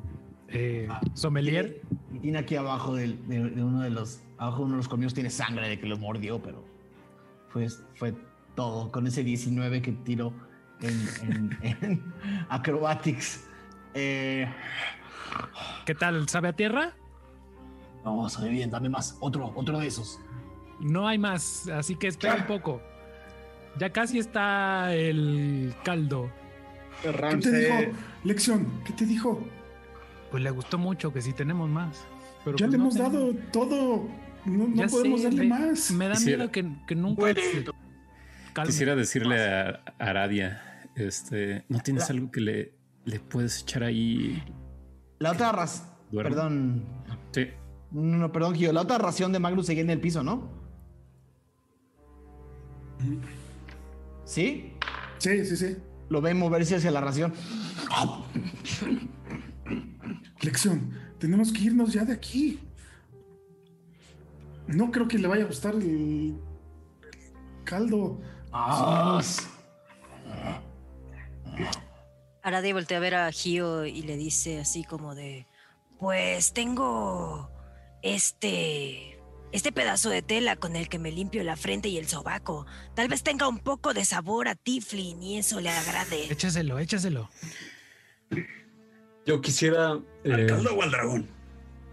eh, 0.49 0.87
sommelier. 1.13 1.81
Y 2.13 2.19
tiene 2.19 2.39
aquí 2.39 2.55
abajo 2.55 2.95
del- 2.95 3.25
de, 3.27 3.49
de 3.49 3.63
uno 3.63 3.81
de 3.81 3.89
los. 3.89 4.21
Abajo 4.37 4.59
de 4.59 4.63
uno 4.65 4.71
de 4.73 4.77
los 4.77 4.87
colmillos 4.87 5.13
tiene 5.13 5.29
sangre 5.29 5.67
de 5.69 5.79
que 5.79 5.85
lo 5.87 5.97
mordió, 5.97 6.41
pero. 6.41 6.63
Pues 7.53 7.83
fue 7.95 8.13
todo. 8.55 8.91
Con 8.91 9.07
ese 9.07 9.23
19 9.23 9.81
que 9.81 9.91
tiró 9.93 10.33
en, 10.81 11.07
en- 11.21 11.57
en 11.83 12.13
Acrobatics. 12.49 13.47
Eh, 13.93 14.47
¿Qué 15.85 15.95
tal? 15.95 16.27
¿Sabe 16.29 16.49
a 16.49 16.53
tierra? 16.53 16.93
no, 18.03 18.29
sabe 18.29 18.49
bien, 18.49 18.69
dame 18.69 18.87
más. 18.89 19.17
Otro, 19.19 19.51
otro 19.55 19.79
de 19.79 19.87
esos. 19.87 20.19
No 20.79 21.07
hay 21.07 21.17
más, 21.17 21.67
así 21.69 21.95
que 21.95 22.07
espera 22.07 22.35
un 22.35 22.45
poco. 22.45 22.81
Ya 23.79 23.89
casi 23.91 24.19
está 24.19 24.93
el 24.93 25.73
caldo. 25.83 26.31
¿Qué 27.01 27.09
te 27.09 27.17
Ramsey, 27.17 27.51
dijo, 27.53 27.75
Lexion? 28.23 28.83
¿Qué 28.85 28.93
te 28.93 29.05
dijo? 29.05 29.45
Pues 30.31 30.41
le 30.43 30.49
gustó 30.49 30.77
mucho 30.77 31.11
que 31.11 31.21
si 31.21 31.33
tenemos 31.33 31.69
más. 31.69 32.03
Pero 32.45 32.57
ya 32.57 32.65
pues 32.67 32.71
le 32.71 32.77
no 32.77 32.83
hemos 32.85 32.93
tenemos. 32.95 33.13
dado 33.13 33.33
todo. 33.51 34.07
No, 34.45 34.87
podemos 34.87 35.19
sé, 35.21 35.25
darle 35.27 35.43
me- 35.43 35.49
más. 35.49 35.91
Me 35.91 36.07
da 36.07 36.13
Quisiera- 36.15 36.37
miedo 36.37 36.51
que, 36.51 36.65
que 36.87 36.95
nunca. 36.95 37.33
Quisiera 38.65 38.95
decirle 38.95 39.43
a 39.43 39.81
Aradia, 39.99 40.61
este, 40.95 41.65
¿no 41.67 41.79
tienes 41.79 42.03
La- 42.09 42.15
algo 42.15 42.31
que 42.31 42.41
le, 42.41 42.73
le 43.03 43.19
puedes 43.19 43.61
echar 43.61 43.83
ahí? 43.83 44.41
La 45.19 45.31
otra 45.33 45.51
ración. 45.51 45.89
Perdón. 46.13 46.85
Sí. 47.31 47.47
No, 47.91 48.17
no, 48.17 48.31
perdón, 48.31 48.55
Gio. 48.55 48.71
La 48.71 48.81
otra 48.81 48.97
ración 48.97 49.31
de 49.33 49.39
Magnus 49.39 49.65
seguía 49.65 49.83
en 49.83 49.89
el 49.89 49.99
piso, 49.99 50.23
¿no? 50.23 50.49
¿Sí? 54.25 54.73
Sí, 55.19 55.45
sí, 55.45 55.55
sí. 55.55 55.77
Lo 56.09 56.21
ven 56.21 56.37
moverse 56.37 56.75
hacia 56.75 56.91
la 56.91 57.01
ración. 57.01 57.33
Lexion, 60.41 60.91
tenemos 61.19 61.51
que 61.53 61.61
irnos 61.61 61.93
ya 61.93 62.03
de 62.03 62.13
aquí. 62.13 62.59
No 64.67 64.91
creo 64.91 65.07
que 65.07 65.17
le 65.17 65.27
vaya 65.27 65.43
a 65.43 65.47
gustar 65.47 65.75
el, 65.75 65.83
el 65.83 66.35
caldo. 67.63 68.19
Ah, 68.51 69.21
Arade 72.41 72.73
voltea 72.73 72.97
a 72.97 73.01
ver 73.01 73.15
a 73.15 73.31
Gio 73.31 73.85
y 73.85 74.03
le 74.03 74.17
dice 74.17 74.59
así 74.59 74.83
como 74.83 75.15
de, 75.15 75.47
pues 75.99 76.53
tengo 76.53 77.49
este, 78.01 79.14
este 79.55 79.71
pedazo 79.71 80.09
de 80.09 80.21
tela 80.21 80.55
con 80.57 80.75
el 80.75 80.89
que 80.89 80.99
me 80.99 81.11
limpio 81.11 81.43
la 81.43 81.55
frente 81.55 81.87
y 81.89 81.97
el 81.97 82.07
sobaco. 82.07 82.65
Tal 82.93 83.07
vez 83.07 83.23
tenga 83.23 83.47
un 83.47 83.59
poco 83.59 83.93
de 83.93 84.03
sabor 84.05 84.47
a 84.47 84.55
Tiflin 84.55 85.21
y 85.23 85.37
eso 85.37 85.61
le 85.61 85.69
agrade. 85.69 86.31
Échaselo, 86.31 86.77
échaselo. 86.79 87.29
Yo 89.25 89.41
quisiera. 89.41 89.91
¿Al 89.91 90.39
eh, 90.39 90.45
caldo 90.45 90.75
o 90.75 90.81
al 90.81 90.91
dragón? 90.91 91.27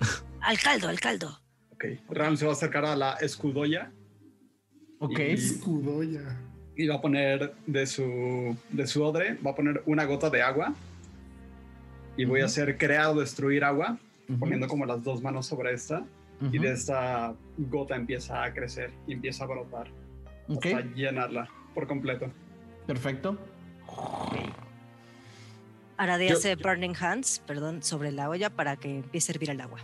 Al 0.40 0.58
caldo, 0.58 0.88
al 0.88 0.98
caldo. 0.98 1.40
Ok. 1.70 1.84
Ram 2.10 2.36
se 2.36 2.44
va 2.44 2.50
a 2.50 2.54
acercar 2.54 2.84
a 2.84 2.96
la 2.96 3.12
escudoya 3.20 3.92
ok. 4.98 5.18
Y- 5.20 5.22
Escudoya. 5.32 6.36
y 6.76 6.86
va 6.88 6.96
a 6.96 7.00
poner 7.00 7.54
de 7.66 7.86
su, 7.86 8.56
de 8.70 8.86
su 8.88 9.04
odre, 9.04 9.34
va 9.34 9.52
a 9.52 9.54
poner 9.54 9.82
una 9.86 10.04
gota 10.04 10.30
de 10.30 10.42
agua 10.42 10.74
y 12.16 12.24
voy 12.24 12.40
a 12.40 12.46
hacer 12.46 12.76
crear 12.76 13.06
o 13.10 13.14
destruir 13.20 13.62
agua, 13.64 13.98
poniendo 14.38 14.66
como 14.66 14.84
las 14.84 15.02
dos 15.04 15.22
manos 15.22 15.46
sobre 15.46 15.72
esta 15.72 16.04
y 16.50 16.58
de 16.58 16.72
esta 16.72 17.34
gota 17.58 17.94
empieza 17.96 18.42
a 18.42 18.52
crecer 18.52 18.90
y 19.06 19.12
empieza 19.12 19.44
a 19.44 19.46
brotar 19.46 19.88
Ok, 20.48 20.66
hasta 20.66 20.80
llenarla 20.94 21.48
por 21.74 21.86
completo. 21.86 22.30
perfecto. 22.86 23.38
Yo- 26.28 26.36
hace 26.36 26.56
Burning 26.56 26.94
Hands, 26.98 27.42
perdón, 27.46 27.82
sobre 27.82 28.10
la 28.10 28.28
olla 28.28 28.50
para 28.50 28.76
que 28.76 28.96
empiece 28.98 29.30
a 29.30 29.34
hervir 29.34 29.50
el 29.50 29.60
agua. 29.60 29.78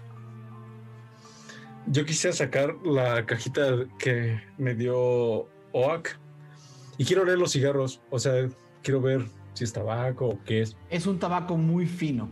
Yo 1.87 2.05
quisiera 2.05 2.35
sacar 2.35 2.75
la 2.85 3.25
cajita 3.25 3.87
que 3.99 4.41
me 4.59 4.75
dio 4.75 5.49
Oak 5.73 6.19
y 6.99 7.05
quiero 7.05 7.25
leer 7.25 7.39
los 7.39 7.53
cigarros. 7.53 8.01
O 8.11 8.19
sea, 8.19 8.49
quiero 8.83 9.01
ver 9.01 9.25
si 9.55 9.65
es 9.65 9.73
tabaco 9.73 10.29
o 10.31 10.43
qué 10.45 10.63
es. 10.63 10.77
Es 10.91 11.07
un 11.07 11.19
tabaco 11.19 11.57
muy 11.57 11.87
fino. 11.87 12.29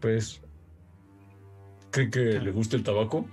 Pues, 0.00 0.42
¿cree 1.92 2.10
que 2.10 2.20
le 2.40 2.50
gusta 2.50 2.74
el 2.76 2.82
tabaco? 2.82 3.26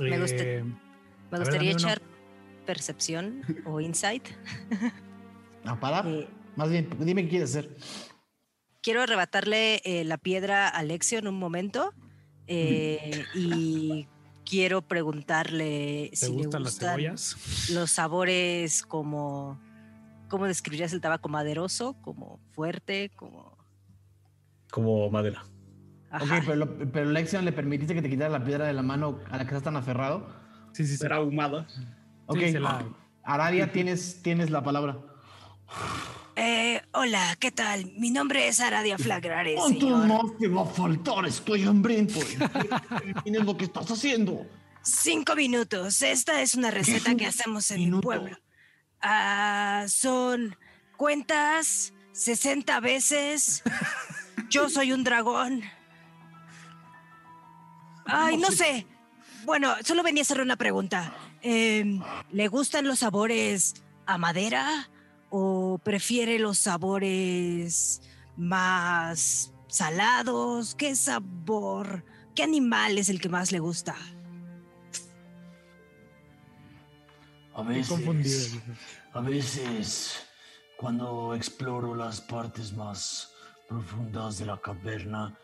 Me 0.00 0.18
gusta. 0.18 0.36
Eh, 0.42 0.62
Me 0.64 0.70
A 0.70 1.30
ver, 1.30 1.38
gustaría 1.40 1.72
echar 1.72 2.02
percepción 2.66 3.42
o 3.66 3.80
insight. 3.80 4.26
¿A 5.64 5.78
parar? 5.78 6.06
Eh, 6.08 6.28
Más 6.56 6.70
bien, 6.70 6.88
dime 6.98 7.24
qué 7.24 7.28
quieres 7.30 7.50
hacer. 7.50 7.76
quiero 8.82 9.02
arrebatarle 9.02 9.80
eh, 9.84 10.04
la 10.04 10.16
piedra 10.18 10.66
a 10.68 10.78
Alexio 10.78 11.18
en 11.18 11.28
un 11.28 11.38
momento 11.38 11.92
eh, 12.48 13.24
y 13.34 14.08
quiero 14.44 14.82
preguntarle 14.82 16.08
¿Te 16.10 16.16
si 16.16 16.26
le 16.30 16.36
gustan 16.38 16.62
las 16.64 16.78
cebollas? 16.78 17.68
los 17.70 17.90
sabores 17.90 18.82
como... 18.82 19.60
¿Cómo 20.28 20.46
describirías 20.46 20.92
el 20.94 21.00
tabaco 21.02 21.28
maderoso? 21.28 21.94
¿Como 22.02 22.40
fuerte? 22.52 23.10
Como... 23.16 23.56
Como 24.70 25.10
madera. 25.10 25.44
Ok, 26.14 26.22
Ajá. 26.22 26.40
pero, 26.44 26.56
lo- 26.56 26.76
pero 26.92 27.10
Lexion 27.10 27.44
le 27.44 27.52
permitiste 27.52 27.94
que 27.94 28.02
te 28.02 28.10
quitara 28.10 28.30
la 28.30 28.44
piedra 28.44 28.66
de 28.66 28.72
la 28.74 28.82
mano 28.82 29.18
a 29.30 29.36
la 29.36 29.44
que 29.44 29.48
estás 29.50 29.62
tan 29.62 29.76
aferrado. 29.76 30.26
Sí, 30.72 30.84
sí, 30.84 30.92
sí. 30.92 30.98
Será 30.98 31.16
ahumada. 31.16 31.66
Ok, 32.26 32.38
Sí, 32.38 32.52
se 32.52 32.60
la- 32.60 32.84
Aradia, 33.24 33.72
tienes, 33.72 34.20
tienes 34.22 34.50
la 34.50 34.62
palabra. 34.62 34.98
Eh, 36.36 36.80
hola, 36.92 37.36
¿qué 37.38 37.50
tal? 37.52 37.92
Mi 37.98 38.10
nombre 38.10 38.48
es 38.48 38.58
Aradia 38.60 38.96
Flagrare, 38.98 39.54
¿Cuánto 39.54 39.80
señor. 39.80 40.06
más 40.06 40.38
te 40.38 40.48
va 40.48 40.62
a 40.62 40.66
faltar? 40.66 41.26
Estoy 41.26 41.64
hambriento. 41.64 42.18
Tienes 43.24 43.44
lo 43.44 43.56
que 43.56 43.64
estás 43.64 43.90
haciendo. 43.90 44.46
Cinco 44.82 45.36
minutos. 45.36 46.02
Esta 46.02 46.40
es 46.40 46.54
una 46.54 46.70
receta 46.70 47.10
un 47.12 47.16
que 47.18 47.26
hacemos 47.26 47.70
en 47.70 47.90
mi 47.90 48.00
pueblo. 48.00 48.36
Ah, 49.00 49.84
son 49.88 50.56
cuentas 50.96 51.92
60 52.12 52.80
veces. 52.80 53.62
Yo 54.48 54.68
soy 54.68 54.92
un 54.92 55.04
dragón. 55.04 55.62
Ay, 58.04 58.36
no 58.36 58.50
sé. 58.50 58.86
Bueno, 59.44 59.74
solo 59.84 60.02
venía 60.02 60.22
a 60.22 60.24
hacer 60.24 60.40
una 60.40 60.56
pregunta. 60.56 61.14
Em, 61.40 62.00
¿Le 62.30 62.48
gustan 62.48 62.86
los 62.86 63.00
sabores 63.00 63.74
a 64.06 64.18
madera 64.18 64.90
o 65.30 65.78
prefiere 65.82 66.38
los 66.38 66.58
sabores 66.58 68.02
más 68.36 69.52
salados? 69.68 70.74
¿Qué 70.74 70.94
sabor? 70.94 72.04
¿Qué 72.34 72.42
animal 72.42 72.98
es 72.98 73.08
el 73.08 73.20
que 73.20 73.28
más 73.28 73.52
le 73.52 73.58
gusta? 73.58 73.96
A 77.54 77.62
dice. 77.64 78.62
A 79.12 79.20
veces, 79.20 80.26
cuando 80.78 81.34
exploro 81.34 81.94
las 81.94 82.20
partes 82.20 82.72
más 82.72 83.30
profundas 83.68 84.38
de 84.38 84.46
la 84.46 84.58
caverna, 84.58 85.36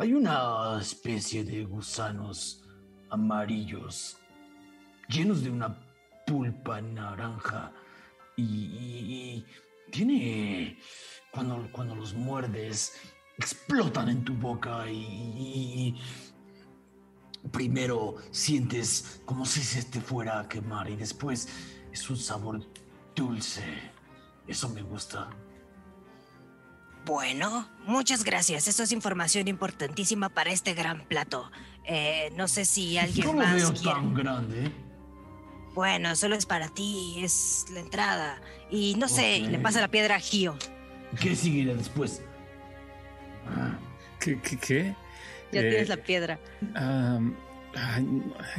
hay 0.00 0.14
una 0.14 0.78
especie 0.80 1.44
de 1.44 1.64
gusanos 1.64 2.62
amarillos 3.10 4.16
llenos 5.08 5.42
de 5.42 5.50
una 5.50 5.76
pulpa 6.26 6.80
naranja 6.80 7.70
y, 8.36 9.44
tiene 9.90 10.78
cuando, 11.30 11.68
cuando 11.70 11.94
los 11.94 12.14
muerdes 12.14 12.94
explotan 13.36 14.08
en 14.08 14.24
tu 14.24 14.32
boca 14.34 14.90
y, 14.90 14.96
y- 14.96 16.00
y 17.44 17.48
primero 17.48 18.16
sientes 18.30 19.20
como 19.26 19.44
si 19.44 19.60
se 19.60 19.82
te 19.82 20.00
fuera 20.00 20.40
a 20.40 20.48
quemar 20.48 20.88
y 20.88 20.96
después 20.96 21.48
es 21.92 22.08
un 22.08 22.16
sabor 22.16 22.60
dulce. 23.14 23.64
Eso 24.46 24.68
me 24.70 24.82
gusta. 24.82 25.28
Bueno, 27.04 27.68
muchas 27.86 28.24
gracias. 28.24 28.68
Eso 28.68 28.82
es 28.82 28.92
información 28.92 29.48
importantísima 29.48 30.28
para 30.28 30.50
este 30.50 30.74
gran 30.74 31.00
plato. 31.06 31.50
Eh, 31.84 32.30
no 32.36 32.46
sé 32.46 32.64
si 32.64 32.98
alguien 32.98 33.26
No 33.26 33.32
lo 33.32 33.38
más 33.40 33.54
veo 33.54 33.72
quiere- 33.72 33.90
tan 33.92 34.14
grande. 34.14 34.70
Bueno, 35.74 36.14
solo 36.16 36.34
es 36.36 36.46
para 36.46 36.68
ti, 36.68 37.16
es 37.22 37.66
la 37.72 37.80
entrada. 37.80 38.40
Y 38.70 38.94
no 38.96 39.08
sé, 39.08 39.40
le 39.40 39.58
pasa 39.58 39.80
la 39.80 39.88
piedra 39.88 40.16
a 40.16 40.20
Gio. 40.20 40.56
¿Qué 41.20 41.34
seguirá 41.34 41.74
después? 41.74 42.22
¿Qué? 44.20 44.40
¿Qué? 44.40 44.58
qué? 44.58 44.94
Ya 45.52 45.60
Eh, 45.62 45.70
tienes 45.70 45.88
la 45.88 45.96
piedra. 45.96 46.38
no, 46.60 47.34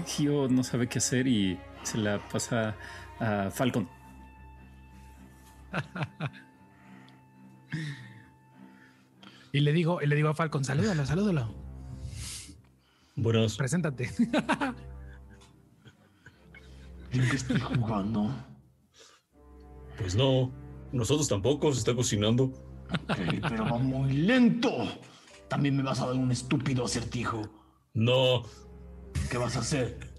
Gio 0.08 0.48
no 0.50 0.64
sabe 0.64 0.88
qué 0.88 0.98
hacer 1.00 1.28
y 1.28 1.60
se 1.84 1.98
la 1.98 2.28
pasa 2.30 2.76
a 3.20 3.52
Falcon. 3.52 3.88
Y 9.54 9.60
le 9.62 9.74
digo, 9.74 10.02
y 10.02 10.08
le 10.08 10.16
digo 10.16 10.30
a 10.30 10.34
Falcon, 10.34 10.64
salúdalo, 10.64 11.06
salúdalo. 11.06 11.54
Buenas. 13.16 13.58
Preséntate. 13.58 14.10
¿En 17.12 17.30
qué 17.30 17.36
estoy 17.36 17.60
jugando? 17.60 18.34
Pues 19.98 20.16
no, 20.16 20.52
nosotros 20.92 21.28
tampoco, 21.28 21.74
se 21.74 21.80
está 21.80 21.94
cocinando. 21.94 22.46
Ok, 23.10 23.40
pero 23.50 23.66
va 23.66 23.78
muy 23.78 24.14
lento. 24.14 24.70
También 25.50 25.76
me 25.76 25.84
vas 25.84 26.00
a 26.00 26.08
dar 26.08 26.16
un 26.16 26.32
estúpido 26.32 26.86
acertijo. 26.86 27.42
No, 27.94 28.44
¿Qué 29.30 29.38
vas 29.38 29.56
a 29.58 29.60
hacer? 29.60 30.10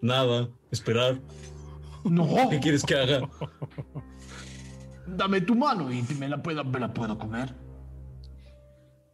nada, 0.00 0.48
esperar. 0.70 1.20
No, 2.04 2.48
¿Qué 2.48 2.60
quieres 2.60 2.84
que 2.84 2.94
haga? 2.94 3.28
dame 5.06 5.40
tu 5.40 5.56
mano 5.56 5.90
y 5.92 6.02
me 6.18 6.28
la 6.28 6.40
puedo, 6.40 6.62
me 6.64 6.78
la 6.78 6.94
puedo 6.94 7.18
comer. 7.18 7.52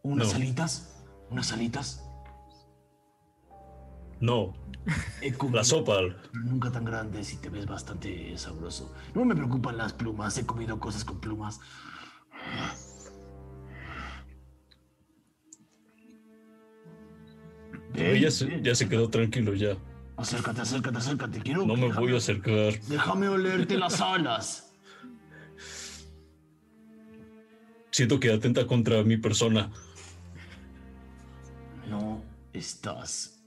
¿Unas 0.05 0.29
No. 0.29 0.35
alitas? 0.35 1.03
¿Unas 1.31 1.51
alitas? 1.51 2.07
No, 4.19 4.53
He 5.19 5.33
comido, 5.33 5.57
la 5.57 5.63
sopa. 5.63 5.97
nunca 6.33 6.71
tan 6.71 6.85
grandes 6.85 7.33
y 7.33 7.37
te 7.37 7.49
ves 7.49 7.65
bastante 7.65 8.37
sabroso. 8.37 8.93
No 9.15 9.25
me 9.25 9.35
preocupan 9.35 9.77
las 9.77 9.93
plumas, 9.93 10.37
he 10.37 10.45
comido 10.45 10.79
cosas 10.79 11.03
con 11.03 11.19
plumas. 11.19 11.59
Ven, 17.93 18.21
Ya 18.21 18.31
se, 18.31 18.61
ya 18.61 18.75
se 18.75 18.87
quedó 18.89 19.09
tranquilo 19.09 19.53
ya. 19.53 19.77
Acércate, 20.17 20.61
acércate, 20.61 20.97
acércate. 20.97 21.39
Quiero 21.41 21.65
No 21.65 21.75
me 21.75 21.87
déjame- 21.87 21.99
voy 21.99 22.13
a 22.13 22.17
acercar. 22.17 22.79
Déjame 22.87 23.27
olerte 23.27 23.77
las 23.77 23.99
alas. 24.01 24.73
Siento 27.91 28.19
que 28.19 28.31
atenta 28.31 28.65
contra 28.67 29.03
mi 29.03 29.17
persona. 29.17 29.71
Estás 32.55 33.43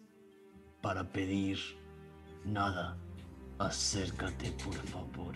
para 0.83 1.03
pedir 1.03 1.59
nada. 2.45 2.97
Acércate, 3.59 4.53
por 4.53 4.75
favor. 4.75 5.35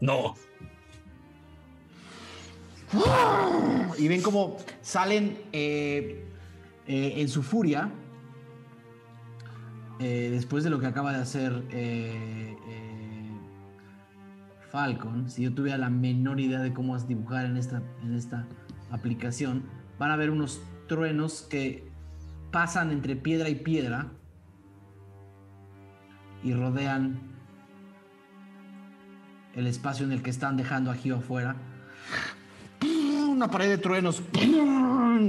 No, 0.00 0.34
Y 3.98 4.08
ven 4.08 4.20
cómo 4.22 4.56
salen 4.82 5.38
eh, 5.52 6.24
eh, 6.86 7.14
en 7.16 7.28
su 7.28 7.42
furia. 7.42 7.90
eh, 9.98 10.28
después 10.30 10.62
de 10.64 10.70
lo 10.70 10.78
que 10.78 10.86
acaba 10.86 11.12
de 11.12 11.22
hacer 11.22 11.62
Falcon, 14.70 15.30
si 15.30 15.42
yo 15.42 15.54
tuviera 15.54 15.78
la 15.78 15.88
menor 15.88 16.38
idea 16.40 16.60
de 16.60 16.74
cómo 16.74 16.98
dibujar 16.98 17.46
en 17.46 17.56
esta, 17.56 17.82
en 18.02 18.14
esta 18.14 18.46
aplicación, 18.90 19.62
van 19.98 20.10
a 20.10 20.16
ver 20.16 20.30
unos 20.30 20.60
truenos 20.88 21.42
que 21.42 21.95
pasan 22.50 22.90
entre 22.90 23.16
piedra 23.16 23.48
y 23.48 23.54
piedra 23.56 24.10
y 26.42 26.52
rodean 26.52 27.18
el 29.54 29.66
espacio 29.66 30.04
en 30.04 30.12
el 30.12 30.22
que 30.22 30.30
están 30.30 30.56
dejando 30.56 30.90
a 30.90 30.94
Gio 30.94 31.16
afuera. 31.16 31.56
Una 32.82 33.50
pared 33.50 33.68
de 33.68 33.78
truenos 33.78 34.22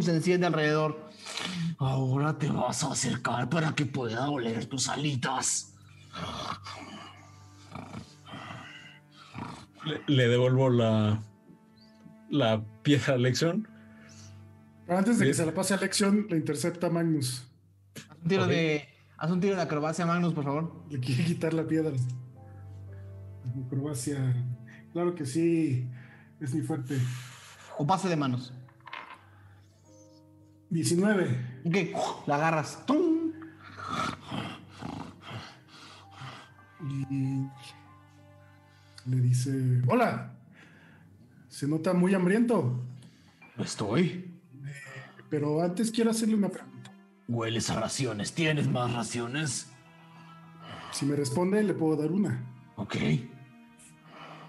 se 0.01 0.15
enciende 0.15 0.47
alrededor. 0.47 1.07
Ahora 1.77 2.37
te 2.37 2.49
vas 2.49 2.83
a 2.83 2.91
acercar 2.91 3.49
para 3.49 3.73
que 3.73 3.85
pueda 3.85 4.29
oler 4.29 4.65
tus 4.65 4.89
alitas. 4.89 5.73
Le, 10.07 10.27
devuelvo 10.27 10.69
la, 10.69 11.19
la 12.29 12.61
piedra 12.83 13.13
a 13.13 13.17
Lexion. 13.17 13.67
Pero 14.87 14.99
antes 14.99 15.19
de 15.19 15.25
que 15.25 15.33
se 15.33 15.45
la 15.45 15.53
pase 15.53 15.73
a 15.73 15.77
Lexion, 15.77 16.27
le 16.29 16.37
intercepta 16.37 16.89
Magnus. 16.89 17.45
Un 18.23 18.29
tiro 18.29 18.47
de. 18.47 18.87
Haz 19.17 19.31
un 19.31 19.41
tiro 19.41 19.57
de 19.57 19.61
acrobacia, 19.61 20.05
Magnus, 20.05 20.33
por 20.33 20.45
favor. 20.45 20.85
Le 20.89 20.99
quiere 21.01 21.25
quitar 21.25 21.53
la 21.53 21.67
piedra. 21.67 21.91
Acrobacia. 23.65 24.33
Claro 24.93 25.13
que 25.13 25.25
sí. 25.25 25.89
Es 26.39 26.53
mi 26.53 26.61
fuerte. 26.61 26.97
O 27.77 27.85
pase 27.85 28.07
de 28.07 28.15
manos. 28.15 28.53
19. 30.69 31.61
Ok, 31.65 31.75
la 32.25 32.35
agarras. 32.35 32.85
¡Tum! 32.85 33.33
Y 36.81 37.49
le 39.05 39.17
dice: 39.17 39.81
Hola. 39.87 40.33
Se 41.49 41.67
nota 41.67 41.93
muy 41.93 42.13
hambriento. 42.13 42.85
Estoy. 43.57 44.36
Pero 45.29 45.61
antes 45.61 45.91
quiero 45.91 46.11
hacerle 46.11 46.35
una 46.35 46.49
pregunta. 46.49 46.91
Hueles 47.27 47.69
a 47.69 47.79
raciones. 47.79 48.33
¿Tienes 48.33 48.67
más 48.69 48.93
raciones? 48.93 49.69
Si 50.91 51.05
me 51.05 51.15
responde, 51.15 51.61
le 51.63 51.73
puedo 51.73 51.97
dar 52.01 52.11
una. 52.11 52.43
Ok. 52.77 52.95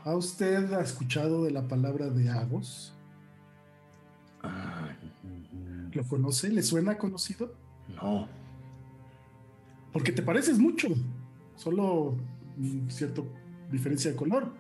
¿Ha 0.04 0.14
usted 0.14 0.72
escuchado 0.80 1.44
de 1.44 1.50
la 1.50 1.66
palabra 1.66 2.08
de 2.08 2.30
Agos? 2.30 2.94
Ah, 4.42 4.88
¿Lo 5.92 6.04
conoce? 6.04 6.50
¿Le 6.50 6.62
suena 6.62 6.96
conocido? 6.98 7.54
no. 8.00 8.28
Porque 9.92 10.12
te 10.12 10.20
pareces 10.22 10.58
mucho. 10.58 10.88
Solo 11.56 12.14
cierta 12.88 13.22
diferencia 13.70 14.10
de 14.10 14.16
color. 14.16 14.52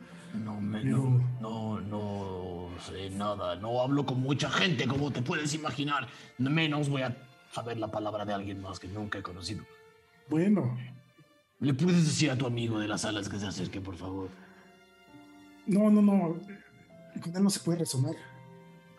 No, 0.42 0.58
me, 0.60 0.80
Pero- 0.80 1.20
no, 1.40 1.80
no, 1.80 1.80
no 1.82 2.67
sé 2.80 3.10
nada. 3.10 3.56
No 3.56 3.80
hablo 3.80 4.04
con 4.06 4.20
mucha 4.20 4.50
gente, 4.50 4.86
como 4.86 5.10
te 5.10 5.22
puedes 5.22 5.54
imaginar. 5.54 6.08
Menos 6.38 6.88
voy 6.88 7.02
a 7.02 7.16
saber 7.52 7.78
la 7.78 7.90
palabra 7.90 8.24
de 8.24 8.34
alguien 8.34 8.60
más 8.60 8.78
que 8.78 8.88
nunca 8.88 9.18
he 9.18 9.22
conocido. 9.22 9.64
Bueno, 10.28 10.76
¿Le 11.60 11.74
puedes 11.74 12.04
decir 12.04 12.30
a 12.30 12.38
tu 12.38 12.46
amigo 12.46 12.78
de 12.78 12.86
las 12.86 13.04
alas 13.04 13.28
que 13.28 13.38
se 13.38 13.46
acerque, 13.46 13.80
por 13.80 13.96
favor? 13.96 14.28
no, 15.66 15.90
no, 15.90 16.00
no. 16.00 16.36
Con 17.20 17.36
él 17.36 17.42
no 17.42 17.50
se 17.50 17.60
puede 17.60 17.80
razonar. 17.80 18.14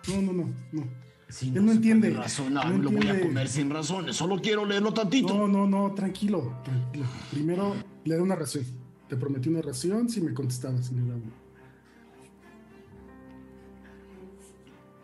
No, 0.08 0.22
no, 0.22 0.34
no, 0.34 0.54
no. 0.74 0.84
Si 1.30 1.48
Él 1.48 1.54
no 1.54 1.60
se 1.60 1.64
puede 1.64 1.76
entiende, 1.76 2.10
Razonar, 2.10 2.70
no 2.70 2.78
lo 2.80 2.92
voy 2.92 3.08
a 3.08 3.22
comer 3.22 3.48
sin 3.48 3.70
razones. 3.70 4.16
Solo 4.16 4.42
quiero 4.42 4.66
leerlo 4.66 4.94
tantito. 4.94 5.34
No, 5.34 5.48
no, 5.48 5.68
no, 5.68 5.94
tranquilo, 5.94 6.60
tranquilo. 6.64 7.06
Primero 7.32 7.76
le 8.04 8.16
da 8.16 8.24
una 8.24 8.36
ración. 8.36 8.66
Te 9.08 9.16
prometí 9.16 9.48
una 9.48 9.62
ración 9.62 10.10
si 10.10 10.22
me 10.22 10.34
contestabas 10.34 10.92
le 10.92 11.02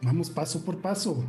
Vamos 0.01 0.29
paso 0.29 0.63
por 0.63 0.77
paso. 0.81 1.23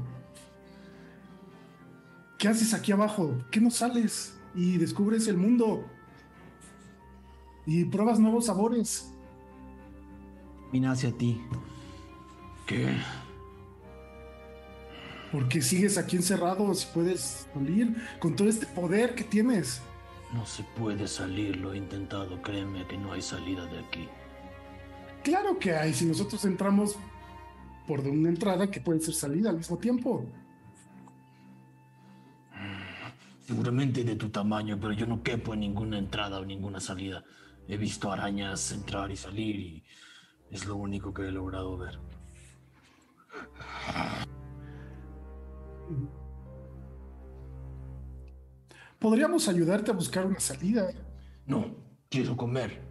¿Qué 2.39 2.49
haces 2.49 2.75
aquí 2.75 2.93
abajo? 2.93 3.35
¿Qué 3.51 3.61
no 3.61 3.71
sales? 3.71 4.39
Y 4.55 4.79
descubres 4.79 5.27
el 5.29 5.37
mundo. 5.37 5.85
Y 7.65 7.85
pruebas 7.87 8.19
nuevos 8.19 8.47
sabores. 8.47 9.11
Vine 10.73 10.89
hacia 10.89 11.11
ti. 11.13 11.41
¿Qué? 12.67 12.97
¿Por 15.33 15.49
qué 15.49 15.63
sigues 15.63 15.99
aquí 15.99 16.17
encerrado 16.17 16.73
si 16.75 16.87
puedes 16.93 17.47
salir 17.53 17.97
con 18.21 18.37
todo 18.37 18.49
este 18.49 18.67
poder 18.67 19.15
que 19.15 19.25
tienes? 19.25 19.81
No 20.33 20.45
se 20.47 20.63
puede 20.79 21.07
salir, 21.09 21.57
lo 21.57 21.73
he 21.73 21.79
intentado. 21.79 22.41
Créeme 22.43 22.87
que 22.87 22.97
no 22.97 23.13
hay 23.13 23.23
salida 23.23 23.65
de 23.67 23.79
aquí. 23.79 24.09
Claro 25.23 25.59
que 25.59 25.75
hay, 25.75 25.93
si 25.95 26.05
nosotros 26.05 26.45
entramos 26.45 26.97
por 27.87 28.01
una 28.01 28.29
entrada 28.29 28.71
que 28.71 28.81
puede 28.81 29.01
ser 29.01 29.15
salida 29.15 29.51
al 29.51 29.59
mismo 29.59 29.79
tiempo. 29.79 30.25
Seguramente 33.47 34.03
de 34.03 34.17
tu 34.17 34.29
tamaño, 34.29 34.79
pero 34.81 34.93
yo 34.93 35.07
no 35.07 35.23
quepo 35.23 35.55
en 35.55 35.61
ninguna 35.61 35.99
entrada 35.99 36.41
o 36.41 36.45
ninguna 36.45 36.81
salida. 36.81 37.23
He 37.69 37.77
visto 37.77 38.11
arañas 38.11 38.73
entrar 38.73 39.11
y 39.11 39.17
salir 39.17 39.57
y 39.57 39.85
es 40.51 40.67
lo 40.67 40.77
único 40.77 41.15
que 41.15 41.29
he 41.29 41.31
logrado 41.31 41.77
ver. 41.77 41.99
Podríamos 48.99 49.49
ayudarte 49.49 49.93
a 49.93 49.95
buscar 49.95 50.27
una 50.27 50.41
salida. 50.41 50.89
No, 51.47 51.77
quiero 52.09 52.37
comer. 52.37 52.83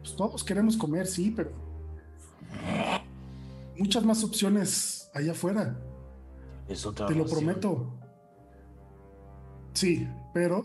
Pues 0.00 0.16
todos 0.16 0.42
queremos 0.42 0.76
comer, 0.76 1.06
sí, 1.06 1.32
pero 1.34 1.65
muchas 3.78 4.04
más 4.04 4.24
opciones 4.24 5.10
allá 5.14 5.32
afuera, 5.32 5.78
Es 6.68 6.84
otra 6.86 7.06
te 7.06 7.14
lo 7.14 7.26
prometo. 7.26 7.98
Sí, 9.72 10.08
pero 10.32 10.64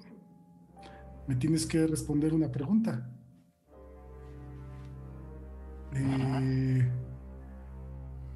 me 1.28 1.36
tienes 1.36 1.66
que 1.66 1.86
responder 1.86 2.34
una 2.34 2.52
pregunta. 2.52 3.10
Eh, 5.94 6.90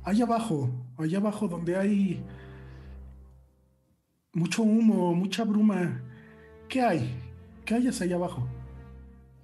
allá 0.03 0.25
abajo, 0.25 0.69
allá 0.97 1.17
abajo 1.19 1.47
donde 1.47 1.77
hay 1.77 2.23
mucho 4.33 4.63
humo, 4.63 5.15
mucha 5.15 5.45
bruma, 5.45 6.01
¿qué 6.67 6.81
hay? 6.81 7.21
¿Qué 7.63 7.75
hayas 7.75 8.01
allá 8.01 8.15
abajo? 8.15 8.45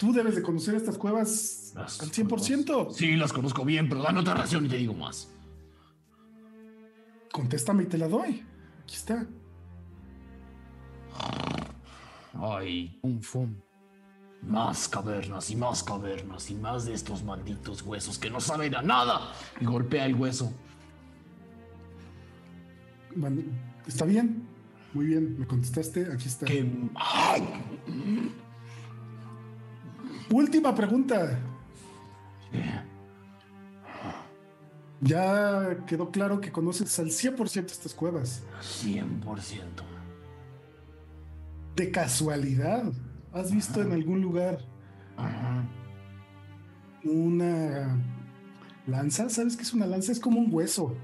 Tú 0.02 0.12
debes 0.12 0.34
de 0.34 0.42
conocer 0.42 0.74
estas 0.74 0.98
cuevas 0.98 1.74
Las 1.76 2.02
al 2.02 2.10
100%. 2.10 2.92
Sí, 2.92 3.16
las 3.18 3.32
conozco 3.32 3.64
bien, 3.64 3.88
pero 3.88 4.02
dame 4.02 4.22
otra 4.22 4.34
ración 4.34 4.66
y 4.66 4.70
te 4.70 4.78
digo 4.78 4.96
más. 4.96 5.30
Contéstame 7.32 7.84
y 7.84 7.86
te 7.86 8.00
la 8.00 8.08
doy. 8.08 8.44
Aquí 8.82 8.96
está. 8.96 9.28
Ay, 12.34 13.00
Un 13.04 13.22
fum. 13.22 13.56
más 14.42 14.88
cavernas 14.88 15.52
y 15.52 15.56
más 15.56 15.84
cavernas 15.84 16.50
y 16.50 16.56
más 16.56 16.86
de 16.86 16.96
estos 16.96 17.24
malditos 17.24 17.84
huesos 17.84 18.18
que 18.18 18.32
no 18.32 18.42
saben 18.42 18.76
a 18.76 18.82
nada. 18.82 19.34
Y 19.60 19.66
golpea 19.66 20.08
el 20.08 20.16
hueso. 20.16 20.52
Bueno, 23.16 23.44
¿Está 23.86 24.06
bien? 24.06 24.48
Muy 24.96 25.06
bien, 25.06 25.38
me 25.38 25.46
contestaste. 25.46 26.12
Aquí 26.12 26.28
está. 26.28 26.48
Que... 26.48 26.68
¡Ay! 26.96 27.48
Última 30.30 30.74
pregunta. 30.76 31.40
Ya 35.02 35.84
quedó 35.88 36.12
claro 36.12 36.40
que 36.42 36.52
conoces 36.52 36.98
al 37.00 37.08
100% 37.08 37.66
estas 37.72 37.94
cuevas. 37.94 38.44
100%. 38.62 39.84
De 41.76 41.90
casualidad, 41.92 42.92
¿has 43.34 43.52
visto 43.52 43.82
en 43.82 43.94
algún 43.94 44.22
lugar 44.22 44.60
Ajá. 45.18 45.64
una 47.04 47.98
lanza? 48.86 49.30
¿Sabes 49.30 49.56
qué 49.56 49.64
es 49.64 49.74
una 49.74 49.88
lanza? 49.88 50.12
Es 50.12 50.20
como 50.20 50.40
un 50.40 50.54
hueso. 50.54 50.96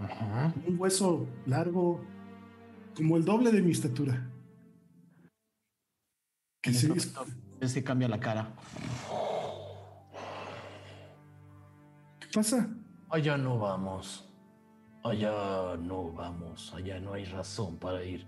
Ajá. 0.00 0.52
Un 0.66 0.78
hueso 0.78 1.26
largo, 1.46 2.04
como 2.96 3.16
el 3.16 3.24
doble 3.24 3.50
de 3.50 3.62
mi 3.62 3.70
estatura. 3.70 4.30
Que 6.60 6.70
es- 6.70 7.14
momento, 7.58 7.66
ese 7.66 7.82
cambia 7.82 8.08
la 8.08 8.20
cara. 8.20 8.48
¿Qué 12.20 12.28
pasa? 12.32 12.68
Allá 13.10 13.36
no 13.36 13.58
vamos. 13.58 14.28
Allá 15.04 15.76
no 15.76 16.12
vamos. 16.12 16.72
Allá 16.74 17.00
no 17.00 17.12
hay 17.14 17.24
razón 17.24 17.76
para 17.76 18.04
ir. 18.04 18.26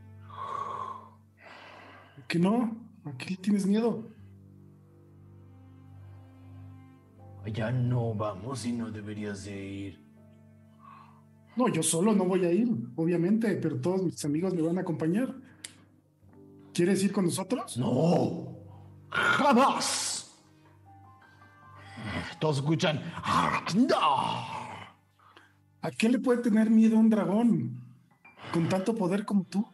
¿Que 2.29 2.39
no? 2.39 2.77
¿A 3.05 3.17
qué 3.17 3.31
le 3.31 3.37
tienes 3.37 3.67
miedo? 3.67 4.05
Allá 7.45 7.73
no 7.73 8.15
vamos 8.15 8.65
y 8.67 8.73
no 8.73 8.91
deberías 8.91 9.45
de 9.45 9.67
ir. 9.67 10.11
No, 11.57 11.69
yo 11.69 11.83
solo 11.83 12.15
no 12.15 12.25
voy 12.25 12.45
a 12.45 12.53
ir, 12.53 12.69
obviamente, 12.97 13.55
pero 13.57 13.81
todos 13.81 14.03
mis 14.03 14.25
amigos 14.25 14.55
me 14.55 14.63
van 14.63 14.79
a 14.79 14.83
acompañar. 14.83 15.35
¿Quieres 16.73 17.03
ir 17.03 17.13
con 17.13 17.25
nosotros? 17.25 17.77
No. 17.77 18.50
Jamás. 19.11 20.39
Todos 22.39 22.57
escuchan. 22.59 23.01
No. 23.75 24.61
¿A 25.83 25.91
qué 25.91 26.09
le 26.09 26.19
puede 26.19 26.43
tener 26.43 26.71
miedo 26.71 26.97
un 26.97 27.11
dragón 27.11 27.81
con 28.53 28.69
tanto 28.69 28.95
poder 28.95 29.25
como 29.25 29.45
tú? 29.45 29.67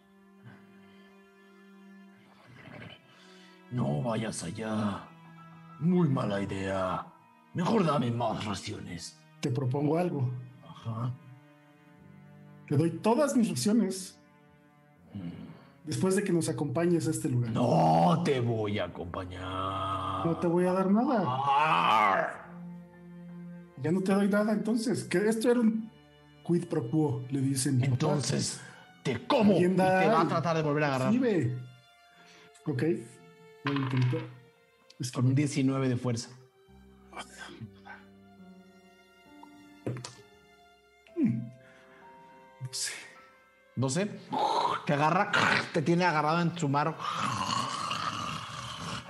No 3.70 4.02
vayas 4.02 4.42
allá. 4.42 5.04
Muy 5.78 6.08
mala 6.08 6.40
idea. 6.40 7.06
Mejor 7.54 7.84
dame 7.84 8.10
más 8.10 8.44
raciones. 8.44 9.20
Te 9.40 9.50
propongo 9.50 9.98
algo. 9.98 10.30
Ajá. 10.64 11.12
Te 12.68 12.76
doy 12.76 12.90
todas 12.98 13.36
mis 13.36 13.48
raciones 13.48 14.18
Después 15.86 16.16
de 16.16 16.24
que 16.24 16.32
nos 16.32 16.48
acompañes 16.48 17.06
a 17.06 17.12
este 17.12 17.28
lugar. 17.28 17.52
No 17.52 18.22
te 18.24 18.40
voy 18.40 18.80
a 18.80 18.84
acompañar. 18.86 20.26
No 20.26 20.36
te 20.36 20.48
voy 20.48 20.66
a 20.66 20.72
dar 20.72 20.90
nada. 20.90 22.42
Ya 23.82 23.92
no 23.92 24.00
te 24.00 24.12
doy 24.12 24.28
nada 24.28 24.52
entonces. 24.52 25.04
Que 25.04 25.28
esto 25.28 25.48
era 25.48 25.60
un 25.60 25.88
quid 26.44 26.64
pro 26.66 26.90
quo, 26.90 27.22
le 27.30 27.40
dicen. 27.40 27.84
Entonces, 27.84 28.60
te 29.04 29.24
como 29.26 29.58
y 29.58 29.68
te 29.68 29.76
va 29.76 30.22
a 30.22 30.28
tratar 30.28 30.56
de 30.56 30.62
volver 30.62 30.84
a 30.84 30.86
agarrar. 30.88 31.18
Ve. 31.18 31.56
Ok. 32.66 32.82
Voy 33.64 33.76
a 33.76 33.78
intentar. 33.78 34.20
Es 34.98 35.12
Con 35.12 35.26
un 35.26 35.34
19 35.36 35.88
de 35.88 35.96
fuerza. 35.96 36.30
no 42.60 42.72
sé. 42.72 43.06
12. 43.77 44.11
Te 44.86 44.93
agarra, 44.94 45.31
te 45.73 45.82
tiene 45.82 46.05
agarrado 46.07 46.40
en 46.40 46.57
su 46.59 46.69
mano. 46.69 46.97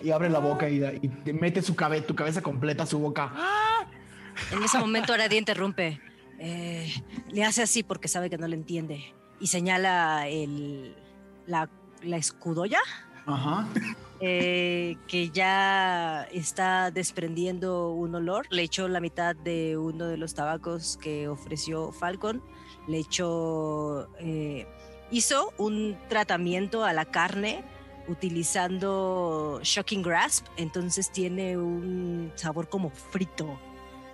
Y 0.02 0.10
abre 0.10 0.28
la 0.28 0.40
boca 0.40 0.68
y, 0.68 0.82
y 1.02 1.09
te 1.09 1.32
mete 1.32 1.62
su 1.62 1.74
cabe- 1.74 2.02
tu 2.02 2.14
cabeza 2.14 2.43
completa 2.43 2.84
su 2.84 2.98
boca. 2.98 3.32
En 4.52 4.62
ese 4.62 4.78
momento 4.78 5.12
Aradia 5.12 5.38
interrumpe. 5.38 6.01
Eh, 6.38 6.93
le 7.30 7.44
hace 7.44 7.62
así 7.62 7.82
porque 7.82 8.09
sabe 8.09 8.28
que 8.28 8.38
no 8.38 8.47
le 8.48 8.56
entiende. 8.56 9.14
Y 9.40 9.47
señala 9.47 10.28
el, 10.28 10.94
la, 11.47 11.68
la 12.02 12.16
escudoya 12.16 12.80
Ajá. 13.26 13.66
eh, 14.20 14.97
que 15.09 15.30
ya 15.30 16.24
está 16.32 16.90
desprendiendo 16.90 17.90
un 17.93 18.14
olor. 18.16 18.47
Le 18.51 18.62
echó 18.62 18.88
la 18.88 19.01
mitad 19.01 19.34
de 19.36 19.76
uno 19.78 20.06
de 20.06 20.16
los 20.16 20.34
tabacos 20.34 20.98
que 21.01 21.28
ofreció 21.28 21.93
Falcon. 21.93 22.43
Le 22.88 22.98
echó. 22.98 24.08
eh, 24.18 24.66
hizo 25.10 25.52
un 25.58 25.96
tratamiento 26.08 26.84
a 26.84 26.92
la 26.92 27.04
carne 27.04 27.64
utilizando 28.08 29.60
Shocking 29.62 30.02
Grasp. 30.02 30.46
Entonces 30.56 31.10
tiene 31.10 31.56
un 31.56 32.32
sabor 32.34 32.68
como 32.68 32.90
frito. 32.90 33.58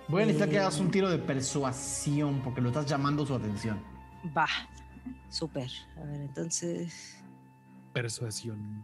Voy 0.07 0.23
a 0.23 0.25
necesitar 0.25 0.49
que 0.49 0.59
hagas 0.59 0.79
un 0.79 0.91
tiro 0.91 1.09
de 1.09 1.17
persuasión 1.17 2.41
porque 2.43 2.61
lo 2.61 2.69
estás 2.69 2.85
llamando 2.85 3.25
su 3.25 3.33
atención. 3.33 3.81
Va. 4.35 4.47
Súper. 5.29 5.69
A 5.97 6.03
ver, 6.05 6.21
entonces. 6.21 7.17
Persuasión. 7.93 8.83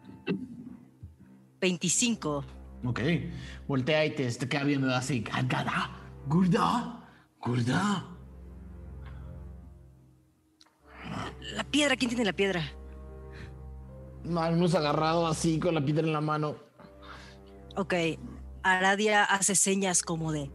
25. 1.61 2.45
Ok. 2.85 2.99
Voltea 3.67 4.05
y 4.05 4.15
te, 4.15 4.31
te 4.31 4.47
queda 4.47 4.63
viendo 4.63 4.93
así. 4.93 5.23
Gurda, 6.27 7.07
Gurda. 7.41 8.05
La 11.55 11.63
piedra, 11.63 11.95
¿quién 11.95 12.09
tiene 12.09 12.25
la 12.25 12.33
piedra? 12.33 12.61
Magnus 14.23 14.75
agarrado 14.75 15.27
así 15.27 15.59
con 15.59 15.73
la 15.75 15.83
piedra 15.83 16.05
en 16.05 16.13
la 16.13 16.21
mano. 16.21 16.55
Ok, 17.75 17.93
Aradia 18.63 19.23
hace 19.23 19.55
señas 19.55 20.01
como 20.01 20.31
de 20.31 20.51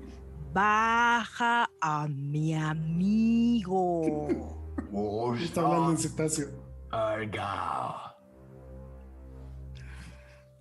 baja 0.52 1.68
a 1.80 2.06
mi 2.08 2.54
amigo. 2.54 4.28
Está 5.40 5.62
hablando 5.62 5.90
en 5.92 5.98
cetáceo. 5.98 6.48
Arga. 6.90 8.14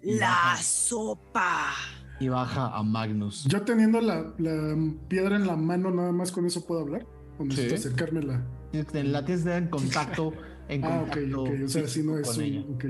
La 0.02 0.58
sopa. 0.62 1.72
Y 2.20 2.28
baja 2.30 2.68
a 2.76 2.82
Magnus. 2.84 3.46
Yo 3.46 3.62
teniendo 3.64 4.02
la, 4.02 4.34
la 4.38 4.76
piedra 5.08 5.36
en 5.36 5.46
la 5.48 5.56
mano, 5.56 5.92
nada 5.92 6.12
más 6.12 6.32
con 6.32 6.46
eso 6.46 6.66
puedo 6.66 6.82
hablar. 6.82 7.06
O 7.40 7.44
necesito 7.44 7.76
Sí. 7.78 7.88
acercármela. 7.88 8.42
Que- 8.74 9.04
La 9.04 9.24
que 9.24 9.38
tener 9.38 9.64
en 9.64 9.70
contacto. 9.70 10.34
En 10.70 10.82
Ah, 10.86 11.02
ok, 11.02 11.08
contacto 11.14 11.42
ok. 11.44 11.50
O 11.66 11.68
sea, 11.68 11.88
si 11.88 12.04
no 12.04 12.18
es 12.18 12.38
un- 12.38 12.44
ella. 12.44 12.62
ok. 12.62 12.86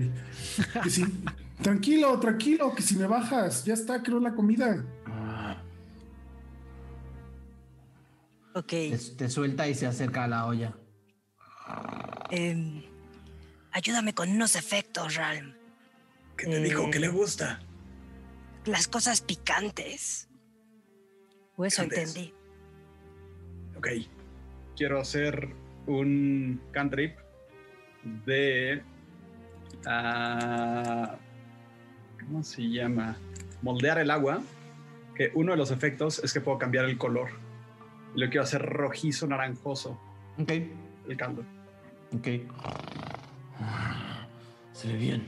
Que 0.83 0.89
si- 0.91 1.05
tranquilo, 1.61 2.19
tranquilo, 2.19 2.73
que 2.75 2.83
si 2.83 2.95
me 2.95 3.07
bajas, 3.07 3.65
ya 3.65 3.73
está, 3.73 4.01
creo 4.03 4.19
la 4.19 4.35
comida. 4.35 4.85
Ok, 8.55 8.67
Te, 8.67 8.97
te 9.17 9.29
suelta 9.29 9.67
y 9.67 9.73
se 9.73 9.87
acerca 9.87 10.25
a 10.25 10.27
la 10.27 10.45
olla. 10.45 10.77
em, 12.29 12.83
ayúdame 13.71 14.13
con 14.13 14.29
unos 14.29 14.55
efectos, 14.55 15.15
Ralm. 15.15 15.53
¿Qué 16.37 16.45
te 16.45 16.59
dijo 16.59 16.89
que 16.91 16.99
le 16.99 17.07
Eh, 17.07 17.09
gusta? 17.09 17.59
Las 18.65 18.87
cosas 18.87 19.21
picantes. 19.21 20.29
O 21.55 21.65
eso 21.65 21.81
Picantes. 21.83 22.15
entendí. 22.15 22.33
Ok. 23.75 23.87
Quiero 24.77 24.99
hacer 24.99 25.49
un 25.87 26.61
cantrip 26.71 27.17
de. 28.25 28.81
ah, 29.85 31.15
¿Cómo 32.19 32.43
se 32.43 32.61
llama? 32.69 33.17
Moldear 33.61 33.99
el 33.99 34.11
agua. 34.11 34.41
Que 35.15 35.31
uno 35.35 35.51
de 35.51 35.57
los 35.57 35.69
efectos 35.69 36.19
es 36.23 36.33
que 36.33 36.41
puedo 36.41 36.57
cambiar 36.57 36.85
el 36.85 36.97
color. 36.97 37.29
Lo 38.15 38.25
quiero 38.29 38.43
hacer 38.43 38.61
rojizo, 38.63 39.27
naranjoso, 39.27 39.99
Ok, 40.39 40.51
el 41.07 41.17
caldo. 41.17 41.43
ok. 42.15 42.27
Se 44.71 44.87
ve 44.87 44.97
bien. 44.97 45.27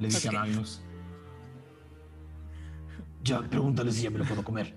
Le 0.00 0.08
dice 0.08 0.28
a 0.28 0.32
Magnus. 0.32 0.82
Ya, 3.22 3.40
pregúntale 3.40 3.92
si 3.92 4.02
ya 4.02 4.10
me 4.10 4.18
lo 4.18 4.24
puedo 4.24 4.42
comer. 4.42 4.74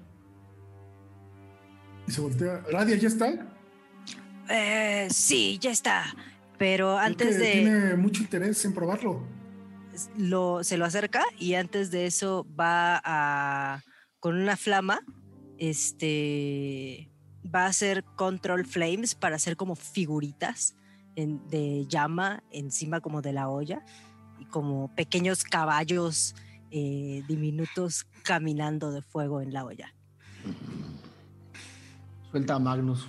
Y 2.08 2.12
se 2.12 2.22
voltea. 2.22 2.62
Radia, 2.72 2.95
¿ya 2.95 3.08
está? 3.08 3.57
Eh, 4.49 5.07
sí, 5.11 5.57
ya 5.60 5.72
está. 5.72 6.06
Pero 6.57 6.98
antes 6.98 7.38
de... 7.38 7.52
Tiene 7.52 7.95
mucho 7.95 8.22
interés 8.24 8.64
en 8.65 8.74
probarlo. 8.74 9.22
lo, 10.18 10.64
se 10.64 10.78
lo 10.78 10.86
acerca 10.86 11.24
y 11.40 11.53
antes 11.56 11.91
de 11.91 12.06
eso 12.07 12.45
va 12.60 13.02
a 13.03 13.84
con 14.19 14.36
una 14.36 14.56
flama 14.57 14.99
este 15.57 17.10
va 17.53 17.64
a 17.64 17.68
hacer 17.68 18.03
control 18.15 18.65
flames 18.65 19.15
para 19.15 19.36
hacer 19.38 19.56
como 19.56 19.76
figuritas 19.76 20.76
en- 21.15 21.48
de 21.49 21.86
llama 21.88 22.44
encima 22.52 22.99
como 23.02 23.22
de 23.22 23.34
la 23.34 23.49
olla 23.49 23.84
y 24.40 24.45
como 24.45 24.94
pequeños 24.95 25.44
caballos 25.44 26.36
eh, 26.72 27.24
diminutos 27.28 28.06
caminando 28.24 28.91
de 28.91 29.02
fuego 29.02 29.41
en 29.41 29.53
la 29.53 29.65
olla 29.65 29.94
Suelta 32.32 32.56
a 32.56 32.60
Magnus. 32.60 33.07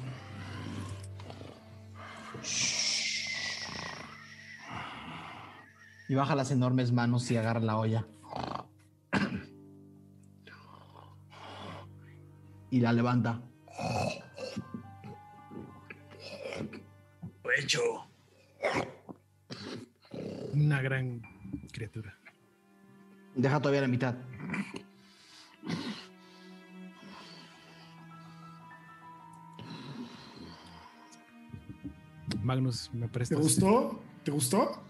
Y 6.08 6.14
baja 6.14 6.34
las 6.34 6.50
enormes 6.50 6.92
manos 6.92 7.30
y 7.30 7.36
agarra 7.36 7.60
la 7.60 7.76
olla. 7.76 8.06
Y 12.70 12.80
la 12.80 12.92
levanta. 12.92 13.42
Hecho. 17.58 17.80
Una 20.52 20.80
gran 20.80 21.22
criatura. 21.72 22.16
Deja 23.34 23.60
todavía 23.60 23.82
la 23.82 23.88
mitad. 23.88 24.14
Magnus, 32.48 32.88
¿me 32.94 33.06
¿Te 33.08 33.12
prestas? 33.12 33.38
gustó? 33.38 34.00
¿Te 34.24 34.30
gustó? 34.30 34.82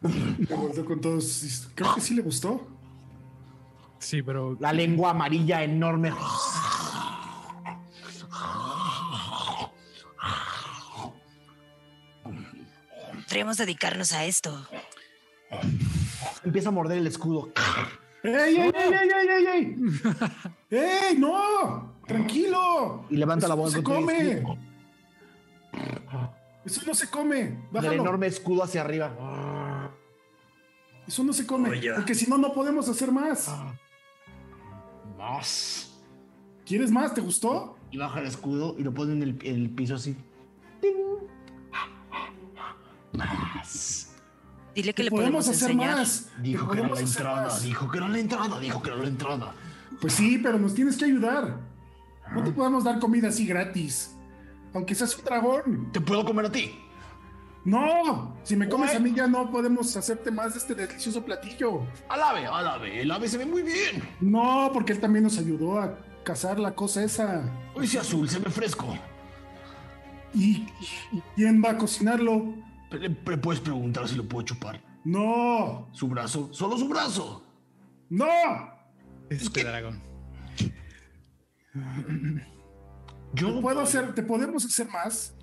Me 0.00 0.54
volteó 0.54 0.84
con 0.84 1.00
todos. 1.00 1.68
Creo 1.74 1.94
que 1.96 2.00
sí 2.00 2.14
le 2.14 2.22
gustó. 2.22 2.64
Sí, 3.98 4.22
pero 4.22 4.56
La 4.60 4.72
lengua 4.72 5.10
amarilla 5.10 5.64
enorme. 5.64 6.12
podríamos 13.26 13.56
dedicarnos 13.58 14.12
a 14.12 14.24
esto 14.24 14.66
Empieza 16.44 16.68
a 16.68 16.72
morder 16.72 16.98
el 16.98 17.06
escudo. 17.06 17.50
¡Ey, 18.22 18.32
ey, 18.56 18.56
ey, 18.56 18.72
ey, 18.74 19.28
ey, 19.28 19.46
ey! 19.46 19.76
¡Ey, 20.70 20.78
¡Ey, 21.10 21.18
no! 21.18 21.94
¡Tranquilo! 22.06 23.04
Y 23.10 23.16
levanta 23.16 23.48
la 23.48 23.54
voz 23.54 23.72
se 23.72 23.82
come. 23.82 24.42
Eso 26.64 26.82
no 26.86 26.94
se 26.94 27.08
come. 27.08 27.40
El 27.40 27.58
Bájalo. 27.70 28.02
enorme 28.02 28.26
escudo 28.26 28.62
hacia 28.62 28.80
arriba. 28.82 29.92
Eso 31.06 31.24
no 31.24 31.32
se 31.32 31.46
come. 31.46 31.70
Oye. 31.70 31.92
Porque 31.94 32.14
si 32.14 32.28
no, 32.28 32.36
no 32.36 32.52
podemos 32.52 32.88
hacer 32.88 33.10
más. 33.10 33.50
Más. 35.16 35.98
¿Quieres 36.66 36.90
más? 36.90 37.14
¿Te 37.14 37.20
gustó? 37.20 37.78
Y 37.90 37.96
baja 37.96 38.20
el 38.20 38.26
escudo 38.26 38.76
y 38.78 38.82
lo 38.82 38.92
pone 38.92 39.14
en 39.14 39.22
el, 39.22 39.38
en 39.42 39.56
el 39.56 39.70
piso 39.70 39.94
así. 39.94 40.14
¡Ting! 40.82 40.92
Más. 43.12 44.14
dile 44.74 44.92
que 44.92 45.02
le 45.02 45.10
podemos 45.10 45.46
podemos 45.46 45.48
hacer 45.48 45.70
enseñar 45.70 45.96
más. 45.96 46.30
Dijo 46.42 46.68
que 46.68 46.78
era 46.78 46.88
la 46.88 47.00
entrada, 47.00 47.42
más. 47.44 47.62
dijo 47.62 47.90
que 47.90 47.98
era 47.98 48.08
la 48.08 48.18
entrada, 48.18 48.60
dijo 48.60 48.82
que 48.82 48.90
era 48.90 48.98
la 48.98 49.08
entrada. 49.08 49.54
Pues 50.00 50.12
sí, 50.12 50.38
pero 50.38 50.58
nos 50.58 50.74
tienes 50.74 50.96
que 50.98 51.06
ayudar. 51.06 51.58
No 52.32 52.44
te 52.44 52.52
podemos 52.52 52.84
dar 52.84 53.00
comida 53.00 53.28
así 53.28 53.46
gratis. 53.46 54.14
Aunque 54.74 54.94
seas 54.94 55.16
un 55.18 55.24
dragón. 55.24 55.92
Te 55.92 56.00
puedo 56.00 56.24
comer 56.24 56.46
a 56.46 56.52
ti. 56.52 56.78
No, 57.64 58.36
si 58.44 58.56
me 58.56 58.68
comes 58.68 58.94
a 58.94 58.98
mí 58.98 59.12
ya 59.14 59.26
no 59.26 59.50
podemos 59.50 59.94
hacerte 59.96 60.30
más 60.30 60.54
de 60.54 60.60
este 60.60 60.74
delicioso 60.74 61.22
platillo. 61.24 61.82
Al 62.08 62.22
ave, 62.22 62.46
al 62.46 62.66
ave. 62.66 63.02
El 63.02 63.10
ave 63.10 63.28
se 63.28 63.36
ve 63.36 63.44
muy 63.44 63.62
bien. 63.62 64.02
No, 64.20 64.70
porque 64.72 64.92
él 64.92 65.00
también 65.00 65.24
nos 65.24 65.38
ayudó 65.38 65.78
a 65.78 65.98
cazar 66.24 66.58
la 66.58 66.74
cosa 66.74 67.02
esa. 67.02 67.42
Ese 67.80 67.98
azul 67.98 68.28
se 68.28 68.38
ve 68.38 68.48
fresco. 68.50 68.96
¿Y 70.34 70.66
y 71.12 71.22
quién 71.36 71.62
va 71.62 71.70
a 71.72 71.78
cocinarlo? 71.78 72.54
Le 72.90 73.10
puedes 73.10 73.60
preguntar 73.60 74.08
si 74.08 74.16
lo 74.16 74.26
puedo 74.26 74.46
chupar. 74.46 74.80
No, 75.04 75.88
Su 75.92 76.08
brazo, 76.08 76.48
solo 76.52 76.76
su 76.78 76.88
brazo. 76.88 77.42
no. 78.08 78.26
Este 79.30 79.62
dragón. 79.62 80.00
Yo 83.34 83.60
puedo 83.60 83.80
hacer, 83.80 84.14
te 84.14 84.22
podemos 84.22 84.64
hacer 84.64 84.88
más 84.88 85.34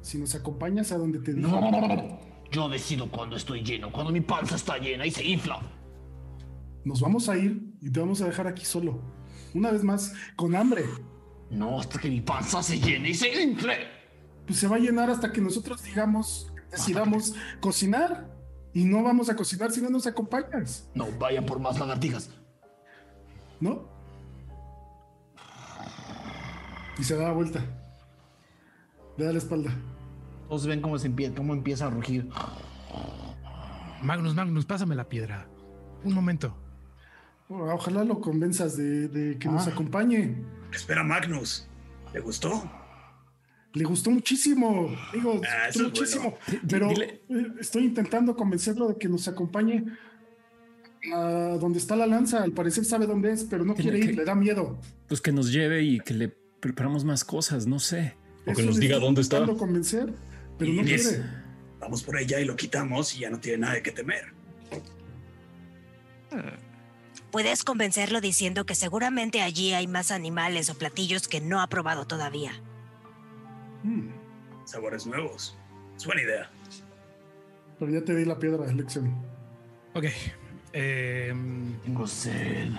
si 0.00 0.18
nos 0.18 0.34
acompañas 0.34 0.92
a 0.92 0.98
donde 0.98 1.18
te 1.18 1.34
digo. 1.34 1.48
No, 1.48 2.18
yo 2.50 2.68
decido 2.68 3.10
cuando 3.10 3.36
estoy 3.36 3.62
lleno, 3.62 3.92
cuando 3.92 4.12
mi 4.12 4.20
panza 4.20 4.56
está 4.56 4.78
llena 4.78 5.04
y 5.06 5.10
se 5.10 5.24
infla. 5.24 5.60
Nos 6.84 7.00
vamos 7.00 7.28
a 7.28 7.36
ir 7.36 7.60
y 7.80 7.90
te 7.90 8.00
vamos 8.00 8.20
a 8.22 8.26
dejar 8.26 8.46
aquí 8.46 8.64
solo. 8.64 9.00
Una 9.54 9.70
vez 9.70 9.82
más, 9.82 10.12
con 10.36 10.54
hambre. 10.54 10.84
No, 11.50 11.80
hasta 11.80 11.98
que 11.98 12.08
mi 12.08 12.20
panza 12.20 12.62
se 12.62 12.78
llene 12.78 13.10
y 13.10 13.14
se 13.14 13.42
infle. 13.42 13.88
Pues 14.46 14.58
se 14.60 14.68
va 14.68 14.76
a 14.76 14.78
llenar 14.78 15.10
hasta 15.10 15.32
que 15.32 15.40
nosotros 15.40 15.82
digamos, 15.82 16.52
decidamos 16.70 17.34
cocinar. 17.60 18.34
Y 18.72 18.84
no 18.84 19.02
vamos 19.02 19.30
a 19.30 19.36
cocinar 19.36 19.70
si 19.72 19.80
no 19.80 19.88
nos 19.88 20.06
acompañas, 20.06 20.90
No, 20.94 21.06
vaya 21.18 21.44
por 21.44 21.58
más 21.58 21.78
lagartijas. 21.78 22.30
¿no? 23.60 23.88
Y 26.98 27.04
se 27.04 27.16
da 27.16 27.24
la 27.24 27.32
vuelta. 27.32 27.60
Le 29.18 29.24
da 29.24 29.32
la 29.32 29.38
espalda. 29.38 29.70
Todos 30.48 30.66
ven 30.66 30.80
cómo, 30.80 30.98
se 30.98 31.06
empieza, 31.08 31.34
cómo 31.34 31.52
empieza 31.54 31.86
a 31.86 31.90
rugir. 31.90 32.28
Magnus, 34.02 34.34
Magnus, 34.34 34.64
pásame 34.64 34.94
la 34.94 35.08
piedra. 35.08 35.48
Un 36.04 36.14
momento. 36.14 36.56
Ojalá 37.48 38.04
lo 38.04 38.20
convenzas 38.20 38.76
de, 38.76 39.08
de 39.08 39.38
que 39.38 39.48
nos 39.48 39.66
Ah. 39.66 39.70
acompañe. 39.70 40.36
Espera, 40.72 41.02
Magnus. 41.02 41.66
¿Le 42.12 42.20
gustó? 42.20 42.62
Le 43.72 43.84
gustó 43.84 44.10
muchísimo. 44.10 44.88
Digo, 45.12 45.40
Ah, 45.44 45.66
gustó 45.68 45.84
muchísimo. 45.84 46.34
Pero 46.68 46.88
dile- 46.88 47.20
eh, 47.28 47.46
estoy 47.60 47.84
intentando 47.84 48.34
convencerlo 48.36 48.88
de 48.88 48.96
que 48.96 49.08
nos 49.08 49.28
acompañe 49.28 49.84
a 51.14 51.56
donde 51.60 51.78
está 51.78 51.94
la 51.96 52.06
lanza. 52.06 52.42
Al 52.42 52.52
parecer 52.52 52.84
sabe 52.84 53.06
dónde 53.06 53.32
es, 53.32 53.44
pero 53.44 53.64
no 53.64 53.74
Dile 53.74 53.82
quiere 53.90 53.98
ir, 53.98 54.10
que- 54.10 54.16
le 54.16 54.24
da 54.24 54.34
miedo. 54.34 54.78
Pues 55.08 55.20
que 55.20 55.30
nos 55.32 55.52
lleve 55.52 55.82
y 55.82 56.00
que 56.00 56.14
le 56.14 56.36
preparamos 56.66 57.04
más 57.04 57.24
cosas, 57.24 57.66
no 57.66 57.78
sé. 57.78 58.16
O 58.46 58.52
que 58.52 58.62
nos 58.62 58.78
diga 58.78 58.98
dónde 58.98 59.20
está. 59.20 59.36
intentando 59.38 59.58
convencer, 59.58 60.12
pero 60.58 60.72
no 60.72 60.82
Y 60.82 60.84
quiere. 60.84 61.24
Vamos 61.80 62.02
por 62.02 62.18
ella 62.18 62.40
y 62.40 62.44
lo 62.44 62.56
quitamos 62.56 63.14
y 63.14 63.20
ya 63.20 63.30
no 63.30 63.38
tiene 63.38 63.58
nada 63.58 63.74
de 63.74 63.82
qué 63.82 63.92
temer. 63.92 64.32
Puedes 67.30 67.64
convencerlo 67.64 68.20
diciendo 68.20 68.64
que 68.66 68.74
seguramente 68.74 69.42
allí 69.42 69.72
hay 69.74 69.86
más 69.86 70.10
animales 70.10 70.70
o 70.70 70.74
platillos 70.74 71.28
que 71.28 71.40
no 71.40 71.60
ha 71.60 71.68
probado 71.68 72.06
todavía. 72.06 72.52
Mm, 73.82 74.08
Sabores 74.64 75.06
nuevos. 75.06 75.56
Es 75.96 76.04
buena 76.06 76.22
idea. 76.22 76.50
pero 77.78 77.92
ya 77.92 78.02
te 78.04 78.14
di 78.14 78.24
la 78.24 78.38
piedra 78.38 78.64
de 78.64 78.72
elección. 78.72 79.14
Ok. 79.94 80.06
em, 80.72 81.78
Tengo 81.82 82.06
sed. 82.06 82.70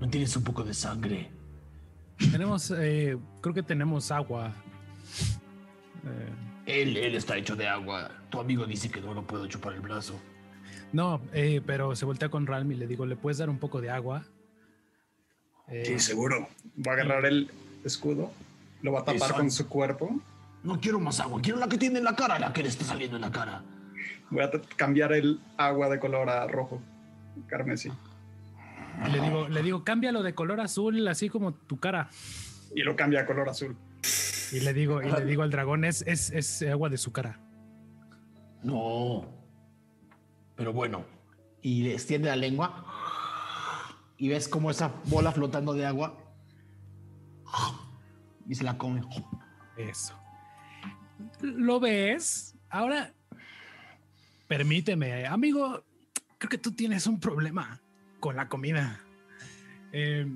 ¿No 0.00 0.08
tienes 0.08 0.36
un 0.36 0.44
poco 0.44 0.62
de 0.62 0.74
sangre? 0.74 1.30
Tenemos, 2.32 2.70
eh, 2.76 3.16
creo 3.40 3.54
que 3.54 3.62
tenemos 3.62 4.10
agua. 4.10 4.52
Eh, 6.04 6.82
Él, 6.82 6.96
él 6.96 7.14
está 7.14 7.36
hecho 7.36 7.56
de 7.56 7.66
agua. 7.66 8.10
Tu 8.30 8.40
amigo 8.40 8.66
dice 8.66 8.90
que 8.90 9.00
no 9.00 9.14
lo 9.14 9.22
puedo 9.26 9.46
chupar 9.46 9.72
el 9.74 9.80
brazo. 9.80 10.18
no, 10.92 11.20
eh, 11.32 11.60
pero 11.66 11.94
se 11.96 12.04
voltea 12.04 12.28
con 12.28 12.46
Ralm 12.46 12.70
y 12.72 12.74
le 12.76 12.86
digo, 12.86 13.06
¿le 13.06 13.16
puedes 13.16 13.38
dar 13.38 13.48
un 13.50 13.58
poco 13.58 13.80
de 13.80 13.90
agua? 13.90 14.24
Eh, 15.68 15.84
Sí, 15.86 15.98
seguro. 15.98 16.48
Va 16.86 16.92
a 16.92 16.94
agarrar 16.94 17.26
el 17.26 17.50
escudo, 17.84 18.30
lo 18.82 18.92
va 18.92 19.00
a 19.00 19.04
tapar 19.04 19.34
con 19.34 19.50
su 19.50 19.68
cuerpo. 19.68 20.20
No 20.62 20.80
quiero 20.80 20.98
más 20.98 21.20
agua, 21.20 21.40
quiero 21.40 21.58
la 21.58 21.68
que 21.68 21.78
tiene 21.78 21.98
en 21.98 22.04
la 22.04 22.16
cara, 22.16 22.38
la 22.38 22.52
que 22.52 22.62
le 22.62 22.68
está 22.68 22.84
saliendo 22.84 23.16
en 23.16 23.22
la 23.22 23.30
cara. 23.30 23.62
Voy 24.30 24.42
a 24.42 24.50
cambiar 24.76 25.12
el 25.12 25.40
agua 25.56 25.88
de 25.88 25.98
color 25.98 26.28
a 26.28 26.46
rojo, 26.46 26.82
carmesí. 27.46 27.90
Y 29.06 29.10
le 29.10 29.20
digo, 29.20 29.48
le 29.48 29.62
digo, 29.62 29.84
cámbialo 29.84 30.22
de 30.22 30.34
color 30.34 30.60
azul, 30.60 31.06
así 31.08 31.28
como 31.28 31.54
tu 31.54 31.78
cara. 31.78 32.08
Y 32.74 32.82
lo 32.82 32.96
cambia 32.96 33.20
a 33.20 33.26
color 33.26 33.48
azul. 33.48 33.76
Y 34.52 34.60
le 34.60 34.72
digo, 34.72 35.02
y 35.02 35.10
le 35.10 35.24
digo 35.24 35.42
al 35.42 35.50
dragón, 35.50 35.84
es, 35.84 36.02
es, 36.06 36.30
es 36.30 36.62
agua 36.62 36.88
de 36.88 36.98
su 36.98 37.12
cara. 37.12 37.40
No. 38.62 39.26
Pero 40.56 40.72
bueno. 40.72 41.04
Y 41.62 41.82
le 41.82 41.94
extiende 41.94 42.28
la 42.28 42.36
lengua. 42.36 42.84
Y 44.16 44.28
ves 44.28 44.48
como 44.48 44.70
esa 44.70 44.92
bola 45.04 45.32
flotando 45.32 45.74
de 45.74 45.86
agua. 45.86 46.18
Y 48.48 48.54
se 48.54 48.64
la 48.64 48.78
come. 48.78 49.02
Eso. 49.76 50.18
¿Lo 51.40 51.78
ves? 51.78 52.56
Ahora, 52.70 53.12
permíteme, 54.46 55.26
amigo, 55.26 55.84
creo 56.38 56.50
que 56.50 56.58
tú 56.58 56.72
tienes 56.72 57.06
un 57.06 57.20
problema 57.20 57.80
con 58.20 58.36
la 58.36 58.48
comida. 58.48 59.00
Eh, 59.92 60.26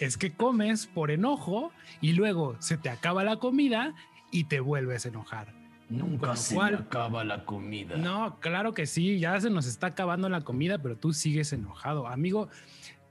es 0.00 0.16
que 0.16 0.32
comes 0.32 0.86
por 0.86 1.10
enojo 1.10 1.72
y 2.00 2.12
luego 2.12 2.56
se 2.60 2.76
te 2.78 2.90
acaba 2.90 3.24
la 3.24 3.36
comida 3.36 3.94
y 4.30 4.44
te 4.44 4.60
vuelves 4.60 5.04
a 5.06 5.08
enojar. 5.10 5.54
Nunca 5.88 6.36
se 6.36 6.54
cual- 6.54 6.72
me 6.72 6.78
acaba 6.78 7.24
la 7.24 7.44
comida. 7.44 7.96
No, 7.96 8.38
claro 8.40 8.74
que 8.74 8.86
sí, 8.86 9.18
ya 9.18 9.40
se 9.40 9.48
nos 9.50 9.66
está 9.66 9.88
acabando 9.88 10.28
la 10.28 10.42
comida, 10.42 10.78
pero 10.82 10.96
tú 10.96 11.12
sigues 11.12 11.52
enojado. 11.52 12.06
Amigo, 12.06 12.48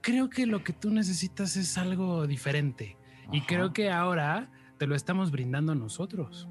creo 0.00 0.30
que 0.30 0.46
lo 0.46 0.62
que 0.62 0.72
tú 0.72 0.90
necesitas 0.90 1.56
es 1.56 1.76
algo 1.76 2.26
diferente. 2.26 2.96
Y 3.32 3.40
creo 3.42 3.72
que 3.72 3.90
ahora 3.90 4.50
te 4.78 4.86
lo 4.86 4.94
estamos 4.94 5.30
brindando 5.32 5.74
nosotros. 5.74 6.48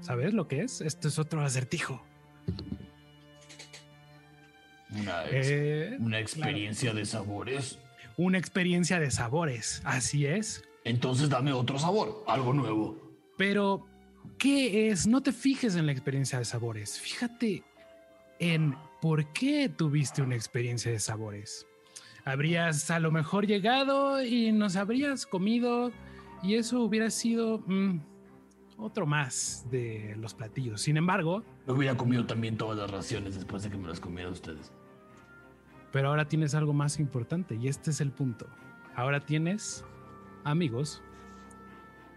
¿Sabes 0.00 0.34
lo 0.34 0.48
que 0.48 0.60
es? 0.62 0.80
Esto 0.82 1.08
es 1.08 1.18
otro 1.18 1.40
acertijo. 1.42 2.04
Una, 4.94 5.24
ex- 5.24 5.48
Eh, 5.50 5.96
una 6.00 6.18
experiencia 6.20 6.92
de 6.94 7.04
sabores. 7.06 7.78
una 8.16 8.38
experiencia 8.38 9.00
de 9.00 9.10
sabores, 9.10 9.82
así 9.84 10.26
es. 10.26 10.62
Entonces 10.84 11.28
dame 11.28 11.52
otro 11.52 11.78
sabor, 11.78 12.22
algo 12.28 12.52
nuevo. 12.52 12.96
Pero, 13.36 13.86
¿qué 14.38 14.90
es? 14.90 15.06
No 15.06 15.22
te 15.22 15.32
fijes 15.32 15.74
en 15.76 15.86
la 15.86 15.92
experiencia 15.92 16.38
de 16.38 16.44
sabores. 16.44 17.00
Fíjate 17.00 17.64
en 18.38 18.74
por 19.00 19.32
qué 19.32 19.68
tuviste 19.68 20.22
una 20.22 20.34
experiencia 20.36 20.90
de 20.92 21.00
sabores. 21.00 21.66
Habrías 22.24 22.90
a 22.90 23.00
lo 23.00 23.10
mejor 23.10 23.46
llegado 23.46 24.22
y 24.22 24.52
nos 24.52 24.76
habrías 24.76 25.26
comido 25.26 25.90
y 26.42 26.54
eso 26.54 26.80
hubiera 26.82 27.10
sido 27.10 27.58
mm, 27.66 27.98
otro 28.78 29.06
más 29.06 29.66
de 29.70 30.14
los 30.18 30.34
platillos. 30.34 30.80
Sin 30.82 30.96
embargo, 30.96 31.42
Me 31.66 31.72
hubiera 31.74 31.96
comido 31.96 32.24
también 32.26 32.56
todas 32.56 32.78
las 32.78 32.90
raciones 32.90 33.34
después 33.34 33.62
de 33.62 33.70
que 33.70 33.76
me 33.76 33.88
las 33.88 34.00
comieran 34.00 34.32
ustedes. 34.32 34.72
Pero 35.94 36.08
ahora 36.08 36.26
tienes 36.26 36.56
algo 36.56 36.72
más 36.72 36.98
importante 36.98 37.54
y 37.54 37.68
este 37.68 37.92
es 37.92 38.00
el 38.00 38.10
punto. 38.10 38.48
Ahora 38.96 39.20
tienes 39.20 39.84
amigos. 40.42 41.00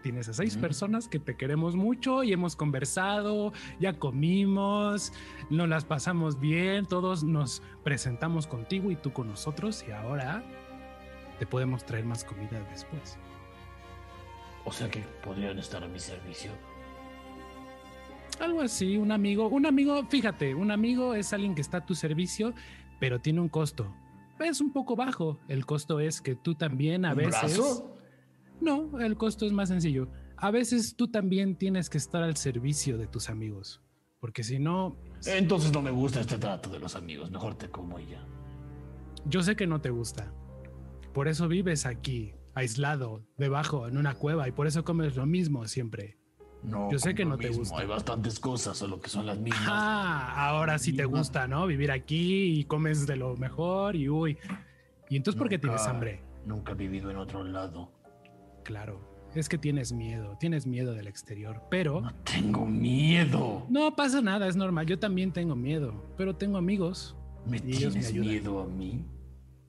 Tienes 0.02 0.28
a 0.28 0.32
seis 0.32 0.56
personas 0.56 1.06
que 1.06 1.20
te 1.20 1.36
queremos 1.36 1.76
mucho 1.76 2.24
y 2.24 2.32
hemos 2.32 2.56
conversado, 2.56 3.52
ya 3.78 3.92
comimos, 3.92 5.12
nos 5.48 5.68
las 5.68 5.84
pasamos 5.84 6.40
bien, 6.40 6.86
todos 6.86 7.22
nos 7.22 7.62
presentamos 7.84 8.48
contigo 8.48 8.90
y 8.90 8.96
tú 8.96 9.12
con 9.12 9.28
nosotros 9.28 9.84
y 9.86 9.92
ahora 9.92 10.42
te 11.38 11.46
podemos 11.46 11.84
traer 11.86 12.04
más 12.04 12.24
comida 12.24 12.60
después. 12.72 13.16
O 14.64 14.72
sea 14.72 14.90
que 14.90 15.04
podrían 15.22 15.56
estar 15.56 15.84
a 15.84 15.86
mi 15.86 16.00
servicio. 16.00 16.50
Algo 18.40 18.60
así, 18.60 18.96
un 18.96 19.12
amigo, 19.12 19.46
un 19.48 19.66
amigo, 19.66 20.04
fíjate, 20.06 20.56
un 20.56 20.72
amigo 20.72 21.14
es 21.14 21.32
alguien 21.32 21.54
que 21.54 21.60
está 21.60 21.78
a 21.78 21.86
tu 21.86 21.94
servicio, 21.94 22.54
pero 23.00 23.20
tiene 23.20 23.40
un 23.40 23.48
costo. 23.48 23.92
Es 24.40 24.60
un 24.60 24.72
poco 24.72 24.94
bajo. 24.96 25.38
El 25.48 25.66
costo 25.66 26.00
es 26.00 26.20
que 26.20 26.34
tú 26.36 26.54
también 26.54 27.04
a 27.04 27.10
¿Un 27.12 27.16
veces... 27.16 27.56
brazo? 27.56 27.96
No, 28.60 28.98
el 29.00 29.16
costo 29.16 29.46
es 29.46 29.52
más 29.52 29.68
sencillo. 29.68 30.08
A 30.36 30.50
veces 30.50 30.94
tú 30.96 31.08
también 31.08 31.56
tienes 31.56 31.90
que 31.90 31.98
estar 31.98 32.22
al 32.22 32.36
servicio 32.36 32.98
de 32.98 33.06
tus 33.08 33.28
amigos, 33.28 33.82
porque 34.20 34.44
si 34.44 34.58
no, 34.58 34.96
Entonces 35.26 35.72
no 35.72 35.82
me 35.82 35.90
gusta 35.90 36.20
este 36.20 36.38
trato 36.38 36.70
de 36.70 36.78
los 36.78 36.94
amigos. 36.94 37.30
Mejor 37.30 37.56
te 37.56 37.68
como 37.68 37.98
y 37.98 38.06
ya. 38.06 38.24
yo 39.24 39.42
sé 39.42 39.56
que 39.56 39.66
no 39.66 39.80
te 39.80 39.90
gusta. 39.90 40.32
Por 41.12 41.26
eso 41.26 41.48
vives 41.48 41.86
aquí, 41.86 42.34
aislado, 42.54 43.24
debajo, 43.36 43.88
en 43.88 43.96
una 43.96 44.14
cueva, 44.14 44.46
y 44.48 44.52
por 44.52 44.66
eso 44.68 44.84
comes 44.84 45.16
lo 45.16 45.26
mismo 45.26 45.66
siempre. 45.66 46.17
No, 46.62 46.90
Yo 46.90 46.98
sé 46.98 47.14
que 47.14 47.24
lo 47.24 47.30
no 47.30 47.38
te 47.38 47.48
mismo. 47.48 47.60
gusta. 47.62 47.78
Hay 47.78 47.86
bastantes 47.86 48.40
cosas, 48.40 48.76
solo 48.76 49.00
que 49.00 49.08
son 49.08 49.26
las 49.26 49.38
mismas. 49.38 49.62
Ah, 49.68 50.48
ahora 50.48 50.78
sí 50.78 50.92
te 50.92 51.04
gusta, 51.04 51.46
¿no? 51.46 51.66
Vivir 51.66 51.90
aquí 51.90 52.58
y 52.58 52.64
comes 52.64 53.06
de 53.06 53.16
lo 53.16 53.36
mejor 53.36 53.94
y 53.96 54.08
uy. 54.08 54.36
¿Y 55.08 55.16
entonces 55.16 55.38
por 55.38 55.48
qué 55.48 55.58
tienes 55.58 55.86
hambre? 55.86 56.20
Nunca 56.44 56.72
he 56.72 56.74
vivido 56.74 57.10
en 57.10 57.16
otro 57.18 57.42
lado. 57.44 57.90
Claro. 58.64 59.00
es 59.34 59.48
que 59.48 59.56
tienes 59.58 59.92
miedo, 59.92 60.36
tienes 60.40 60.66
miedo 60.66 60.92
del 60.94 61.06
exterior, 61.06 61.62
pero 61.70 62.00
No 62.00 62.14
tengo 62.24 62.66
miedo. 62.66 63.64
no 63.68 63.94
pasa 63.94 64.20
nada, 64.20 64.48
es 64.48 64.56
normal. 64.56 64.84
Yo 64.86 64.98
también 64.98 65.32
tengo 65.32 65.54
miedo, 65.54 66.04
pero 66.16 66.34
tengo 66.36 66.58
amigos. 66.58 67.14
¿Me 67.46 67.58
Y 67.58 67.76
ellos 67.76 67.94
me 67.94 68.00
tienes 68.00 68.08
ayudan. 68.08 68.28
miedo 68.28 68.60
a 68.62 68.66
mí? 68.66 69.04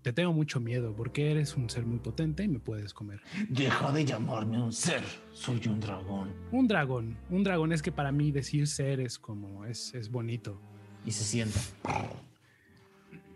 Te 0.01 0.13
tengo 0.13 0.31
mucho 0.31 0.61
miedo 0.61 0.95
porque 0.95 1.29
eres 1.31 1.57
un 1.57 1.69
ser 1.69 1.85
muy 1.85 1.99
potente 1.99 2.43
y 2.43 2.47
me 2.47 2.59
puedes 2.59 2.93
comer. 2.93 3.21
Deja 3.49 3.91
de 3.91 4.05
llamarme 4.05 4.61
un 4.61 4.71
ser. 4.71 5.03
Soy 5.33 5.61
un 5.67 5.81
dragón. 5.81 6.33
Un 6.51 6.67
dragón, 6.67 7.17
un 7.29 7.43
dragón 7.43 7.73
es 7.73 7.81
que 7.81 7.91
para 7.91 8.11
mí 8.11 8.31
decir 8.31 8.67
ser 8.67 9.01
es 9.01 9.19
como 9.19 9.65
es, 9.65 9.93
es 9.93 10.09
bonito. 10.09 10.59
Y 11.05 11.11
se 11.11 11.23
sienta. 11.23 11.59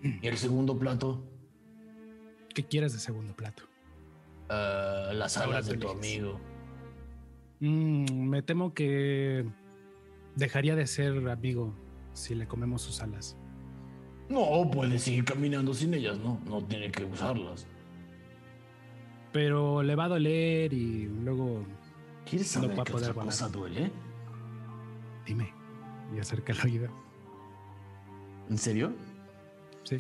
¿Y 0.02 0.26
el 0.26 0.38
segundo 0.38 0.77
plato? 0.77 1.22
¿Qué 2.53 2.64
quieres 2.64 2.94
de 2.94 2.99
segundo 2.99 3.35
plato? 3.35 3.64
Ah, 4.49 5.11
las 5.14 5.38
alas 5.38 5.65
de 5.65 5.77
tu 5.77 5.90
amigo. 5.90 6.40
Mm, 7.60 8.30
me 8.30 8.41
temo 8.41 8.73
que 8.73 9.45
dejaría 10.35 10.76
de 10.76 10.88
ser 10.88 11.27
amigo 11.30 11.73
si 12.14 12.35
le 12.35 12.48
comemos 12.48 12.81
sus 12.81 13.02
alas. 13.02 13.35
No, 14.34 14.69
puede 14.72 14.97
seguir 14.97 15.26
caminando 15.26 15.73
sin 15.73 15.93
ellas, 15.93 16.18
¿no? 16.18 16.39
No 16.45 16.64
tiene 16.64 16.91
que 16.91 17.05
usarlas. 17.05 17.68
Pero 19.31 19.84
le 19.84 19.95
va 19.95 20.05
a 20.05 20.10
doler 20.10 20.73
y 20.73 21.05
luego 21.23 21.64
¿Quieres 22.27 22.55
No 22.55 22.61
saber 22.64 22.80
va 22.80 22.81
a 22.81 22.85
qué 22.85 22.91
poder 22.93 23.11
otra 23.11 23.23
cosa 23.23 23.47
duele? 23.49 23.91
dime 25.26 25.53
y 26.15 26.19
acerca 26.19 26.51
el 26.53 26.61
oído. 26.61 26.89
¿En 28.49 28.57
serio? 28.57 28.93
Sí. 29.84 29.97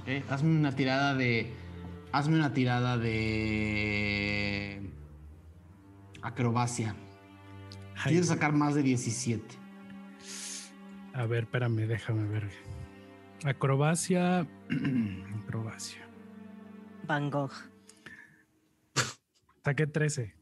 Ok, 0.00 0.30
hazme 0.30 0.50
una 0.58 0.74
tirada 0.74 1.14
de. 1.14 1.52
Hazme 2.12 2.36
una 2.36 2.52
tirada 2.54 2.96
de. 2.96 4.10
Acrobacia. 6.22 6.94
Ay, 7.96 8.10
Tienes 8.12 8.28
que 8.28 8.34
sacar 8.34 8.52
más 8.52 8.74
de 8.74 8.82
17. 8.82 9.42
A 11.16 11.24
ver, 11.24 11.44
espérame, 11.44 11.86
déjame 11.86 12.28
ver. 12.28 12.50
Acrobacia. 13.44 14.46
Acrobacia. 15.44 16.06
Van 17.06 17.30
Gogh. 17.30 17.52
Saqué 19.64 19.86
13. 19.86 20.34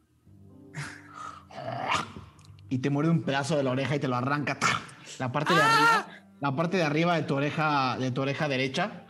Y 2.71 2.79
te 2.79 2.91
muerde 2.91 3.11
un 3.11 3.23
pedazo 3.23 3.57
de 3.57 3.63
la 3.63 3.71
oreja 3.71 3.95
y 3.95 4.01
te 4.01 4.09
lo 4.09 4.17
arranca. 4.17 4.59
La 5.21 5.31
parte 5.31 5.55
de 5.55 5.63
arriba. 5.63 6.07
La 6.41 6.57
parte 6.57 6.77
de 6.77 6.83
arriba 6.83 7.15
de 7.15 7.23
tu 7.23 7.37
oreja. 7.37 7.97
De 7.99 8.11
tu 8.11 8.23
oreja 8.23 8.49
derecha. 8.49 9.07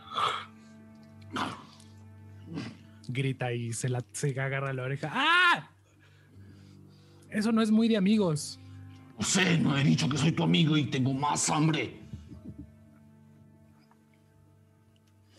Grita 3.07 3.53
y 3.53 3.73
se, 3.73 3.89
la, 3.89 4.03
se 4.11 4.39
agarra 4.39 4.71
la 4.71 4.83
oreja. 4.83 5.09
¡Ah! 5.11 5.71
Eso 7.29 7.51
no 7.51 7.63
es 7.63 7.71
muy 7.71 7.87
de 7.87 7.97
amigos. 7.97 8.59
No 9.17 9.25
sé, 9.25 9.57
no 9.57 9.77
he 9.77 9.83
dicho 9.83 10.09
que 10.09 10.17
soy 10.17 10.31
tu 10.31 10.43
amigo 10.43 10.75
y 10.77 10.85
tengo 10.89 11.13
más 11.13 11.49
hambre. 11.49 11.99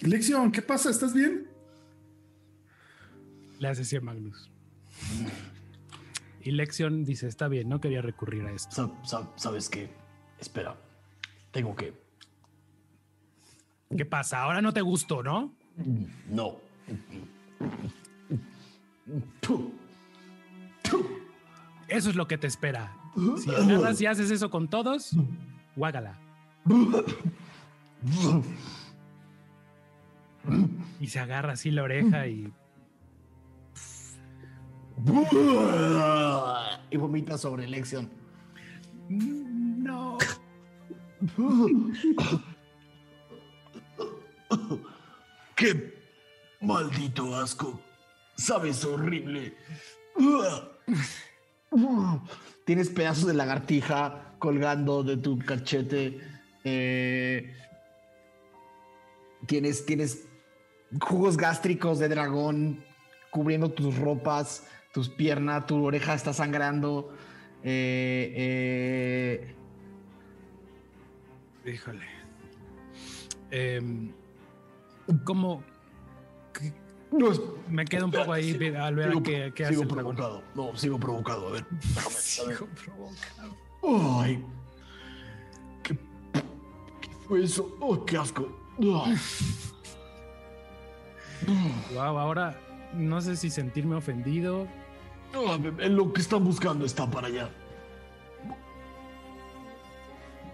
Lexion, 0.00 0.52
¿qué 0.52 0.62
pasa? 0.62 0.90
¿Estás 0.90 1.12
bien? 1.14 1.48
Le 3.58 3.68
hace 3.68 3.82
así 3.82 3.96
a 3.96 4.00
Magnus. 4.00 4.50
Y 6.42 6.50
Lexion 6.52 7.04
dice, 7.04 7.26
está 7.26 7.48
bien, 7.48 7.68
no 7.68 7.80
quería 7.80 8.02
recurrir 8.02 8.44
a 8.46 8.52
esto. 8.52 8.74
Sa- 8.74 9.04
sa- 9.06 9.30
¿Sabes 9.36 9.68
qué? 9.68 9.90
Espera. 10.38 10.76
Tengo 11.50 11.74
que. 11.74 11.94
¿Qué 13.96 14.04
pasa? 14.04 14.42
Ahora 14.42 14.60
no 14.60 14.72
te 14.72 14.80
gustó, 14.82 15.22
¿no? 15.22 15.52
No. 16.28 16.56
Tú. 19.40 19.72
Tú. 20.82 21.06
Eso 21.88 22.10
es 22.10 22.16
lo 22.16 22.28
que 22.28 22.36
te 22.38 22.46
espera. 22.46 22.94
Si 23.38 23.50
agarras 23.50 24.00
y 24.00 24.06
haces 24.06 24.30
eso 24.30 24.50
con 24.50 24.68
todos, 24.68 25.12
guágala. 25.74 26.18
Y 31.00 31.06
se 31.06 31.18
agarra 31.18 31.52
así 31.52 31.70
la 31.70 31.82
oreja 31.82 32.26
y 32.26 32.52
Y 36.90 36.96
vomita 36.96 37.36
sobre 37.38 37.66
Lexion. 37.66 38.10
no. 39.08 40.18
¡Qué 45.54 45.94
maldito 46.60 47.34
asco! 47.34 47.80
Sabes 48.36 48.84
horrible. 48.84 49.56
Tienes 52.66 52.90
pedazos 52.90 53.26
de 53.28 53.34
lagartija 53.34 54.34
colgando 54.40 55.02
de 55.04 55.16
tu 55.16 55.38
cachete. 55.38 56.20
eh, 56.64 57.54
tienes, 59.46 59.86
tienes 59.86 60.26
jugos 61.00 61.36
gástricos 61.36 62.00
de 62.00 62.08
dragón 62.08 62.84
cubriendo 63.30 63.70
tus 63.70 63.96
ropas, 63.96 64.66
tus 64.92 65.08
piernas, 65.08 65.66
tu 65.66 65.84
oreja 65.84 66.14
está 66.14 66.32
sangrando. 66.32 67.14
eh, 67.62 69.54
eh, 71.64 71.70
Híjole. 71.72 72.04
Em, 73.52 74.12
¿Cómo? 75.24 75.62
Qué- 77.10 77.16
no 77.18 77.30
es- 77.32 77.40
Me 77.68 77.84
quedo 77.84 78.04
un 78.06 78.10
poco 78.12 78.32
ahí 78.32 78.52
ve- 78.52 78.76
al 78.76 78.94
ver 78.94 79.10
sigo, 79.10 79.22
qué, 79.22 79.52
qué 79.54 79.64
hace 79.64 79.74
sigo 79.74 79.84
dragón. 79.86 80.14
provocado. 80.16 80.42
No, 80.54 80.76
sigo 80.76 80.98
provocado. 80.98 81.48
A 81.48 81.52
ver, 81.52 81.66
déjame, 81.70 82.04
a 82.04 82.08
ver. 82.08 82.56
Sigo 82.56 82.66
provocado. 82.84 84.20
Ay. 84.22 84.44
¿Qué, 85.82 85.94
qué 87.00 87.10
fue 87.26 87.44
eso? 87.44 87.76
Oh, 87.80 88.04
qué 88.04 88.16
asco. 88.16 88.48
Wow, 91.94 92.18
ahora 92.18 92.58
no 92.94 93.20
sé 93.20 93.36
si 93.36 93.50
sentirme 93.50 93.96
ofendido. 93.96 94.66
Bebé, 95.60 95.88
lo 95.90 96.12
que 96.12 96.20
están 96.20 96.44
buscando 96.44 96.84
está 96.86 97.08
para 97.10 97.26
allá. 97.28 97.50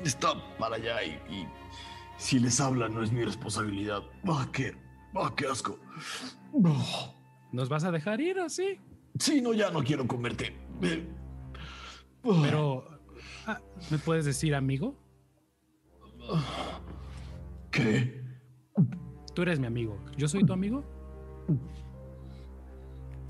Está 0.05 0.35
para 0.59 0.77
allá 0.77 1.03
y, 1.05 1.11
y 1.33 1.47
si 2.17 2.41
les 2.41 2.61
habla 2.61 2.89
no 2.89 3.03
es 3.03 3.13
mi 3.13 3.25
responsabilidad. 3.25 4.03
Ah, 4.27 4.49
qué, 4.53 4.75
ah, 5.15 5.33
qué 5.37 5.47
asco. 5.47 5.79
¿Nos 7.53 7.69
vas 7.69 7.85
a 7.85 7.91
dejar 7.91 8.21
ir 8.21 8.39
así? 8.39 8.79
Sí, 9.19 9.41
no, 9.43 9.53
ya 9.53 9.71
no 9.71 9.83
quiero 9.83 10.07
comerte. 10.07 10.57
Eh, 10.83 11.07
Pero, 12.43 12.85
ah, 13.47 13.61
¿me 13.91 13.99
puedes 13.99 14.25
decir 14.25 14.55
amigo? 14.55 14.97
¿Qué? 17.71 18.23
Tú 19.35 19.43
eres 19.43 19.59
mi 19.59 19.67
amigo. 19.67 19.99
¿Yo 20.17 20.29
soy 20.29 20.45
tu 20.45 20.53
amigo? 20.53 20.85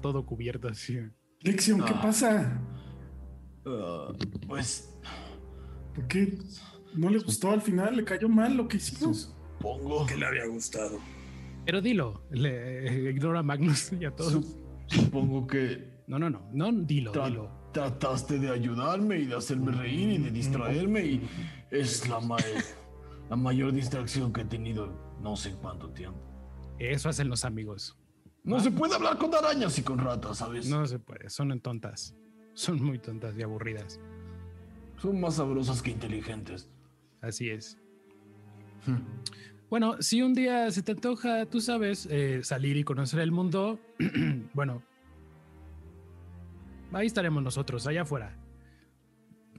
Todo 0.01 0.25
cubierto 0.27 0.69
así. 0.69 0.99
Lexion, 1.41 1.85
¿qué 1.85 1.93
Ah. 1.95 2.03
pasa? 2.03 2.61
Ah, 3.65 4.13
pues 4.49 4.89
¿Por 5.95 6.07
qué 6.09 6.39
no 6.95 7.09
le 7.11 7.19
gustó 7.19 7.51
al 7.51 7.61
final? 7.61 7.97
¿Le 7.97 8.05
cayó 8.05 8.29
mal 8.29 8.57
lo 8.57 8.67
que 8.67 8.79
hicimos? 8.79 9.35
pongo. 9.61 10.05
Que 10.07 10.17
le 10.17 10.27
había 10.27 10.47
gustado. 10.47 10.99
Pero 11.65 11.81
dilo, 11.81 12.23
le 12.31 12.87
eh, 13.09 13.11
ignora 13.11 13.41
a 13.41 13.43
Magnus 13.43 13.93
y 13.93 14.05
a 14.05 14.11
todos. 14.15 14.33
Su- 14.33 14.59
supongo 14.87 15.47
que 15.47 16.03
No, 16.07 16.19
no, 16.19 16.29
no, 16.31 16.49
no, 16.53 16.73
dilo, 16.73 17.13
Tra- 17.13 17.27
dilo. 17.29 17.51
trataste 17.73 18.39
de 18.39 18.51
ayudarme 18.51 19.19
y 19.21 19.27
de 19.27 19.37
hacerme 19.37 19.73
reír 19.73 20.11
y 20.11 20.19
de 20.19 20.31
distraerme 20.31 21.05
y 21.07 21.29
es 21.71 22.09
la, 22.09 22.21
ma- 22.21 22.37
la 23.31 23.37
mayor 23.37 23.73
distracción 23.73 24.33
que 24.33 24.43
he 24.43 24.45
tenido 24.45 24.93
no 25.21 25.37
sé 25.37 25.53
cuánto 25.63 25.89
tiempo. 25.91 26.19
Eso 26.79 27.09
hacen 27.09 27.29
los 27.29 27.45
amigos. 27.45 27.97
No 28.45 28.59
se 28.59 28.73
puede 28.73 28.95
hablar 28.97 29.17
con 29.19 29.33
arañas 29.35 29.79
y 29.79 29.83
con 29.83 29.99
ratas, 29.99 30.39
¿sabes? 30.39 30.69
No 30.69 30.85
se 30.87 30.99
puede, 30.99 31.31
son 31.31 31.59
tontas. 31.61 32.17
Son 32.55 32.83
muy 32.83 32.99
tontas 32.99 33.35
y 33.39 33.43
aburridas. 33.43 34.01
Son 34.99 35.21
más 35.21 35.37
sabrosas 35.37 35.81
que 35.81 35.93
inteligentes. 35.93 36.69
Así 37.21 37.49
es. 37.51 37.79
Hmm. 38.85 38.99
Bueno, 39.73 39.97
si 40.03 40.21
un 40.21 40.35
día 40.35 40.71
se 40.71 40.83
te 40.83 40.93
antoja, 40.93 41.47
tú 41.47 41.63
sabes, 41.63 42.07
eh, 42.11 42.45
salir 42.45 42.77
y 42.77 42.85
conocer 42.85 43.21
el 43.21 43.33
mundo, 43.33 43.81
bueno, 44.53 44.83
ahí 46.93 47.07
estaremos 47.07 47.43
nosotros, 47.43 47.87
allá 47.87 48.03
afuera. 48.03 48.37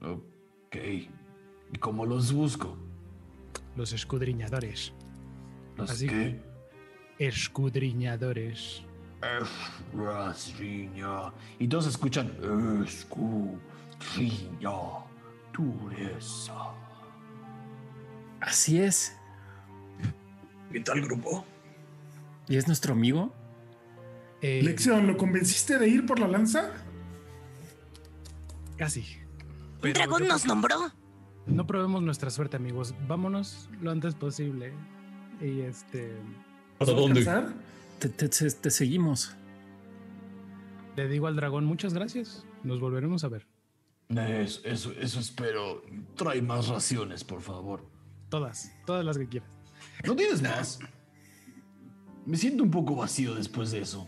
Ok. 0.04 0.76
¿Y 0.76 1.78
cómo 1.80 2.06
los 2.06 2.32
busco? 2.32 2.78
Los 3.76 3.92
escudriñadores. 3.92 4.94
¿Los 5.78 5.90
Así 5.90 6.06
qué? 6.06 6.40
Escudriñadores. 7.18 8.84
Escudriña. 9.92 11.34
Y 11.58 11.68
todos 11.68 11.88
escuchan 11.88 12.32
escudriña. 12.86 13.58
Dureza. 15.52 16.54
Así 18.42 18.80
es. 18.80 19.18
¿Qué 20.74 20.80
tal 20.82 21.02
grupo? 21.02 21.46
¿Y 22.50 22.58
es 22.58 22.68
nuestro 22.68 22.94
amigo? 22.94 23.32
Eh, 24.42 24.62
Lección, 24.64 25.08
¿lo 25.08 25.16
convenciste 25.16 25.78
de 25.80 25.88
ir 25.88 26.06
por 26.06 26.20
la 26.20 26.28
lanza? 26.28 26.72
Casi. 28.78 29.06
¿Un 29.82 29.94
dragón 29.94 30.28
nos 30.28 30.46
nombró? 30.46 30.92
No 31.46 31.66
probemos 31.68 32.02
nuestra 32.02 32.30
suerte, 32.30 32.58
amigos. 32.58 32.94
Vámonos 33.08 33.70
lo 33.82 33.92
antes 33.92 34.16
posible. 34.16 34.74
Y 35.42 35.62
este. 35.62 36.12
¿Para 36.80 36.92
¿Vas 36.92 37.00
a 37.00 37.02
dónde? 37.02 37.54
Te, 38.00 38.10
te- 38.10 38.30
te- 38.30 38.52
te 38.52 38.72
seguimos. 38.72 39.36
Le 40.96 41.08
digo 41.08 41.28
al 41.28 41.36
dragón, 41.36 41.66
muchas 41.66 41.94
gracias. 41.94 42.46
Nos 42.64 42.80
volveremos 42.80 43.24
a 43.24 43.30
ver. 43.30 43.48
Eso, 44.10 44.62
eso, 44.66 44.92
eso 45.00 45.20
espero. 45.20 45.82
Trae 46.16 46.42
más 46.42 46.68
raciones, 46.68 47.24
por 47.24 47.42
favor. 47.42 47.86
Todas, 48.30 48.72
todas 48.86 49.06
las 49.06 49.18
que 49.18 49.28
quieras. 49.28 49.50
¿No 50.04 50.16
tienes 50.16 50.42
más? 50.42 50.80
Me 52.26 52.38
siento 52.38 52.64
un 52.64 52.72
poco 52.72 52.96
vacío 52.96 53.36
después 53.36 53.72
de 53.72 53.82
eso. 53.82 54.08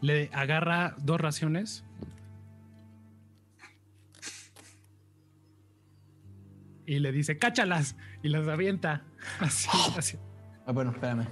Le 0.00 0.30
agarra 0.32 0.94
dos 0.98 1.20
raciones. 1.20 1.84
Y 6.86 6.98
le 6.98 7.12
dice, 7.12 7.38
cáchalas. 7.38 7.96
Y 8.22 8.28
las 8.28 8.46
avienta. 8.48 9.04
Así, 9.40 9.68
así. 9.96 10.18
Ah, 10.66 10.72
bueno, 10.72 10.90
espérame. 10.90 11.26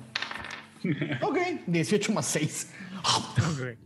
ok, 1.23 1.37
18 1.67 2.13
más 2.13 2.27
6. 2.27 2.73
Ok. 3.05 3.79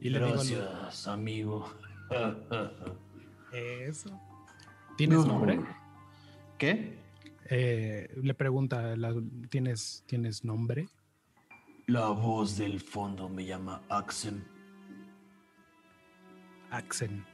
Y 0.00 0.10
le 0.10 0.18
digo 0.18 0.32
Gracias, 0.32 1.08
amigo. 1.08 1.72
Eso. 3.52 4.20
¿Tienes 4.98 5.18
No. 5.20 5.26
nombre? 5.26 5.60
¿Qué? 6.58 6.98
Eh, 7.50 8.08
le 8.22 8.34
pregunta, 8.34 8.94
¿tienes, 9.50 10.04
¿tienes 10.06 10.44
nombre? 10.44 10.88
La 11.86 12.08
voz 12.08 12.56
del 12.56 12.80
fondo 12.80 13.28
me 13.28 13.44
llama 13.44 13.82
Axen. 13.88 14.44
Axen. 16.70 17.24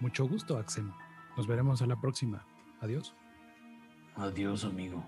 Mucho 0.00 0.26
gusto, 0.26 0.58
Axen. 0.58 0.92
Nos 1.36 1.46
veremos 1.46 1.82
a 1.82 1.86
la 1.86 2.00
próxima. 2.00 2.44
Adiós. 2.80 3.14
Adiós, 4.16 4.64
amigo. 4.64 5.04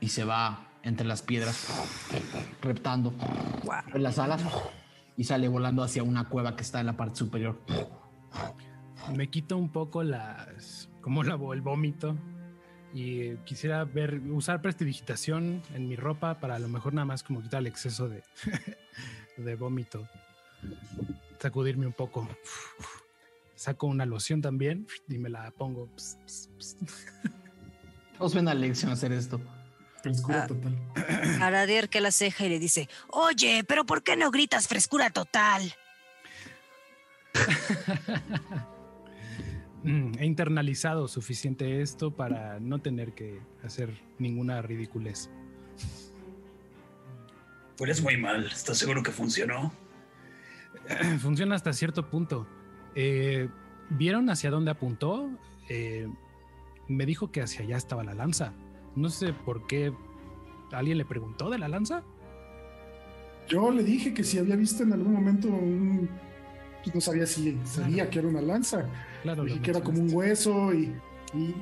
Y 0.00 0.08
se 0.08 0.24
va 0.24 0.68
entre 0.82 1.06
las 1.06 1.22
piedras, 1.22 1.68
reptando 2.60 3.14
en 3.94 4.02
las 4.02 4.18
alas 4.18 4.44
y 5.16 5.24
sale 5.24 5.48
volando 5.48 5.82
hacia 5.82 6.02
una 6.02 6.28
cueva 6.28 6.56
que 6.56 6.62
está 6.62 6.80
en 6.80 6.86
la 6.86 6.96
parte 6.96 7.16
superior. 7.16 7.60
Me 9.16 9.30
quito 9.30 9.56
un 9.56 9.70
poco 9.70 10.02
las. 10.02 10.90
como 11.00 11.22
la, 11.22 11.34
el 11.52 11.60
vómito. 11.60 12.16
Y 12.94 13.36
quisiera 13.44 13.84
ver, 13.84 14.20
usar 14.30 14.60
prestidigitación 14.60 15.62
en 15.74 15.88
mi 15.88 15.96
ropa 15.96 16.38
para 16.40 16.56
a 16.56 16.58
lo 16.58 16.68
mejor 16.68 16.92
nada 16.92 17.06
más 17.06 17.22
como 17.22 17.42
quitar 17.42 17.60
el 17.60 17.66
exceso 17.68 18.08
de, 18.08 18.22
de 19.36 19.54
vómito. 19.56 20.06
Sacudirme 21.40 21.86
un 21.86 21.92
poco. 21.94 22.28
Saco 23.54 23.86
una 23.86 24.04
loción 24.06 24.42
también 24.42 24.86
y 25.08 25.18
me 25.18 25.30
la 25.30 25.50
pongo. 25.52 25.88
Os 28.18 28.34
ven 28.34 28.48
a 28.48 28.54
lección 28.54 28.92
hacer 28.92 29.12
esto. 29.12 29.40
Frescura 30.02 30.44
Ah. 30.44 30.46
total. 30.46 30.76
Aradier 31.42 31.88
que 31.88 32.00
la 32.00 32.10
ceja 32.10 32.44
y 32.44 32.48
le 32.50 32.58
dice, 32.58 32.88
oye, 33.08 33.64
pero 33.66 33.86
¿por 33.86 34.02
qué 34.02 34.16
no 34.16 34.30
gritas 34.30 34.68
frescura 34.68 35.10
total? 35.10 35.74
He 40.18 40.24
internalizado 40.24 41.08
suficiente 41.08 41.82
esto 41.82 42.10
para 42.10 42.60
no 42.60 42.80
tener 42.80 43.12
que 43.12 43.40
hacer 43.64 43.90
ninguna 44.18 44.62
ridiculez. 44.62 45.30
Hueles 47.78 48.02
muy 48.02 48.16
mal. 48.16 48.46
¿Estás 48.46 48.78
seguro 48.78 49.02
que 49.02 49.10
funcionó? 49.10 49.72
Funciona 51.20 51.54
hasta 51.54 51.72
cierto 51.72 52.08
punto. 52.08 52.46
Eh, 52.94 53.48
¿Vieron 53.90 54.30
hacia 54.30 54.50
dónde 54.50 54.70
apuntó? 54.70 55.30
Eh, 55.68 56.08
me 56.88 57.06
dijo 57.06 57.32
que 57.32 57.42
hacia 57.42 57.64
allá 57.64 57.76
estaba 57.76 58.04
la 58.04 58.14
lanza. 58.14 58.52
No 58.94 59.08
sé 59.08 59.32
por 59.32 59.66
qué. 59.66 59.92
¿Alguien 60.70 60.98
le 60.98 61.04
preguntó 61.04 61.50
de 61.50 61.58
la 61.58 61.68
lanza? 61.68 62.02
Yo 63.48 63.70
le 63.70 63.82
dije 63.82 64.14
que 64.14 64.24
si 64.24 64.38
había 64.38 64.56
visto 64.56 64.82
en 64.82 64.92
algún 64.92 65.12
momento 65.12 65.48
un. 65.48 66.08
Pues 66.82 66.94
no 66.94 67.00
sabía 67.00 67.26
si 67.26 67.58
sabía 67.64 68.08
que 68.08 68.18
era 68.18 68.28
una 68.28 68.40
lanza. 68.40 68.86
Claro, 69.22 69.44
dije 69.44 69.60
que 69.60 69.70
era 69.70 69.80
como 69.82 70.00
un 70.00 70.12
hueso 70.12 70.72
y, 70.74 70.92
y- 71.34 71.54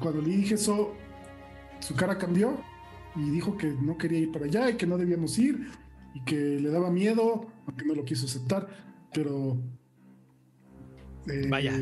cuando 0.00 0.22
le 0.22 0.28
dije 0.30 0.54
eso, 0.54 0.94
su 1.80 1.94
cara 1.94 2.18
cambió 2.18 2.58
y 3.14 3.30
dijo 3.30 3.56
que 3.56 3.68
no 3.68 3.96
quería 3.96 4.18
ir 4.20 4.32
para 4.32 4.46
allá 4.46 4.70
y 4.70 4.76
que 4.76 4.86
no 4.86 4.96
debíamos 4.98 5.38
ir 5.38 5.68
y 6.14 6.24
que 6.24 6.34
le 6.60 6.68
daba 6.70 6.90
miedo, 6.90 7.46
aunque 7.66 7.84
no 7.84 7.94
lo 7.94 8.04
quiso 8.04 8.26
aceptar, 8.26 8.68
pero... 9.12 9.56
eh, 11.28 11.46
Vaya. 11.48 11.72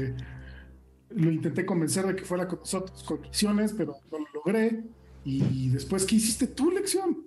Lo 1.10 1.30
intenté 1.30 1.64
convencer 1.66 2.06
de 2.06 2.16
que 2.16 2.24
fuera 2.24 2.48
con 2.48 2.58
nosotros, 2.60 3.02
con 3.04 3.20
misiones, 3.20 3.72
pero 3.72 3.94
no 4.10 4.18
lo 4.18 4.26
logré. 4.34 4.82
Y 5.24 5.68
después, 5.68 6.04
¿qué 6.04 6.16
hiciste 6.16 6.46
tú, 6.48 6.70
lección? 6.70 7.18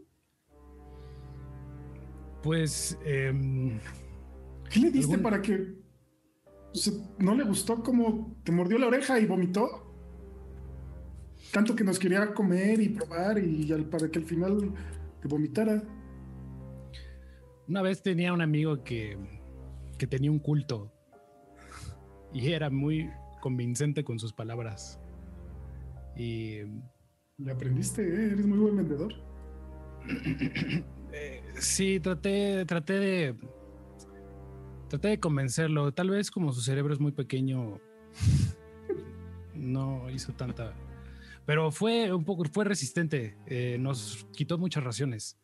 Pues. 2.43 2.97
em, 3.05 3.79
¿Qué 4.69 4.79
le 4.79 4.91
diste 4.91 5.13
Algún- 5.13 5.23
para 5.23 5.41
que 5.41 5.75
no 7.19 7.35
le 7.35 7.43
gustó 7.43 7.81
como 7.83 8.35
te 8.43 8.51
mordió 8.51 8.77
la 8.77 8.87
oreja 8.87 9.19
y 9.19 9.25
vomitó? 9.25 9.67
Tanto 11.51 11.75
que 11.75 11.83
nos 11.83 11.99
quería 11.99 12.33
comer 12.33 12.81
y 12.81 12.89
probar 12.89 13.37
y 13.39 13.71
al- 13.71 13.85
para 13.85 14.09
que 14.09 14.19
al 14.19 14.25
final 14.25 14.73
te 15.21 15.27
vomitara. 15.27 15.81
una 17.67 17.81
vez 17.81 18.01
tenía 18.03 18.31
un 18.33 18.41
amigo 18.41 18.83
que, 18.83 19.17
que 19.97 20.05
tenía 20.05 20.29
un 20.31 20.39
culto 20.39 20.91
y 22.33 22.51
era 22.51 22.69
muy 22.69 23.09
convincente 23.41 24.03
con 24.03 24.19
sus 24.19 24.33
palabras. 24.33 24.99
Y 26.17 26.59
Le 27.37 27.51
aprendiste, 27.51 28.01
¿eh? 28.03 28.31
eres 28.33 28.45
muy 28.45 28.57
buen 28.57 28.77
vendedor. 28.77 29.13
Eh, 31.17 31.41
sí, 31.59 32.01
traté, 32.01 32.65
traté 32.65 32.93
de. 32.99 33.35
Traté 34.95 35.09
de 35.09 35.19
convencerlo. 35.19 35.91
Tal 35.93 36.09
vez 36.09 36.31
como 36.31 36.53
su 36.53 36.61
cerebro 36.61 36.93
es 36.93 37.01
muy 37.01 37.11
pequeño. 37.11 37.81
No 39.53 40.09
hizo 40.09 40.31
tanta. 40.31 40.73
Pero 41.45 41.69
fue 41.69 42.13
un 42.13 42.23
poco, 42.23 42.45
fue 42.45 42.63
resistente. 42.63 43.35
eh, 43.45 43.77
nos 43.77 44.25
quitó 44.31 44.57
muchas 44.57 44.85
raciones. 44.85 45.37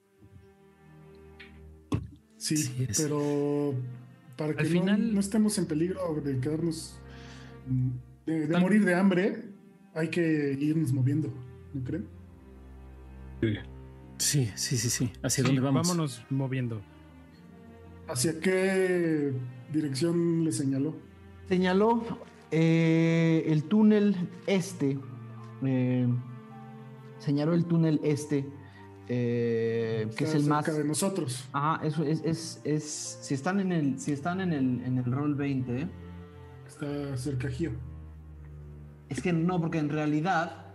Sí, 2.37 2.87
pero 2.95 3.75
para 4.37 4.53
que 4.53 4.61
Al 4.61 4.73
no, 4.73 4.79
final- 4.79 5.13
no 5.13 5.19
estemos 5.19 5.57
en 5.57 5.65
peligro 5.65 5.99
de 6.23 6.39
quedarnos, 6.39 6.97
mm, 7.67 7.89
de, 8.25 8.39
de 8.39 8.47
Tal- 8.47 8.61
morir 8.61 8.85
de 8.85 8.95
hambre, 8.95 9.43
hay 9.93 10.07
que 10.09 10.57
irnos 10.59 10.93
moviendo, 10.93 11.27
¿no 11.73 11.83
creen? 11.83 12.07
Sí, 14.17 14.49
sí, 14.55 14.77
sí, 14.77 14.89
sí. 14.89 15.11
¿Hacia 15.21 15.43
Sí, 15.43 15.47
dónde 15.47 15.61
vamos? 15.61 15.87
Vámonos 15.87 16.23
moviendo. 16.29 16.81
¿Hacia 18.11 18.39
qué 18.39 19.33
dirección 19.71 20.43
le 20.43 20.51
señaló? 20.51 20.95
Señaló 21.47 22.03
eh, 22.51 23.43
el 23.47 23.63
túnel 23.63 24.15
este. 24.47 24.99
eh, 25.65 26.07
señaló 27.19 27.53
el 27.53 27.65
túnel 27.65 27.99
este. 28.03 28.45
eh, 29.07 30.09
que 30.15 30.23
es 30.25 30.35
el 30.35 30.43
más. 30.45 30.65
cerca 30.65 30.79
de 30.79 30.85
nosotros. 30.85 31.47
Ajá, 31.53 31.85
eso 31.85 32.03
es, 32.03 32.21
es, 32.25 32.61
es. 32.63 33.19
Si 33.21 33.33
están 33.33 33.59
en 33.59 33.71
el. 33.71 33.99
Si 33.99 34.11
están 34.11 34.41
en 34.41 34.51
el, 34.53 34.83
en 34.83 34.97
el 34.97 35.05
roll 35.05 35.35
20. 35.35 35.87
Está 36.67 37.17
cerca 37.17 37.49
Gio. 37.49 37.71
Es 39.09 39.21
que 39.21 39.33
no, 39.33 39.59
porque 39.59 39.77
en 39.77 39.89
realidad 39.89 40.65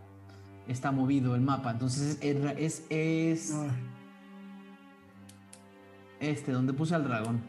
está 0.69 0.91
movido 0.93 1.35
el 1.35 1.41
mapa. 1.43 1.71
Entonces 1.73 2.19
es, 2.21 2.37
es, 2.59 2.85
es 2.91 3.53
Ah, 3.55 3.69
este, 6.21 6.53
donde 6.53 6.73
puse 6.73 6.95
al 6.95 7.05
dragón. 7.05 7.41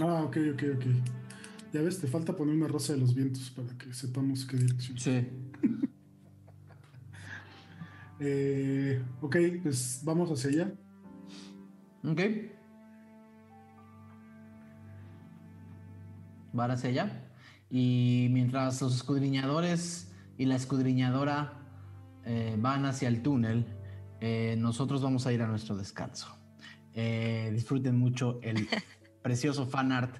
ah, 0.00 0.22
ok, 0.24 0.36
ok, 0.54 0.62
ok. 0.76 0.84
Ya 1.72 1.82
ves, 1.82 2.00
te 2.00 2.08
falta 2.08 2.36
poner 2.36 2.54
una 2.54 2.66
rosa 2.66 2.94
de 2.94 2.98
los 2.98 3.14
vientos 3.14 3.50
para 3.50 3.68
que 3.78 3.92
sepamos 3.94 4.44
qué 4.44 4.56
dirección. 4.56 4.98
Sí. 4.98 5.28
Eh, 8.22 9.02
ok, 9.22 9.36
pues 9.62 10.02
vamos 10.04 10.30
hacia 10.30 10.50
allá. 10.50 10.74
Ok. 12.04 12.20
Van 16.52 16.70
hacia 16.70 16.90
allá. 16.90 17.30
Y 17.70 18.28
mientras 18.30 18.82
los 18.82 18.94
escudriñadores 18.94 20.12
y 20.36 20.44
la 20.44 20.56
escudriñadora 20.56 21.54
eh, 22.26 22.56
van 22.58 22.84
hacia 22.84 23.08
el 23.08 23.22
túnel, 23.22 23.64
eh, 24.20 24.54
nosotros 24.58 25.00
vamos 25.00 25.26
a 25.26 25.32
ir 25.32 25.40
a 25.40 25.46
nuestro 25.46 25.76
descanso. 25.76 26.39
Eh, 26.94 27.50
disfruten 27.54 27.96
mucho 27.96 28.40
el 28.42 28.68
precioso 29.22 29.66
fan 29.66 29.92
art 29.92 30.16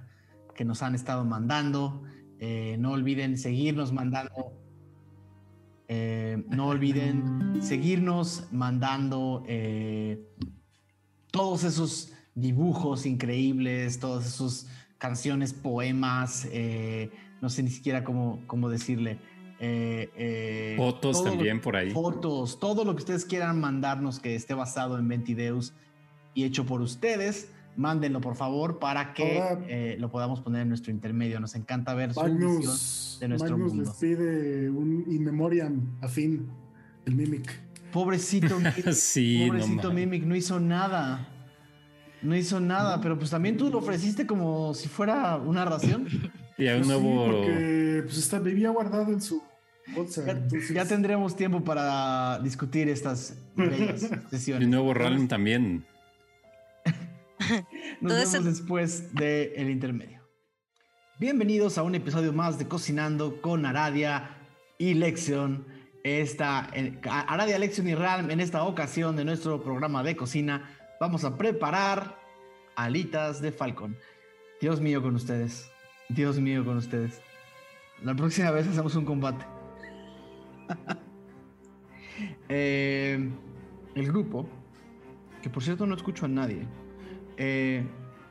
que 0.55 0.65
nos 0.65 0.83
han 0.83 0.95
estado 0.95 1.25
mandando. 1.25 2.03
Eh, 2.39 2.77
no 2.79 2.93
olviden 2.93 3.37
seguirnos 3.39 3.93
mandando 3.93 4.53
Eh, 5.89 6.45
no 6.49 6.69
olviden 6.69 7.61
seguirnos 7.63 8.45
mandando 8.53 9.43
eh, 9.49 10.25
todos 11.33 11.65
esos 11.65 12.13
dibujos 12.37 13.07
increíbles, 13.07 13.99
todas 13.99 14.25
esas 14.27 14.69
canciones, 14.99 15.53
poemas, 15.53 16.47
eh, 16.53 17.11
no 17.41 17.49
sé 17.51 17.65
ni 17.65 17.71
siquiera 17.71 18.05
cómo, 18.05 18.39
cómo 18.47 18.69
decirle. 18.69 19.19
eh, 19.59 20.09
eh, 20.17 20.75
Fotos 20.79 21.19
lo- 21.19 21.31
también 21.31 21.61
por 21.61 21.75
ahí. 21.77 21.91
Fotos, 21.91 22.61
todo 22.61 22.85
lo 22.85 22.95
que 22.95 23.01
ustedes 23.01 23.25
quieran 23.25 23.59
mandarnos 23.61 24.21
que 24.21 24.37
esté 24.37 24.55
basado 24.55 24.97
en 24.97 25.09
Ventideus 25.09 25.73
y 26.35 26.45
hecho 26.45 26.65
por 26.67 26.81
ustedes, 26.83 27.51
mándenlo 27.77 28.21
por 28.21 28.37
favor 28.37 28.79
para 28.79 29.15
que 29.15 29.41
Ahora- 29.41 29.61
eh, 29.69 29.97
lo 29.99 30.11
podamos 30.11 30.41
poner 30.41 30.63
en 30.63 30.69
nuestro 30.69 30.91
intermedio. 30.93 31.41
Nos 31.41 31.55
encanta 31.55 31.95
ver 31.95 32.13
su 32.15 32.21
visión 32.21 32.39
Magnus, 32.41 33.19
de 33.21 33.29
nuestro 33.29 33.51
Magnus 33.57 33.75
mundo. 33.75 33.91
les 33.91 33.99
pide 33.99 34.71
un 34.71 35.05
in 35.09 35.25
memoriam 35.25 35.81
afín, 36.01 36.49
el 37.07 37.15
Mimic. 37.15 37.51
Pobrecito 37.93 38.57
Mimic, 38.61 38.93
Sí, 38.93 39.41
no 39.41 39.47
pobrecito 39.49 39.89
mames. 39.89 39.95
Mimic, 40.07 40.25
no 40.25 40.37
hizo 40.37 40.61
nada. 40.61 41.27
No 42.23 42.37
hizo 42.37 42.61
nada, 42.61 43.01
pero 43.01 43.19
pues 43.19 43.31
también 43.31 43.57
tú 43.57 43.71
lo 43.71 43.79
ofreciste 43.79 44.27
como 44.27 44.75
si 44.75 44.89
fuera 44.89 45.37
una 45.39 45.65
ración. 45.65 46.07
Y 46.59 46.67
hay 46.67 46.79
un 46.81 46.85
Pues 46.87 46.99
sí, 46.99 47.03
nuevo. 47.03 47.25
porque 47.27 48.03
pues, 48.05 48.19
está, 48.19 48.39
vivía 48.39 48.69
guardado 48.69 49.11
en 49.11 49.23
su 49.23 49.43
bolsa. 49.97 50.27
Ya, 50.27 50.33
entonces- 50.33 50.75
ya 50.75 50.85
tendremos 50.85 51.35
tiempo 51.35 51.65
para 51.65 52.39
discutir 52.41 52.89
estas 52.91 53.39
bellas 53.57 54.03
Y 54.11 54.15
un 54.15 54.31
sesiones. 54.31 54.69
nuevo 54.69 54.93
Ralm 54.93 55.29
también. 55.29 55.87
Nos 58.01 58.13
vemos 58.13 58.35
eso- 58.35 58.43
después 58.43 59.15
del 59.15 59.71
intermedio. 59.71 60.21
Bienvenidos 61.19 61.79
a 61.79 61.83
un 61.83 61.95
episodio 61.95 62.33
más 62.33 62.59
de 62.59 62.67
Cocinando 62.67 63.41
con 63.41 63.67
Aradia 63.67 64.39
y 64.79 64.95
Lexion. 64.95 65.67
Esta, 66.03 66.71
Aradia, 67.05 67.59
Lexion 67.59 67.89
y 67.89 67.95
Ralm, 67.95 68.31
en 68.31 68.41
esta 68.41 68.63
ocasión 68.65 69.17
de 69.17 69.25
nuestro 69.27 69.63
programa 69.63 70.03
de 70.03 70.17
cocina, 70.17 70.71
vamos 70.99 71.25
a 71.25 71.37
preparar 71.37 72.19
alitas 72.75 73.43
de 73.43 73.53
Falcon. 73.53 73.97
Dios 74.63 74.81
mío 74.81 75.03
con 75.03 75.15
ustedes. 75.15 75.71
Dios 76.09 76.39
mío 76.41 76.65
con 76.65 76.79
ustedes. 76.79 77.21
La 78.03 78.15
próxima 78.15 78.51
vez 78.51 78.67
hacemos 78.67 78.95
un 78.97 79.05
combate. 79.05 79.45
Eh, 82.51 83.31
el 83.95 84.07
grupo, 84.09 84.47
que 85.41 85.49
por 85.49 85.63
cierto 85.63 85.87
no 85.87 85.95
escucho 85.95 86.27
a 86.27 86.29
nadie, 86.29 86.67
eh, 87.41 87.85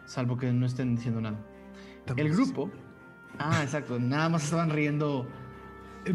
salvo 0.06 0.38
que 0.38 0.52
no 0.54 0.66
estén 0.66 0.96
diciendo 0.96 1.20
nada. 1.20 1.38
El 2.16 2.30
grupo, 2.32 2.72
ah, 3.40 3.60
exacto, 3.64 4.00
nada 4.00 4.30
más 4.30 4.44
estaban 4.46 4.70
riendo. 4.70 5.28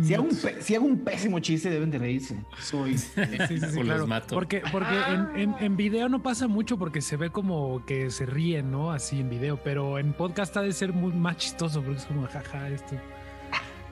Si 0.02 0.14
hago, 0.14 0.24
un 0.24 0.32
si 0.32 0.74
hago 0.74 0.86
un 0.86 0.98
pésimo 1.04 1.38
chiste, 1.40 1.68
deben 1.70 1.90
de 1.90 1.98
reírse. 1.98 2.42
Soy. 2.58 2.96
Sí, 2.98 3.10
sí, 3.48 3.58
sí, 3.60 3.64
O 3.64 3.82
los 3.82 3.84
claro. 3.84 4.06
mato. 4.06 4.34
Porque, 4.34 4.62
porque 4.72 4.94
en, 5.08 5.36
en- 5.36 5.54
en 5.60 5.76
video 5.76 6.08
no 6.08 6.22
pasa 6.22 6.48
mucho 6.48 6.78
porque 6.78 7.00
se 7.02 7.16
ve 7.16 7.30
como 7.30 7.84
que 7.84 8.10
se 8.10 8.26
ríen, 8.26 8.70
¿no? 8.70 8.90
Así 8.90 9.20
en 9.20 9.28
video, 9.28 9.58
pero 9.62 9.98
en 9.98 10.12
podcast 10.14 10.56
ha 10.56 10.62
de 10.62 10.72
ser 10.72 10.92
muy 10.92 11.12
más 11.12 11.36
chistoso 11.36 11.82
porque 11.82 11.98
es 11.98 12.06
como, 12.06 12.26
jaja, 12.26 12.68
esto. 12.70 12.96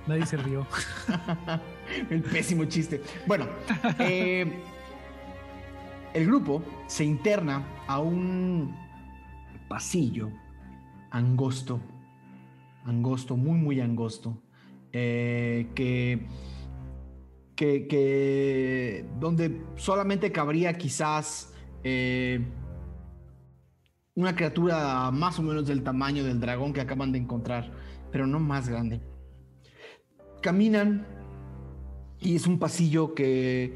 Nadie 0.07 0.27
se 0.27 0.37
rió. 0.39 0.67
El 2.11 2.23
pésimo 2.23 2.65
chiste. 2.65 3.01
Bueno, 3.27 3.47
eh, 4.01 4.51
el 6.15 6.27
grupo 6.27 6.63
se 6.89 7.05
interna 7.05 7.63
a 7.87 8.01
un 8.01 8.75
pasillo 9.73 10.29
angosto, 11.11 11.81
angosto, 12.85 13.39
muy, 13.39 13.59
muy 13.59 13.81
angosto, 13.81 14.37
eh, 14.93 15.71
que, 15.75 16.27
que, 17.57 17.87
que- 17.89 19.07
donde 19.19 19.63
solamente 19.77 20.31
cabría 20.31 20.75
quizás 20.75 21.55
eh, 21.85 22.45
una 24.15 24.35
criatura 24.37 25.11
más 25.11 25.39
o 25.39 25.43
menos 25.43 25.67
del 25.67 25.83
tamaño 25.83 26.23
del 26.23 26.39
dragón 26.39 26.75
que 26.75 26.83
acaban 26.83 27.11
de 27.13 27.19
encontrar, 27.21 27.73
pero 28.11 28.27
no 28.27 28.39
más 28.41 28.69
grande. 28.69 29.01
Caminan 30.43 31.07
y 32.21 32.37
es 32.37 32.47
un 32.47 32.59
pasillo 32.59 33.15
que, 33.15 33.75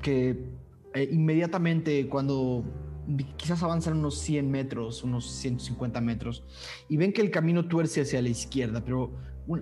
que 0.00 0.44
eh, 0.94 1.08
inmediatamente 1.10 2.08
cuando 2.08 2.62
quizás 3.36 3.62
avanzan 3.62 3.98
unos 3.98 4.18
100 4.18 4.50
metros, 4.50 5.02
unos 5.02 5.30
150 5.30 6.00
metros, 6.00 6.44
y 6.88 6.96
ven 6.96 7.12
que 7.12 7.22
el 7.22 7.30
camino 7.30 7.66
tuerce 7.66 8.02
hacia 8.02 8.20
la 8.22 8.28
izquierda, 8.28 8.82
pero 8.84 9.12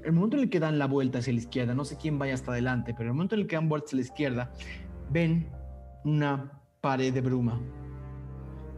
el 0.04 0.12
momento 0.12 0.36
en 0.36 0.44
el 0.44 0.50
que 0.50 0.60
dan 0.60 0.78
la 0.78 0.86
vuelta 0.86 1.18
hacia 1.18 1.32
la 1.32 1.38
izquierda, 1.38 1.74
no 1.74 1.84
sé 1.84 1.96
quién 1.96 2.18
vaya 2.18 2.34
hasta 2.34 2.52
adelante, 2.52 2.94
pero 2.96 3.10
el 3.10 3.14
momento 3.14 3.34
en 3.34 3.42
el 3.42 3.46
que 3.46 3.56
dan 3.56 3.68
vuelta 3.68 3.86
hacia 3.86 3.96
la 3.96 4.02
izquierda, 4.02 4.52
ven 5.10 5.50
una 6.04 6.60
pared 6.80 7.12
de 7.12 7.20
bruma, 7.20 7.60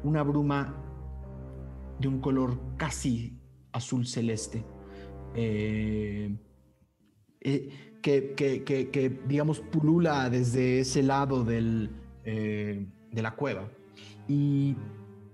una 0.02 0.22
bruma 0.22 0.74
de 1.98 2.08
un 2.08 2.20
color 2.20 2.58
casi 2.76 3.38
azul 3.72 4.06
celeste. 4.06 4.64
Eh, 5.34 6.36
eh, 7.40 7.88
que, 8.02 9.20
digamos, 9.26 9.60
pulula 9.60 10.30
desde 10.30 10.80
ese 10.80 11.02
lado 11.02 11.44
del, 11.44 11.90
eh, 12.24 12.86
de 13.10 13.22
la 13.22 13.34
cueva. 13.34 13.68
Y, 14.28 14.76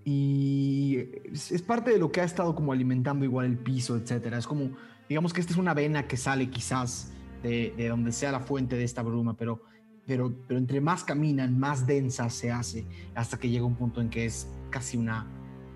y 0.04 0.98
es, 1.32 1.62
parte 1.62 1.90
de 1.90 1.98
lo 1.98 2.12
que 2.12 2.20
ha 2.20 2.24
estado 2.24 2.54
como 2.54 2.72
alimentando 2.72 3.24
igual 3.24 3.46
el 3.46 3.58
piso, 3.58 3.96
etcétera. 3.96 4.38
Es 4.38 4.46
como, 4.46 4.70
digamos 5.08 5.32
que 5.32 5.40
esta 5.40 5.52
es 5.52 5.58
una 5.58 5.74
vena 5.74 6.06
que 6.06 6.16
sale 6.16 6.48
quizás 6.48 7.12
de, 7.42 7.74
de 7.76 7.88
donde 7.88 8.12
sea 8.12 8.32
la 8.32 8.40
fuente 8.40 8.76
de 8.76 8.84
esta 8.84 9.02
bruma, 9.02 9.36
pero, 9.36 9.62
pero, 10.06 10.32
pero 10.46 10.58
entre 10.58 10.80
más 10.80 11.04
caminan, 11.04 11.58
más 11.58 11.86
densa 11.86 12.30
se 12.30 12.50
hace 12.52 12.86
hasta 13.14 13.38
que 13.38 13.50
llega 13.50 13.64
un 13.64 13.74
punto 13.74 14.00
en 14.00 14.08
que 14.08 14.26
es 14.26 14.48
casi 14.70 14.96
una, 14.96 15.26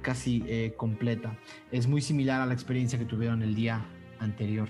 casi 0.02 0.44
eh, 0.46 0.74
completa. 0.76 1.38
Es 1.70 1.86
muy 1.86 2.00
similar 2.00 2.40
a 2.40 2.46
la 2.46 2.54
experiencia 2.54 2.98
que 2.98 3.04
tuvieron 3.04 3.42
el 3.42 3.54
día 3.54 3.84
anterior. 4.20 4.68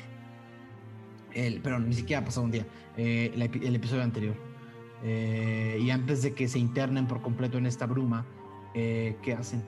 El, 1.34 1.60
pero 1.60 1.78
ni 1.78 1.92
siquiera 1.92 2.22
ha 2.22 2.24
pasado 2.24 2.46
un 2.46 2.50
día, 2.50 2.66
eh, 2.96 3.30
el, 3.34 3.42
el 3.42 3.74
episodio 3.76 4.02
anterior. 4.02 4.34
Eh, 5.02 5.78
y 5.80 5.90
antes 5.90 6.22
de 6.22 6.34
que 6.34 6.48
se 6.48 6.58
internen 6.58 7.06
por 7.06 7.22
completo 7.22 7.58
en 7.58 7.66
esta 7.66 7.86
bruma, 7.86 8.26
eh, 8.78 9.16
¿qué 9.22 9.32
hacen? 9.32 9.62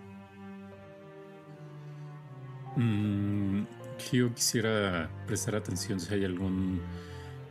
Mm, 2.77 3.65
yo 4.12 4.32
quisiera 4.32 5.11
prestar 5.27 5.57
atención 5.57 5.99
si 5.99 6.15
hay 6.15 6.24
algún 6.24 6.81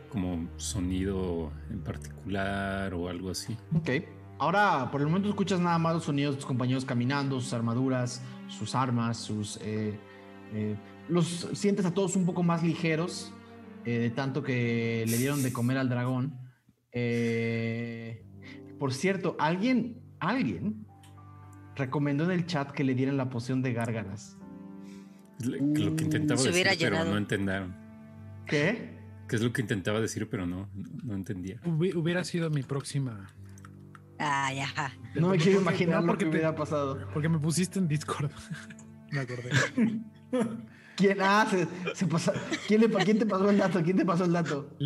como 0.08 0.48
sonido 0.56 1.52
en 1.70 1.80
particular 1.80 2.92
o 2.94 3.08
algo 3.08 3.30
así. 3.30 3.56
Ok. 3.74 3.90
Ahora, 4.38 4.90
por 4.90 5.02
el 5.02 5.06
momento 5.06 5.28
escuchas 5.28 5.60
nada 5.60 5.78
más 5.78 5.94
los 5.94 6.04
sonidos 6.04 6.34
de 6.34 6.36
tus 6.38 6.46
compañeros 6.46 6.86
caminando, 6.86 7.38
sus 7.40 7.52
armaduras, 7.52 8.22
sus 8.48 8.74
armas, 8.74 9.18
sus... 9.18 9.58
eh, 9.58 9.98
eh, 10.54 10.76
los 11.08 11.48
sientes 11.52 11.84
a 11.84 11.92
todos 11.92 12.16
un 12.16 12.24
poco 12.24 12.42
más 12.42 12.62
ligeros, 12.62 13.32
eh, 13.84 13.98
de 13.98 14.10
tanto 14.10 14.42
que 14.42 15.04
le 15.06 15.18
dieron 15.18 15.42
de 15.42 15.52
comer 15.52 15.76
al 15.76 15.90
dragón. 15.90 16.38
Por 18.78 18.94
cierto, 18.94 19.36
alguien, 19.38 20.00
alguien 20.20 20.86
recomendó 21.80 22.24
en 22.24 22.30
el 22.30 22.46
chat 22.46 22.70
que 22.70 22.84
le 22.84 22.94
dieran 22.94 23.16
la 23.16 23.28
poción 23.30 23.62
de 23.62 23.72
gárgaras. 23.72 24.36
Lo 25.40 25.96
que- 25.96 26.04
intentaba 26.04 26.38
Se 26.40 26.48
decir, 26.52 26.66
pero 26.78 27.04
no 27.04 27.16
entendieron. 27.16 27.74
¿Qué? 28.46 28.98
¿Qué 29.28 29.36
es 29.36 29.42
lo 29.42 29.52
que 29.52 29.62
intentaba 29.62 30.00
decir, 30.00 30.28
pero 30.28 30.46
no, 30.46 30.68
no, 31.04 31.14
entendía? 31.14 31.60
Hubi- 31.64 31.94
Hubiera 31.94 32.24
sido 32.24 32.50
mi 32.50 32.62
próxima. 32.62 33.32
Ay, 34.18 34.60
ajá. 34.60 34.92
No 35.14 35.28
me 35.28 35.38
quiero 35.38 35.60
imaginar 35.60 36.00
lo 36.02 36.08
porque 36.08 36.24
que 36.26 36.30
te- 36.30 36.36
hubiera 36.36 36.54
pasado. 36.54 37.08
Porque 37.14 37.28
me 37.28 37.38
pusiste 37.38 37.78
en 37.78 37.88
Discord. 37.88 38.30
me 39.12 39.20
acordé. 39.20 39.50
¿Quién, 40.96 41.18
ah, 41.22 41.46
se, 41.48 41.66
se 41.94 42.06
pasa- 42.06 42.34
¿quién, 42.68 42.82
le- 42.82 42.90
quién 42.90 43.18
te 43.18 43.24
pasó 43.24 43.48
el 43.48 43.56
dato? 43.56 43.82
¿Quién 43.82 43.96
te 43.96 44.04
pasó 44.04 44.24
el 44.26 44.32
dato? 44.32 44.76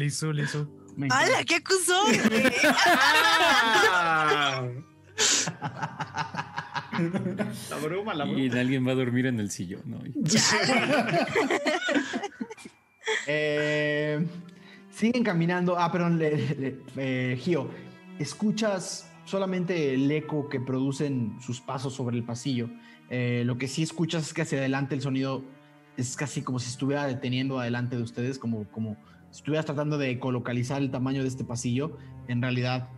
Me 0.97 1.07
encanta. 1.07 1.25
¡Hala, 1.27 1.45
qué 1.45 1.57
acusón! 1.57 2.07
la 7.71 7.77
bruma, 7.83 8.15
la 8.15 8.27
Y 8.27 8.49
bruma. 8.49 8.61
alguien 8.61 8.87
va 8.87 8.93
a 8.93 8.95
dormir 8.95 9.27
en 9.27 9.41
el 9.41 9.51
sillón, 9.51 9.83
¿no? 9.87 9.99
Y- 10.07 10.15
Eh, 13.27 14.27
siguen 14.91 15.23
caminando. 15.25 15.79
Ah, 15.79 15.91
perdón, 15.93 16.19
le- 16.19 16.55
le- 16.57 16.77
eh, 16.97 17.37
Gio. 17.41 17.69
Escuchas 18.19 19.11
solamente 19.25 19.95
el 19.95 20.11
eco 20.11 20.49
que 20.49 20.61
producen 20.61 21.37
sus 21.41 21.61
pasos 21.61 21.93
sobre 21.95 22.17
el 22.17 22.25
pasillo. 22.25 22.69
Eh, 23.11 23.43
lo 23.45 23.59
que 23.59 23.69
sí 23.69 23.83
escuchas 23.83 24.27
es 24.27 24.33
que 24.35 24.43
hacia 24.43 24.59
adelante 24.59 24.95
el 24.95 25.01
sonido 25.03 25.43
es 25.97 26.17
casi 26.17 26.43
como 26.43 26.59
si 26.59 26.71
estuviera 26.71 27.07
deteniendo 27.07 27.59
adelante 27.61 27.97
de 27.97 28.03
ustedes, 28.03 28.39
como, 28.39 28.65
como 28.71 28.97
si 29.31 29.39
estuvieras 29.39 29.67
tratando 29.67 29.99
de 29.99 30.19
colocalizar 30.19 30.81
el 30.81 30.91
tamaño 30.91 31.23
de 31.23 31.29
este 31.29 31.45
pasillo. 31.45 31.99
En 32.29 32.41
realidad, 32.41 32.89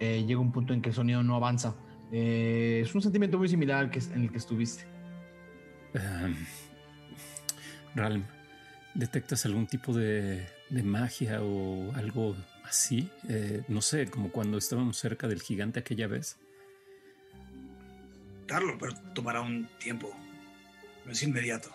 eh, 0.00 0.24
llega 0.26 0.40
un 0.40 0.52
punto 0.52 0.72
en 0.74 0.82
que 0.82 0.90
el 0.90 0.94
sonido 0.94 1.22
no 1.22 1.36
avanza. 1.36 1.74
Eh, 2.10 2.82
es 2.84 2.94
un 2.94 3.02
sentimiento 3.02 3.38
muy 3.38 3.48
similar 3.48 3.78
al 3.78 3.90
que, 3.90 3.98
en 4.00 4.24
el 4.24 4.30
que 4.30 4.38
estuviste. 4.38 4.84
Ahm, 5.94 6.36
Ralm, 7.94 8.24
¿detectas 8.94 9.44
algún 9.46 9.66
tipo 9.66 9.92
de, 9.94 10.46
de 10.70 10.82
magia 10.82 11.40
o 11.42 11.92
algo 11.94 12.36
así, 12.64 13.10
eh, 13.28 13.62
no 13.68 13.82
sé, 13.82 14.06
como 14.08 14.30
cuando 14.32 14.56
estábamos 14.58 14.96
cerca 14.96 15.28
del 15.28 15.42
gigante 15.42 15.80
aquella 15.80 16.06
vez. 16.06 16.38
Darlo, 18.46 18.76
pero 18.78 18.94
tomará 19.14 19.40
un 19.42 19.68
tiempo. 19.78 20.10
No 21.04 21.12
es 21.12 21.22
inmediato. 21.22 21.70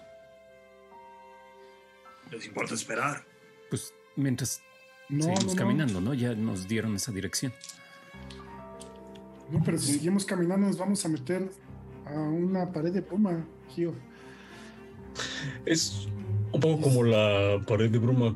¿Les 2.31 2.45
importa 2.45 2.73
esperar? 2.73 3.23
Pues 3.69 3.93
mientras 4.15 4.61
No, 5.09 5.23
seguimos 5.23 5.45
no, 5.45 5.51
no. 5.51 5.55
caminando, 5.57 6.01
¿no? 6.01 6.13
Ya 6.13 6.33
nos 6.35 6.67
dieron 6.67 6.95
esa 6.95 7.11
dirección. 7.11 7.53
No, 9.51 9.61
pero 9.63 9.77
si 9.77 9.93
seguimos 9.93 10.25
caminando 10.25 10.67
nos 10.67 10.77
vamos 10.77 11.03
a 11.05 11.09
meter 11.09 11.49
a 12.05 12.19
una 12.19 12.71
pared 12.71 12.91
de 12.91 13.01
puma, 13.01 13.45
Gio. 13.69 13.93
Es 15.65 16.07
un 16.51 16.59
poco 16.59 16.81
como 16.81 17.03
la 17.03 17.61
pared 17.67 17.89
de 17.89 17.97
bruma 17.97 18.35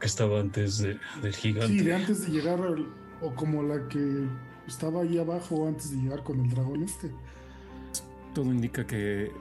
que 0.00 0.06
estaba 0.06 0.40
antes 0.40 0.78
de- 0.78 0.98
del 1.22 1.34
gigante. 1.34 1.68
Sí, 1.68 1.80
de 1.80 1.94
antes 1.94 2.26
de 2.26 2.32
llegar 2.32 2.60
al- 2.60 2.86
o 3.20 3.34
como 3.34 3.62
la 3.62 3.88
que 3.88 4.26
estaba 4.66 5.02
ahí 5.02 5.18
abajo 5.18 5.66
antes 5.66 5.90
de 5.92 5.96
llegar 5.98 6.22
con 6.22 6.40
el 6.40 6.50
dragón 6.50 6.82
este. 6.82 7.10
Todo 8.34 8.46
indica 8.46 8.86
que, 8.86 9.32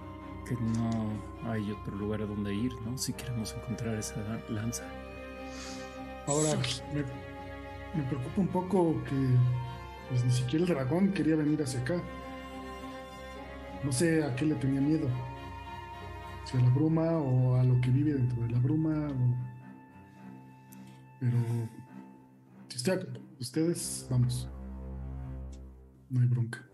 que 0.48 0.56
no 0.56 1.12
hay 1.52 1.72
otro 1.72 1.96
lugar 1.96 2.22
a 2.22 2.26
donde 2.26 2.54
ir, 2.56 2.74
¿no? 2.86 2.98
Si 2.98 3.14
queremos 3.14 3.54
encontrar 3.54 3.96
esa 3.96 4.16
lanza. 4.50 4.84
Ahora, 6.26 6.50
me, 6.94 7.02
me 8.02 8.08
preocupa 8.10 8.42
un 8.42 8.48
poco 8.48 8.96
que 9.04 9.16
pues 10.10 10.24
ni 10.24 10.32
siquiera 10.32 10.66
el 10.66 10.70
dragón 10.70 11.12
quería 11.14 11.36
venir 11.36 11.62
hacia 11.62 11.80
acá. 11.82 12.02
No 13.84 13.92
sé 13.92 14.24
a 14.24 14.36
qué 14.36 14.46
le 14.46 14.56
tenía 14.56 14.82
miedo. 14.82 15.08
Si 16.46 16.58
a 16.58 16.62
la 16.62 16.70
bruma 16.70 17.18
o 17.18 17.58
a 17.58 17.64
lo 17.64 17.80
que 17.82 17.90
vive 17.90 18.14
dentro 18.14 18.42
de 18.44 18.50
la 18.50 18.60
bruma. 18.60 19.10
Pero 21.20 21.38
si 22.70 22.92
ustedes, 23.40 24.08
vamos. 24.10 24.50
No 26.10 26.22
hay 26.22 26.28
bronca. 26.28 26.66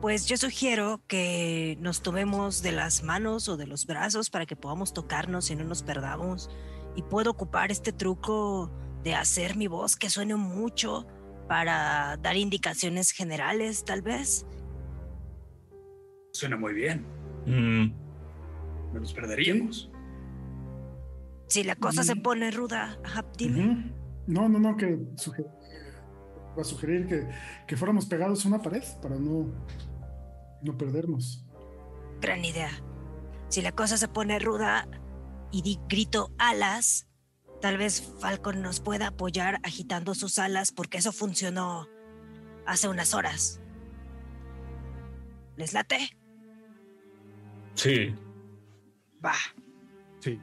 Pues 0.00 0.26
yo 0.26 0.36
sugiero 0.36 1.00
que 1.06 1.78
nos 1.80 2.02
tomemos 2.02 2.62
de 2.62 2.72
las 2.72 3.02
manos 3.02 3.48
o 3.48 3.56
de 3.56 3.66
los 3.66 3.86
brazos 3.86 4.30
para 4.30 4.46
que 4.46 4.56
podamos 4.56 4.92
tocarnos 4.92 5.50
y 5.50 5.56
no 5.56 5.64
nos 5.64 5.82
perdamos. 5.82 6.50
Y 6.96 7.02
puedo 7.02 7.30
ocupar 7.30 7.70
este 7.70 7.92
truco 7.92 8.70
de 9.02 9.14
hacer 9.14 9.56
mi 9.56 9.66
voz 9.66 9.96
que 9.96 10.10
suene 10.10 10.34
mucho 10.34 11.06
para 11.48 12.16
dar 12.18 12.36
indicaciones 12.36 13.10
generales, 13.10 13.84
tal 13.84 14.02
vez. 14.02 14.46
Suena 16.32 16.56
muy 16.56 16.74
bien. 16.74 17.04
Mm, 17.46 18.02
No 18.92 19.00
nos 19.00 19.12
perderíamos. 19.12 19.90
Si 21.48 21.64
la 21.64 21.74
cosa 21.76 22.02
se 22.04 22.14
Mm. 22.14 22.22
pone 22.22 22.50
ruda, 22.52 22.98
ajá, 23.04 23.24
dime. 23.36 23.92
No, 24.26 24.48
no, 24.48 24.58
no, 24.58 24.76
que 24.76 24.96
va 24.96 26.60
a 26.62 26.64
sugerir 26.64 27.06
que, 27.08 27.28
que 27.66 27.76
fuéramos 27.76 28.06
pegados 28.06 28.44
a 28.44 28.48
una 28.48 28.62
pared 28.62 28.82
para 29.02 29.16
no, 29.16 29.52
no 30.62 30.78
perdernos. 30.78 31.44
Gran 32.20 32.44
idea. 32.44 32.70
Si 33.48 33.60
la 33.62 33.72
cosa 33.72 33.96
se 33.96 34.06
pone 34.08 34.38
ruda 34.38 34.88
y 35.50 35.62
di- 35.62 35.80
grito 35.88 36.30
alas, 36.38 37.06
tal 37.64 37.78
vez 37.78 38.02
Falcon 38.20 38.60
nos 38.60 38.78
pueda 38.80 39.06
apoyar 39.06 39.58
agitando 39.62 40.14
sus 40.14 40.38
alas 40.38 40.70
porque 40.70 40.98
eso 40.98 41.12
funcionó 41.12 41.88
hace 42.66 42.88
unas 42.88 43.14
horas. 43.14 43.58
¿Les 45.56 45.72
late? 45.72 45.96
sí, 47.74 48.14
Va. 49.24 49.32
Sí. 50.20 50.38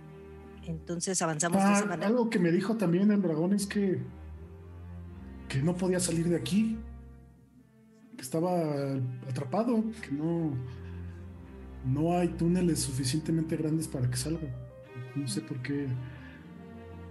Entonces 0.63 1.21
avanzamos 1.21 1.61
de 1.61 1.69
Ah, 1.69 1.73
esa 1.77 1.85
manera. 1.85 2.07
algo 2.07 2.27
que 2.31 2.39
me 2.39 2.49
dijo 2.51 2.75
también 2.75 3.11
el 3.11 3.21
dragón 3.21 3.53
es 3.53 3.67
que 3.67 4.01
que 5.47 5.61
no 5.61 5.75
podía 5.75 5.99
salir 5.99 6.27
de 6.27 6.37
aquí, 6.37 6.75
que 8.15 8.21
estaba 8.23 8.51
atrapado, 9.29 9.83
que 10.01 10.09
no 10.11 10.55
no 11.85 12.17
hay 12.17 12.29
túneles 12.29 12.79
suficientemente 12.79 13.55
grandes 13.57 13.87
para 13.87 14.09
que 14.09 14.17
salga. 14.17 14.47
No 15.15 15.27
sé 15.27 15.41
por 15.41 15.61
qué, 15.61 15.87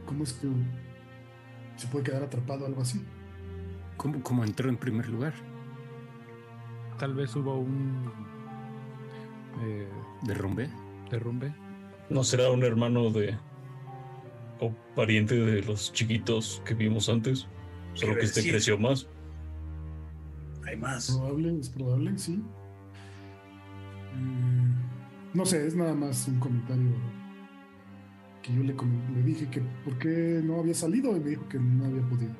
cómo 0.06 0.24
es 0.24 0.32
que 0.34 0.48
se 1.76 1.86
puede 1.88 2.04
quedar 2.04 2.22
atrapado 2.22 2.66
algo 2.66 2.82
así. 2.82 3.02
¿Cómo, 3.96 4.22
cómo 4.22 4.44
entró 4.44 4.68
en 4.68 4.76
primer 4.76 5.08
lugar? 5.08 5.34
Tal 6.98 7.14
vez 7.14 7.34
hubo 7.36 7.58
un 7.58 8.10
eh, 9.62 9.88
¿Derrumbé? 10.22 10.68
derrumbe. 11.10 11.52
no 12.08 12.22
será 12.22 12.50
un 12.50 12.62
hermano 12.62 13.10
de 13.10 13.36
o 14.60 14.72
pariente 14.94 15.34
de 15.34 15.62
los 15.62 15.92
chiquitos 15.92 16.62
que 16.64 16.74
vimos 16.74 17.08
antes, 17.08 17.46
solo 17.94 18.14
que 18.14 18.20
este 18.20 18.40
decir? 18.40 18.52
creció 18.52 18.78
más. 18.78 19.08
Hay 20.66 20.76
más. 20.76 21.10
Probable, 21.10 21.58
es 21.58 21.70
probable, 21.70 22.18
sí. 22.18 22.42
Mm, 24.14 24.74
no 25.34 25.46
sé, 25.46 25.66
es 25.66 25.74
nada 25.74 25.94
más 25.94 26.28
un 26.28 26.38
comentario 26.38 26.90
que 28.50 28.56
yo 28.56 28.62
le, 28.62 28.74
le 29.14 29.22
dije 29.22 29.48
que 29.50 29.60
por 29.84 29.98
qué 29.98 30.40
no 30.42 30.60
había 30.60 30.74
salido 30.74 31.16
y 31.16 31.20
me 31.20 31.30
dijo 31.30 31.48
que 31.48 31.58
no 31.58 31.84
había 31.86 32.02
podido. 32.08 32.32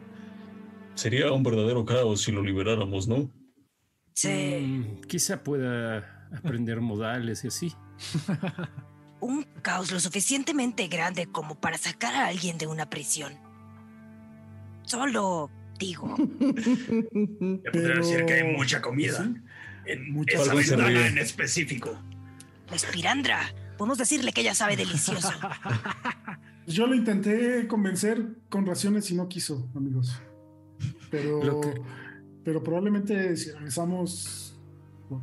Sería 0.95 1.33
un 1.33 1.43
verdadero 1.43 1.85
caos 1.85 2.23
si 2.23 2.33
lo 2.33 2.43
liberáramos, 2.43 3.09
¿no? 3.09 3.31
Sí, 4.15 4.29
Mm, 4.61 5.01
quizá 5.07 5.43
pueda 5.43 6.29
aprender 6.37 6.81
modales 6.81 7.45
y 7.45 7.49
así. 7.49 7.73
un 9.21 9.45
caos 9.63 9.93
lo 9.93 10.01
suficientemente 10.01 10.89
grande 10.89 11.27
como 11.27 11.61
para 11.61 11.79
sacar 11.79 12.15
a 12.15 12.27
alguien 12.27 12.59
de 12.59 12.67
una 12.67 12.91
prisión. 12.91 13.33
Solo 14.85 15.51
digo. 15.79 16.15
Ya 17.65 17.71
podría 17.73 17.95
decir 17.97 18.25
que 18.27 18.35
hay 18.35 18.57
mucha 18.57 18.83
comida. 18.83 19.25
Sí. 19.25 19.41
En 19.87 20.13
Mucha 20.13 20.39
esa 20.43 20.55
ventana 20.55 21.07
en 21.07 21.19
específico. 21.19 21.99
La 22.69 22.77
espirandra. 22.77 23.53
Podemos 23.81 23.97
decirle 23.97 24.33
que 24.35 24.43
ella 24.43 24.55
sabe 24.55 24.77
delicioso. 24.77 25.31
Yo 26.67 26.87
lo 26.87 26.95
intenté 26.95 27.67
convencer 27.67 28.37
con 28.51 28.67
raciones 28.67 29.11
y 29.11 29.15
no 29.15 29.27
quiso, 29.27 29.71
amigos. 29.75 30.21
Pero, 31.11 31.63
que- 31.63 31.81
pero 32.45 32.63
probablemente 32.63 33.35
si 33.39 33.51
regresamos 33.53 34.61
con 35.09 35.23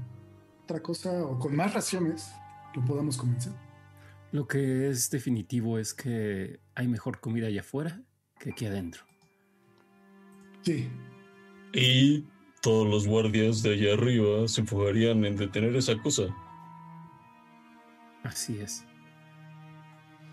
otra 0.63 0.81
cosa 0.81 1.23
o 1.23 1.38
con 1.38 1.55
más 1.55 1.75
raciones, 1.75 2.31
lo 2.73 2.84
podamos 2.84 3.15
convencer. 3.15 3.53
Lo 4.31 4.47
que 4.47 4.89
es 4.89 5.11
definitivo 5.11 5.77
es 5.77 5.93
que 5.93 6.59
hay 6.73 6.88
mejor 6.88 7.19
comida 7.19 7.45
allá 7.45 7.61
afuera 7.61 8.01
que 8.39 8.49
aquí 8.53 8.65
adentro. 8.65 9.03
Sí, 10.63 10.89
Y 11.73 12.25
todos 12.63 12.88
los 12.89 13.07
guardias 13.07 13.61
de 13.61 13.73
allá 13.75 13.93
arriba 13.93 14.47
se 14.47 14.61
enfocarían 14.61 15.23
en 15.25 15.35
detener 15.35 15.75
esa 15.75 15.95
cosa. 16.01 16.23
Así 18.27 18.59
es. 18.59 18.83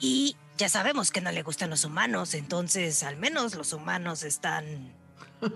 Y 0.01 0.37
ya 0.59 0.69
sabemos 0.69 1.11
que 1.11 1.21
no 1.21 1.31
le 1.31 1.43
gustan 1.43 1.71
los 1.71 1.85
humanos, 1.85 2.35
entonces 2.35 3.03
al 3.03 3.17
menos 3.17 3.55
los 3.55 3.73
humanos 3.73 4.23
están 4.25 4.93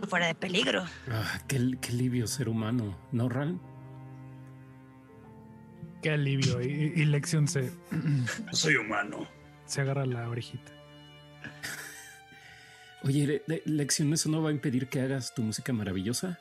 fuera 0.09 0.27
de 0.27 0.35
peligro. 0.35 0.85
Ah, 1.11 1.41
qué, 1.49 1.59
qué 1.81 1.89
alivio 1.91 2.27
ser 2.27 2.49
humano, 2.49 2.97
¿no, 3.13 3.29
Ral? 3.29 3.59
Qué 6.03 6.11
alivio. 6.11 6.61
Y, 6.63 6.93
y 6.95 7.05
Lexion 7.07 7.49
se, 7.49 7.73
No 7.91 8.53
soy 8.53 8.77
humano. 8.77 9.27
se 9.67 9.81
agarra 9.81 10.07
la 10.07 10.29
orejita. 10.29 10.73
Oye, 13.03 13.27
Le- 13.27 13.43
Le- 13.47 13.63
Lexion, 13.65 14.13
¿eso 14.13 14.29
no 14.29 14.43
va 14.43 14.51
a 14.51 14.53
impedir 14.53 14.89
que 14.89 15.01
hagas 15.01 15.35
tu 15.35 15.43
música 15.43 15.73
maravillosa? 15.73 16.39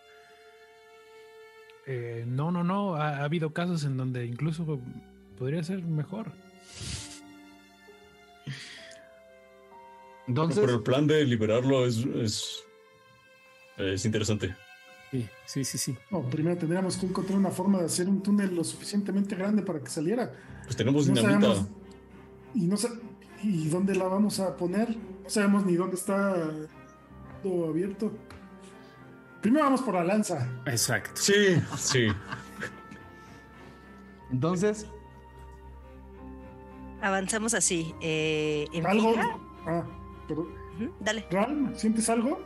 Eh, 1.88 2.24
no, 2.28 2.52
no, 2.52 2.64
no. 2.64 2.96
Ha, 2.96 3.18
ha 3.20 3.24
habido 3.24 3.54
casos 3.54 3.84
en 3.84 3.96
donde 3.98 4.26
incluso 4.26 4.80
podría 5.38 5.64
ser 5.64 5.82
mejor. 5.84 6.32
Entonces, 10.28 10.60
Pero 10.60 10.78
el 10.78 10.84
plan 10.84 11.08
de 11.08 11.24
liberarlo 11.24 11.86
es, 11.86 11.98
es, 11.98 12.64
es 13.78 14.06
interesante. 14.06 14.56
Sí, 15.12 15.26
sí, 15.46 15.64
sí, 15.64 15.78
sí. 15.78 15.98
no, 16.12 16.22
primero 16.30 16.58
tendríamos 16.58 16.98
que 16.98 17.06
encontrar 17.06 17.38
una 17.40 17.50
forma 17.50 17.80
de 17.80 17.86
hacer 17.86 18.10
un 18.10 18.22
túnel 18.22 18.54
lo 18.54 18.64
suficientemente 18.66 19.36
grande 19.36 19.62
para 19.62 19.80
que 19.80 19.90
saliera. 19.90 20.34
Pues 20.66 20.76
tenemos 20.76 21.08
No 21.08 21.14
dinamita. 21.16 21.48
sabemos- 21.48 21.68
y 22.54 22.62
no 22.68 22.76
sa- 22.76 22.90
y 23.42 23.70
dónde 23.70 23.96
la 23.96 24.06
vamos 24.06 24.40
a 24.42 24.58
poner. 24.58 24.90
No 24.90 25.30
sabemos 25.30 25.66
ni 25.66 25.76
dónde 25.76 25.96
está 25.96 26.50
todo 27.42 27.70
abierto. 27.70 28.12
Primero 29.42 29.64
vamos 29.66 29.82
por 29.82 29.94
la 29.94 30.04
lanza. 30.04 30.50
Exacto. 30.66 31.12
Sí, 31.16 31.56
sí. 31.78 32.08
entonces, 34.30 34.88
Avanzamos 37.02 37.54
así. 37.54 37.94
Eh, 38.02 38.68
¿en 38.74 38.86
¿Algo? 38.86 39.14
Ah, 39.66 39.84
pero 40.28 40.42
Ujú, 40.42 40.92
Dale. 41.00 41.26
Ram, 41.32 41.74
¿sientes 41.76 42.10
algo? 42.10 42.40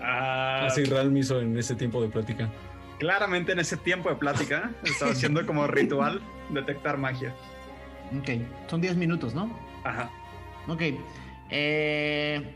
Ah, 0.00 0.66
Así 0.66 0.84
Ral 0.84 1.10
me 1.10 1.20
hizo 1.20 1.40
en 1.40 1.56
ese 1.58 1.74
tiempo 1.74 2.00
de 2.00 2.08
plática. 2.08 2.48
claramente 2.98 3.52
en 3.52 3.58
ese 3.58 3.76
tiempo 3.76 4.08
de 4.08 4.16
plática 4.16 4.70
estaba 4.84 5.10
haciendo 5.12 5.44
como 5.46 5.66
ritual 5.66 6.20
detectar 6.50 6.96
magia. 6.98 7.34
ok, 8.18 8.28
son 8.68 8.80
10 8.80 8.96
minutos, 8.96 9.34
¿no? 9.34 9.50
Ajá. 9.84 10.10
Ok. 10.68 10.82
Eh, 11.50 12.54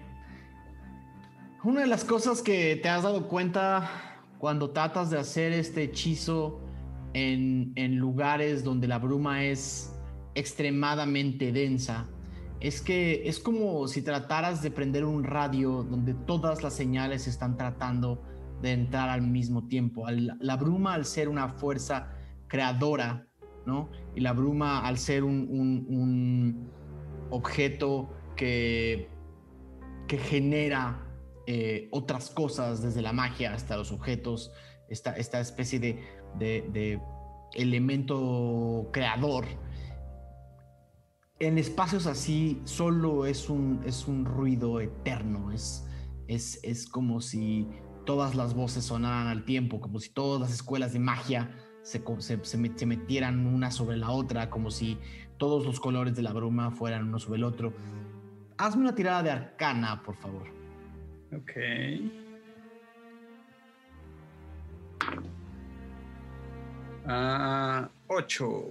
Una 1.65 1.81
de 1.81 1.87
las 1.87 2.05
cosas 2.05 2.43
que 2.43 2.77
te 2.77 2.89
has 2.89 3.03
dado 3.05 3.27
cuenta 3.29 3.91
cuando 4.39 4.71
tratas 4.71 5.11
de 5.11 5.19
hacer 5.19 5.53
este 5.53 5.85
hechizo 5.85 6.61
en, 7.15 7.73
en 7.77 7.97
lugares 7.99 8.65
donde 8.65 8.87
la 8.89 8.99
bruma 8.99 9.45
es 9.45 9.92
extremadamente 10.35 11.53
densa 11.53 12.09
es 12.61 12.81
que 12.81 13.29
es 13.29 13.41
como 13.41 13.89
si 13.89 14.03
trataras 14.03 14.63
de 14.63 14.71
prender 14.71 15.05
un 15.05 15.25
radio 15.25 15.83
donde 15.83 16.15
todas 16.15 16.63
las 16.63 16.75
señales 16.75 17.27
están 17.27 17.57
tratando 17.57 18.23
de 18.63 18.71
entrar 18.73 19.09
al 19.09 19.23
mismo 19.23 19.67
tiempo. 19.67 20.07
La 20.09 20.57
bruma 20.57 20.95
al 20.95 21.05
ser 21.05 21.29
una 21.29 21.49
fuerza 21.49 22.13
creadora, 22.47 23.27
¿no? 23.67 23.91
Y 24.15 24.21
la 24.21 24.33
bruma 24.33 24.87
al 24.87 24.99
ser 24.99 25.25
un, 25.25 26.71
objeto 27.31 28.11
que, 28.37 29.09
que 30.07 30.19
genera 30.19 31.09
eh, 31.47 31.89
otras 31.91 32.31
cosas, 32.31 32.81
desde 32.83 33.03
la 33.03 33.13
magia 33.13 33.55
hasta 33.55 33.77
los 33.77 33.91
objetos, 33.91 34.53
esta, 34.89 35.17
esta 35.17 35.41
especie 35.41 35.81
de- 35.81 35.99
de 36.39 37.01
elemento 37.55 38.89
creador. 38.93 39.47
En 41.43 41.59
espacios 41.59 42.07
así 42.07 42.63
solo 42.63 43.27
es 43.27 43.51
un, 43.51 43.81
es 43.85 44.07
un 44.07 44.25
ruido 44.25 44.79
eterno, 44.79 45.51
es, 45.51 45.85
es, 46.29 46.61
es 46.63 46.87
como 46.87 47.21
si 47.21 47.67
todas 48.07 48.37
las 48.37 48.55
voces 48.55 48.85
sonaran 48.85 49.27
al 49.27 49.45
tiempo, 49.45 49.81
como 49.81 49.99
si 49.99 50.11
todas 50.11 50.41
las 50.41 50.53
escuelas 50.53 50.93
de 50.93 51.01
magia 51.01 51.51
se, 51.83 51.99
se, 52.19 52.45
se 52.45 52.59
met- 52.61 52.77
se 52.77 52.87
metieran 52.87 53.45
una 53.45 53.73
sobre 53.73 53.97
la 53.97 54.11
otra, 54.13 54.51
como 54.51 54.71
si 54.71 54.99
todos 55.37 55.67
los 55.67 55.81
colores 55.81 56.15
de 56.15 56.23
la 56.23 56.33
bruma 56.33 56.71
fueran 56.71 57.09
uno 57.09 57.19
sobre 57.19 57.39
el 57.39 57.45
otro. 57.45 57.73
Hazme 58.57 58.83
una 58.83 58.95
tirada 58.95 59.25
de 59.25 59.31
arcana, 59.33 60.01
por 60.05 60.15
favor. 60.15 60.47
Ok. 61.35 61.51
Ah, 67.05 67.89
ocho. 68.07 68.71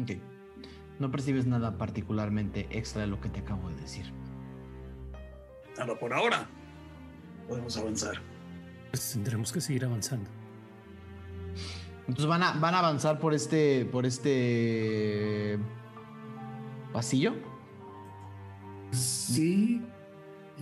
Ok. 0.00 0.12
No 1.00 1.10
percibes 1.10 1.46
nada 1.46 1.78
particularmente 1.78 2.68
extra 2.70 3.00
de 3.00 3.08
lo 3.08 3.20
que 3.20 3.30
te 3.30 3.40
acabo 3.40 3.70
de 3.70 3.76
decir. 3.76 4.12
Nada 5.78 5.98
por 5.98 6.12
ahora. 6.12 6.46
Podemos 7.48 7.74
avanzar. 7.78 8.16
Pues 8.90 9.12
tendremos 9.12 9.50
que 9.50 9.62
seguir 9.62 9.86
avanzando. 9.86 10.28
Entonces 12.00 12.26
van 12.26 12.42
a, 12.42 12.52
van 12.52 12.74
a 12.74 12.80
avanzar 12.80 13.18
por 13.18 13.32
este. 13.32 13.86
por 13.86 14.04
este. 14.04 15.58
pasillo. 16.92 17.32
Sí. 18.92 19.82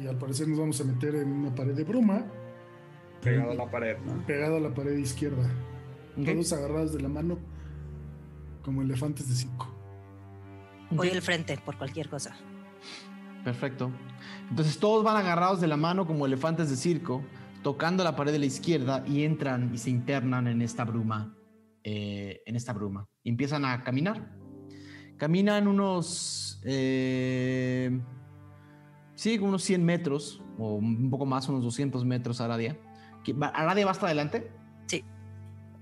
Y 0.01 0.07
al 0.07 0.19
parecer 0.19 0.47
nos 0.47 0.61
vamos 0.61 0.81
a 0.81 0.85
meter 0.85 1.17
en 1.17 1.33
una 1.33 1.53
pared 1.53 1.75
de 1.75 1.83
bruma, 1.83 2.25
Pegado 3.25 3.51
a 3.51 3.55
la 3.55 3.69
pared, 3.69 3.99
¿no? 4.07 4.25
pegado 4.25 4.59
a 4.59 4.61
la 4.61 4.73
pared 4.73 4.97
izquierda. 4.97 5.51
Todos 6.25 6.53
agarrados 6.53 6.93
de 6.93 7.01
la 7.01 7.09
mano, 7.09 7.39
como 8.63 8.83
elefantes 8.83 9.29
de 9.29 9.35
cinco. 9.35 9.78
Voy 10.91 11.11
al 11.11 11.23
frente 11.23 11.59
por 11.65 11.77
cualquier 11.77 12.09
cosa. 12.09 12.37
Perfecto. 13.45 13.91
Entonces 14.51 14.79
todos 14.79 15.05
van 15.05 15.17
agarrados 15.17 15.61
de 15.61 15.67
la 15.69 15.77
mano 15.77 16.07
como 16.07 16.27
elefantes 16.27 16.71
de 16.71 16.77
circo, 16.77 17.23
tocando 17.63 18.05
la 18.05 18.17
pared 18.17 18.33
de 18.33 18.39
la 18.39 18.47
izquierda 18.47 19.05
y 19.07 19.25
entran 19.25 19.73
y 19.75 19.79
se 19.79 19.91
internan 19.91 20.47
en 20.47 20.63
esta 20.63 20.85
bruma. 20.85 21.35
eh, 21.85 22.43
en 22.45 22.55
esta 22.57 22.73
bruma. 22.75 23.07
Y 23.23 23.31
empiezan 23.31 23.65
a 23.65 23.83
caminar. 23.83 24.35
Caminan 25.17 25.67
unos. 25.69 26.61
eh, 26.65 27.99
sí, 29.15 29.39
unos 29.39 29.63
100 29.63 29.85
metros, 29.85 30.43
o 30.59 30.75
un 30.75 31.09
poco 31.09 31.25
más, 31.25 31.49
unos 31.49 31.63
200 31.63 32.05
metros 32.05 32.41
Aradia. 32.43 32.77
¿Qui- 33.25 33.41
va- 33.41 33.49
¿Aradia 33.49 33.87
va 33.87 33.93
hasta 33.93 34.07
adelante? 34.07 34.51
Sí. 34.87 35.03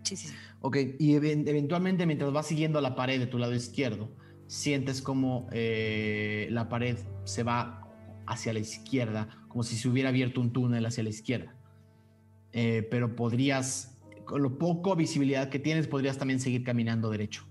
Sí, 0.02 0.16
sí, 0.16 0.28
sí. 0.28 0.34
Ok, 0.60 0.76
y 0.98 1.14
even- 1.16 1.48
eventualmente 1.48 2.06
mientras 2.06 2.30
vas 2.32 2.46
siguiendo 2.46 2.80
la 2.80 2.94
pared 2.94 3.18
de 3.18 3.26
tu 3.26 3.38
lado 3.38 3.54
izquierdo, 3.54 4.10
sientes 4.47 5.02
como 5.02 5.48
eh, 5.52 6.48
la 6.51 6.68
pared 6.68 6.97
se 7.24 7.43
va 7.43 7.82
hacia 8.27 8.52
la 8.52 8.59
izquierda, 8.60 9.28
como 9.48 9.62
si 9.62 9.77
se 9.77 9.89
hubiera 9.89 10.09
abierto 10.10 10.40
un 10.40 10.52
túnel 10.52 10.85
hacia 10.86 11.02
la 11.02 11.10
izquierda. 11.10 11.55
Eh, 12.52 12.86
pero 12.90 13.14
podrías, 13.16 13.98
con 14.24 14.43
lo 14.43 14.59
poco 14.59 14.97
visibilidad 14.97 15.48
que 15.48 15.59
tienes, 15.59 15.86
podrías 15.89 16.18
también 16.18 16.40
seguir 16.40 16.64
caminando 16.64 17.10
derecho. 17.10 17.47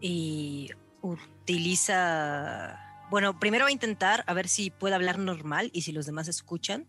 Y 0.00 0.70
utiliza. 1.02 2.80
Bueno, 3.10 3.38
primero 3.38 3.64
va 3.64 3.68
a 3.68 3.72
intentar 3.72 4.24
a 4.26 4.34
ver 4.34 4.48
si 4.48 4.70
puede 4.70 4.94
hablar 4.94 5.18
normal 5.18 5.70
y 5.72 5.82
si 5.82 5.92
los 5.92 6.06
demás 6.06 6.28
escuchan. 6.28 6.86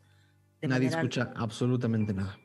de 0.62 0.68
Nadie 0.68 0.86
manera- 0.86 1.02
escucha 1.02 1.34
absolutamente 1.36 2.14
nada. 2.14 2.38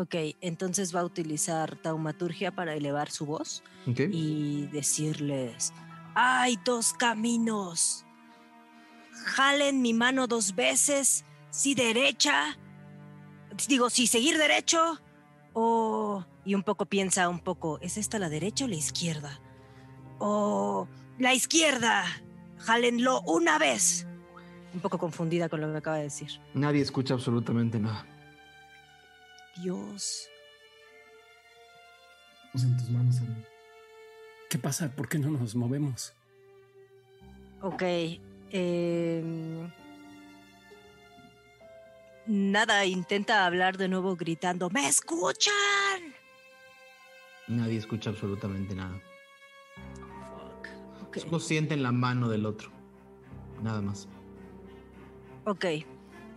Ok, 0.00 0.14
entonces 0.40 0.96
va 0.96 1.00
a 1.00 1.04
utilizar 1.04 1.76
taumaturgia 1.76 2.50
para 2.54 2.74
elevar 2.74 3.10
su 3.10 3.26
voz 3.26 3.62
y 3.84 4.66
decirles: 4.72 5.74
Hay 6.14 6.58
dos 6.64 6.94
caminos. 6.94 8.06
Jalen 9.12 9.82
mi 9.82 9.92
mano 9.92 10.26
dos 10.26 10.54
veces, 10.54 11.26
si 11.50 11.74
derecha, 11.74 12.56
digo, 13.68 13.90
si 13.90 14.06
seguir 14.06 14.38
derecho 14.38 14.98
o... 15.52 16.24
Y 16.46 16.54
un 16.54 16.62
poco 16.62 16.86
piensa 16.86 17.28
un 17.28 17.40
poco, 17.40 17.78
¿es 17.82 17.98
esta 17.98 18.18
la 18.18 18.30
derecha 18.30 18.64
o 18.64 18.68
la 18.68 18.76
izquierda? 18.76 19.38
O 20.18 20.88
la 21.18 21.34
izquierda, 21.34 22.06
jálenlo 22.56 23.20
una 23.26 23.58
vez. 23.58 24.06
Un 24.72 24.80
poco 24.80 24.96
confundida 24.96 25.50
con 25.50 25.60
lo 25.60 25.70
que 25.70 25.76
acaba 25.76 25.98
de 25.98 26.04
decir. 26.04 26.40
Nadie 26.54 26.80
escucha 26.80 27.12
absolutamente 27.12 27.78
nada. 27.78 28.06
Dios. 29.62 30.28
En 32.54 32.76
tus 32.76 32.90
manos, 32.90 33.18
amigo. 33.18 33.42
¿Qué 34.48 34.58
pasa? 34.58 34.90
¿Por 34.90 35.08
qué 35.08 35.18
no 35.18 35.30
nos 35.30 35.54
movemos? 35.54 36.12
Ok. 37.62 37.82
em, 38.50 39.70
Nada, 42.26 42.84
intenta 42.84 43.46
hablar 43.46 43.76
de 43.76 43.88
nuevo 43.88 44.16
gritando, 44.16 44.70
¡Me 44.70 44.86
escuchan! 44.86 45.52
Nadie 47.48 47.78
escucha 47.78 48.10
absolutamente 48.10 48.74
nada. 48.74 49.00
Fuck. 50.28 50.68
Ok. 51.08 51.16
Solo 51.18 51.40
sienten 51.40 51.82
la 51.82 51.90
mano 51.92 52.28
del 52.28 52.46
otro. 52.46 52.70
Nada 53.62 53.80
más. 53.80 54.08
Ok. 55.44 55.64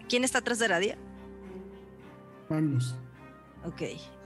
¿Quién 0.09 0.23
está 0.23 0.39
atrás 0.39 0.59
de 0.59 0.67
Radia? 0.67 0.97
Magnus. 2.49 2.95
Ok. 3.65 3.81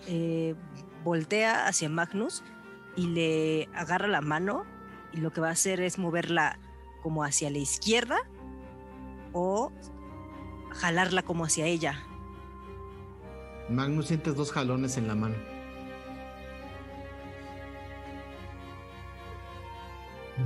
eh, 0.07 0.55
voltea 1.03 1.67
hacia 1.67 1.89
Magnus 1.89 2.43
y 2.95 3.07
le 3.07 3.69
agarra 3.73 4.07
la 4.07 4.21
mano 4.21 4.65
y 5.13 5.17
lo 5.17 5.31
que 5.31 5.41
va 5.41 5.49
a 5.49 5.51
hacer 5.51 5.79
es 5.81 5.97
moverla 5.97 6.59
como 7.01 7.23
hacia 7.23 7.49
la 7.49 7.59
izquierda 7.59 8.17
o 9.33 9.71
jalarla 10.71 11.23
como 11.23 11.45
hacia 11.45 11.65
ella. 11.65 12.03
Magnus 13.69 14.07
sientes 14.07 14.35
dos 14.35 14.51
jalones 14.51 14.97
en 14.97 15.07
la 15.07 15.15
mano. 15.15 15.35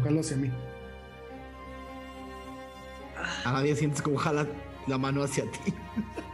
Jalo 0.03 0.19
hacia 0.21 0.37
mí. 0.37 0.51
A 3.45 3.51
nadie 3.51 3.75
sientes 3.75 4.01
como 4.01 4.17
jala 4.17 4.47
la 4.87 4.97
mano 4.97 5.23
hacia 5.23 5.49
ti. 5.49 5.73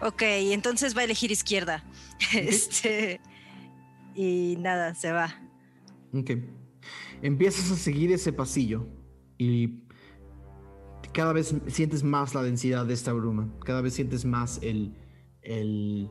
Ok, 0.01 0.21
entonces 0.21 0.95
va 0.95 1.01
a 1.01 1.03
elegir 1.05 1.31
izquierda. 1.31 1.83
Este. 2.33 3.19
Y 4.15 4.55
nada, 4.59 4.95
se 4.95 5.11
va. 5.11 5.35
Ok. 6.13 6.31
Empiezas 7.21 7.71
a 7.71 7.75
seguir 7.75 8.11
ese 8.11 8.31
pasillo 8.33 8.87
y 9.37 9.83
cada 11.13 11.33
vez 11.33 11.55
sientes 11.67 12.03
más 12.03 12.33
la 12.35 12.43
densidad 12.43 12.85
de 12.85 12.93
esta 12.93 13.11
bruma. 13.13 13.53
Cada 13.65 13.81
vez 13.81 13.93
sientes 13.95 14.23
más 14.25 14.59
el, 14.61 14.95
el- 15.41 16.09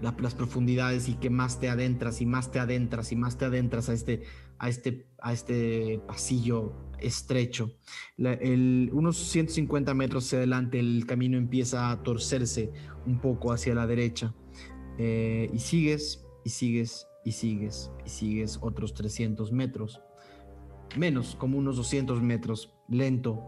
la- 0.00 0.16
las 0.20 0.34
profundidades 0.34 1.08
y 1.08 1.14
que 1.14 1.30
más 1.30 1.60
te 1.60 1.68
adentras 1.68 2.20
y 2.20 2.26
más 2.26 2.50
te 2.50 2.58
adentras 2.58 3.12
y 3.12 3.16
más 3.16 3.38
te 3.38 3.44
adentras 3.44 3.88
a 3.88 3.92
este, 3.94 4.22
a 4.58 4.68
este, 4.68 5.06
a 5.20 5.32
este 5.32 6.00
pasillo 6.06 6.72
estrecho. 7.00 7.72
El- 8.18 8.90
unos 8.92 9.16
150 9.16 9.94
metros 9.94 10.26
hacia 10.26 10.38
adelante 10.38 10.78
el 10.78 11.04
camino 11.06 11.36
empieza 11.38 11.90
a 11.90 12.02
torcerse 12.02 12.72
un 13.06 13.20
poco 13.20 13.52
hacia 13.52 13.74
la 13.74 13.86
derecha. 13.86 14.34
Eh, 14.98 15.50
y 15.52 15.58
sigues, 15.58 16.26
y 16.44 16.50
sigues, 16.50 17.06
y 17.24 17.32
sigues, 17.32 17.90
y 18.04 18.08
sigues 18.08 18.58
otros 18.60 18.94
300 18.94 19.52
metros. 19.52 20.00
Menos, 20.96 21.36
como 21.36 21.58
unos 21.58 21.76
200 21.76 22.20
metros, 22.20 22.74
lento, 22.88 23.40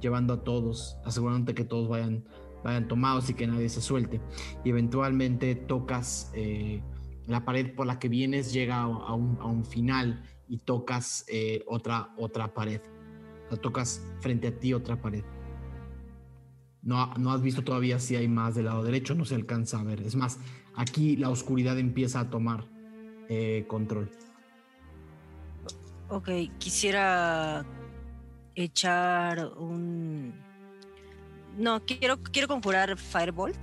llevando 0.00 0.34
a 0.34 0.44
todos, 0.44 0.98
asegurándote 1.04 1.54
que 1.54 1.64
todos 1.64 1.88
vayan, 1.88 2.24
vayan 2.62 2.86
tomados 2.88 3.30
y 3.30 3.34
que 3.34 3.46
nadie 3.46 3.68
se 3.68 3.80
suelte. 3.80 4.20
Y 4.64 4.70
eventualmente 4.70 5.54
tocas 5.54 6.30
eh, 6.34 6.82
la 7.26 7.44
pared 7.44 7.74
por 7.74 7.86
la 7.86 7.98
que 7.98 8.08
vienes, 8.08 8.52
llega 8.52 8.76
a, 8.76 8.84
a 8.84 9.14
un, 9.14 9.38
a 9.40 9.46
un 9.46 9.64
final 9.64 10.22
y 10.48 10.58
tocas 10.58 11.24
eh, 11.28 11.64
otra, 11.66 12.14
otra 12.18 12.52
pared. 12.52 12.80
O 13.52 13.54
sea, 13.54 13.60
tocas 13.60 14.00
frente 14.20 14.48
a 14.48 14.58
ti 14.58 14.72
otra 14.72 14.96
pared. 14.96 15.24
No, 16.80 17.12
no 17.18 17.32
has 17.32 17.42
visto 17.42 17.62
todavía 17.62 17.98
si 17.98 18.16
hay 18.16 18.26
más 18.26 18.54
del 18.54 18.64
lado 18.64 18.82
derecho, 18.82 19.14
no 19.14 19.26
se 19.26 19.34
alcanza 19.34 19.78
a 19.78 19.84
ver. 19.84 20.00
Es 20.00 20.16
más, 20.16 20.38
aquí 20.74 21.16
la 21.16 21.28
oscuridad 21.28 21.78
empieza 21.78 22.20
a 22.20 22.30
tomar 22.30 22.64
eh, 23.28 23.66
control. 23.68 24.10
Ok, 26.08 26.30
quisiera 26.58 27.66
echar 28.54 29.46
un. 29.58 30.32
No, 31.58 31.84
quiero, 31.84 32.22
quiero 32.22 32.48
conjurar 32.48 32.96
Firebolt, 32.96 33.58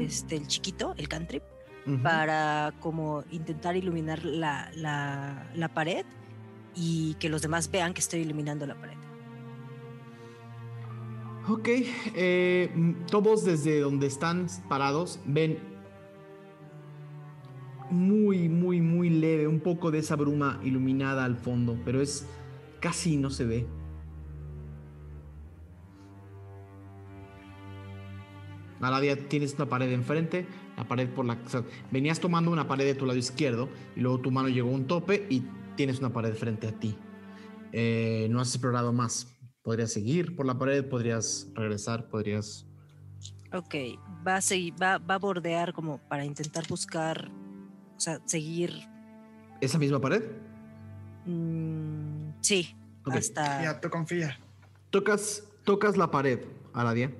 este, 0.00 0.36
el 0.36 0.46
chiquito, 0.46 0.94
el 0.96 1.06
cantrip, 1.06 1.42
para 2.02 2.72
como 2.80 3.24
intentar 3.30 3.76
iluminar 3.76 4.24
la, 4.24 4.70
la, 4.74 5.50
la 5.54 5.68
pared 5.68 6.06
y 6.74 7.14
que 7.14 7.28
los 7.28 7.42
demás 7.42 7.70
vean 7.70 7.92
que 7.92 8.00
estoy 8.00 8.20
iluminando 8.20 8.66
la 8.66 8.74
pared. 8.74 9.01
Ok, 11.48 11.68
eh, 12.14 12.94
todos 13.10 13.44
desde 13.44 13.80
donde 13.80 14.06
están 14.06 14.46
parados 14.68 15.18
ven 15.26 15.58
muy, 17.90 18.48
muy, 18.48 18.80
muy 18.80 19.10
leve, 19.10 19.48
un 19.48 19.58
poco 19.58 19.90
de 19.90 19.98
esa 19.98 20.14
bruma 20.14 20.60
iluminada 20.62 21.24
al 21.24 21.36
fondo, 21.36 21.76
pero 21.84 22.00
es 22.00 22.28
casi 22.80 23.16
no 23.16 23.28
se 23.30 23.44
ve. 23.44 23.66
Aradia, 28.80 29.16
tienes 29.28 29.54
una 29.54 29.66
pared 29.66 29.92
enfrente, 29.92 30.46
la 30.76 30.84
pared 30.84 31.08
por 31.08 31.24
la 31.24 31.34
o 31.34 31.64
venías 31.90 32.20
tomando 32.20 32.50
una 32.50 32.66
pared 32.66 32.84
de 32.84 32.94
tu 32.94 33.06
lado 33.06 33.18
izquierdo 33.18 33.68
y 33.96 34.00
luego 34.00 34.18
tu 34.18 34.30
mano 34.30 34.48
llegó 34.48 34.70
a 34.70 34.72
un 34.72 34.86
tope 34.86 35.26
y 35.28 35.44
tienes 35.76 35.98
una 35.98 36.12
pared 36.12 36.34
frente 36.34 36.68
a 36.68 36.72
ti. 36.72 36.96
Eh, 37.72 38.28
no 38.30 38.40
has 38.40 38.48
explorado 38.48 38.92
más. 38.92 39.31
Podrías 39.62 39.92
seguir 39.92 40.34
por 40.34 40.44
la 40.46 40.58
pared, 40.58 40.88
podrías 40.88 41.48
regresar, 41.54 42.08
podrías. 42.08 42.66
Ok, 43.52 43.74
va 44.26 44.36
a 44.36 44.40
seguir, 44.40 44.74
va, 44.80 44.98
va 44.98 45.14
a 45.14 45.18
bordear 45.18 45.72
como 45.72 45.98
para 46.08 46.24
intentar 46.24 46.66
buscar, 46.68 47.30
o 47.96 48.00
sea, 48.00 48.20
seguir. 48.24 48.72
¿Esa 49.60 49.78
misma 49.78 50.00
pared? 50.00 50.22
mm, 51.26 52.30
sí, 52.40 52.74
Ok. 53.06 53.14
hasta. 53.14 53.62
Ya, 53.62 53.80
tú 53.80 53.88
confía. 53.90 54.38
Tocas, 54.90 55.44
tocas 55.64 55.96
la 55.96 56.10
pared, 56.10 56.40
Aradia, 56.72 57.14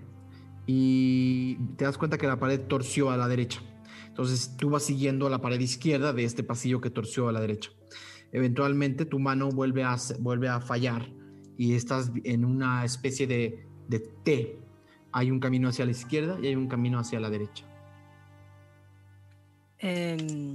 y 0.66 1.56
te 1.76 1.84
das 1.84 1.96
cuenta 1.98 2.18
que 2.18 2.26
la 2.26 2.38
pared 2.40 2.60
torció 2.60 3.10
a 3.10 3.16
la 3.16 3.28
derecha. 3.28 3.60
Entonces 4.08 4.56
tú 4.56 4.68
vas 4.70 4.82
siguiendo 4.82 5.28
la 5.30 5.40
pared 5.40 5.60
izquierda 5.60 6.12
de 6.12 6.24
este 6.24 6.42
pasillo 6.42 6.80
que 6.80 6.90
torció 6.90 7.28
a 7.28 7.32
la 7.32 7.40
derecha. 7.40 7.70
Eventualmente 8.32 9.06
tu 9.06 9.18
mano 9.18 9.48
vuelve 9.50 9.84
a, 9.84 9.96
vuelve 10.18 10.48
a 10.48 10.60
fallar 10.60 11.08
y 11.58 11.74
estás 11.74 12.10
en 12.24 12.44
una 12.44 12.84
especie 12.84 13.26
de, 13.26 13.66
de 13.88 13.98
T. 14.00 14.58
Hay 15.12 15.30
un 15.30 15.40
camino 15.40 15.68
hacia 15.68 15.84
la 15.84 15.90
izquierda 15.90 16.38
y 16.40 16.46
hay 16.46 16.56
un 16.56 16.68
camino 16.68 16.98
hacia 16.98 17.20
la 17.20 17.28
derecha. 17.30 17.64
em, 19.78 20.52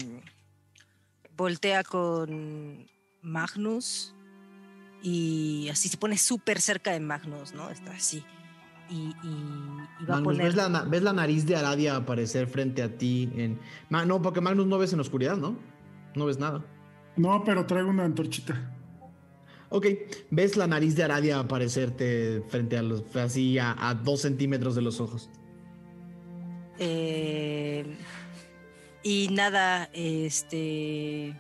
voltea 1.36 1.84
con 1.84 2.88
Magnus 3.22 4.16
y 5.04 5.68
así 5.70 5.90
se 5.90 5.98
pone 5.98 6.18
súper 6.18 6.60
cerca 6.62 6.92
de 6.92 7.00
Magnus, 7.00 7.54
¿no? 7.54 7.70
Está 7.70 7.92
así. 7.92 8.24
Y, 8.90 9.10
y- 9.24 9.88
y 10.00 10.06
va 10.06 10.16
a 10.16 10.22
Magnus, 10.22 10.24
poner. 10.24 10.46
¿ves, 10.46 10.56
la, 10.56 10.84
ves 10.84 11.04
la 11.04 11.14
nariz 11.14 11.46
de 11.46 11.56
Aradia 11.58 11.96
aparecer 11.98 12.48
frente 12.48 12.82
a 12.82 12.98
ti? 12.98 13.30
En... 13.36 13.60
No, 13.90 14.22
porque 14.22 14.40
Magnus 14.42 14.66
no 14.66 14.78
ves 14.78 14.94
en 14.94 15.02
oscuridad, 15.02 15.36
¿no? 15.38 15.58
No 16.16 16.26
ves 16.26 16.40
nada. 16.40 16.66
No, 17.18 17.44
pero 17.44 17.66
traigo 17.66 17.90
una 17.90 18.06
antorchita. 18.06 18.77
Ok, 19.70 19.86
ves 20.32 20.56
la 20.56 20.66
nariz 20.68 20.96
de 20.96 21.04
Aradia 21.04 21.40
aparecerte 21.40 22.42
frente 22.48 22.78
a 22.78 22.82
los, 22.82 23.04
así 23.16 23.58
a, 23.58 23.76
a 23.90 23.96
dos 23.96 24.22
centímetros 24.22 24.76
de 24.76 24.82
los 24.82 25.02
ojos. 25.02 25.30
Eh, 26.80 27.86
y 29.04 29.28
nada, 29.32 29.90
este 29.94 31.36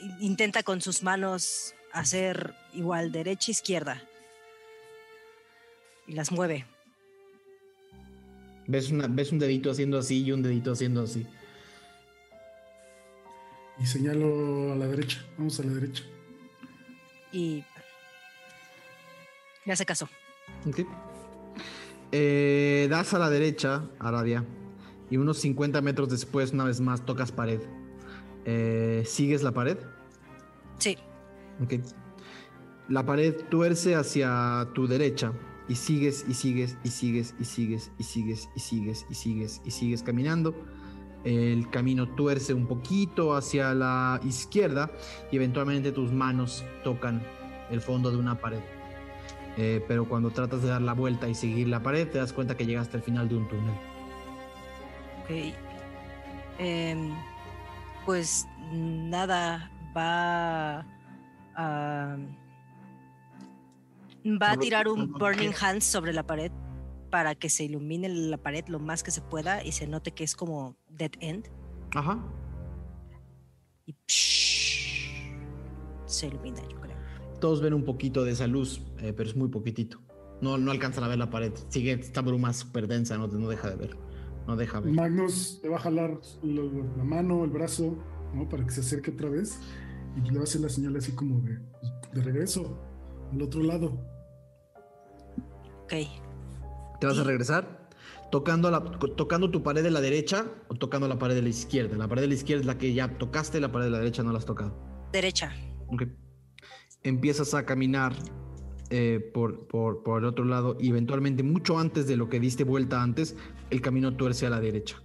in- 0.00 0.16
intenta 0.20 0.62
con 0.62 0.80
sus 0.80 1.02
manos 1.02 1.74
hacer 1.92 2.54
igual 2.74 3.10
derecha 3.10 3.50
izquierda 3.50 4.02
y 6.06 6.12
las 6.12 6.30
mueve. 6.30 6.64
Ves, 8.68 8.90
una, 8.90 9.08
ves 9.08 9.32
un 9.32 9.40
dedito 9.40 9.72
haciendo 9.72 9.98
así 9.98 10.22
y 10.22 10.30
un 10.30 10.42
dedito 10.42 10.70
haciendo 10.70 11.02
así. 11.02 11.26
Y 13.80 13.86
señalo 13.86 14.72
a 14.72 14.76
la 14.76 14.86
derecha. 14.86 15.24
Vamos 15.36 15.58
a 15.58 15.64
la 15.64 15.72
derecha. 15.72 16.04
Y 17.32 17.64
me 19.64 19.72
hace 19.72 19.86
caso. 19.86 20.08
Ok. 20.66 20.80
Eh, 22.12 22.88
das 22.90 23.14
a 23.14 23.18
la 23.18 23.30
derecha, 23.30 23.84
Aradia, 23.98 24.44
y 25.10 25.16
unos 25.16 25.38
50 25.38 25.80
metros 25.80 26.08
después, 26.08 26.52
una 26.52 26.64
vez 26.64 26.80
más, 26.80 27.04
tocas 27.04 27.30
pared. 27.32 27.60
Eh, 28.44 29.04
¿Sigues 29.06 29.42
la 29.42 29.52
pared? 29.52 29.78
Sí, 30.78 30.96
Ok. 31.62 31.74
La 32.88 33.06
pared 33.06 33.36
tuerce 33.50 33.94
hacia 33.94 34.66
tu 34.74 34.88
derecha 34.88 35.32
y 35.68 35.76
sigues 35.76 36.24
y 36.26 36.34
sigues 36.34 36.76
y 36.82 36.88
sigues 36.88 37.34
y 37.38 37.44
sigues 37.44 37.92
y 37.98 38.02
sigues 38.02 38.48
y 38.56 38.60
sigues 38.60 39.06
y 39.08 39.14
sigues 39.14 39.60
y 39.64 39.70
sigues 39.70 40.02
caminando. 40.02 40.54
El 41.24 41.68
camino 41.70 42.08
tuerce 42.08 42.54
un 42.54 42.66
poquito 42.66 43.34
hacia 43.34 43.74
la 43.74 44.20
izquierda 44.24 44.90
y 45.30 45.36
eventualmente 45.36 45.92
tus 45.92 46.12
manos 46.12 46.64
tocan 46.82 47.22
el 47.70 47.80
fondo 47.80 48.10
de 48.10 48.16
una 48.16 48.40
pared. 48.40 48.60
Eh, 49.56 49.84
pero 49.86 50.08
cuando 50.08 50.30
tratas 50.30 50.62
de 50.62 50.68
dar 50.68 50.80
la 50.80 50.94
vuelta 50.94 51.28
y 51.28 51.34
seguir 51.34 51.68
la 51.68 51.82
pared, 51.82 52.08
te 52.08 52.18
das 52.18 52.32
cuenta 52.32 52.56
que 52.56 52.64
llegaste 52.64 52.96
al 52.96 53.02
final 53.02 53.28
de 53.28 53.36
un 53.36 53.48
túnel. 53.48 53.74
ok. 55.24 55.54
Em, 56.58 57.14
pues 58.04 58.46
nada, 58.72 59.70
va 59.96 60.86
a. 61.56 62.16
Va 64.24 64.50
a 64.50 64.56
tirar 64.58 64.86
un 64.88 65.12
Burning 65.12 65.52
Hands 65.58 65.82
sobre 65.82 66.12
la 66.12 66.22
pared 66.22 66.52
para 67.10 67.34
que 67.34 67.48
se 67.48 67.64
ilumine 67.64 68.08
la 68.08 68.36
pared 68.36 68.66
lo 68.68 68.78
más 68.78 69.02
que 69.02 69.10
se 69.10 69.22
pueda 69.22 69.64
y 69.64 69.72
se 69.72 69.86
note 69.86 70.12
que 70.12 70.24
es 70.24 70.36
como 70.36 70.76
dead 70.96 71.12
end. 71.20 71.48
Ajá. 71.94 72.18
Y 73.86 73.92
psh, 74.06 75.32
se 76.06 76.26
ilumina, 76.26 76.60
yo 76.68 76.80
creo. 76.80 76.96
Todos 77.40 77.60
ven 77.60 77.74
un 77.74 77.84
poquito 77.84 78.24
de 78.24 78.32
esa 78.32 78.46
luz, 78.46 78.82
eh, 78.98 79.12
pero 79.16 79.28
es 79.28 79.36
muy 79.36 79.48
poquitito. 79.48 80.00
No, 80.40 80.58
no 80.58 80.70
alcanzan 80.70 81.04
a 81.04 81.08
ver 81.08 81.18
la 81.18 81.30
pared. 81.30 81.52
Sigue 81.68 81.92
esta 81.92 82.22
bruma 82.22 82.52
súper 82.52 82.86
densa, 82.86 83.18
no, 83.18 83.26
no 83.26 83.48
deja 83.48 83.70
de 83.70 83.76
ver. 83.76 83.96
No 84.46 84.56
deja 84.56 84.80
ver. 84.80 84.92
Magnus 84.92 85.60
le 85.62 85.68
va 85.68 85.76
a 85.76 85.80
jalar 85.80 86.18
la 86.42 87.04
mano, 87.04 87.44
el 87.44 87.50
brazo, 87.50 87.96
¿no? 88.34 88.48
Para 88.48 88.64
que 88.64 88.70
se 88.70 88.80
acerque 88.80 89.10
otra 89.10 89.28
vez. 89.28 89.58
Y 90.16 90.30
le 90.30 90.36
va 90.36 90.40
a 90.40 90.44
hacer 90.44 90.60
la 90.60 90.68
señal 90.68 90.96
así 90.96 91.12
como 91.12 91.40
de, 91.40 91.58
de 92.12 92.22
regreso, 92.22 92.78
al 93.32 93.42
otro 93.42 93.62
lado. 93.62 94.00
Ok. 95.84 95.92
¿Te 97.00 97.06
vas 97.06 97.18
a 97.18 97.24
regresar? 97.24 97.79
Tocando, 98.30 98.70
la, 98.70 98.82
tocando 99.16 99.50
tu 99.50 99.62
pared 99.62 99.82
de 99.82 99.90
la 99.90 100.00
derecha 100.00 100.46
o 100.68 100.74
tocando 100.76 101.08
la 101.08 101.18
pared 101.18 101.34
de 101.34 101.42
la 101.42 101.48
izquierda. 101.48 101.96
La 101.96 102.06
pared 102.08 102.22
de 102.22 102.28
la 102.28 102.34
izquierda 102.34 102.60
es 102.60 102.66
la 102.66 102.78
que 102.78 102.94
ya 102.94 103.18
tocaste, 103.18 103.60
la 103.60 103.72
pared 103.72 103.86
de 103.86 103.90
la 103.90 103.98
derecha 103.98 104.22
no 104.22 104.30
la 104.32 104.38
has 104.38 104.46
tocado. 104.46 104.76
Derecha. 105.12 105.52
Ok. 105.88 106.04
Empiezas 107.02 107.54
a 107.54 107.64
caminar 107.66 108.14
eh, 108.90 109.20
por, 109.34 109.66
por, 109.66 110.02
por 110.04 110.20
el 110.20 110.26
otro 110.26 110.44
lado 110.44 110.76
y 110.78 110.90
eventualmente, 110.90 111.42
mucho 111.42 111.78
antes 111.78 112.06
de 112.06 112.16
lo 112.16 112.28
que 112.28 112.38
diste 112.38 112.62
vuelta 112.62 113.02
antes, 113.02 113.34
el 113.70 113.80
camino 113.80 114.14
tuerce 114.16 114.46
a 114.46 114.50
la 114.50 114.60
derecha. 114.60 115.02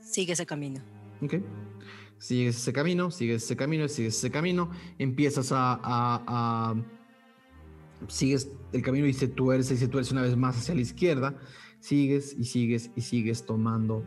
Sigue 0.00 0.34
ese 0.34 0.46
camino. 0.46 0.80
Ok. 1.22 1.34
Sigues 2.18 2.56
ese 2.56 2.72
camino, 2.72 3.10
sigues 3.10 3.42
ese 3.42 3.56
camino, 3.56 3.88
sigues 3.88 4.16
ese 4.16 4.30
camino, 4.30 4.70
empiezas 4.98 5.50
a, 5.50 5.72
a- 5.82 6.22
a- 6.28 6.74
Sigues 8.08 8.48
el 8.72 8.82
camino 8.82 9.06
y 9.06 9.12
se 9.12 9.28
tuerce 9.28 9.74
y 9.74 9.76
se 9.76 9.86
tuerce 9.86 10.12
una 10.12 10.22
vez 10.22 10.36
más 10.36 10.56
hacia 10.56 10.74
la 10.74 10.80
izquierda. 10.80 11.38
Sigues 11.82 12.36
y 12.38 12.44
sigues 12.44 12.92
y 12.94 13.00
sigues 13.00 13.44
tomando 13.44 14.04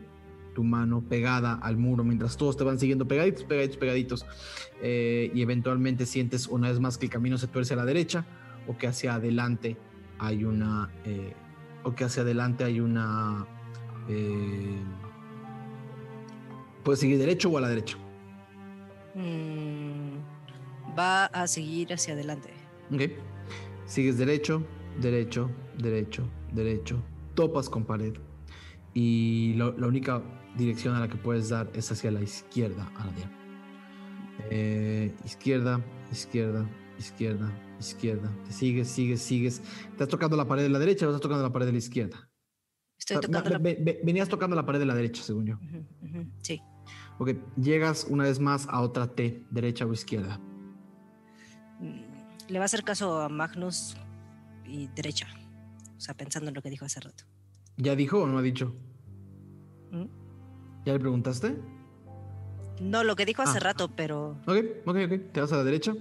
tu 0.54 0.64
mano 0.64 1.02
pegada 1.06 1.52
al 1.56 1.76
muro 1.76 2.04
mientras 2.04 2.38
todos 2.38 2.56
te 2.56 2.64
van 2.64 2.78
siguiendo 2.78 3.06
pegaditos, 3.06 3.44
pegaditos, 3.44 3.76
pegaditos. 3.76 4.26
Eh, 4.80 5.30
y 5.34 5.42
eventualmente 5.42 6.06
sientes 6.06 6.46
una 6.46 6.70
vez 6.70 6.80
más 6.80 6.96
que 6.96 7.04
el 7.04 7.12
camino 7.12 7.36
se 7.36 7.48
tuerce 7.48 7.74
a 7.74 7.76
la 7.76 7.84
derecha 7.84 8.24
o 8.66 8.78
que 8.78 8.86
hacia 8.86 9.16
adelante 9.16 9.76
hay 10.18 10.44
una... 10.44 10.90
eh, 11.04 11.34
o 11.84 11.94
que 11.94 12.04
hacia 12.04 12.22
adelante 12.22 12.64
hay 12.64 12.80
una... 12.80 13.46
eh, 14.08 14.80
Puedes 16.82 17.00
seguir 17.00 17.18
derecho 17.18 17.50
o 17.50 17.58
a 17.58 17.60
la 17.60 17.68
derecha. 17.68 17.98
Mm, 19.14 20.16
va 20.98 21.26
a 21.26 21.46
seguir 21.46 21.92
hacia 21.92 22.14
adelante. 22.14 22.48
Ok. 22.90 23.02
Sigues 23.84 24.16
derecho, 24.16 24.64
derecho, 24.98 25.50
derecho, 25.76 26.26
derecho. 26.54 27.02
Topas 27.36 27.68
con 27.70 27.84
pared. 27.84 28.14
Y 28.94 29.54
lo- 29.54 29.76
la 29.78 29.86
única 29.86 30.22
dirección 30.56 30.94
a 30.96 31.00
la 31.00 31.08
que 31.08 31.16
puedes 31.16 31.48
dar 31.50 31.70
es 31.74 31.92
hacia 31.92 32.10
la 32.10 32.22
izquierda, 32.22 32.90
Aradia. 32.96 33.30
Eh, 34.50 35.14
izquierda, 35.24 35.80
izquierda, 36.10 36.68
izquierda, 36.98 37.52
izquierda. 37.78 38.30
Te 38.46 38.52
sigues, 38.52 38.88
sigues, 38.88 39.20
sigues. 39.22 39.62
¿Estás 39.90 40.08
tocando 40.08 40.36
la 40.36 40.46
pared 40.48 40.62
de 40.62 40.68
la 40.70 40.78
derecha 40.78 41.06
o 41.06 41.10
estás 41.10 41.20
tocando 41.20 41.42
la 41.44 41.52
pared 41.52 41.66
de 41.66 41.72
la 41.72 41.78
izquierda? 41.78 42.28
Estoy 42.98 43.20
tocando 43.20 43.50
la... 43.50 43.58
ve- 43.58 43.78
ve- 43.80 44.00
venías 44.02 44.28
tocando 44.28 44.56
la 44.56 44.64
pared 44.64 44.78
de 44.78 44.86
la 44.86 44.94
derecha, 44.94 45.22
según 45.22 45.46
yo. 45.46 45.58
Sí. 46.42 46.60
Ok, 47.18 47.30
llegas 47.60 48.06
una 48.08 48.24
vez 48.24 48.40
más 48.40 48.66
a 48.68 48.80
otra 48.80 49.06
T, 49.14 49.44
derecha 49.50 49.84
o 49.84 49.92
izquierda. 49.92 50.38
Mm, 51.80 52.00
Le 52.48 52.58
va 52.58 52.64
a 52.64 52.66
hacer 52.66 52.82
caso 52.84 53.20
a 53.20 53.28
Magnus 53.28 53.96
y 54.64 54.88
derecha. 54.88 55.26
O 55.96 56.00
sea, 56.00 56.14
pensando 56.14 56.48
en 56.50 56.54
lo 56.54 56.62
que 56.62 56.70
dijo 56.70 56.84
hace 56.84 57.00
rato. 57.00 57.24
¿Ya 57.76 57.94
dijo 57.96 58.20
o 58.22 58.26
no 58.26 58.38
ha 58.38 58.42
dicho? 58.42 58.74
¿Mm? 59.90 60.04
¿Ya 60.84 60.92
le 60.92 60.98
preguntaste? 61.00 61.56
No, 62.80 63.04
lo 63.04 63.16
que 63.16 63.24
dijo 63.24 63.42
hace 63.42 63.58
Ah. 63.58 63.60
rato, 63.60 63.90
pero 63.94 64.38
Ok, 64.46 64.56
ok, 64.86 64.96
ok. 65.06 65.32
Te 65.32 65.40
vas 65.40 65.52
a 65.52 65.56
la 65.56 65.64
derecha. 65.64 65.94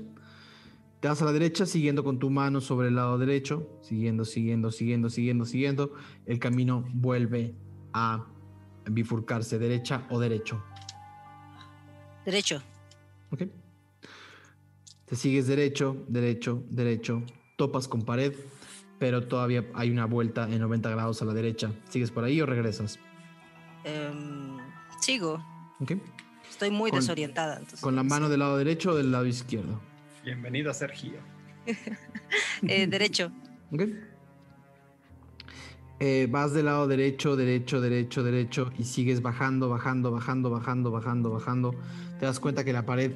Te 1.00 1.08
vas 1.08 1.22
a 1.22 1.26
la 1.26 1.32
derecha 1.32 1.66
siguiendo 1.66 2.04
con 2.04 2.20
tu 2.20 2.30
mano 2.30 2.62
sobre 2.62 2.88
el 2.90 2.96
lado 2.96 3.18
derecho. 3.18 3.68
Siguiendo, 3.82 4.26
siguiendo, 4.26 4.72
siguiendo, 4.72 5.10
siguiendo, 5.10 5.46
siguiendo. 5.46 5.94
El 6.26 6.40
camino 6.40 6.84
vuelve 6.94 7.56
a 7.94 8.26
bifurcarse 8.90 9.58
derecha 9.60 10.06
o 10.10 10.20
derecho. 10.20 10.62
derecho. 12.26 12.62
Ok. 13.32 13.44
Te 15.06 15.16
sigues 15.16 15.48
derecho, 15.48 15.96
derecho, 16.08 16.64
derecho. 16.70 17.22
Topas 17.58 17.88
con 17.88 18.02
pared, 18.04 18.34
pero 19.06 19.22
todavía 19.28 19.64
hay 19.76 19.92
una 19.92 20.06
vuelta 20.06 20.50
en 20.50 20.58
90 20.60 20.90
grados 20.90 21.22
a 21.22 21.26
la 21.26 21.34
derecha. 21.36 21.70
¿Sigues 21.90 22.10
por 22.10 22.24
ahí 22.24 22.42
o 22.42 22.48
regresas? 22.48 22.98
Em, 23.84 24.58
sigo. 25.00 25.46
Estoy 26.50 26.72
muy 26.72 26.90
Con- 26.90 27.02
desorientada. 27.02 27.58
entonces 27.58 27.82
¿Con 27.82 27.96
la 27.96 28.02
mano 28.02 28.30
del 28.30 28.40
lado 28.40 28.58
derecho 28.58 28.94
o 28.94 28.96
del 28.96 29.12
lado 29.12 29.28
izquierdo? 29.28 29.80
Bienvenido, 30.24 30.74
Sergio. 30.74 31.20
Eh, 32.68 32.88
derecho. 32.88 33.32
Eh, 36.00 36.28
vas 36.32 36.54
del 36.54 36.66
lado 36.66 36.88
derecho, 36.88 37.36
derecho, 37.36 37.82
derecho, 37.82 38.24
derecho 38.24 38.72
y 38.80 38.86
sigues 38.86 39.22
bajando, 39.22 39.70
bajando, 39.70 40.10
bajando, 40.10 40.50
bajando, 40.50 40.90
bajando, 40.90 41.30
bajando. 41.30 41.76
Te 42.20 42.26
das 42.26 42.40
cuenta 42.40 42.64
que 42.64 42.74
la 42.74 42.88
pared, 42.88 43.12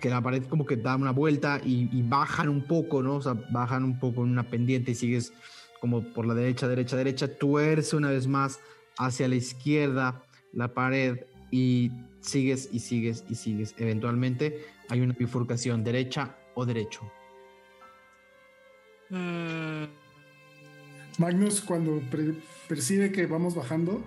que 0.00 0.08
la 0.10 0.20
pared 0.22 0.42
como 0.44 0.64
que 0.66 0.76
da 0.76 0.96
una 0.96 1.12
vuelta 1.12 1.60
y, 1.64 1.88
y 1.96 2.02
bajan 2.02 2.48
un 2.48 2.62
poco, 2.66 3.02
¿no? 3.02 3.16
O 3.16 3.22
sea, 3.22 3.34
bajan 3.50 3.84
un 3.84 3.98
poco 3.98 4.24
en 4.24 4.30
una 4.30 4.44
pendiente 4.48 4.92
y 4.92 4.94
sigues 4.94 5.32
como 5.80 6.02
por 6.12 6.26
la 6.26 6.34
derecha, 6.34 6.66
derecha, 6.68 6.96
derecha. 6.96 7.28
Tuerce 7.38 7.96
una 7.96 8.10
vez 8.10 8.26
más 8.26 8.60
hacia 8.98 9.28
la 9.28 9.36
izquierda 9.36 10.22
la 10.52 10.74
pared 10.74 11.20
y 11.50 11.90
sigues 12.20 12.68
y 12.72 12.80
sigues 12.80 13.24
y 13.28 13.34
sigues. 13.34 13.74
Eventualmente 13.78 14.64
hay 14.88 15.00
una 15.00 15.14
bifurcación 15.14 15.84
derecha 15.84 16.36
o 16.54 16.66
derecho. 16.66 17.00
Mm, 19.10 19.84
Magnus, 21.18 21.60
cuando 21.60 22.00
pre- 22.10 22.34
percibe 22.68 23.12
que 23.12 23.26
vamos 23.26 23.54
bajando, 23.54 24.02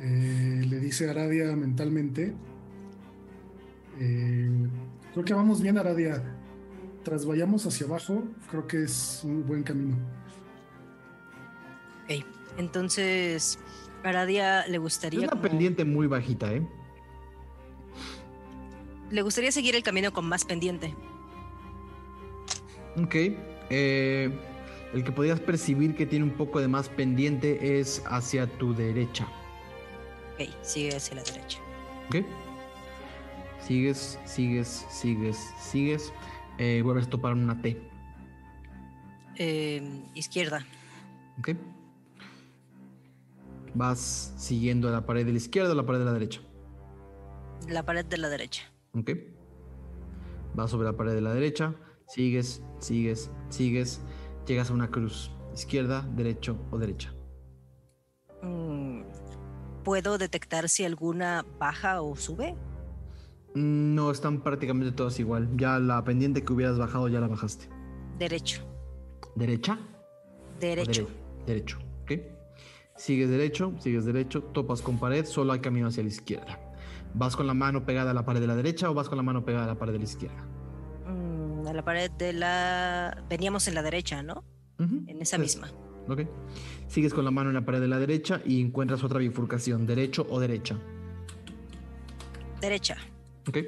eh, 0.00 0.64
le 0.68 0.80
dice 0.80 1.08
a 1.08 1.10
Aradia 1.10 1.54
mentalmente: 1.56 2.34
eh, 4.00 4.68
Creo 5.12 5.24
que 5.24 5.34
vamos 5.34 5.60
bien, 5.60 5.78
Aradia. 5.78 6.22
Tras 7.02 7.24
vayamos 7.26 7.64
hacia 7.66 7.86
abajo, 7.86 8.22
creo 8.50 8.66
que 8.66 8.82
es 8.84 9.22
un 9.24 9.46
buen 9.46 9.62
camino. 9.62 9.96
ok. 12.04 12.24
Entonces, 12.58 13.58
Aradia 14.04 14.66
le 14.66 14.76
Es 14.76 14.80
gustaría. 14.82 15.20
una 15.20 15.28
como- 15.30 15.42
pendiente 15.42 15.84
muy 15.84 16.06
bajita, 16.06 16.52
¿eh? 16.52 16.66
Le 19.10 19.22
gustaría 19.22 19.50
seguir 19.52 19.74
el 19.74 19.82
camino 19.82 20.12
con 20.12 20.26
más 20.28 20.44
pendiente. 20.44 20.94
Ok. 23.02 23.14
eh, 23.70 24.30
el 24.94 25.04
que 25.04 25.12
podías 25.12 25.38
percibir 25.40 25.94
que 25.94 26.06
tiene 26.06 26.24
un 26.24 26.30
poco 26.32 26.58
de 26.60 26.68
más 26.68 26.88
pendiente 26.88 27.78
es 27.78 28.02
hacia 28.06 28.46
tu 28.46 28.74
derecha. 28.74 29.26
Ok, 30.34 30.48
sigue 30.62 30.96
hacia 30.96 31.16
la 31.16 31.22
derecha. 31.22 31.58
¿Ok? 32.08 32.16
Sigues, 33.68 34.18
sigues, 34.24 34.86
sigues, 34.88 35.36
sigues. 35.60 36.12
Eh, 36.56 36.80
vuelves 36.82 37.06
a 37.06 37.10
topar 37.10 37.34
una 37.34 37.60
T. 37.60 37.78
Em, 39.36 40.04
izquierda. 40.14 40.64
¿Ok? 41.38 41.50
Vas 43.74 44.32
siguiendo 44.38 44.90
la 44.90 45.04
pared 45.04 45.26
de 45.26 45.32
la 45.32 45.36
izquierda 45.36 45.72
o 45.72 45.74
la 45.74 45.84
pared 45.84 45.98
de 45.98 46.04
la 46.06 46.14
derecha. 46.14 46.40
La 47.68 47.82
pared 47.84 48.06
de 48.06 48.16
la 48.16 48.30
derecha. 48.30 48.62
¿Ok? 48.94 49.10
Vas 50.54 50.70
sobre 50.70 50.86
la 50.86 50.96
pared 50.96 51.12
de 51.12 51.20
la 51.20 51.34
derecha. 51.34 51.74
Sigues, 52.06 52.62
sigues, 52.78 53.30
sigues. 53.50 54.00
Llegas 54.46 54.70
a 54.70 54.72
una 54.72 54.90
cruz. 54.90 55.30
Izquierda, 55.52 56.08
derecho 56.16 56.58
o 56.70 56.78
derecha. 56.78 57.12
Mm, 58.42 59.02
¿Puedo 59.84 60.16
detectar 60.16 60.70
si 60.70 60.86
alguna 60.86 61.44
baja 61.58 62.00
o 62.00 62.16
sube? 62.16 62.56
No, 63.58 64.10
están 64.10 64.40
prácticamente 64.42 64.92
todas 64.92 65.18
igual. 65.18 65.48
Ya 65.56 65.78
la 65.78 66.04
pendiente 66.04 66.44
que 66.44 66.52
hubieras 66.52 66.78
bajado 66.78 67.08
ya 67.08 67.20
la 67.20 67.28
bajaste. 67.28 67.68
Derecho. 68.18 68.62
¿Derecha? 69.34 69.78
Derecho. 70.60 71.06
dere- 71.08 71.44
derecho, 71.46 71.78
¿ok? 72.02 72.12
Sigues 72.96 73.30
derecho, 73.30 73.74
sigues 73.78 74.04
derecho, 74.04 74.42
topas 74.42 74.82
con 74.82 74.98
pared, 74.98 75.24
solo 75.24 75.52
hay 75.52 75.60
camino 75.60 75.86
hacia 75.86 76.02
la 76.02 76.08
izquierda. 76.08 76.58
¿Vas 77.14 77.36
con 77.36 77.46
la 77.46 77.54
mano 77.54 77.84
pegada 77.84 78.10
a 78.10 78.14
la 78.14 78.24
pared 78.24 78.40
de 78.40 78.46
la 78.46 78.56
derecha 78.56 78.90
o 78.90 78.94
vas 78.94 79.08
con 79.08 79.16
la 79.16 79.22
mano 79.22 79.44
pegada 79.44 79.64
a 79.64 79.68
la 79.68 79.78
pared 79.78 79.92
de 79.92 79.98
la 79.98 80.04
izquierda? 80.04 80.44
Mm, 81.06 81.66
a 81.66 81.72
la 81.72 81.84
pared 81.84 82.10
de 82.12 82.32
la... 82.32 83.24
Veníamos 83.30 83.66
en 83.68 83.74
la 83.74 83.82
derecha, 83.82 84.22
¿no? 84.22 84.44
En 84.78 85.20
esa 85.22 85.36
sí, 85.36 85.42
misma. 85.42 85.68
Ok. 86.08 86.22
Sigues 86.88 87.14
con 87.14 87.24
la 87.24 87.30
mano 87.30 87.50
en 87.50 87.54
la 87.54 87.64
pared 87.64 87.80
de 87.80 87.88
la 87.88 87.98
derecha 87.98 88.40
y 88.44 88.60
encuentras 88.60 89.02
otra 89.04 89.18
bifurcación, 89.20 89.86
derecho 89.86 90.26
o 90.28 90.38
derecha. 90.40 90.76
Derecha. 92.60 92.96
Ok. 93.48 93.58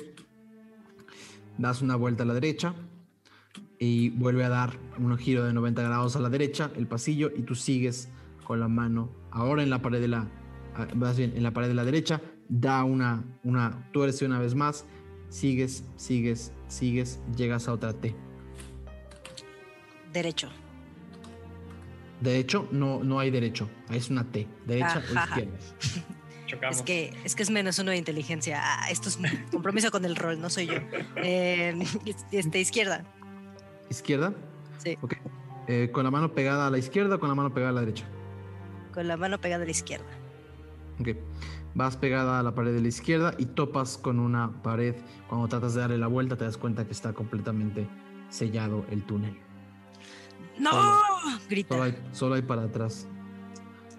Das 1.58 1.80
una 1.80 1.96
vuelta 1.96 2.22
a 2.22 2.26
la 2.26 2.34
derecha 2.34 2.74
y 3.78 4.10
vuelve 4.10 4.44
a 4.44 4.50
dar 4.50 4.78
un 4.98 5.16
giro 5.16 5.44
de 5.44 5.54
90 5.54 5.82
grados 5.82 6.16
a 6.16 6.20
la 6.20 6.28
derecha, 6.28 6.70
el 6.76 6.86
pasillo, 6.86 7.30
y 7.34 7.42
tú 7.42 7.54
sigues 7.54 8.08
con 8.44 8.60
la 8.60 8.68
mano 8.68 9.10
ahora 9.30 9.62
en 9.62 9.70
la 9.70 9.80
pared 9.80 10.00
de 10.00 10.08
la, 10.08 10.28
ah, 10.76 10.86
más 10.94 11.16
bien 11.16 11.32
en 11.34 11.42
la 11.42 11.52
pared 11.52 11.68
de 11.68 11.74
la 11.74 11.84
derecha, 11.84 12.20
da 12.48 12.84
una, 12.84 13.24
una, 13.42 13.88
tuerce 13.92 14.26
una 14.26 14.38
vez 14.38 14.54
más, 14.54 14.84
sigues, 15.30 15.84
sigues, 15.96 16.52
sigues, 16.68 17.20
llegas 17.36 17.68
a 17.68 17.72
otra 17.72 17.94
T. 17.94 18.14
Derecho. 20.12 20.50
Derecho, 22.20 22.68
no, 22.70 23.02
no 23.02 23.18
hay 23.18 23.30
derecho, 23.30 23.70
es 23.90 24.10
una 24.10 24.24
T, 24.24 24.46
derecha 24.66 25.02
o 25.10 25.16
Ajá. 25.16 25.40
izquierda. 25.40 25.58
Chocamos. 26.50 26.78
Es 26.78 26.82
que, 26.82 27.12
es 27.24 27.36
que 27.36 27.44
es 27.44 27.50
menos 27.50 27.78
uno 27.78 27.92
de 27.92 27.96
inteligencia. 27.96 28.60
Ah, 28.60 28.90
esto 28.90 29.08
es 29.08 29.18
compromiso 29.52 29.90
con 29.92 30.04
el 30.04 30.16
rol, 30.16 30.40
no 30.40 30.50
soy 30.50 30.66
yo. 30.66 30.74
Eh, 31.16 31.78
este, 32.32 32.58
izquierda. 32.58 33.04
¿Izquierda? 33.88 34.34
Sí. 34.78 34.98
Ok. 35.00 35.14
Eh, 35.68 35.90
¿Con 35.92 36.04
la 36.04 36.10
mano 36.10 36.32
pegada 36.34 36.66
a 36.66 36.70
la 36.70 36.78
izquierda 36.78 37.16
o 37.16 37.20
con 37.20 37.28
la 37.28 37.36
mano 37.36 37.54
pegada 37.54 37.70
a 37.70 37.74
la 37.74 37.80
derecha? 37.80 38.04
Con 38.92 39.06
la 39.06 39.16
mano 39.16 39.40
pegada 39.40 39.62
a 39.62 39.64
la 39.64 39.70
izquierda. 39.70 40.06
Ok. 40.98 41.10
Vas 41.74 41.96
pegada 41.96 42.40
a 42.40 42.42
la 42.42 42.52
pared 42.52 42.74
de 42.74 42.80
la 42.80 42.88
izquierda 42.88 43.34
y 43.38 43.46
topas 43.46 43.96
con 43.96 44.18
una 44.18 44.60
pared. 44.62 44.96
Cuando 45.28 45.46
tratas 45.46 45.74
de 45.74 45.82
darle 45.82 45.98
la 45.98 46.08
vuelta 46.08 46.36
te 46.36 46.44
das 46.44 46.56
cuenta 46.56 46.84
que 46.84 46.92
está 46.92 47.12
completamente 47.12 47.86
sellado 48.28 48.84
el 48.90 49.04
túnel. 49.04 49.38
¡No! 50.58 50.72
Solo 50.72 51.38
Grita. 51.48 51.84
hay, 51.84 51.96
solo 52.10 52.34
hay 52.34 52.42
para 52.42 52.62
atrás. 52.62 53.06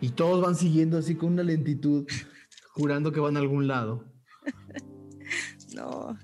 Y 0.02 0.10
todos 0.10 0.42
van 0.42 0.56
siguiendo 0.56 0.98
así 0.98 1.16
con 1.16 1.34
una 1.34 1.44
lentitud, 1.44 2.06
jurando 2.74 3.12
que 3.12 3.20
van 3.20 3.38
a 3.38 3.40
algún 3.40 3.68
lado. 3.68 4.06
No. 5.74 6.18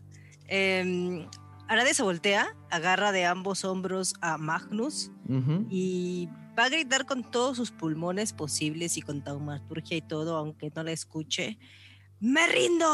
Eh, 0.49 1.25
Arade 1.69 1.93
se 1.93 2.03
voltea, 2.03 2.55
agarra 2.69 3.13
de 3.13 3.25
ambos 3.25 3.63
hombros 3.63 4.13
a 4.19 4.37
Magnus 4.37 5.11
y 5.69 6.27
va 6.57 6.65
a 6.65 6.69
gritar 6.69 7.05
con 7.05 7.29
todos 7.31 7.55
sus 7.55 7.71
pulmones 7.71 8.33
posibles 8.33 8.97
y 8.97 9.01
con 9.01 9.23
taumaturgia 9.23 9.95
y 9.95 10.01
todo, 10.01 10.35
aunque 10.35 10.69
no 10.75 10.83
la 10.83 10.91
escuche. 10.91 11.57
¡Me 12.19 12.45
rindo! 12.47 12.87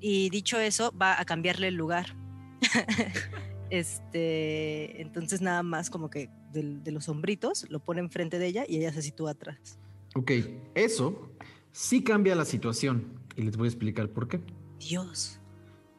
Y 0.00 0.28
dicho 0.28 0.58
eso, 0.58 0.92
va 0.92 1.18
a 1.18 1.24
cambiarle 1.24 1.68
el 1.68 1.76
lugar. 1.76 2.14
este, 3.70 5.00
entonces 5.00 5.40
nada 5.40 5.62
más 5.62 5.90
como 5.90 6.10
que 6.10 6.30
del- 6.52 6.82
de, 6.82 6.92
los 6.92 7.08
hombritos 7.08 7.66
lo 7.70 7.80
pone 7.80 8.00
enfrente 8.00 8.38
de 8.38 8.46
ella 8.46 8.64
y 8.68 8.76
ella 8.78 8.92
se 8.92 9.02
sitúa 9.02 9.32
atrás. 9.32 9.78
Ok, 10.14 10.32
eso 10.74 11.30
sí 11.72 12.02
cambia 12.04 12.34
la 12.34 12.44
situación. 12.44 13.18
Y 13.36 13.42
les 13.42 13.56
voy 13.56 13.66
a 13.66 13.70
explicar 13.70 14.08
por 14.10 14.28
qué. 14.28 14.40
Dios. 14.78 15.40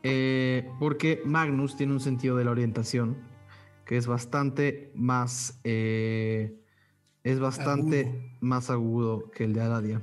Eh, 0.04 0.68
porque 0.80 1.22
Magnus 1.26 1.76
tiene 1.78 1.94
un 1.94 2.00
sentido 2.00 2.36
de 2.38 2.46
la 2.46 2.52
orientación 2.52 3.18
que 3.86 3.98
es 3.98 4.08
bastante 4.08 4.92
más. 4.96 5.60
eh, 5.64 6.58
es 7.24 7.40
bastante 7.40 8.02
Agudo. 8.08 8.22
más 8.42 8.70
agudo 8.72 9.30
que 9.32 9.44
el 9.44 9.54
de 9.54 9.62
Aradia. 9.62 10.02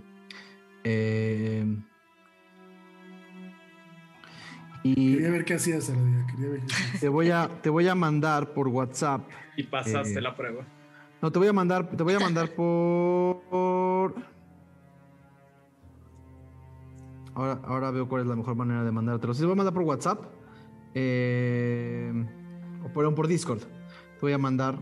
Eh, 0.84 1.64
Y 4.84 5.14
Quería 5.14 5.30
ver 5.30 5.44
qué 5.44 5.54
hacías, 5.54 5.90
Aradia. 5.90 6.26
Quería 6.30 6.48
ver 6.50 6.60
qué 6.60 6.74
hacías. 6.74 7.00
te 7.00 7.08
voy 7.08 7.30
a, 7.30 7.48
te 7.62 7.68
voy 7.70 7.88
a 7.88 7.94
mandar 7.96 8.52
por 8.54 8.68
WhatsApp. 8.68 9.28
Y 9.56 9.64
pasaste 9.64 10.18
Eh, 10.18 10.22
la 10.22 10.36
prueba. 10.36 10.64
No, 11.20 11.32
te 11.32 11.38
voy 11.40 11.48
a 11.48 11.52
mandar, 11.52 11.90
te 11.90 12.02
voy 12.04 12.14
a 12.14 12.20
mandar 12.20 12.50
por. 12.54 14.14
Ahora, 17.38 17.60
ahora 17.66 17.90
veo 17.92 18.08
cuál 18.08 18.22
es 18.22 18.26
la 18.26 18.34
mejor 18.34 18.56
manera 18.56 18.82
de 18.82 18.90
mandártelo. 18.90 19.32
Si 19.32 19.38
te 19.38 19.46
voy 19.46 19.52
a 19.52 19.56
mandar 19.56 19.72
por 19.72 19.84
WhatsApp. 19.84 20.24
eh, 20.94 22.12
o 22.84 22.92
por, 22.92 23.14
por 23.14 23.28
Discord. 23.28 23.60
Te 23.60 24.20
voy 24.20 24.32
a 24.32 24.38
mandar 24.38 24.76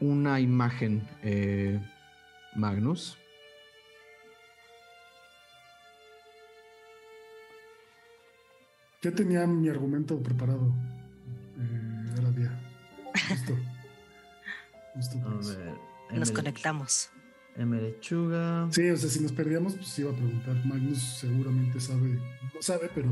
una 0.00 0.40
imagen, 0.40 1.06
eh, 1.22 1.80
Magnus. 2.56 3.16
Ya 9.02 9.12
tenía 9.12 9.46
mi 9.46 9.68
argumento 9.68 10.20
preparado, 10.20 10.74
eh, 11.56 12.14
Aradia. 12.18 12.60
Justo. 13.28 13.56
Justo 14.94 15.18
eso. 15.40 15.56
ver, 15.56 16.18
Nos 16.18 16.32
conectamos. 16.32 17.10
M 17.60 17.78
lechuga. 17.80 18.66
Sí, 18.70 18.88
o 18.88 18.96
sea, 18.96 19.10
si 19.10 19.20
nos 19.20 19.32
perdíamos, 19.32 19.74
pues 19.74 19.98
iba 19.98 20.10
a 20.10 20.14
preguntar. 20.14 20.64
Magnus 20.64 20.98
seguramente 21.20 21.78
sabe, 21.78 22.18
no 22.54 22.62
sabe, 22.62 22.90
pero 22.94 23.10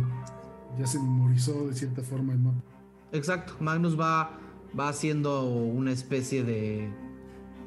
ya 0.78 0.86
se 0.86 0.98
memorizó 0.98 1.68
de 1.68 1.74
cierta 1.74 2.02
forma 2.02 2.32
el 2.32 2.38
mapa. 2.38 2.62
Exacto, 3.12 3.54
Magnus 3.60 3.98
va, 3.98 4.38
va 4.78 4.88
haciendo 4.88 5.44
una 5.44 5.92
especie 5.92 6.44
de. 6.44 6.90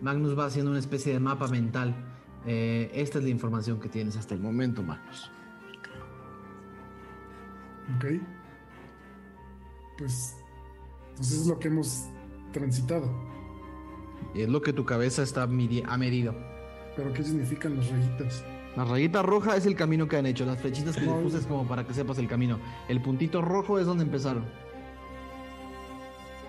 Magnus 0.01 0.37
va 0.37 0.45
haciendo 0.45 0.71
una 0.71 0.79
especie 0.79 1.13
de 1.13 1.19
mapa 1.19 1.47
mental. 1.47 1.93
Eh, 2.47 2.89
esta 2.95 3.19
es 3.19 3.25
la 3.25 3.29
información 3.29 3.79
que 3.79 3.87
tienes 3.87 4.17
hasta 4.17 4.33
el 4.33 4.39
momento, 4.41 4.81
Magnus. 4.81 5.29
¿Ok? 7.97 8.05
Pues, 9.99 10.35
entonces 11.11 11.41
es 11.41 11.47
lo 11.47 11.59
que 11.59 11.67
hemos 11.67 12.05
transitado. 12.53 13.11
Y 14.33 14.41
es 14.41 14.49
lo 14.49 14.61
que 14.61 14.73
tu 14.73 14.85
cabeza 14.85 15.21
está 15.21 15.45
midi- 15.45 15.83
ha 15.87 15.97
medido. 15.97 16.33
Pero 16.95 17.13
¿qué 17.13 17.23
significan 17.23 17.77
las 17.77 17.89
rayitas? 17.89 18.43
La 18.75 18.85
rayita 18.85 19.21
roja 19.21 19.55
es 19.57 19.65
el 19.65 19.75
camino 19.75 20.07
que 20.07 20.17
han 20.17 20.25
hecho. 20.25 20.45
Las 20.45 20.59
flechitas 20.59 20.95
que 20.95 21.01
les 21.01 21.13
puse 21.13 21.37
es 21.39 21.45
como 21.45 21.67
para 21.67 21.85
que 21.85 21.93
sepas 21.93 22.17
el 22.19 22.27
camino. 22.27 22.59
El 22.87 23.01
puntito 23.01 23.41
rojo 23.41 23.79
es 23.79 23.85
donde 23.85 24.03
empezaron. 24.03 24.43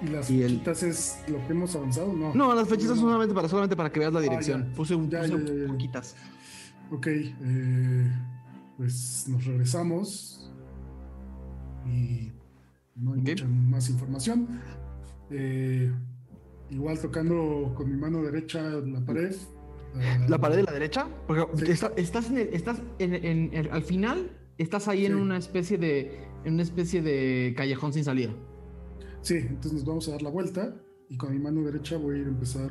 ¿Y 0.02 0.06
las 0.08 0.30
Y 0.30 0.42
el- 0.42 0.48
flechitas 0.50 0.82
es 0.82 1.24
lo 1.28 1.38
que 1.46 1.52
hemos 1.52 1.74
avanzado? 1.76 2.12
No. 2.12 2.34
No, 2.34 2.54
las 2.54 2.66
flechitas 2.68 2.96
son 2.96 3.06
No. 3.06 3.12
solamente 3.12 3.34
para, 3.34 3.48
solamente 3.48 3.76
para 3.76 3.90
que 3.90 4.00
veas 4.00 4.12
la 4.12 4.18
Ah, 4.18 4.22
dirección. 4.22 4.68
ya. 4.68 4.74
Puse, 4.74 4.94
un, 4.94 5.08
Ya, 5.10 5.20
puse 5.20 5.32
ya, 5.44 5.54
ya, 5.62 5.66
poquitas. 5.68 6.16
Ok, 6.90 7.06
eh, 7.08 8.12
pues 8.76 9.26
nos 9.28 9.44
regresamos 9.44 10.50
y 11.86 12.32
no 12.96 13.12
hay 13.14 13.20
Ok. 13.20 13.28
mucha 13.28 13.46
más 13.46 13.88
información. 13.90 14.60
Eh, 15.30 15.92
igual 16.70 16.98
tocando 17.00 17.72
con 17.76 17.90
mi 17.90 17.96
mano 17.96 18.22
derecha 18.22 18.60
la 18.62 19.00
pared. 19.00 19.34
La 20.28 20.38
pared 20.38 20.56
de 20.56 20.62
la 20.62 20.72
derecha, 20.72 21.06
porque 21.26 21.44
Sí. 21.66 21.72
está- 21.72 21.92
estás, 21.96 22.30
en 22.30 22.38
el- 22.38 22.48
estás 22.54 22.80
en, 22.98 23.14
en- 23.14 23.50
en- 23.54 23.72
al 23.72 23.82
final, 23.82 24.30
estás 24.58 24.88
ahí 24.88 25.04
en 25.06 25.14
una 25.16 25.36
especie 25.38 25.76
de 25.78 26.30
en 26.44 26.54
una 26.54 26.62
especie 26.64 27.02
de 27.02 27.54
callejón 27.56 27.92
sin 27.92 28.02
salida. 28.04 28.30
Sí, 29.20 29.34
entonces 29.36 29.74
nos 29.74 29.84
vamos 29.84 30.08
a 30.08 30.12
dar 30.12 30.22
la 30.22 30.30
vuelta 30.30 30.74
y 31.08 31.16
con 31.16 31.30
mi 31.32 31.38
mano 31.38 31.62
derecha 31.62 31.96
voy 31.98 32.16
a 32.16 32.18
ir 32.20 32.26
a 32.26 32.30
empezar 32.30 32.70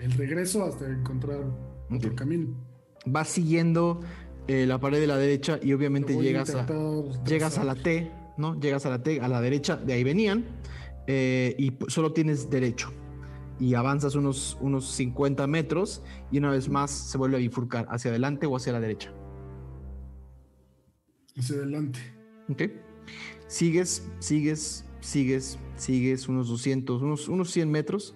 el, 0.00 0.12
regreso 0.12 0.64
hasta 0.64 0.86
encontrar 0.88 1.40
otro 1.90 2.10
Ok. 2.10 2.16
camino. 2.16 2.48
Vas 3.06 3.28
siguiendo 3.28 4.00
eh, 4.48 4.66
la 4.66 4.80
pared 4.80 4.98
de 5.00 5.06
la 5.06 5.16
derecha 5.16 5.60
y 5.62 5.72
obviamente 5.74 6.16
a 6.18 6.20
llegas 6.20 6.52
a, 6.54 6.66
llegas 7.24 7.56
a 7.58 7.62
la. 7.64 7.74
T, 7.76 8.10
¿no? 8.36 8.58
Llegas 8.58 8.84
a 8.86 8.90
la 8.90 9.02
T, 9.02 9.20
a 9.20 9.28
la 9.28 9.40
derecha, 9.40 9.76
de 9.76 9.92
ahí 9.92 10.02
venían, 10.02 10.44
eh, 11.06 11.54
y 11.58 11.72
solo 11.88 12.12
tienes 12.12 12.50
derecho. 12.50 12.90
Y 13.60 13.74
avanzas 13.74 14.14
unos, 14.14 14.58
unos 14.60 14.86
50 14.86 15.46
metros 15.46 16.02
y 16.32 16.38
una 16.38 16.50
vez 16.50 16.68
más 16.68 16.90
se 16.90 17.18
vuelve 17.18 17.36
a 17.36 17.40
bifurcar 17.40 17.86
hacia 17.90 18.10
adelante 18.10 18.46
o 18.46 18.56
hacia 18.56 18.72
la 18.72 18.80
derecha. 18.80 19.12
Hacia 21.36 21.56
adelante. 21.56 22.00
¿Ok? 22.48 22.62
Sigues, 23.46 24.08
sigues, 24.18 24.84
sigues, 25.00 25.58
sigues 25.76 26.28
unos 26.28 26.48
200, 26.48 27.02
unos, 27.02 27.28
unos 27.28 27.50
100 27.50 27.70
metros. 27.70 28.14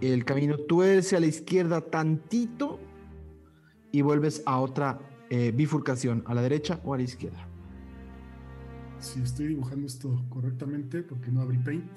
El 0.00 0.24
camino 0.24 0.56
tuerce 0.56 1.16
a 1.16 1.20
la 1.20 1.26
izquierda 1.26 1.80
tantito 1.80 2.78
y 3.90 4.02
vuelves 4.02 4.42
a 4.46 4.60
otra 4.60 4.98
eh, 5.30 5.52
bifurcación, 5.54 6.22
a 6.26 6.34
la 6.34 6.42
derecha 6.42 6.80
o 6.84 6.94
a 6.94 6.98
la 6.98 7.02
izquierda. 7.02 7.48
Si 9.00 9.20
estoy 9.20 9.48
dibujando 9.48 9.86
esto 9.86 10.24
correctamente, 10.28 11.02
porque 11.02 11.30
no 11.30 11.42
abrí 11.42 11.58
paint, 11.58 11.90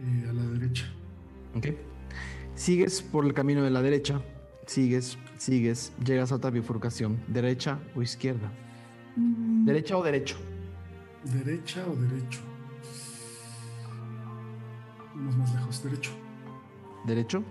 eh, 0.00 0.26
a 0.28 0.32
la 0.32 0.46
derecha. 0.46 0.92
¿Ok? 1.54 1.66
Sigues 2.54 3.02
por 3.02 3.24
el 3.24 3.32
camino 3.32 3.62
de 3.62 3.70
la 3.70 3.82
derecha, 3.82 4.20
sigues, 4.66 5.18
sigues, 5.38 5.92
llegas 6.04 6.30
a 6.32 6.36
otra 6.36 6.50
bifurcación, 6.50 7.18
derecha 7.26 7.78
o 7.94 8.02
izquierda. 8.02 8.52
Derecha 9.16 9.96
o 9.96 10.02
derecho. 10.02 10.36
¿Derecha 11.24 11.84
o 11.86 11.94
derecho? 11.96 12.40
Vamos 15.14 15.36
más 15.36 15.54
lejos, 15.54 15.82
derecho. 15.82 16.10
derecho. 17.06 17.42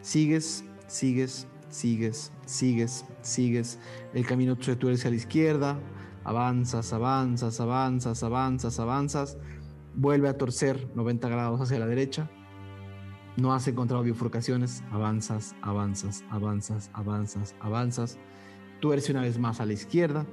Sigues, 0.00 0.64
sigues, 0.86 1.46
sigues, 1.68 2.32
sigues, 2.46 3.04
sigues. 3.22 3.78
El 4.14 4.26
camino 4.26 4.56
se 4.60 4.76
tuerce 4.76 5.08
a 5.08 5.10
la 5.10 5.16
izquierda. 5.16 5.78
Avanzas, 6.24 6.92
avanzas, 6.92 7.60
avanzas, 7.60 8.22
avanzas, 8.22 8.78
avanzas. 8.78 9.36
Vuelve 9.94 10.28
a 10.28 10.38
torcer 10.38 10.88
90 10.94 11.28
grados 11.28 11.60
hacia 11.60 11.78
la 11.78 11.86
derecha. 11.86 12.30
No 13.36 13.54
has 13.54 13.66
encontrado 13.66 14.02
bifurcaciones. 14.02 14.84
Avanzas, 14.90 15.56
avanzas, 15.62 16.24
avanzas, 16.30 16.90
avanzas, 16.92 17.54
avanzas. 17.60 18.18
Tuerce 18.80 19.12
una 19.12 19.22
vez 19.22 19.38
más 19.38 19.60
a 19.60 19.66
la 19.66 19.72
izquierda 19.72 20.26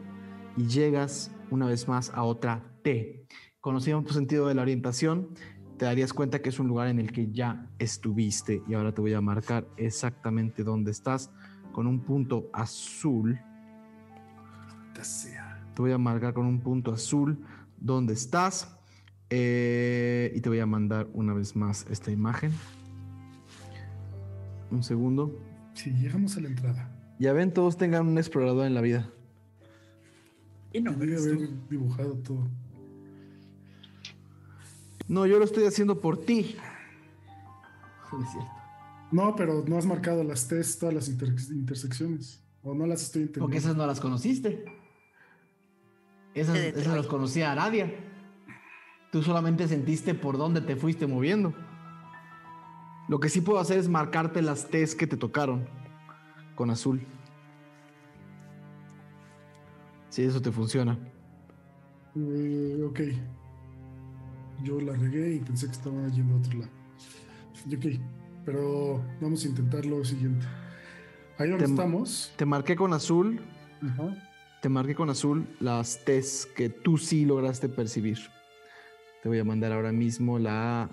y 0.58 0.68
llegas 0.68 1.32
una 1.50 1.66
vez 1.66 1.88
más 1.88 2.12
a 2.14 2.24
otra 2.24 2.64
T. 2.84 3.26
Conociendo 3.62 4.04
tu 4.06 4.14
sentido 4.14 4.48
de 4.48 4.56
la 4.56 4.64
orientación, 4.64 5.30
te 5.78 5.86
darías 5.86 6.12
cuenta 6.12 6.42
que 6.42 6.50
es 6.50 6.60
un 6.60 6.68
lugar 6.68 6.88
en 6.90 7.00
el 7.00 7.14
que 7.14 7.32
ya 7.32 7.70
estuviste 7.80 8.62
y 8.68 8.74
ahora 8.74 8.94
te 8.94 9.00
voy 9.00 9.14
a 9.14 9.22
marcar 9.22 9.66
exactamente 9.78 10.64
dónde 10.64 10.92
estás 10.92 11.32
con 11.72 11.88
un 11.88 12.02
punto 12.02 12.50
azul. 12.52 13.40
Te 15.74 15.82
voy 15.82 15.94
a 15.94 15.98
marcar 15.98 16.34
con 16.34 16.46
un 16.46 16.60
punto 16.60 16.92
azul 16.92 17.46
dónde 17.78 18.14
estás 18.14 18.78
eh, 19.30 20.34
y 20.36 20.42
te 20.42 20.50
voy 20.50 20.60
a 20.60 20.66
mandar 20.66 21.08
una 21.14 21.34
vez 21.34 21.56
más 21.56 21.86
esta 21.90 22.12
imagen. 22.12 22.52
Un 24.72 24.84
segundo. 24.84 25.40
Si 25.74 25.92
llegamos 25.92 26.38
a 26.38 26.42
la 26.42 26.48
entrada. 26.50 26.92
Ya 27.20 27.34
ven, 27.34 27.54
todos 27.54 27.78
tengan 27.78 28.08
un 28.08 28.18
explorador 28.18 28.66
en 28.66 28.74
la 28.74 28.82
vida. 28.82 29.10
Y 30.72 30.82
no, 30.82 30.94
Debe 30.94 31.18
haber 31.18 31.68
dibujado 31.70 32.16
todo. 32.18 32.48
No, 35.08 35.26
yo 35.26 35.40
lo 35.40 35.46
estoy 35.46 35.66
haciendo 35.66 36.00
por 36.00 36.18
ti. 36.24 36.56
No 38.12 38.24
es 38.24 38.32
cierto. 38.32 38.50
No, 39.12 39.36
pero 39.36 39.64
no 39.68 39.78
has 39.78 39.86
marcado 39.86 40.24
las 40.24 40.48
T's, 40.48 40.80
todas 40.80 40.96
las 40.96 41.10
inter- 41.10 41.36
intersecciones. 41.52 42.44
O 42.64 42.74
no 42.74 42.88
las 42.88 43.04
estoy 43.04 43.22
entendiendo. 43.22 43.46
Porque 43.46 43.58
esas 43.60 43.76
no 43.76 43.86
las 43.86 44.00
conociste. 44.00 44.66
Esas, 46.34 46.58
esas 46.58 46.96
las 46.98 47.06
conocía 47.06 47.52
Aradia. 47.52 47.94
Tú 49.12 49.22
solamente 49.22 49.68
sentiste 49.68 50.16
por 50.16 50.40
dónde 50.40 50.62
te 50.62 50.76
fuiste 50.76 51.06
moviendo. 51.06 51.54
Lo 53.10 53.20
que 53.20 53.28
sí 53.28 53.42
puedo 53.42 53.60
hacer 53.60 53.80
es 53.80 53.90
marcarte 53.90 54.42
las 54.42 54.68
T's 54.70 54.96
que 54.96 55.08
te 55.08 55.18
tocaron 55.18 55.68
con 56.56 56.70
azul. 56.70 57.02
Si 60.10 60.24
eso 60.24 60.42
te 60.42 60.52
funciona. 60.52 60.98
Eh, 62.16 62.84
ok. 62.88 63.00
Yo 64.64 64.80
la 64.80 64.94
regué 64.94 65.36
y 65.36 65.40
pensé 65.40 65.66
que 65.68 65.72
estaba 65.72 66.08
yendo 66.10 66.36
a 66.36 66.38
otro 66.38 66.60
lado. 66.60 66.72
Ok, 67.68 67.86
pero 68.46 69.04
vamos 69.22 69.44
a 69.44 69.48
intentar 69.48 69.86
lo 69.86 70.04
siguiente. 70.04 70.46
Ahí 71.38 71.50
donde 71.50 71.66
Te- 71.66 71.72
estamos. 71.72 72.34
Te 72.36 72.46
marqué 72.46 72.76
con 72.76 72.94
azul. 72.94 73.40
Ajá. 73.82 74.16
Te 74.62 74.70
marqué 74.70 74.94
con 74.94 75.10
azul 75.10 75.48
las 75.60 76.04
T's 76.06 76.48
que 76.56 76.70
tú 76.70 76.98
sí 76.98 77.26
lograste 77.26 77.70
percibir. 77.70 78.20
Te 79.24 79.30
voy 79.30 79.40
a 79.40 79.44
mandar 79.46 79.72
ahora 79.72 79.92
mismo 79.92 80.38
la, 80.38 80.90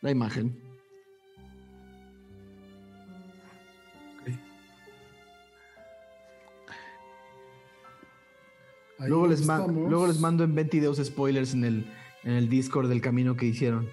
la 0.00 0.10
imagen. 0.10 0.58
Luego 9.06 9.26
les, 9.26 9.46
luego 9.46 10.06
mando 10.20 10.44
en 10.44 10.54
22 10.54 11.00
spoilers 11.04 11.54
en 11.54 11.64
el, 11.64 11.86
en 12.24 12.32
el 12.32 12.48
Discord 12.48 12.88
del 12.88 13.00
camino 13.00 13.36
que 13.36 13.46
hicieron. 13.46 13.88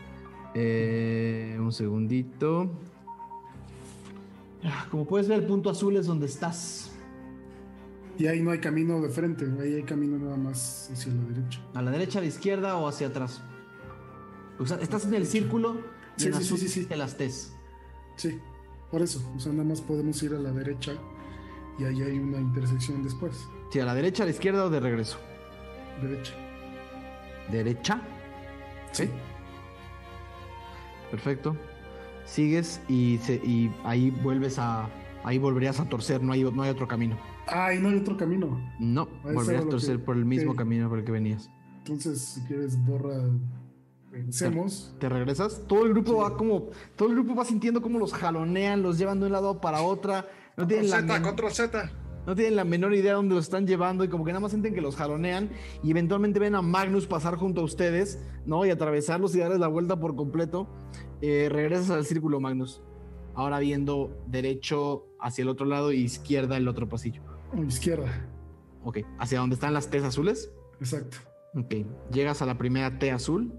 Eh, 0.54 1.58
un 1.60 1.72
segundito. 1.72 2.72
Ah, 4.64 4.88
Como 4.90 5.06
puedes 5.06 5.28
ver, 5.28 5.40
el 5.40 5.46
punto 5.46 5.70
azul 5.70 5.96
es 5.98 6.06
donde 6.06 6.26
estás. 6.26 6.92
Y 8.18 8.28
ahí 8.28 8.42
no 8.42 8.52
hay 8.52 8.60
camino 8.60 9.02
de 9.02 9.10
frente, 9.10 9.46
ahí 9.62 9.76
hay 9.76 9.84
camino 9.84 10.18
nada 10.18 10.36
más 10.36 10.90
hacia 10.92 11.14
la 11.14 11.24
derecha. 11.24 11.62
¿A 11.74 11.82
la 11.82 11.92
derecha, 11.92 12.20
a 12.20 12.22
la 12.22 12.28
izquierda 12.28 12.76
o 12.76 12.88
hacia 12.88 13.08
atrás? 13.08 13.42
O 14.60 14.66
sea, 14.66 14.78
estás 14.78 15.06
en 15.06 15.14
el 15.14 15.26
círculo 15.26 15.80
y 16.18 16.22
Sí, 16.22 16.28
en 16.28 16.34
sí, 16.34 16.42
azul 16.42 16.58
sí, 16.58 16.68
sí, 16.68 16.86
te 16.86 16.98
las 16.98 17.16
Ts. 17.16 17.54
Sí, 18.18 18.38
por 18.92 19.02
eso. 19.02 19.22
O 19.38 19.40
sea, 19.40 19.54
nada 19.54 19.64
más 19.64 19.80
podemos 19.80 20.22
ir 20.22 20.34
a 20.34 20.40
la 20.40 20.52
derecha 20.52 20.92
y 21.80 21.86
ahí 21.86 22.02
hay 22.02 22.20
una 22.20 22.40
intersección 22.40 23.04
después. 23.04 23.48
Sí, 23.72 23.80
a 23.80 23.86
la 23.86 23.94
derecha, 23.94 24.24
a 24.24 24.26
la 24.26 24.32
izquierda 24.32 24.66
o 24.66 24.70
de 24.70 24.80
regreso. 24.80 25.18
Derecha. 26.02 26.34
Derecha. 27.52 28.02
Sí. 28.92 29.10
Perfecto. 31.12 31.56
Sigues 32.26 32.82
y, 32.88 33.18
se- 33.20 33.36
y 33.44 33.72
ahí 33.84 34.12
vuelves 34.12 34.60
a. 34.60 34.88
Ahí 35.24 35.38
volverías 35.38 35.80
a 35.82 35.86
torcer, 35.90 36.24
no 36.24 36.32
hay, 36.32 36.44
no 36.44 36.62
hay 36.62 36.70
otro 36.70 36.88
camino. 36.88 37.18
Ah, 37.48 37.74
y 37.74 37.80
no 37.80 37.90
hay 37.90 37.98
otro 37.98 38.16
camino. 38.16 38.58
No, 38.80 39.08
volverías 39.24 39.66
a 39.66 39.70
torcer 39.70 39.98
que- 39.98 40.04
por 40.04 40.16
el 40.16 40.26
mismo 40.26 40.56
camino 40.56 40.88
por 40.88 41.00
el 41.00 41.06
que 41.06 41.12
venías. 41.12 41.50
Entonces, 41.80 42.22
si 42.22 42.42
quieres, 42.42 42.78
borra. 42.86 43.16
Pensemos. 44.12 44.96
¿Te 45.00 45.10
regresas? 45.10 45.62
Todo 45.68 45.86
el 45.86 45.90
grupo 45.94 46.18
va 46.18 46.36
como. 46.38 46.70
Todo 46.96 47.10
el 47.10 47.16
grupo 47.16 47.36
va 47.36 47.46
sintiendo 47.46 47.82
como 47.82 48.00
los 48.00 48.14
jalonean, 48.14 48.82
los 48.82 48.98
llevan 48.98 49.20
de 49.20 49.26
un 49.28 49.32
lado 49.34 49.60
para 49.60 49.82
otra. 49.82 50.26
No 50.58 50.66
tienen, 50.68 50.90
la 50.90 51.02
Z, 51.02 51.14
men- 51.14 51.24
control 51.24 51.52
Z. 51.52 51.92
no 52.26 52.36
tienen 52.36 52.56
la 52.56 52.64
menor 52.64 52.94
idea 52.94 53.12
de 53.12 53.16
dónde 53.16 53.36
los 53.36 53.46
están 53.46 53.66
llevando 53.66 54.04
y 54.04 54.10
como 54.10 54.24
que 54.24 54.32
nada 54.32 54.42
más 54.42 54.52
sienten 54.52 54.74
que 54.74 54.82
los 54.82 54.96
jalonean 54.96 55.50
y 55.84 55.92
eventualmente 55.92 56.40
ven 56.40 56.56
a 56.56 56.62
Magnus 56.62 57.08
pasar 57.08 57.36
junto 57.36 57.62
a 57.62 57.64
ustedes, 57.64 58.24
¿no? 58.46 58.66
Y 58.66 58.70
atravesarlos 58.70 59.36
y 59.36 59.40
darles 59.40 59.60
la 59.60 59.68
vuelta 59.68 60.00
por 60.00 60.16
completo. 60.16 60.68
Eh, 61.22 61.50
regresas 61.52 61.90
al 61.90 62.06
círculo, 62.06 62.40
Magnus. 62.40 62.82
Ahora 63.34 63.60
viendo 63.60 64.24
derecho 64.28 65.08
hacia 65.20 65.44
el 65.44 65.50
otro 65.50 65.66
lado 65.66 65.92
y 65.92 66.02
izquierda 66.02 66.58
el 66.58 66.68
otro 66.68 66.88
pasillo. 66.88 67.22
Izquierda. 67.68 68.28
Ok, 68.84 69.00
hacia 69.18 69.40
donde 69.40 69.56
están 69.56 69.74
las 69.74 69.90
T 69.90 69.98
azules. 70.00 70.52
Exacto. 70.80 71.18
Ok, 71.56 71.74
llegas 72.12 72.42
a 72.42 72.46
la 72.46 72.58
primera 72.58 73.00
T 73.00 73.12
azul. 73.12 73.52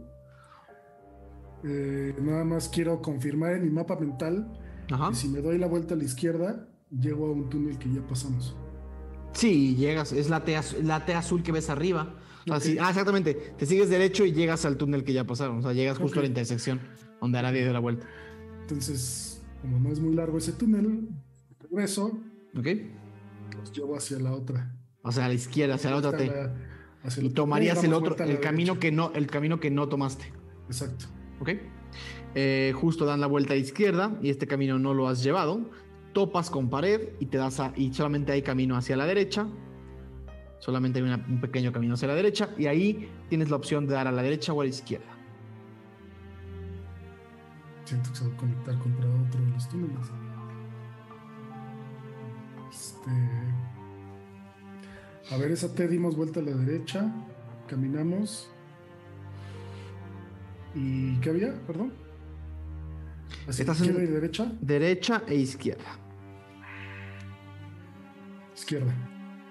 Eh, 1.64 2.14
nada 2.20 2.44
más 2.44 2.68
quiero 2.68 3.02
confirmar 3.02 3.52
en 3.52 3.64
mi 3.64 3.70
mapa 3.70 3.96
mental 3.96 4.50
Ajá. 4.90 5.10
que 5.10 5.14
si 5.16 5.28
me 5.28 5.40
doy 5.42 5.58
la 5.58 5.66
vuelta 5.66 5.94
a 5.94 5.96
la 5.96 6.04
izquierda, 6.04 6.69
llego 6.90 7.26
a 7.26 7.30
un 7.32 7.48
túnel 7.48 7.78
que 7.78 7.92
ya 7.92 8.00
pasamos. 8.06 8.56
Sí, 9.32 9.76
llegas, 9.76 10.12
es 10.12 10.28
la 10.28 10.44
T, 10.44 10.58
la 10.82 11.04
T 11.04 11.14
azul 11.14 11.42
que 11.42 11.52
ves 11.52 11.70
arriba. 11.70 12.14
O 12.42 12.44
sea, 12.46 12.56
Ok. 12.56 12.62
sí- 12.62 12.76
ah, 12.80 12.88
exactamente. 12.90 13.34
Te 13.56 13.66
sigues 13.66 13.88
derecho 13.90 14.24
y 14.24 14.32
llegas 14.32 14.64
al 14.64 14.76
túnel 14.76 15.04
que 15.04 15.12
ya 15.12 15.24
pasaron. 15.24 15.58
O 15.58 15.62
sea, 15.62 15.72
llegas 15.72 15.98
justo 15.98 16.18
a 16.18 16.22
la 16.22 16.28
intersección 16.28 16.80
donde 17.20 17.38
hará 17.38 17.52
dio 17.52 17.72
la 17.72 17.78
vuelta. 17.78 18.06
Entonces, 18.62 19.42
como 19.60 19.78
no 19.78 19.90
es 19.90 20.00
muy 20.00 20.14
largo 20.14 20.38
ese 20.38 20.52
túnel, 20.52 21.08
regreso, 21.60 22.18
¿Ok? 22.56 22.66
los 23.56 23.72
llevo 23.72 23.96
hacia 23.96 24.18
la 24.18 24.32
otra. 24.32 24.74
O 25.02 25.12
sea, 25.12 25.26
a 25.26 25.28
la 25.28 25.34
izquierda, 25.34 25.74
hacia 25.76 25.90
la 25.90 25.96
otra 25.96 26.16
T. 26.16 26.26
la- 26.26 26.54
hacia 27.04 27.22
Y 27.22 27.30
tomarías 27.30 27.82
el 27.84 27.92
otro, 27.94 28.16
el 28.24 28.40
camino 28.40 28.74
derecha. 28.74 28.80
que 28.80 28.92
no, 28.92 29.12
el 29.14 29.26
camino 29.28 29.60
que 29.60 29.70
no 29.70 29.88
tomaste. 29.88 30.32
Exacto. 30.66 31.06
¿Ok? 31.40 31.50
Eh, 32.34 32.72
justo 32.76 33.04
dan 33.06 33.20
la 33.20 33.26
vuelta 33.26 33.52
a 33.52 33.56
la 33.56 33.62
izquierda 33.62 34.18
y 34.22 34.30
este 34.30 34.46
camino 34.46 34.78
no 34.78 34.92
lo 34.94 35.08
has 35.08 35.22
llevado. 35.22 35.70
Topas 36.12 36.50
con 36.50 36.68
pared 36.70 37.10
y 37.20 37.26
te 37.26 37.38
das 37.38 37.60
a, 37.60 37.72
y 37.76 37.92
solamente 37.94 38.32
hay 38.32 38.42
camino 38.42 38.76
hacia 38.76 38.96
la 38.96 39.06
derecha. 39.06 39.46
Solamente 40.58 40.98
hay 40.98 41.04
una- 41.04 41.24
un 41.28 41.40
pequeño 41.40 41.72
camino 41.72 41.94
hacia 41.94 42.08
la 42.08 42.14
derecha 42.14 42.50
y 42.58 42.66
ahí 42.66 43.08
tienes 43.28 43.48
la 43.50 43.56
opción 43.56 43.86
de 43.86 43.94
dar 43.94 44.06
a 44.06 44.12
la 44.12 44.22
derecha 44.22 44.52
o 44.52 44.60
a 44.60 44.64
la 44.64 44.70
izquierda. 44.70 45.06
Siento 47.84 48.10
que 48.10 48.16
se 48.16 48.28
va 48.28 48.34
a 48.34 48.36
conectar 48.36 48.78
contra 48.78 49.06
otro 49.08 49.40
de 49.40 49.50
los 49.50 49.68
túneles. 49.68 49.96
Este. 52.70 53.10
A 55.34 55.38
ver, 55.38 55.50
esa 55.52 55.72
T 55.74 55.88
dimos 55.88 56.16
vuelta 56.16 56.40
a 56.40 56.42
la 56.42 56.52
derecha. 56.52 57.10
Caminamos. 57.68 58.50
¿Y 60.74 61.16
qué 61.20 61.30
había? 61.30 61.54
Perdón. 61.66 61.92
Hacia 63.48 63.62
Estás 63.62 63.80
en- 63.82 63.94
derecha. 64.12 64.52
Derecha 64.60 65.22
e 65.26 65.34
izquierda. 65.36 65.98
Izquierda. 68.70 68.94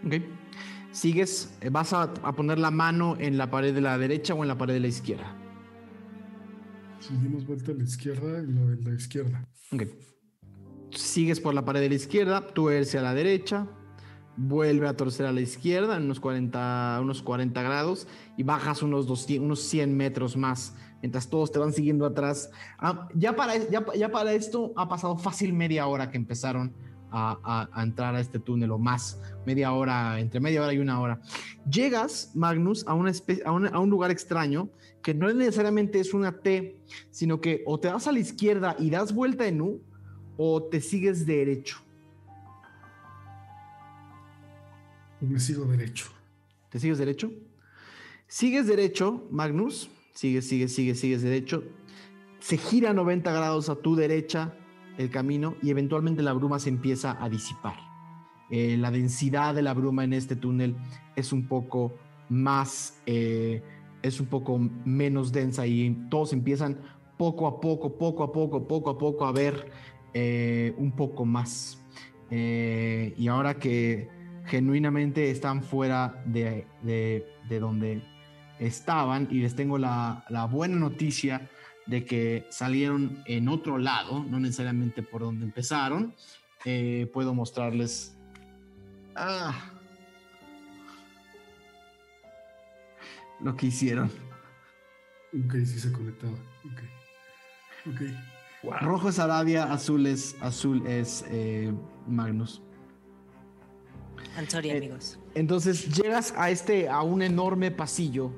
¿Ok? 0.05 0.13
Sigues, 0.91 1.53
eh, 1.59 1.69
vas 1.69 1.91
a, 1.91 2.03
a 2.03 2.35
poner 2.37 2.57
la 2.57 2.71
mano 2.71 3.17
en 3.19 3.37
la 3.37 3.51
pared 3.51 3.75
de 3.75 3.81
la 3.81 3.97
derecha 3.97 4.33
o 4.33 4.43
en 4.43 4.47
la 4.47 4.57
pared 4.57 4.73
de 4.73 4.79
la 4.79 4.87
izquierda. 4.87 5.35
Si 7.01 7.13
dimos 7.17 7.45
vuelta 7.45 7.73
a 7.73 7.75
la 7.75 7.83
izquierda 7.83 8.41
y 8.41 8.53
la 8.53 8.61
de 8.61 8.81
la 8.81 8.95
izquierda. 8.95 9.45
Ok. 9.73 9.83
Sigues 10.91 11.41
por 11.41 11.53
la 11.53 11.65
pared 11.65 11.81
de 11.81 11.89
la 11.89 11.95
izquierda, 11.95 12.47
tuerce 12.47 12.97
a 12.97 13.01
la 13.01 13.13
derecha, 13.13 13.67
vuelve 14.37 14.87
a 14.87 14.95
torcer 14.95 15.25
a 15.25 15.33
la 15.33 15.41
izquierda 15.41 15.97
en 15.97 16.03
unos 16.03 16.21
40, 16.21 16.99
unos 17.01 17.21
40 17.21 17.61
grados 17.61 18.07
y 18.37 18.43
bajas 18.43 18.81
unos, 18.81 19.05
200 19.05 19.45
unos 19.45 19.59
100 19.63 19.97
metros 19.97 20.37
más 20.37 20.75
mientras 21.01 21.29
todos 21.29 21.51
te 21.51 21.59
van 21.59 21.73
siguiendo 21.73 22.05
atrás. 22.05 22.51
Ah, 22.77 23.09
ya, 23.15 23.35
para, 23.35 23.57
ya, 23.69 23.85
ya 23.97 24.11
para 24.11 24.31
esto 24.31 24.71
ha 24.77 24.87
pasado 24.87 25.17
fácil 25.17 25.51
media 25.51 25.87
hora 25.87 26.09
que 26.09 26.17
empezaron 26.17 26.73
a, 27.11 27.37
a- 27.43 27.69
a 27.71 27.83
entrar 27.83 28.15
a 28.15 28.19
este 28.19 28.39
túnel 28.39 28.71
o 28.71 28.77
más, 28.77 29.19
media 29.45 29.71
hora, 29.73 30.19
entre 30.19 30.39
media 30.39 30.61
hora 30.63 30.73
y 30.73 30.79
una 30.79 30.99
hora. 30.99 31.21
Llegas, 31.69 32.31
Magnus, 32.35 32.85
a, 32.87 32.93
una 32.93 33.11
a, 33.45 33.51
un, 33.51 33.67
a 33.67 33.79
un 33.79 33.89
lugar 33.89 34.11
extraño 34.11 34.69
que 35.01 35.13
no 35.13 35.31
necesariamente 35.33 35.99
es 35.99 36.13
una 36.13 36.31
T, 36.39 36.77
sino 37.09 37.39
que 37.39 37.63
o 37.65 37.79
te 37.79 37.87
vas 37.87 38.07
a 38.07 38.11
la 38.11 38.19
izquierda 38.19 38.75
y 38.79 38.89
das 38.89 39.13
vuelta 39.13 39.47
en 39.47 39.61
U 39.61 39.81
o 40.37 40.63
te 40.63 40.81
sigues 40.81 41.25
derecho. 41.25 41.77
Me 45.21 45.39
sigo 45.39 45.65
derecho. 45.65 46.05
¿Te 46.69 46.79
sigues 46.79 46.97
derecho? 46.97 47.31
Sigues 48.27 48.67
derecho, 48.67 49.27
Magnus. 49.31 49.89
Sigues, 50.13 50.47
sigues, 50.47 50.73
sigues, 50.73 50.99
sigues 50.99 51.21
derecho. 51.21 51.63
Se 52.39 52.57
gira 52.57 52.93
90 52.93 53.31
grados 53.31 53.69
a 53.69 53.75
tu 53.75 53.95
derecha 53.95 54.53
el 54.99 55.09
camino 55.09 55.55
y 55.63 55.71
eventualmente 55.71 56.21
la 56.21 56.33
bruma 56.33 56.59
se 56.59 56.69
empieza 56.69 57.17
a 57.23 57.29
disipar. 57.29 57.75
Eh, 58.51 58.77
la 58.77 58.91
densidad 58.91 59.55
de 59.55 59.61
la 59.63 59.73
bruma 59.73 60.03
en 60.03 60.13
este 60.13 60.35
túnel 60.35 60.75
es 61.15 61.33
un 61.33 61.47
poco 61.47 61.93
más, 62.29 63.01
eh, 63.05 63.63
es 64.03 64.19
un 64.19 64.27
poco 64.27 64.59
menos 64.85 65.31
densa 65.31 65.65
y 65.65 65.97
todos 66.09 66.33
empiezan 66.33 66.77
poco 67.17 67.47
a 67.47 67.59
poco, 67.61 67.97
poco 67.97 68.23
a 68.23 68.31
poco, 68.31 68.67
poco 68.67 68.89
a 68.91 68.97
poco 68.97 69.25
a 69.25 69.31
ver 69.31 69.71
eh, 70.13 70.73
un 70.77 70.91
poco 70.91 71.25
más. 71.25 71.83
Y 72.31 73.27
ahora 73.27 73.55
que 73.57 74.09
genuinamente 74.45 75.31
están 75.31 75.63
fuera 75.63 76.21
de, 76.25 76.67
de- 76.83 77.25
de 77.49 77.59
donde 77.59 78.03
estaban 78.59 79.27
y 79.31 79.39
les 79.39 79.55
tengo 79.55 79.77
la, 79.79 80.25
la 80.29 80.45
buena 80.45 80.75
noticia 80.75 81.49
de 81.89 82.05
que 82.05 82.45
salieron 82.49 83.23
en 83.25 83.49
otro 83.49 83.79
lado, 83.79 84.23
no 84.23 84.39
necesariamente 84.39 85.01
por 85.01 85.21
donde 85.21 85.45
empezaron, 85.45 86.13
eh, 86.65 87.09
puedo 87.11 87.33
mostrarles... 87.33 88.15
Ah, 89.15 89.73
lo 93.41 93.55
que 93.55 93.67
hicieron. 93.67 94.11
Ok, 95.33 95.53
sí 95.65 95.79
se 95.79 95.91
conectaba. 95.91 96.33
Ok. 96.33 97.91
Ok. 97.91 98.81
Rojo 98.81 99.09
es 99.09 99.19
Arabia, 99.19 99.71
azul 99.71 100.05
es, 100.05 100.35
azul 100.41 100.85
es 100.85 101.25
eh, 101.29 101.73
Magnus. 102.07 102.61
I'm 104.37 104.47
sorry, 104.47 104.69
Eh, 104.69 104.77
amigos. 104.77 105.17
Entonces 105.33 105.89
llegas 105.95 106.33
a 106.37 106.51
este, 106.51 106.87
a 106.87 107.01
un 107.01 107.21
enorme 107.21 107.71
pasillo 107.71 108.31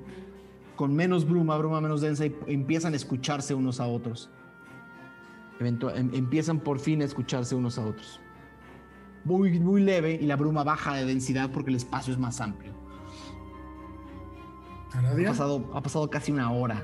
con 0.76 0.96
menos 0.96 1.28
bruma, 1.28 1.58
bruma 1.58 1.82
menos 1.82 2.02
densa 2.02 2.26
y 2.26 2.36
empiezan 2.48 2.94
a 2.94 2.96
escucharse 2.96 3.54
unos 3.54 3.80
a 3.80 3.88
otros. 3.88 4.30
Eventu- 5.60 5.96
em- 5.96 6.12
empiezan 6.14 6.60
por 6.60 6.80
fin 6.80 7.02
a 7.02 7.06
escucharse 7.06 7.54
unos 7.56 7.78
a 7.78 7.86
otros. 7.86 8.20
Muy, 9.24 9.60
muy 9.60 9.82
leve 9.82 10.14
y 10.20 10.26
la 10.26 10.36
bruma 10.36 10.64
baja 10.64 10.96
de 10.96 11.06
densidad 11.06 11.52
porque 11.52 11.70
el 11.70 11.76
espacio 11.76 12.12
es 12.14 12.20
más 12.20 12.42
amplio. 12.42 12.74
Ha 14.94 14.98
¿Aradia? 15.00 15.30
pasado, 15.30 15.70
ha 15.74 15.82
pasado 15.82 16.10
casi 16.10 16.32
una 16.32 16.52
hora. 16.52 16.84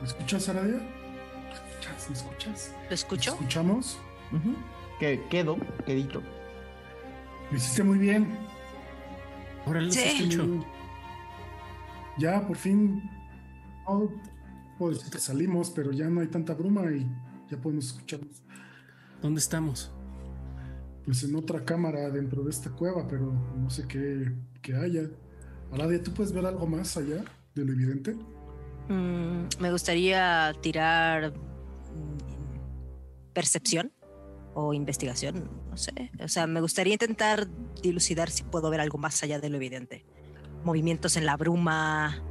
¿Me 0.00 0.06
escuchas, 0.06 0.48
Aradia? 0.48 0.78
¿Me 0.78 1.52
escuchas? 1.52 2.08
¿Me 2.08 2.14
escuchas? 2.16 2.74
¿Lo 2.82 2.88
¿Me 2.88 2.94
escucho? 2.94 3.30
escuchamos? 3.32 3.98
Ujú. 4.32 4.54
Que 4.98 5.22
quedo, 5.28 5.56
quedito. 5.84 6.22
Lo 7.50 7.56
hiciste 7.56 7.82
muy 7.82 7.98
bien. 7.98 8.26
Ahora 9.66 9.80
los 9.82 9.94
Sí. 9.94 10.00
escucho. 10.22 10.64
Ya, 12.18 12.46
por 12.46 12.56
fin. 12.56 13.02
No 13.88 14.10
puedo 14.78 14.94
decir 14.94 15.10
que 15.10 15.18
salimos, 15.18 15.70
pero 15.70 15.92
ya 15.92 16.08
no 16.08 16.20
hay 16.20 16.28
tanta 16.28 16.54
bruma 16.54 16.90
y 16.92 17.06
ya 17.50 17.60
podemos 17.60 17.86
escucharnos. 17.86 18.42
¿Dónde 19.22 19.40
estamos? 19.40 19.90
Pues 21.04 21.22
en 21.24 21.34
otra 21.34 21.64
cámara 21.64 22.10
dentro 22.10 22.42
de 22.42 22.50
esta 22.50 22.70
cueva, 22.70 23.06
pero 23.08 23.32
no 23.56 23.70
sé 23.70 23.86
qué, 23.88 24.32
qué 24.62 24.74
haya. 24.74 25.02
Aradia, 25.72 26.02
¿tú 26.02 26.12
puedes 26.12 26.32
ver 26.32 26.46
algo 26.46 26.66
más 26.66 26.96
allá 26.96 27.24
de 27.54 27.64
lo 27.64 27.72
evidente? 27.72 28.14
Mm, 28.88 29.44
me 29.60 29.70
gustaría 29.70 30.52
tirar 30.60 31.32
mm, 31.32 33.32
percepción. 33.32 33.92
o 34.52 34.74
investigación, 34.74 35.48
no 35.70 35.76
sé. 35.76 36.10
O 36.22 36.28
sea, 36.28 36.46
me 36.48 36.60
gustaría 36.60 36.94
intentar 36.94 37.46
dilucidar 37.82 38.30
si 38.30 38.42
puedo 38.42 38.68
ver 38.68 38.80
algo 38.80 38.98
más 38.98 39.22
allá 39.22 39.38
de 39.38 39.48
lo 39.48 39.56
evidente. 39.56 40.04
Movimientos 40.64 41.16
en 41.16 41.26
la 41.26 41.36
bruma. 41.36 42.22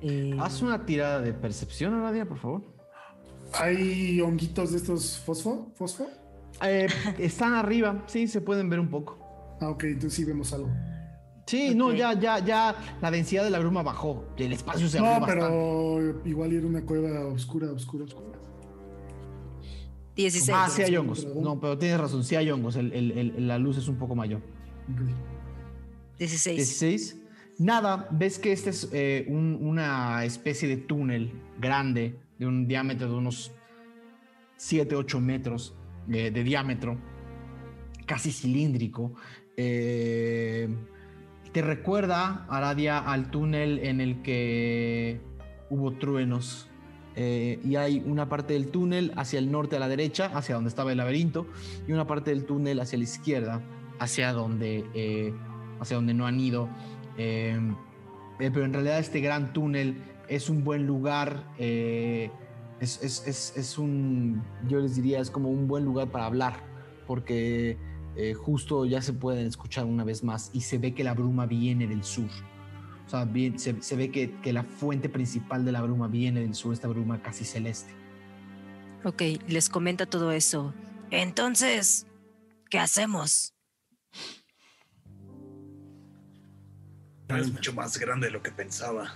eh, 0.00 0.36
Haz 0.40 0.62
una 0.62 0.84
tirada 0.84 1.20
de 1.20 1.32
percepción, 1.32 1.94
Aradia, 1.94 2.26
por 2.26 2.38
favor. 2.38 2.62
¿Hay 3.54 4.20
honguitos 4.20 4.72
de 4.72 4.78
estos 4.78 5.18
fosfo? 5.18 5.70
¿Fosfo? 5.74 6.06
Eh, 6.62 6.86
están 7.18 7.54
arriba, 7.54 8.02
sí, 8.06 8.26
se 8.28 8.40
pueden 8.40 8.68
ver 8.70 8.80
un 8.80 8.88
poco. 8.88 9.18
Ah, 9.60 9.68
ok, 9.70 9.84
entonces 9.84 10.14
sí 10.14 10.24
vemos 10.24 10.52
algo. 10.52 10.70
Sí, 11.46 11.74
no, 11.74 11.92
ya, 11.92 12.12
ya, 12.18 12.38
ya 12.38 12.74
la 13.00 13.10
densidad 13.10 13.42
de 13.44 13.50
la 13.50 13.58
bruma 13.58 13.82
bajó. 13.82 14.24
El 14.36 14.52
espacio 14.52 14.88
se 14.88 14.98
abrió 14.98 15.14
No, 15.14 15.20
bastante. 15.20 15.44
pero 15.44 16.22
igual 16.24 16.52
era 16.52 16.66
una 16.66 16.82
cueva 16.82 17.26
oscura, 17.26 17.70
oscura, 17.72 18.04
oscura. 18.04 18.38
16. 20.14 20.50
Ah, 20.56 20.68
sí 20.70 20.82
hay 20.82 20.96
hongos. 20.96 21.26
No, 21.34 21.58
pero 21.58 21.76
tienes 21.78 21.98
razón, 21.98 22.22
sí 22.24 22.36
hay 22.36 22.50
hongos. 22.50 22.76
El- 22.76 22.92
el- 22.92 23.12
el- 23.36 23.48
la 23.48 23.58
luz 23.58 23.76
es 23.78 23.88
un 23.88 23.96
poco 23.96 24.14
mayor. 24.14 24.40
Ok. 24.92 25.08
16. 26.18 26.56
16. 26.56 27.16
Nada, 27.58 28.08
ves 28.10 28.38
que 28.38 28.52
este 28.52 28.70
es 28.70 28.88
eh, 28.92 29.26
un- 29.28 29.58
una 29.60 30.24
especie 30.24 30.68
de 30.68 30.76
túnel 30.78 31.30
grande 31.60 32.16
de 32.38 32.46
un 32.46 32.66
diámetro 32.66 33.08
de 33.08 33.14
unos 33.14 33.52
7, 34.56 34.96
8 34.96 35.20
metros 35.20 35.74
eh, 36.10 36.30
de 36.30 36.42
diámetro, 36.44 36.96
casi 38.06 38.32
cilíndrico. 38.32 39.12
Eh, 39.56 40.68
te 41.52 41.62
recuerda, 41.62 42.46
Aradia, 42.48 42.98
al 42.98 43.30
túnel 43.30 43.78
en 43.80 44.00
el 44.00 44.22
que 44.22 45.20
hubo 45.70 45.92
truenos. 45.92 46.68
Y 47.14 47.76
hay 47.76 48.02
una 48.06 48.30
parte 48.30 48.54
del 48.54 48.68
túnel 48.68 49.12
hacia 49.16 49.38
el 49.38 49.52
norte 49.52 49.76
a 49.76 49.78
la 49.78 49.86
derecha, 49.88 50.30
hacia 50.34 50.54
donde 50.54 50.68
estaba 50.68 50.92
el 50.92 50.96
laberinto, 50.98 51.46
y 51.86 51.92
una 51.92 52.06
parte 52.06 52.30
del 52.30 52.46
túnel 52.46 52.80
hacia 52.80 52.96
la 52.96 53.04
izquierda, 53.04 53.60
hacia 53.98 54.32
donde, 54.32 55.34
hacia 55.78 55.96
donde 55.96 56.14
no 56.14 56.26
han 56.26 56.40
ido. 56.40 56.70
Eh, 57.18 57.58
eh, 58.40 58.50
pero 58.52 58.64
en 58.64 58.72
realidad 58.72 58.98
este 58.98 59.20
gran 59.20 59.52
túnel 59.52 60.02
es 60.28 60.48
un 60.48 60.64
buen 60.64 60.86
lugar, 60.86 61.44
eh, 61.58 62.30
es, 62.80 63.02
es- 63.02 63.26
es- 63.26 63.52
es 63.56 63.78
un, 63.78 64.42
yo 64.68 64.80
les 64.80 64.96
diría, 64.96 65.20
es 65.20 65.30
como 65.30 65.50
un 65.50 65.68
buen 65.68 65.84
lugar 65.84 66.08
para 66.10 66.26
hablar, 66.26 66.54
porque 67.06 67.76
eh, 68.16 68.34
justo 68.34 68.84
ya 68.84 69.00
se 69.02 69.12
pueden 69.12 69.46
escuchar 69.46 69.84
una 69.86 70.04
vez 70.04 70.22
más 70.24 70.50
y 70.52 70.60
se 70.62 70.78
ve 70.78 70.92
que 70.94 71.02
la 71.04 71.14
bruma 71.14 71.46
viene 71.46 71.86
del 71.86 72.02
sur. 72.04 72.28
O 73.06 73.08
sea, 73.08 73.24
bien- 73.24 73.58
se, 73.58 73.80
se 73.82 73.96
ve 73.96 74.10
que, 74.10 74.32
que 74.42 74.52
la 74.52 74.64
fuente 74.64 75.08
principal 75.08 75.64
de 75.64 75.72
la 75.72 75.82
bruma 75.82 76.08
viene 76.08 76.40
del 76.40 76.54
sur, 76.54 76.72
esta 76.72 76.88
bruma 76.88 77.22
casi 77.22 77.44
celeste. 77.44 77.92
Ok, 79.04 79.22
les 79.48 79.68
comenta 79.68 80.06
todo 80.06 80.30
eso. 80.32 80.72
Entonces, 81.10 82.06
¿qué 82.70 82.78
hacemos? 82.78 83.51
Es 87.40 87.52
mucho 87.52 87.72
más 87.72 87.98
grande 87.98 88.26
de 88.28 88.32
lo 88.32 88.42
que 88.42 88.50
pensaba. 88.50 89.14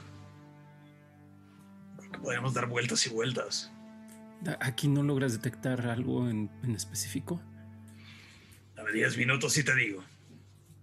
Creo 1.99 2.13
que 2.13 2.19
podríamos 2.19 2.55
dar 2.55 2.67
vueltas 2.69 3.07
y 3.07 3.11
vueltas. 3.11 3.71
¿A- 4.47 4.67
¿Aquí 4.67 4.89
no 4.89 5.03
logras 5.03 5.33
detectar 5.33 5.87
algo 5.89 6.29
en, 6.29 6.51
en 6.63 6.75
específico? 6.75 7.41
Dame 8.75 8.93
10 8.93 9.17
minutos 9.17 9.57
y 9.59 9.65
te 9.65 9.75
digo. 9.75 10.03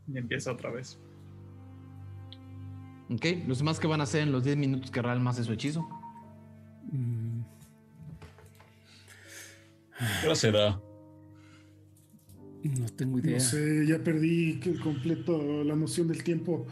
Y 0.08 0.18
empieza 0.18 0.52
otra 0.52 0.70
vez. 0.72 0.98
¿Ok? 3.10 3.26
Los 3.48 3.60
demás 3.60 3.80
que 3.80 3.88
van 3.88 4.00
a 4.02 4.04
hacer 4.06 4.22
en 4.24 4.32
los 4.32 4.44
10 4.44 4.58
minutos 4.58 4.90
que 4.92 5.02
Real 5.02 5.20
más 5.20 5.36
hace 5.36 5.46
su 5.46 5.54
hechizo. 5.54 5.88
Mm, 6.92 7.42
¿Qué 10.22 10.26
hora 10.28 10.36
será? 10.36 10.80
no 12.64 12.86
tengo 12.96 13.20
idea. 13.20 13.34
No 13.38 13.40
sé, 13.44 13.86
ya 13.86 14.00
perdí 14.00 14.60
que- 14.62 14.80
completo 14.80 15.64
la 15.66 15.76
noción 15.76 16.08
del 16.08 16.24
tiempo. 16.24 16.66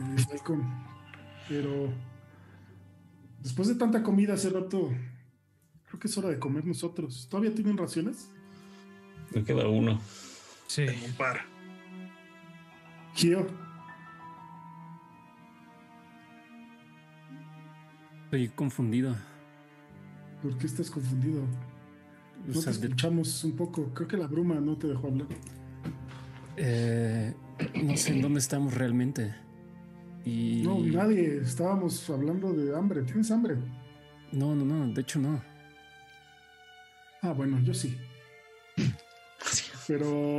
Eh, 0.00 0.24
Falcon. 0.28 0.62
Pero 1.48 1.88
después 3.42 3.68
de 3.68 3.74
tanta 3.74 4.02
comida 4.02 4.34
hace 4.34 4.50
rato, 4.50 4.90
creo 5.88 6.00
que 6.00 6.08
es 6.08 6.18
hora 6.18 6.28
de 6.30 6.38
comer 6.38 6.64
nosotros. 6.66 7.26
¿Todavía 7.30 7.54
tienen 7.54 7.76
raciones? 7.76 8.30
Me 9.34 9.42
queda 9.44 9.68
uno. 9.68 10.00
Sí. 10.66 10.86
Tengo 10.86 11.06
un 11.06 11.12
par. 11.14 11.40
Gio, 13.14 13.46
Estoy 18.24 18.48
confundido. 18.48 19.14
¿por 20.42 20.58
qué 20.58 20.66
estás 20.66 20.90
confundido? 20.90 21.42
O 21.42 22.48
No 22.48 22.54
sea, 22.60 22.72
te 22.72 22.78
de- 22.80 22.86
escuchamos 22.88 23.44
un 23.44 23.52
poco. 23.56 23.94
Creo 23.94 24.08
que 24.08 24.16
la 24.16 24.26
bruma 24.26 24.56
no 24.56 24.76
te 24.76 24.88
dejó 24.88 25.06
hablar. 25.08 25.28
eh, 26.56 27.34
no 27.82 27.96
sé 27.96 28.12
en 28.14 28.22
dónde 28.22 28.40
estamos 28.40 28.74
realmente. 28.74 29.34
Y... 30.24 30.62
No, 30.62 30.78
nadie. 30.80 31.38
Estábamos 31.42 32.08
hablando 32.10 32.52
de 32.52 32.76
hambre. 32.76 33.02
¿Tienes 33.02 33.30
hambre? 33.30 33.56
No, 34.32 34.54
no, 34.54 34.64
no, 34.64 34.92
de 34.92 35.00
hecho 35.00 35.18
no. 35.18 35.42
Ah, 37.22 37.32
bueno, 37.32 37.58
yo 37.60 37.72
sí. 37.74 37.96
Pero 39.86 40.38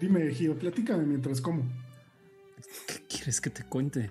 dime, 0.00 0.30
Gio, 0.32 0.58
platícame 0.58 1.04
mientras 1.04 1.40
como. 1.40 1.62
¿Qué 2.86 2.94
quieres 3.08 3.40
que 3.40 3.50
te 3.50 3.64
cuente? 3.64 4.10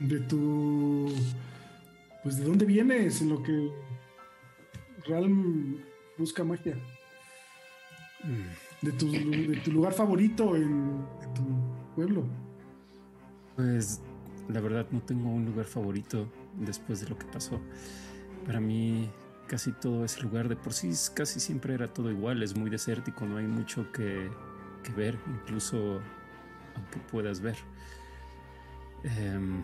De 0.00 0.20
tu. 0.20 1.12
Pues 2.22 2.38
de 2.38 2.44
dónde 2.44 2.64
vienes 2.64 3.20
en 3.22 3.28
lo 3.30 3.42
que 3.42 3.70
Realm 5.06 5.78
busca 6.18 6.42
magia. 6.42 6.76
Mm, 8.24 8.86
De 8.86 8.92
tu, 8.92 9.10
de 9.10 9.60
tu 9.62 9.72
lugar 9.72 9.92
favorito 9.92 10.56
en, 10.56 11.06
en 11.22 11.34
tu 11.34 11.44
pueblo. 11.94 12.26
Pues 13.56 14.00
la 14.48 14.60
verdad 14.60 14.86
no 14.90 15.00
tengo 15.00 15.30
un 15.30 15.44
lugar 15.46 15.66
favorito 15.66 16.28
después 16.54 17.00
de 17.00 17.08
lo 17.08 17.18
que 17.18 17.26
pasó. 17.26 17.60
Para 18.44 18.60
mí 18.60 19.10
casi 19.48 19.72
todo 19.72 20.04
ese 20.04 20.22
lugar 20.22 20.48
de 20.48 20.56
por 20.56 20.72
sí 20.72 20.92
casi 21.14 21.40
siempre 21.40 21.74
era 21.74 21.92
todo 21.92 22.10
igual, 22.10 22.42
es 22.42 22.56
muy 22.56 22.68
desértico, 22.68 23.24
no 23.26 23.38
hay 23.38 23.46
mucho 23.46 23.90
que, 23.92 24.30
que 24.82 24.92
ver, 24.92 25.18
incluso 25.26 26.00
aunque 26.74 26.98
puedas 27.10 27.40
ver. 27.40 27.56
Em, 29.04 29.62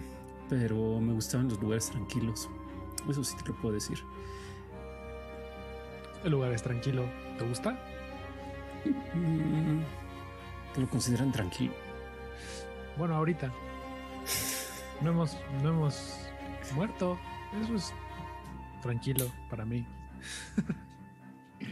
pero 0.49 1.01
me 1.01 1.13
gustaban 1.13 1.49
los 1.49 1.61
lugares 1.61 1.91
tranquilos, 1.91 2.49
eso 3.09 3.25
sí 3.25 3.37
te 3.37 3.49
lo 3.49 3.57
puedo 3.61 3.75
decir. 3.75 3.99
El 6.25 6.31
lugar 6.31 6.53
es 6.53 6.63
tranquilo. 6.63 7.05
¿Te 7.37 7.45
gusta? 7.49 7.77
Mm, 9.15 9.81
¿Te 10.73 10.81
lo 10.81 10.89
consideran 10.89 11.33
tranquilo? 11.33 11.73
Bueno, 12.97 13.17
ahorita. 13.17 13.53
No 15.03 15.11
hemos, 15.11 15.37
no 15.63 15.69
hemos 15.71 16.19
muerto. 16.75 17.19
Eso 17.63 17.75
es 17.75 17.93
tranquilo 18.83 19.27
para 19.51 19.65
mí. 19.65 19.87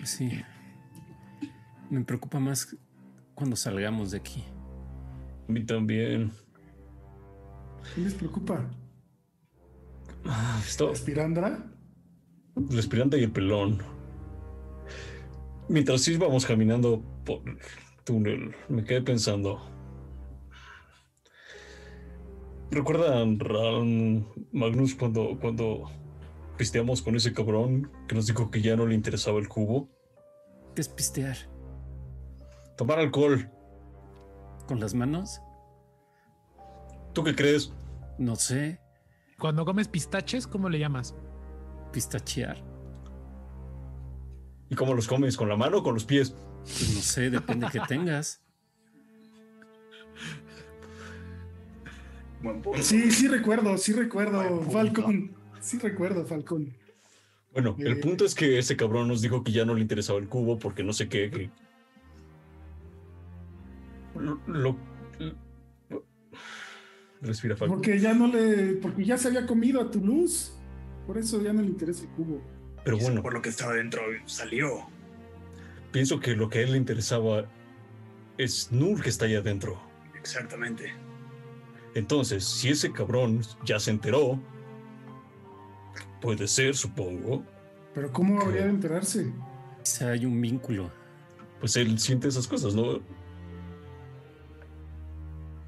Sí. 0.05 0.43
Me 1.89 2.03
preocupa 2.05 2.39
más 2.39 2.77
cuando 3.35 3.57
salgamos 3.57 4.11
de 4.11 4.19
aquí. 4.19 4.45
A 5.49 5.53
mí 5.53 5.65
también. 5.65 6.33
¿Qué 7.95 8.01
les 8.03 8.15
preocupa? 8.15 8.65
Ah, 10.25 10.61
Esto, 10.65 10.93
¿Espirandra? 10.93 11.67
el 12.71 12.79
aspirante 12.79 13.19
y 13.19 13.25
el 13.25 13.33
pelón. 13.33 13.79
Mientras 15.69 16.07
íbamos 16.09 16.45
caminando 16.45 17.03
por 17.25 17.49
el 17.49 17.59
túnel, 18.05 18.55
me 18.69 18.85
quedé 18.85 19.03
pensando. 19.03 19.61
¿Recuerdan 22.71 23.41
Ran 23.41 24.27
Magnus 24.53 24.95
cuando, 24.95 25.37
cuando 25.41 25.91
pisteamos 26.57 27.03
con 27.03 27.17
ese 27.17 27.33
cabrón 27.33 27.91
que 28.07 28.15
nos 28.15 28.27
dijo 28.27 28.51
que 28.51 28.63
ya 28.63 28.77
no 28.77 28.87
le 28.87 28.95
interesaba 28.95 29.41
el 29.41 29.49
cubo? 29.49 29.89
¿Qué 30.75 30.81
es 30.81 30.89
pistear? 30.89 31.37
Tomar 32.77 33.01
alcohol. 33.01 33.51
¿Con 34.69 34.79
las 34.79 34.95
manos? 34.95 35.41
¿Tú 37.13 37.25
qué 37.25 37.35
crees? 37.35 37.73
No 38.19 38.37
sé. 38.37 38.81
Cuando 39.39 39.65
comes 39.65 39.89
pistaches, 39.89 40.47
¿cómo 40.47 40.69
le 40.69 40.79
llamas? 40.79 41.17
Pistachear. 41.93 42.63
¿Y 44.69 44.77
cómo 44.77 44.95
los 44.95 45.09
comes? 45.09 45.37
¿Con 45.37 45.49
la 45.49 45.57
mano 45.57 45.79
o 45.79 45.83
con 45.83 45.95
los 45.95 46.05
pies? 46.05 46.37
Pues 46.63 46.95
no 46.95 47.01
sé, 47.01 47.31
depende 47.31 47.67
que 47.73 47.81
tengas. 47.89 48.41
Buen 52.43 52.63
punto. 52.63 52.83
Sí, 52.83 53.11
sí 53.11 53.29
recuerdo, 53.29 53.77
sí 53.79 53.93
recuerdo. 53.93 54.63
Falcon. 54.71 55.33
Sí 55.61 55.79
recuerdo, 55.79 56.25
Falcon. 56.25 56.75
Bueno, 57.53 57.77
Eh. 57.79 57.85
el 57.87 58.01
punto 58.01 58.25
es 58.25 58.35
que 58.35 58.59
ese 58.59 58.77
cabrón 58.77 59.09
nos 59.09 59.21
dijo 59.23 59.43
que 59.45 59.53
ya 59.53 59.65
no 59.65 59.75
le 59.75 59.81
interesaba 59.83 60.19
el 60.19 60.29
cubo 60.29 60.59
porque 60.59 60.83
no 60.83 60.93
sé 60.93 61.09
qué. 61.09 61.31
que- 61.31 61.51
Lo, 64.19 64.39
lo- 64.47 64.77
lo- 65.19 66.05
Respira, 67.23 67.57
Falcon. 67.57 67.77
Porque 67.79 67.99
ya 67.99 68.15
no 68.15 68.27
le. 68.29 68.75
Porque 68.75 69.05
ya 69.05 69.19
se 69.19 69.29
había 69.29 69.47
comido 69.47 69.81
a 69.81 69.91
tu 69.91 70.03
luz. 70.05 70.53
Por 71.07 71.19
eso 71.19 71.43
ya 71.43 71.53
no 71.53 71.61
le 71.61 71.69
interesa 71.69 72.05
el 72.05 72.09
cubo. 72.11 72.41
Pero 72.85 72.97
bueno, 72.99 73.23
Por 73.23 73.35
lo 73.35 73.43
que 73.43 73.51
estaba 73.51 73.75
dentro 73.75 74.01
salió. 74.25 74.87
pienso 75.93 76.19
que 76.21 76.35
lo 76.35 76.49
que 76.49 76.61
a 76.61 76.63
él 76.63 76.73
le 76.73 76.79
interesaba 76.79 77.45
es 78.39 78.73
Nur 78.73 79.03
que 79.03 79.11
está 79.11 79.27
ahí 79.27 79.35
adentro. 79.35 79.79
Exactamente. 80.19 80.93
Entonces, 81.95 82.45
si 82.45 82.69
ese 82.71 82.93
cabrón 82.93 83.41
ya 83.65 83.81
se 83.81 83.91
enteró, 83.91 84.39
puede 86.21 86.47
ser, 86.47 86.77
supongo, 86.77 87.43
Pero 87.95 88.13
¿cómo 88.13 88.41
habría 88.41 88.65
de 88.65 88.71
enterarse? 88.71 89.33
Quizá 89.83 90.11
hay 90.11 90.25
un 90.27 90.41
vínculo. 90.41 90.91
pues 91.59 91.77
él 91.77 91.99
siente 91.99 92.29
esas 92.29 92.47
cosas, 92.47 92.75
¿no? 92.75 93.01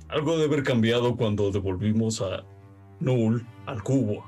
Algo 0.09 0.37
debe 0.39 0.55
haber 0.55 0.63
cambiado 0.63 1.17
cuando 1.17 1.51
devolvimos 1.51 2.21
a 2.21 2.45
Null 3.01 3.45
al 3.67 3.83
cubo. 3.83 4.25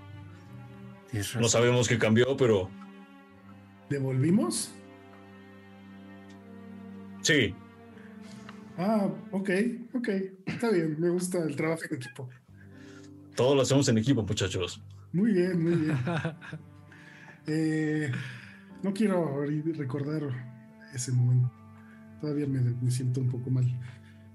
No 1.39 1.49
sabemos 1.49 1.87
qué 1.89 1.99
cambió, 1.99 2.37
pero 2.37 2.69
¿Devolvimos? 3.89 4.73
sí, 7.21 7.55
Ah, 8.77 9.09
ok, 9.31 9.51
ok. 9.95 10.09
Está 10.47 10.71
bien, 10.71 10.97
me 10.99 11.09
gusta 11.11 11.39
el 11.45 11.55
trabajo 11.57 11.83
en 11.89 11.97
equipo. 11.97 12.29
todo 13.37 13.55
lo 13.55 13.63
hacemos 13.63 13.89
en 13.89 13.99
equipo, 13.99 14.23
muchachos. 14.23 14.83
Muy 15.13 15.33
bien, 15.33 15.63
muy 15.63 15.75
bien. 15.75 15.97
Eh, 17.47 18.11
no 18.83 18.95
quiero 18.95 19.45
recordar 19.45 20.23
ese 20.95 21.13
momento. 21.13 21.53
Todavía 22.19 22.47
me, 22.47 22.61
me 22.61 22.91
siento 22.91 23.21
un 23.21 23.29
poco 23.29 23.51
mal. 23.51 23.67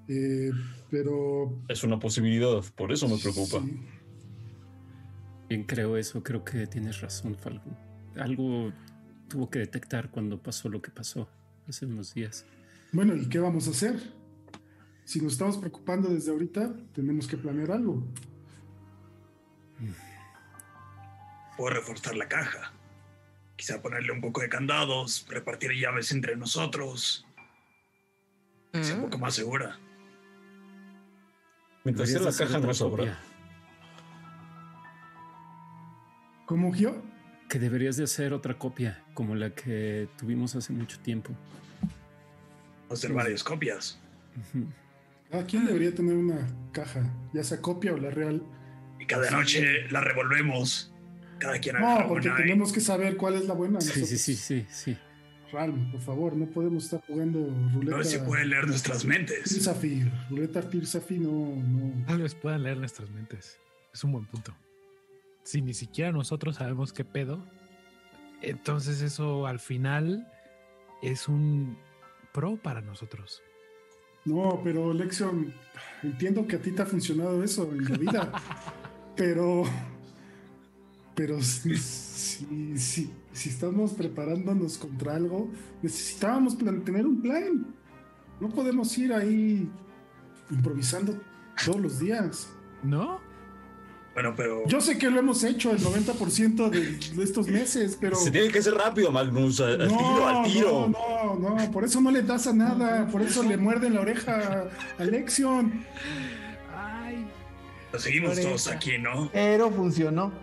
Eh, 0.08 0.52
pero. 0.92 1.60
Es 1.68 1.84
una 1.84 1.98
posibilidad, 1.98 2.64
por 2.76 2.92
eso 2.92 3.08
me 3.08 3.18
preocupa. 3.18 3.62
sí. 3.66 3.80
Bien 5.50 5.64
creo 5.64 5.98
eso, 5.98 6.22
creo 6.22 6.44
que 6.44 6.68
tienes 6.68 7.02
razón, 7.02 7.36
Falcon. 7.36 7.76
Algo 8.16 8.72
tuvo 9.28 9.50
que 9.50 9.58
detectar 9.58 10.12
cuando 10.12 10.40
pasó 10.40 10.70
lo 10.70 10.80
que 10.80 10.92
pasó 10.92 11.28
hace 11.68 11.88
unos 11.88 12.14
días. 12.14 12.46
Bueno, 12.92 13.16
¿y 13.16 13.28
qué 13.28 13.40
vamos 13.40 13.68
a 13.68 13.72
hacer? 13.72 14.00
Si 15.10 15.20
nos 15.20 15.32
estamos 15.34 15.58
preocupando 15.58 16.08
desde 16.08 16.30
ahorita, 16.30 16.72
tenemos 16.94 17.28
que 17.28 17.36
planear 17.36 17.72
algo. 17.72 18.04
Puedo 21.58 21.74
reforzar 21.74 22.16
la 22.16 22.28
caja. 22.28 22.72
Quizá 23.56 23.82
ponerle 23.82 24.12
un 24.12 24.22
poco 24.22 24.42
de 24.42 24.50
candados, 24.50 25.26
repartir 25.28 25.72
llaves 25.72 26.12
entre 26.12 26.36
nosotros. 26.36 27.26
Que 28.72 28.84
sea 28.84 28.98
un 28.98 29.02
Mm. 29.02 29.04
poco 29.06 29.18
más 29.18 29.34
segura. 29.34 29.80
Mientras 31.84 32.08
sea 32.08 32.20
la 32.22 32.32
caja 32.32 32.60
no 32.60 32.72
sobra. 32.72 32.98
copia. 33.06 33.20
¿Cómo, 36.46 36.72
Gio? 36.72 37.02
Que 37.50 37.58
deberías 37.58 37.98
de 37.98 38.04
hacer 38.04 38.32
otra 38.32 38.60
copia, 38.60 39.04
como 39.16 39.34
la 39.34 39.56
que 39.56 40.08
tuvimos 40.20 40.56
hace 40.56 40.72
mucho 40.72 41.00
tiempo. 41.00 41.32
Hacer 42.92 43.12
varias 43.12 43.44
copias. 43.44 44.00
Cada 45.30 45.46
quien 45.46 45.66
debería 45.66 45.94
tener 45.94 46.16
una 46.16 46.48
caja, 46.72 47.14
ya 47.34 47.44
sea 47.44 47.62
copia 47.62 47.94
o 47.94 47.98
la 47.98 48.10
real. 48.10 48.44
Y 49.00 49.06
cada 49.06 49.30
noche 49.32 49.88
la 49.92 50.02
revolvemos. 50.02 50.94
Cada 51.40 51.60
quien 51.60 51.80
No, 51.80 52.06
porque 52.08 52.30
una 52.30 52.40
y- 52.40 52.44
tenemos 52.44 52.72
que 52.74 52.82
saber 52.82 53.16
cuál 53.16 53.36
es 53.36 53.46
la 53.46 53.54
buena. 53.54 53.80
Sí, 53.80 53.92
sí, 53.92 54.00
nosotros. 54.02 54.20
sí, 54.22 54.36
sí, 54.36 54.66
sí. 54.70 54.98
Ralm, 55.52 55.92
por 55.92 56.02
favor, 56.02 56.36
no 56.36 56.46
podemos 56.48 56.84
estar 56.86 57.02
jugando 57.08 57.40
ruleta. 57.74 57.98
No 57.98 58.04
se 58.04 58.20
puede 58.20 58.46
leer 58.46 58.68
nuestras 58.68 59.04
mentes. 59.06 59.44
Tirsafir. 59.46 60.12
Ruleta 60.30 60.68
Tirsafir 60.70 61.22
no, 61.22 61.56
no. 61.56 62.06
Tal 62.06 62.22
vez 62.22 62.36
puedan 62.36 62.64
leer 62.64 62.78
nuestras 62.78 63.10
mentes. 63.10 63.60
Es 63.94 64.04
un 64.04 64.12
buen 64.12 64.26
punto. 64.26 64.56
Si 65.44 65.62
ni 65.62 65.74
siquiera 65.74 66.12
nosotros 66.12 66.58
sabemos 66.58 66.94
qué 66.94 67.04
pedo, 67.06 67.44
entonces 68.42 69.02
eso 69.02 69.48
al 69.48 69.60
final 69.60 70.28
es 71.02 71.28
un 71.28 71.78
pro 72.34 72.58
para 72.58 72.82
nosotros. 72.82 73.42
No, 74.30 74.62
pero 74.64 74.94
Lexion, 74.94 75.52
entiendo 76.04 76.46
que 76.48 76.56
a 76.58 76.62
ti 76.62 76.72
te 76.72 76.82
ha 76.82 76.86
funcionado 76.86 77.44
eso 77.44 77.70
en 77.74 77.84
la 77.86 77.98
vida, 77.98 78.32
pero, 79.16 79.64
pero 81.16 81.42
si, 81.42 81.76
si, 81.78 82.78
si- 82.78 83.14
si 83.32 83.50
estamos 83.50 83.94
preparándonos 83.94 84.78
contra 84.78 85.16
algo, 85.16 85.50
necesitábamos 85.82 86.58
tener 86.58 87.06
un 87.06 87.22
plan. 87.22 87.68
No 88.40 88.50
podemos 88.50 88.98
ir 88.98 89.14
ahí 89.14 89.70
improvisando 90.50 91.20
todos 91.66 91.80
los 91.80 92.00
días. 92.00 92.50
¿No? 92.84 93.20
Bueno, 94.20 94.36
pero 94.36 94.68
Yo 94.68 94.82
sé 94.82 94.98
que 94.98 95.10
lo 95.10 95.18
hemos 95.18 95.46
hecho 95.46 95.72
el 95.72 95.80
90% 95.80 96.70
de, 96.70 96.98
de 97.16 97.24
estos 97.24 97.48
meses, 97.48 97.98
pero... 97.98 98.18
Se 98.18 98.30
tiene 98.30 98.50
que 98.50 98.60
hacer 98.60 98.74
rápido, 98.74 99.14
Magnus, 99.14 99.62
al, 99.62 99.78
tiro, 99.88 100.28
al 100.28 100.44
tiro. 100.44 100.90
No, 100.90 101.36
no, 101.36 101.56
no, 101.56 101.72
por 101.72 101.86
eso 101.86 102.02
no 102.02 102.12
le 102.12 102.22
das 102.24 102.46
a 102.46 102.52
nada, 102.52 103.08
por 103.08 103.22
eso 103.22 103.44
le 103.44 103.56
muerden 103.56 103.94
la 103.94 104.02
oreja 104.02 104.68
a 104.98 105.04
Lexion. 105.06 105.86
Ay, 106.76 107.30
lo 107.94 107.98
seguimos 107.98 108.38
todos 108.38 108.68
aquí, 108.68 108.98
¿no? 108.98 109.30
Pero 109.32 109.72
funcionó. 109.72 110.34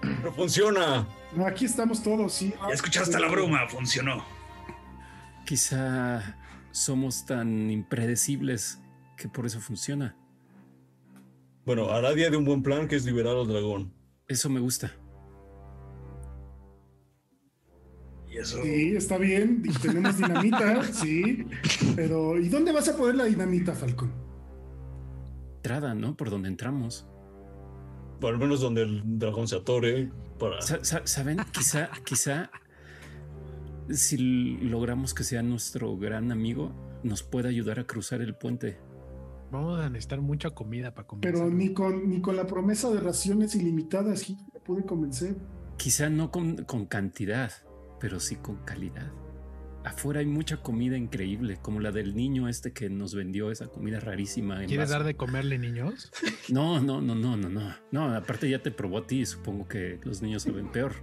Pero 0.00 0.32
funciona. 0.32 1.08
No, 1.34 1.48
aquí 1.48 1.64
estamos 1.64 2.04
todos, 2.04 2.32
sí. 2.32 2.54
Ya 2.68 2.74
escuchaste 2.74 3.18
la 3.18 3.26
bruma, 3.26 3.66
funcionó. 3.68 4.24
Quizá 5.44 6.36
somos 6.70 7.26
tan 7.26 7.72
impredecibles 7.72 8.78
que 9.16 9.28
por 9.28 9.46
eso 9.46 9.58
funciona. 9.58 10.14
Bueno, 11.70 11.88
hará 11.92 12.12
día 12.14 12.30
de 12.30 12.36
un 12.36 12.44
buen 12.44 12.64
plan 12.64 12.88
que 12.88 12.96
es 12.96 13.04
liberar 13.04 13.36
al 13.36 13.46
dragón. 13.46 13.92
Eso 14.26 14.50
me 14.50 14.58
gusta. 14.58 14.90
Y 18.28 18.38
eso. 18.38 18.60
Sí, 18.60 18.96
está 18.96 19.18
bien, 19.18 19.62
y 19.64 19.72
tenemos 19.78 20.16
dinamita, 20.16 20.82
sí, 20.92 21.46
pero 21.94 22.36
¿y 22.40 22.48
dónde 22.48 22.72
vas 22.72 22.88
a 22.88 22.96
poner 22.96 23.14
la 23.14 23.26
dinamita, 23.26 23.72
Falcón? 23.72 24.10
Entrada, 25.58 25.94
¿no? 25.94 26.16
Por 26.16 26.28
donde 26.30 26.48
entramos. 26.48 27.06
O 28.20 28.26
al 28.26 28.36
menos 28.36 28.60
donde 28.60 28.82
el 28.82 29.02
dragón 29.20 29.46
se 29.46 29.54
atore. 29.54 30.10
Para... 30.40 30.60
Sa- 30.62 30.82
sa- 30.82 31.06
¿Saben? 31.06 31.38
Quizá, 31.52 31.88
quizá 32.04 32.50
si 33.90 34.16
logramos 34.56 35.14
que 35.14 35.22
sea 35.22 35.44
nuestro 35.44 35.96
gran 35.96 36.32
amigo, 36.32 36.72
nos 37.04 37.22
pueda 37.22 37.48
ayudar 37.48 37.78
a 37.78 37.84
cruzar 37.86 38.22
el 38.22 38.34
puente. 38.34 38.76
Vamos 39.50 39.80
a 39.80 39.88
necesitar 39.88 40.20
mucha 40.20 40.50
comida 40.50 40.94
para 40.94 41.06
comer. 41.06 41.32
Pero 41.32 41.50
ni 41.50 41.72
con, 41.72 42.08
ni 42.08 42.20
con 42.20 42.36
la 42.36 42.46
promesa 42.46 42.90
de 42.90 43.00
raciones 43.00 43.54
ilimitadas, 43.54 44.20
sí, 44.20 44.38
me 44.52 44.60
pude 44.60 44.84
convencer. 44.84 45.36
Quizá 45.76 46.10
no 46.10 46.30
con, 46.30 46.64
con 46.64 46.86
cantidad, 46.86 47.50
pero 47.98 48.20
sí 48.20 48.36
con 48.36 48.56
calidad. 48.64 49.10
Afuera 49.84 50.20
hay 50.20 50.26
mucha 50.26 50.58
comida 50.58 50.98
increíble, 50.98 51.58
como 51.62 51.80
la 51.80 51.90
del 51.90 52.14
niño 52.14 52.48
este 52.48 52.72
que 52.72 52.90
nos 52.90 53.14
vendió 53.14 53.50
esa 53.50 53.68
comida 53.68 53.98
rarísima. 53.98 54.60
En 54.62 54.68
¿Quieres 54.68 54.88
vaso. 54.88 54.98
dar 54.98 55.06
de 55.06 55.16
comerle 55.16 55.58
niños? 55.58 56.10
No, 56.50 56.80
no, 56.80 57.00
no, 57.00 57.14
no, 57.14 57.36
no, 57.36 57.48
no. 57.48 57.74
No, 57.92 58.12
aparte 58.12 58.50
ya 58.50 58.60
te 58.60 58.72
probó 58.72 58.98
a 58.98 59.06
ti, 59.06 59.24
supongo 59.24 59.68
que 59.68 60.00
los 60.02 60.20
niños 60.20 60.42
saben 60.42 60.72
peor. 60.72 60.94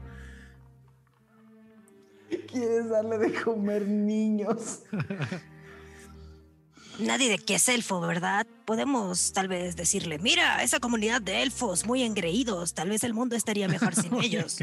¿Quieres 2.52 2.90
darle 2.90 3.18
de 3.18 3.34
comer 3.42 3.88
niños? 3.88 4.84
Nadie 7.00 7.30
de 7.30 7.38
que 7.38 7.56
es 7.56 7.70
elfo, 7.70 8.00
¿verdad? 8.02 8.48
Podemos 8.66 9.32
tal 9.34 9.48
vez 9.48 9.76
decirle, 9.76 10.18
mira, 10.20 10.64
esa 10.64 10.80
comunidad 10.80 11.22
de 11.22 11.44
elfos 11.44 11.86
muy 11.86 12.02
engreídos, 12.04 12.74
tal 12.74 12.90
vez 12.90 13.04
el 13.04 13.14
mundo 13.14 13.36
estaría 13.36 13.68
mejor 13.68 13.96
sin 13.96 14.16
ellos. 14.24 14.58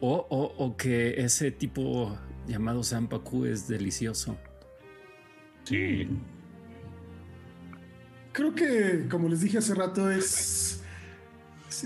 O, 0.00 0.26
o, 0.28 0.64
o 0.64 0.76
que 0.76 1.20
ese 1.22 1.50
tipo 1.50 2.18
llamado 2.46 2.82
Sampaku 2.82 3.46
es 3.46 3.68
delicioso. 3.68 4.36
Sí. 5.64 6.08
Creo 8.32 8.54
que, 8.54 9.06
como 9.10 9.28
les 9.28 9.40
dije 9.40 9.58
hace 9.58 9.74
rato, 9.74 10.10
es. 10.10 10.82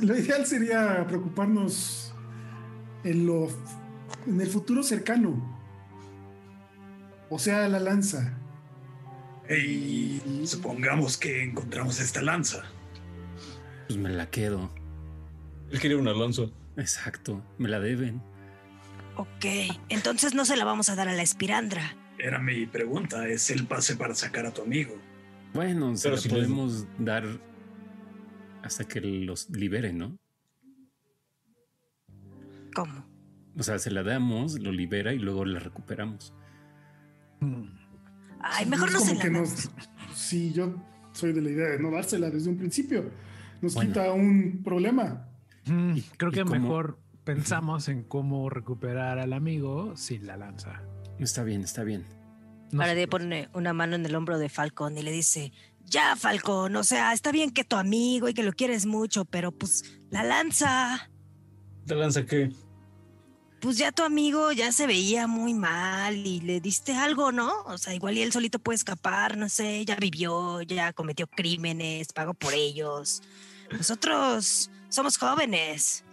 Lo 0.01 0.17
ideal 0.17 0.47
sería 0.47 1.05
preocuparnos 1.07 2.15
en 3.05 3.27
lo. 3.27 3.49
en 4.27 4.41
el 4.41 4.49
futuro 4.49 4.83
cercano. 4.83 5.53
O 7.31 7.39
sea, 7.39 7.69
la 7.69 7.81
lanza. 7.81 8.39
Y 9.51 10.21
supongamos 10.47 11.17
que 11.19 11.43
encontramos 11.43 12.01
esta 12.01 12.23
lanza. 12.23 12.63
Pues 13.87 13.99
me 13.99 14.09
la 14.11 14.31
quedo. 14.31 14.71
Él 15.71 15.81
quería 15.81 15.99
una 15.99 16.13
lanza. 16.15 16.43
Exacto, 16.77 17.43
me 17.59 17.69
la 17.69 17.79
deben. 17.81 18.23
ok, 19.17 19.45
entonces 19.91 20.35
no 20.35 20.45
se 20.45 20.57
la 20.57 20.65
vamos 20.65 20.89
a 20.89 20.97
dar 20.97 21.09
a 21.09 21.13
la 21.13 21.23
espirandra. 21.23 21.95
Era 22.19 22.39
mi 22.39 22.67
pregunta. 22.67 23.29
Es 23.29 23.51
el 23.51 23.67
pase 23.67 23.97
para 23.97 24.15
sacar 24.15 24.47
a 24.47 24.53
tu 24.55 24.63
amigo. 24.63 24.97
Bueno, 25.53 25.95
se 25.97 26.05
Pero 26.05 26.17
la 26.17 26.23
si 26.23 26.29
les- 26.29 26.39
podemos 26.39 26.87
dar 26.99 27.25
hasta 28.63 28.85
que 28.89 29.01
los 29.01 29.51
liberen, 29.51 29.99
¿no? 29.99 30.19
¿Cómo? 32.75 33.07
O 33.57 33.63
sea, 33.63 33.79
se 33.79 33.91
la 33.91 34.03
damos, 34.03 34.59
lo 34.59 34.73
libera 34.73 35.13
y 35.13 35.19
luego 35.19 35.45
la 35.45 35.61
recuperamos. 35.61 36.35
Mm. 37.41 37.67
Ay, 38.47 38.67
mejor 38.67 38.93
no 38.93 39.01
se 39.01 39.13
como 39.17 39.23
la 39.23 39.31
nos- 39.41 39.71
Sí, 40.15 40.53
yo 40.53 40.75
soy 41.13 41.33
de 41.33 41.41
la 41.41 41.51
idea 41.51 41.69
de 41.71 41.79
no 41.79 41.91
dársela 41.91 42.31
desde 42.31 42.51
un 42.51 42.57
principio. 42.59 43.11
Nos 43.63 43.75
Bueno. 43.75 43.91
quita 43.93 44.13
un 44.13 44.63
problema. 44.63 45.29
Mm, 45.67 45.97
¿Y- 45.97 46.03
Creo 46.19 46.31
que 46.31 46.43
cómo- 46.43 46.55
mejor 46.61 46.99
pensamos 47.25 47.89
en 47.89 48.03
cómo 48.05 48.51
recuperar 48.51 49.19
al 49.19 49.33
amigo 49.33 49.97
sin 49.97 50.27
la 50.27 50.37
lanza. 50.37 50.83
Está 51.19 51.43
bien, 51.43 51.63
está 51.63 51.85
bien. 51.85 52.05
No 52.71 52.83
Ahora 52.83 52.95
de 52.95 53.07
pone 53.09 53.49
una 53.55 53.73
mano 53.73 53.97
en 53.97 54.05
el 54.05 54.15
hombro 54.15 54.39
de 54.39 54.49
Falcón 54.51 54.99
y 54.99 55.03
le 55.03 55.13
dice, 55.13 55.53
ya 55.85 56.17
Falcón, 56.17 56.77
o 56.77 56.83
sea, 56.85 57.13
está 57.13 57.31
bien 57.33 57.51
que 57.51 57.65
tu 57.65 57.77
amigo 57.77 58.29
y 58.29 58.35
que 58.35 58.43
lo 58.43 58.53
quieres 58.53 58.85
mucho, 58.85 59.25
pero 59.25 59.53
pues 59.53 60.01
la 60.11 60.23
lanza, 60.25 61.09
¿Te 61.87 61.95
lanza 61.95 62.25
qué? 62.27 62.51
Pues 63.65 63.79
ya 63.79 63.93
tu 63.93 64.03
amigo 64.03 64.53
ya 64.53 64.71
se 64.73 64.87
veía 64.87 65.27
muy 65.27 65.55
mal 65.55 66.15
y 66.27 66.41
le 66.43 66.61
diste 66.61 66.93
algo, 66.95 67.33
¿no? 67.33 67.51
O 67.65 67.79
sea, 67.79 67.95
igual 67.95 68.19
y 68.19 68.21
él 68.21 68.31
solito 68.31 68.59
puede 68.59 68.77
escapar, 68.77 69.39
no 69.39 69.49
sé, 69.49 69.83
ya 69.87 69.97
vivió, 69.97 70.61
ya 70.61 70.93
cometió 70.93 71.27
crímenes, 71.27 72.13
pagó 72.13 72.35
por 72.35 72.53
ellos. 72.53 73.23
Nosotros 73.73 74.71
somos 74.91 75.17
jóvenes. 75.17 76.05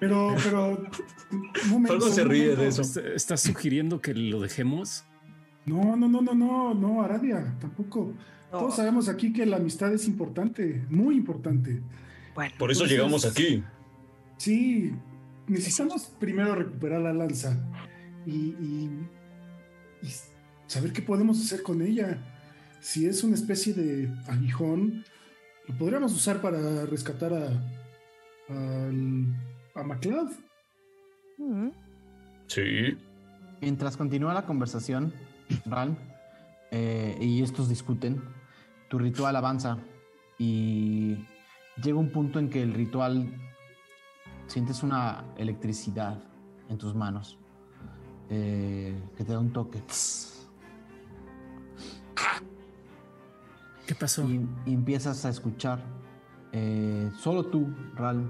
Pero, 0.00 0.34
pero. 0.42 0.78
Se 2.10 2.24
ríe 2.24 2.44
momento. 2.46 2.62
de 2.62 2.68
eso. 2.68 2.80
¿Est- 2.82 2.96
¿Estás 2.96 3.42
sugiriendo 3.42 4.00
que 4.00 4.14
lo 4.14 4.40
dejemos? 4.40 5.04
No, 5.66 5.96
no, 5.96 6.08
no, 6.08 6.22
no, 6.22 6.34
no, 6.34 6.74
no, 6.74 7.02
Aradia, 7.02 7.54
tampoco. 7.60 8.12
No. 8.52 8.58
Todos 8.58 8.76
sabemos 8.76 9.08
aquí 9.08 9.32
que 9.32 9.44
la 9.46 9.56
amistad 9.56 9.92
es 9.92 10.06
importante, 10.06 10.84
muy 10.88 11.16
importante. 11.16 11.82
Bueno, 12.34 12.54
Por 12.58 12.70
eso 12.70 12.84
Entonces- 12.84 12.96
llegamos 12.96 13.24
aquí. 13.26 13.62
Sí, 14.38 14.92
necesitamos 15.46 16.06
primero 16.18 16.54
recuperar 16.54 17.00
la 17.00 17.12
lanza 17.12 17.56
y, 18.26 18.30
y- 18.32 19.08
y 20.02 20.08
saber 20.66 20.92
qué 20.92 21.02
podemos 21.02 21.40
hacer 21.42 21.62
con 21.62 21.82
ella. 21.82 22.18
Si 22.80 23.06
es 23.06 23.24
una 23.24 23.34
especie 23.34 23.72
de 23.72 24.12
aguijón, 24.28 25.04
lo 25.68 25.78
podríamos 25.78 26.12
usar 26.14 26.40
para 26.42 26.84
rescatar 26.86 27.32
a, 27.32 27.48
a 29.74 29.82
MacLeod. 29.82 30.30
Sí. 32.46 32.96
Mientras 33.60 33.96
continúa 33.96 34.34
la 34.34 34.44
conversación, 34.44 35.12
Ral, 35.64 35.96
eh, 36.70 37.16
y 37.20 37.42
estos 37.42 37.68
discuten, 37.68 38.22
tu 38.90 38.98
ritual 38.98 39.36
avanza 39.36 39.78
y 40.38 41.16
llega 41.82 41.98
un 41.98 42.10
punto 42.10 42.38
en 42.38 42.50
que 42.50 42.62
el 42.62 42.74
ritual 42.74 43.32
sientes 44.46 44.82
una 44.82 45.24
electricidad 45.36 46.22
en 46.68 46.78
tus 46.78 46.94
manos 46.94 47.38
eh, 48.30 49.00
que 49.16 49.24
te 49.24 49.32
da 49.32 49.38
un 49.38 49.52
toque. 49.52 49.82
¿Qué 53.86 53.94
pasó? 53.94 54.22
Y, 54.24 54.48
y 54.64 54.74
empiezas 54.74 55.24
a 55.26 55.28
escuchar, 55.28 55.80
eh, 56.52 57.10
solo 57.16 57.44
tú, 57.46 57.68
Ral. 57.94 58.28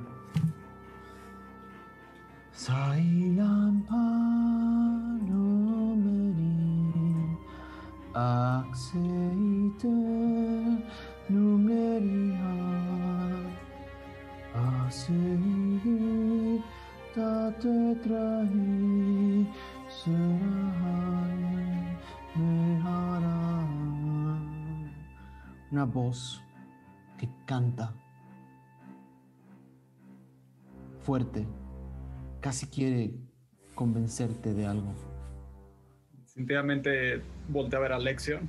Una 25.71 25.85
voz 25.85 26.43
que 27.19 27.29
canta 27.47 27.93
fuerte, 31.01 31.47
casi 32.41 32.67
quiere 32.67 33.13
convencerte 33.75 34.55
de 34.55 34.67
algo. 34.67 34.95
Instintivamente 36.19 37.23
voltea 37.49 37.79
a 37.79 37.83
ver 37.83 37.93
a 37.93 37.99
Lexion. 37.99 38.49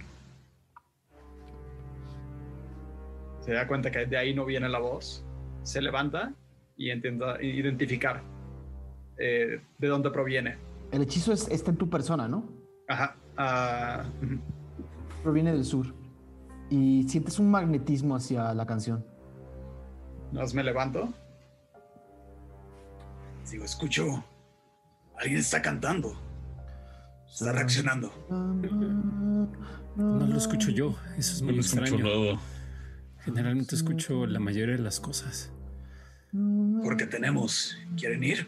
Se 3.41 3.53
da 3.53 3.67
cuenta 3.67 3.91
que 3.91 4.05
de 4.05 4.17
ahí 4.17 4.33
no 4.33 4.45
viene 4.45 4.69
la 4.69 4.79
voz. 4.79 5.24
Se 5.65 5.81
levanta 5.81 6.31
y 6.77 6.91
intenta 6.91 7.41
identificar 7.41 8.21
eh, 9.17 9.61
de 9.79 9.87
dónde 9.87 10.11
proviene. 10.11 10.57
El 10.91 11.01
hechizo 11.01 11.33
es, 11.33 11.47
está 11.49 11.71
en 11.71 11.77
tu 11.77 11.89
persona, 11.89 12.27
¿no? 12.27 12.47
Ajá. 12.87 13.15
ah. 13.37 14.03
Proviene 15.23 15.51
del 15.51 15.65
sur. 15.65 15.87
Y 16.69 17.03
sientes 17.09 17.39
un 17.39 17.49
magnetismo 17.49 18.15
hacia 18.15 18.53
la 18.53 18.65
canción. 18.67 19.03
Más 20.31 20.53
me 20.53 20.63
levanto. 20.63 21.11
Digo, 23.51 23.65
escucho. 23.65 24.23
Alguien 25.17 25.39
está 25.39 25.61
cantando. 25.63 26.13
Está 27.27 27.53
reaccionando. 27.53 28.11
No 29.95 30.27
lo 30.27 30.37
escucho 30.37 30.69
yo. 30.69 30.95
Eso 31.17 31.33
es 31.33 31.41
No 31.41 31.47
muy 31.47 31.55
lo 31.55 31.61
extraño. 31.61 32.39
Generalmente 33.21 33.75
escucho 33.75 34.27
la 34.27 34.39
mayoría 34.39 34.75
de 34.75 34.83
las 34.83 34.99
cosas. 34.99 35.51
Porque 36.83 37.05
tenemos. 37.07 37.77
¿Quieren 37.97 38.23
ir? 38.23 38.47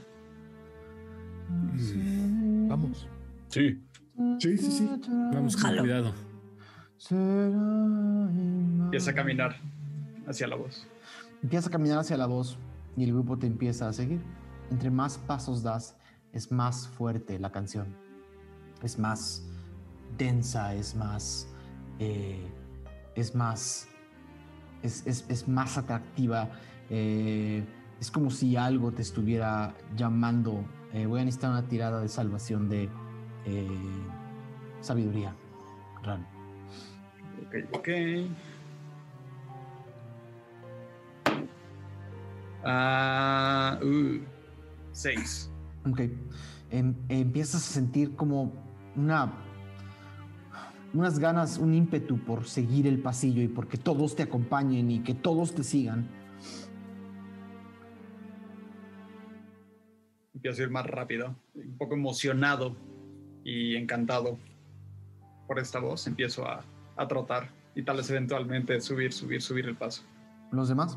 Mm, 1.49 2.67
Vamos. 2.69 3.07
Sí. 3.49 3.81
Sí, 4.39 4.57
sí, 4.57 4.71
sí. 4.71 4.89
Vamos 5.33 5.55
con 5.55 5.63
Jalo. 5.65 5.81
cuidado. 5.81 6.13
Empieza 8.83 9.11
a 9.11 9.13
caminar 9.13 9.55
hacia 10.27 10.47
la 10.47 10.55
voz. 10.55 10.87
Empiezas 11.43 11.67
a 11.67 11.71
caminar 11.71 11.99
hacia 11.99 12.17
la 12.17 12.25
voz 12.25 12.57
y 12.95 13.03
el 13.03 13.11
grupo 13.13 13.37
te 13.37 13.47
empieza 13.47 13.87
a 13.87 13.93
seguir. 13.93 14.19
Entre 14.71 14.89
más 14.89 15.17
pasos 15.19 15.63
das, 15.63 15.95
es 16.33 16.51
más 16.51 16.87
fuerte 16.89 17.39
la 17.39 17.51
canción. 17.51 17.87
Es 18.83 18.97
más 18.99 19.43
densa, 20.17 20.73
es 20.75 20.95
más. 20.95 21.47
eh, 21.99 22.45
es 23.15 23.33
más. 23.35 23.87
Es, 24.83 25.05
es- 25.07 25.25
es 25.29 25.47
más 25.47 25.77
atractiva. 25.77 26.49
eh, 26.89 27.63
es 27.99 28.11
como 28.11 28.29
si 28.29 28.55
algo 28.55 28.91
te 28.91 29.01
estuviera 29.01 29.73
llamando. 29.95 30.63
Eh, 30.93 31.05
voy 31.05 31.21
a 31.21 31.25
necesitar 31.25 31.51
una 31.51 31.67
tirada 31.67 31.99
de 32.01 32.07
salvación 32.07 32.69
de 32.69 32.89
eh, 33.45 33.67
sabiduría. 34.81 35.35
Ran. 36.03 36.25
Ok, 37.47 37.55
ok. 37.73 37.89
Ah, 42.63 43.79
uh, 43.83 44.19
seis. 44.91 45.49
Ok. 45.89 46.01
Em- 46.69 46.95
empiezas 47.09 47.69
a 47.69 47.73
sentir 47.73 48.15
como 48.15 48.53
una. 48.95 49.31
unas 50.93 51.19
ganas, 51.19 51.57
un 51.57 51.73
ímpetu 51.73 52.17
por 52.17 52.45
seguir 52.45 52.87
el 52.87 52.99
pasillo 52.99 53.41
y 53.41 53.47
porque 53.47 53.77
todos 53.77 54.15
te 54.15 54.23
acompañen 54.23 54.89
y 54.91 54.99
que 54.99 55.13
todos 55.13 55.53
te 55.53 55.63
sigan. 55.63 56.09
Empiezo 60.37 60.61
a 60.61 60.65
ir 60.65 60.69
más 60.69 60.85
rápido, 60.85 61.35
un 61.55 61.77
poco 61.79 61.95
emocionado 61.95 62.75
y 63.43 63.75
encantado 63.75 64.37
por 65.47 65.57
esta 65.57 65.79
voz. 65.79 66.05
Empiezo 66.05 66.47
a, 66.47 66.63
a 66.95 67.07
trotar 67.07 67.49
y 67.73 67.81
tal 67.81 67.97
vez 67.97 68.07
eventualmente 68.11 68.79
subir, 68.79 69.11
subir, 69.11 69.41
subir 69.41 69.65
el 69.65 69.75
paso. 69.75 70.03
¿Los 70.51 70.69
demás? 70.69 70.95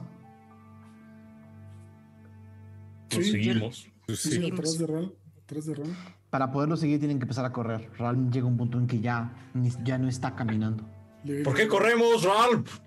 Nos 3.15 3.25
Sí. 3.25 3.33
seguimos. 3.33 3.89
Pues 4.07 4.21
Sí, 4.21 4.31
sí. 4.33 4.51
atrás 4.53 4.79
de 4.79 4.87
Ral. 4.87 5.15
Atrás 5.45 5.65
de 5.67 5.75
Ral. 5.75 5.97
Para 6.29 6.53
poderlo 6.53 6.77
seguir 6.77 6.99
tienen 6.99 7.19
que 7.19 7.25
empezar 7.25 7.47
a 7.47 7.53
correr. 7.53 7.91
Ral 7.97 8.31
llega 8.31 8.47
un 8.47 8.59
punto 8.59 8.77
en 8.79 8.87
que 8.87 9.01
ya, 9.01 9.33
ya 9.83 9.97
no 9.97 10.09
está 10.09 10.37
caminando. 10.37 10.85
¿Por 11.45 11.55
qué 11.55 11.67
corremos, 11.67 12.25
Ralph? 12.25 12.79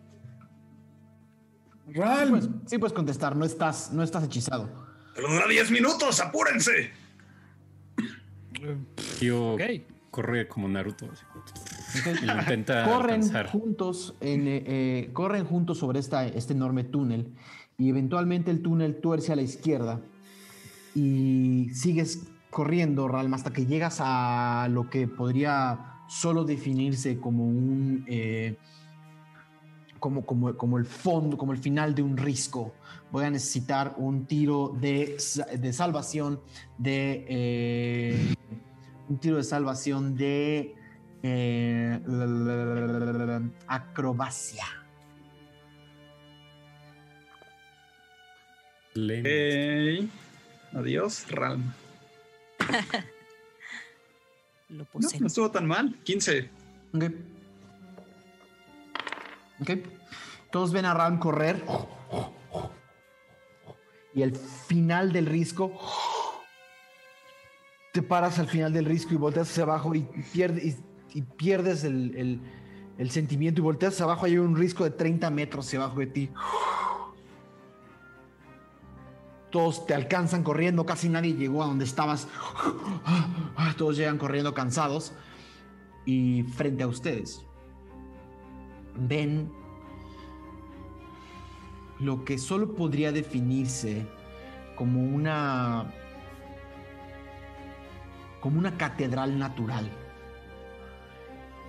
Ral. 1.88 2.30
Pues, 2.30 2.48
sí 2.68 2.78
puedes 2.78 2.94
contestar, 2.94 3.36
no 3.36 3.44
estás, 3.44 3.92
no 3.92 4.04
estás 4.04 4.24
hechizado. 4.26 4.93
Pero 5.16 5.32
dura 5.32 5.48
10 5.48 5.72
minutos, 5.72 6.20
apúrense. 6.20 6.92
Yo 9.22 9.54
Ok. 9.54 9.62
corre 10.12 10.48
como 10.48 10.68
Naruto. 10.68 11.08
intenta 12.24 12.86
corren 12.86 13.16
alcanzar. 13.16 13.48
juntos, 13.48 14.16
en, 14.22 14.48
eh, 14.48 14.64
eh, 14.66 15.10
corren 15.14 15.46
juntos 15.46 15.78
sobre 15.80 16.00
esta, 16.00 16.26
este 16.26 16.54
enorme 16.54 16.84
túnel 16.84 17.34
y 17.78 17.90
eventualmente 17.90 18.50
el 18.52 18.62
túnel 18.62 19.00
tuerce 19.02 19.34
a 19.34 19.36
la 19.36 19.42
izquierda 19.42 20.02
y 20.96 21.70
sigues 21.74 22.24
corriendo, 22.50 23.08
Ralm, 23.08 23.34
hasta 23.34 23.52
que 23.52 23.66
llegas 23.66 23.98
a 24.00 24.68
lo 24.72 24.90
que 24.90 25.08
podría 25.08 26.02
solo 26.08 26.44
definirse 26.46 27.18
como 27.20 27.46
un... 27.46 28.06
eh, 28.08 28.58
como, 30.04 30.26
como, 30.26 30.54
como 30.58 30.78
el 30.78 30.86
fondo, 30.86 31.38
como 31.38 31.54
el 31.54 31.58
final 31.58 31.96
de 31.96 32.02
un 32.02 32.18
risco. 32.18 32.76
Voy 33.10 33.24
a 33.24 33.30
necesitar 33.30 33.94
un 33.96 34.26
tiro 34.26 34.76
de, 34.78 35.16
de 35.58 35.72
salvación 35.72 36.42
de... 36.78 37.26
eh, 37.30 38.36
un 39.08 39.18
tiro 39.20 39.38
de 39.38 39.46
salvación 39.46 40.18
de... 40.18 40.76
eh, 41.24 42.02
la- 42.06 42.26
la- 42.26 43.40
la- 43.40 43.50
acrobacia. 43.68 44.66
Ok. 48.98 50.10
Adiós, 50.74 51.26
Ralm. 51.32 51.72
lo 54.68 54.86
No, 54.94 55.00
no 55.20 55.28
estuvo 55.28 55.50
tan 55.50 55.66
mal. 55.66 55.96
15. 56.04 56.50
Ok. 56.94 57.04
Ok. 59.62 59.72
Todos 60.52 60.72
ven 60.72 60.86
a 60.86 60.94
Ram 60.94 61.20
correr. 61.20 61.64
Y 64.14 64.22
al 64.24 64.36
final 64.36 65.12
del 65.12 65.26
risco. 65.26 65.72
Te 67.92 68.02
paras 68.02 68.40
al 68.40 68.48
final 68.48 68.74
del 68.74 68.86
risco 68.86 69.14
y 69.14 69.18
volteas 69.18 69.50
hacia 69.50 69.64
abajo 69.64 69.94
y, 69.96 70.02
pierde- 70.34 70.64
y- 71.14 71.18
y 71.20 71.22
pierdes 71.22 71.84
el- 71.84 72.42
el 72.98 73.12
sentimiento 73.12 73.62
y 73.62 73.64
volteas 73.64 73.94
hacia 73.94 74.06
abajo. 74.06 74.26
Hay 74.26 74.38
un 74.38 74.56
risco 74.56 74.84
de 74.84 74.92
30 74.92 75.30
metros 75.30 75.68
hacia 75.68 75.80
abajo 75.84 76.00
de 76.00 76.08
ti. 76.08 76.30
Todos 79.52 79.86
te 79.86 79.94
alcanzan 79.94 80.44
corriendo, 80.44 80.84
casi 80.86 81.10
nadie 81.10 81.34
llegó 81.36 81.62
a 81.64 81.68
donde 81.68 81.86
estabas. 81.86 82.28
Todos 83.78 83.98
llegan 83.98 84.18
corriendo 84.18 84.54
cansados. 84.54 85.14
Y 86.06 86.44
frente 86.44 86.84
a 86.84 86.88
ustedes 86.88 87.46
ven 88.96 89.52
lo 92.00 92.26
que 92.26 92.38
solo 92.38 92.74
podría 92.76 93.12
definirse 93.12 94.06
como 94.76 95.02
una 95.02 95.94
como 98.44 98.60
una 98.60 98.78
catedral 98.78 99.40
natural. 99.40 99.90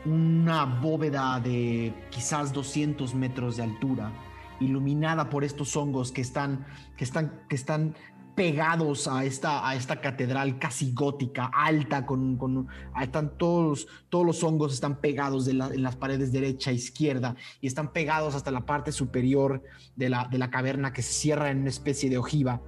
Una 0.05 0.65
bóveda 0.65 1.39
de 1.39 1.95
quizás 2.11 2.53
200 2.53 3.15
metros 3.15 3.57
de 3.57 3.63
altura, 3.63 4.11
iluminada 4.59 5.31
por 5.31 5.45
estos 5.45 5.77
hongos 5.77 6.11
que 6.11 6.21
están, 6.21 6.67
que 6.97 7.05
están, 7.05 7.45
que 7.49 7.55
están 7.55 7.95
pegados 8.35 9.09
a 9.09 9.25
esta, 9.25 9.69
a 9.69 9.75
esta 9.75 10.01
catedral 10.01 10.59
casi 10.59 10.93
gótica, 10.93 11.51
alta, 11.55 12.05
con, 12.05 12.37
con- 12.37 12.69
están 13.01 13.37
todos, 13.39 13.87
todos 14.09 14.27
los 14.27 14.43
hongos 14.43 14.75
están 14.75 15.01
pegados 15.01 15.45
de 15.45 15.53
en 15.53 15.83
las 15.83 15.97
paredes 15.97 16.33
derecha 16.33 16.71
e 16.71 16.75
izquierda 16.75 17.37
y 17.61 17.67
están 17.67 17.93
pegados 17.93 18.35
hasta 18.35 18.51
la 18.51 18.67
parte 18.67 18.93
superior 18.93 19.63
de 19.97 20.09
la, 20.09 20.29
de 20.29 20.39
la 20.39 20.51
caverna 20.51 20.93
que 20.93 21.03
se 21.03 21.13
cierra 21.13 21.51
en 21.51 21.61
una 21.61 21.71
especie 21.71 22.11
de 22.11 22.19
ojiva. 22.19 22.61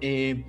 Eh, 0.00 0.46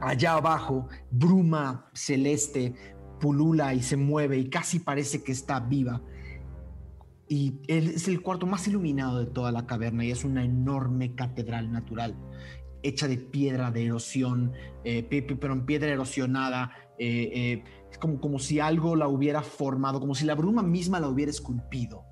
allá 0.00 0.34
abajo, 0.34 0.88
bruma 1.10 1.90
celeste 1.92 2.74
pulula 3.20 3.74
y 3.74 3.82
se 3.82 3.96
mueve 3.96 4.38
y 4.38 4.48
casi 4.48 4.80
parece 4.80 5.22
que 5.22 5.32
está 5.32 5.60
viva. 5.60 6.02
Y 7.26 7.54
es 7.68 8.06
el 8.08 8.20
cuarto 8.20 8.46
más 8.46 8.68
iluminado 8.68 9.18
de 9.18 9.26
toda 9.26 9.50
la 9.50 9.66
caverna 9.66 10.04
y 10.04 10.10
es 10.10 10.24
una 10.24 10.44
enorme 10.44 11.14
catedral 11.14 11.72
natural 11.72 12.14
hecha 12.84 13.08
de 13.08 13.16
piedra 13.16 13.70
de 13.72 13.86
erosión, 13.86 14.52
eh, 14.84 15.02
pero 15.40 15.52
en 15.54 15.66
piedra 15.66 15.88
erosionada. 15.90 16.70
eh, 16.98 17.30
eh, 17.34 17.64
es 17.90 17.98
como, 17.98 18.20
como 18.20 18.38
si 18.38 18.60
algo 18.60 18.94
la 18.96 19.08
hubiera 19.08 19.42
formado, 19.42 19.98
como 20.00 20.14
si 20.14 20.24
la 20.24 20.34
bruma 20.36 20.62
misma 20.62 21.00
la 21.00 21.08
hubiera 21.08 21.30
esculpido 21.30 22.04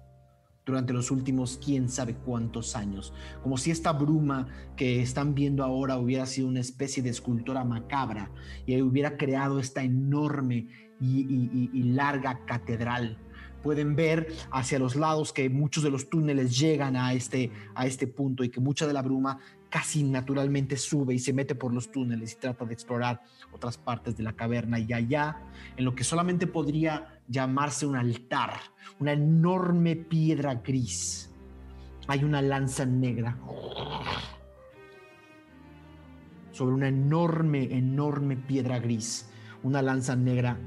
durante 0.65 0.93
los 0.93 1.11
últimos 1.11 1.59
quién 1.65 1.89
sabe 1.89 2.15
cuántos 2.15 2.77
años. 2.77 3.13
Como 3.43 3.57
si 3.57 3.71
esta 3.73 3.93
bruma 3.93 4.47
que 4.77 5.03
están 5.03 5.35
viendo 5.35 5.65
ahora 5.65 5.99
hubiera 5.99 6.25
sido 6.27 6.47
una 6.49 6.61
especie 6.61 7.03
de 7.03 7.11
escultura 7.11 7.65
macabra 7.65 8.31
y 8.65 8.81
hubiera 8.81 9.17
creado 9.17 9.59
esta 9.59 9.83
enorme 9.83 10.69
y- 11.01 11.71
y 11.73 11.83
larga 11.83 12.45
catedral. 12.47 13.19
Pueden 13.61 13.97
ver 13.97 14.29
hacia 14.53 14.79
los 14.79 14.95
lados 14.97 15.33
que 15.33 15.49
muchos 15.51 15.83
de 15.83 15.91
los 15.91 16.09
túneles 16.11 16.59
llegan 16.59 16.97
a 16.97 17.13
este, 17.13 17.51
a 17.75 17.87
este 17.87 18.07
punto 18.07 18.45
y 18.45 18.51
que 18.51 18.61
mucha 18.61 18.87
de 18.87 18.93
la 18.93 19.03
bruma 19.03 19.39
casi 19.73 20.03
naturalmente 20.03 20.77
sube 20.77 21.15
y 21.15 21.19
se 21.19 21.33
mete 21.33 21.55
por 21.55 21.73
los 21.73 21.91
túneles 21.91 22.35
y 22.35 22.37
trata 22.37 22.67
de 22.67 22.75
explorar 22.75 23.23
otras 23.53 23.79
partes 23.79 24.15
de 24.15 24.23
la 24.23 24.35
caverna 24.35 24.79
y 24.79 24.93
allá, 24.93 25.39
en 25.79 25.87
lo 25.87 25.95
que 25.95 26.05
solamente 26.05 26.47
podría 26.47 27.23
llamarse 27.27 27.87
un 27.87 27.97
altar, 27.97 28.61
una 29.01 29.15
enorme 29.15 29.97
piedra 29.97 30.57
gris. 30.57 31.33
Hay 32.07 32.23
una 32.23 32.43
lanza 32.43 32.85
negra 32.85 33.39
sobre 36.51 36.75
una 36.75 36.89
enorme, 36.89 37.75
enorme 37.75 38.37
piedra 38.37 38.79
gris. 38.79 39.31
Una 39.63 39.81
lanza 39.81 40.15
negra 40.15 40.59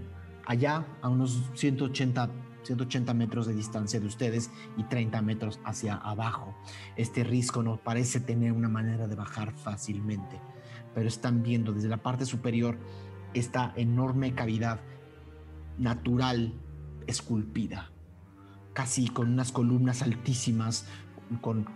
allá 0.47 0.83
a 1.03 1.09
unos 1.09 1.51
180, 1.53 2.27
180 2.65 3.13
metros 3.13 3.47
de 3.47 3.53
distancia 3.53 3.99
de 3.99 4.07
ustedes 4.07 4.51
y 4.77 4.83
30 4.83 5.21
metros 5.21 5.59
hacia 5.63 5.95
abajo. 5.95 6.55
Este 6.95 7.23
risco 7.23 7.63
no 7.63 7.77
parece 7.77 8.19
tener 8.19 8.51
una 8.51 8.69
manera 8.69 9.07
de 9.07 9.15
bajar 9.15 9.53
fácilmente, 9.53 10.39
pero 10.93 11.07
están 11.07 11.43
viendo 11.43 11.71
desde 11.71 11.89
la 11.89 11.97
parte 11.97 12.25
superior 12.25 12.77
esta 13.33 13.73
enorme 13.75 14.33
cavidad 14.33 14.79
natural 15.77 16.53
esculpida, 17.07 17.91
casi 18.73 19.07
con 19.09 19.29
unas 19.31 19.51
columnas 19.51 20.01
altísimas, 20.01 20.87
con, 21.41 21.67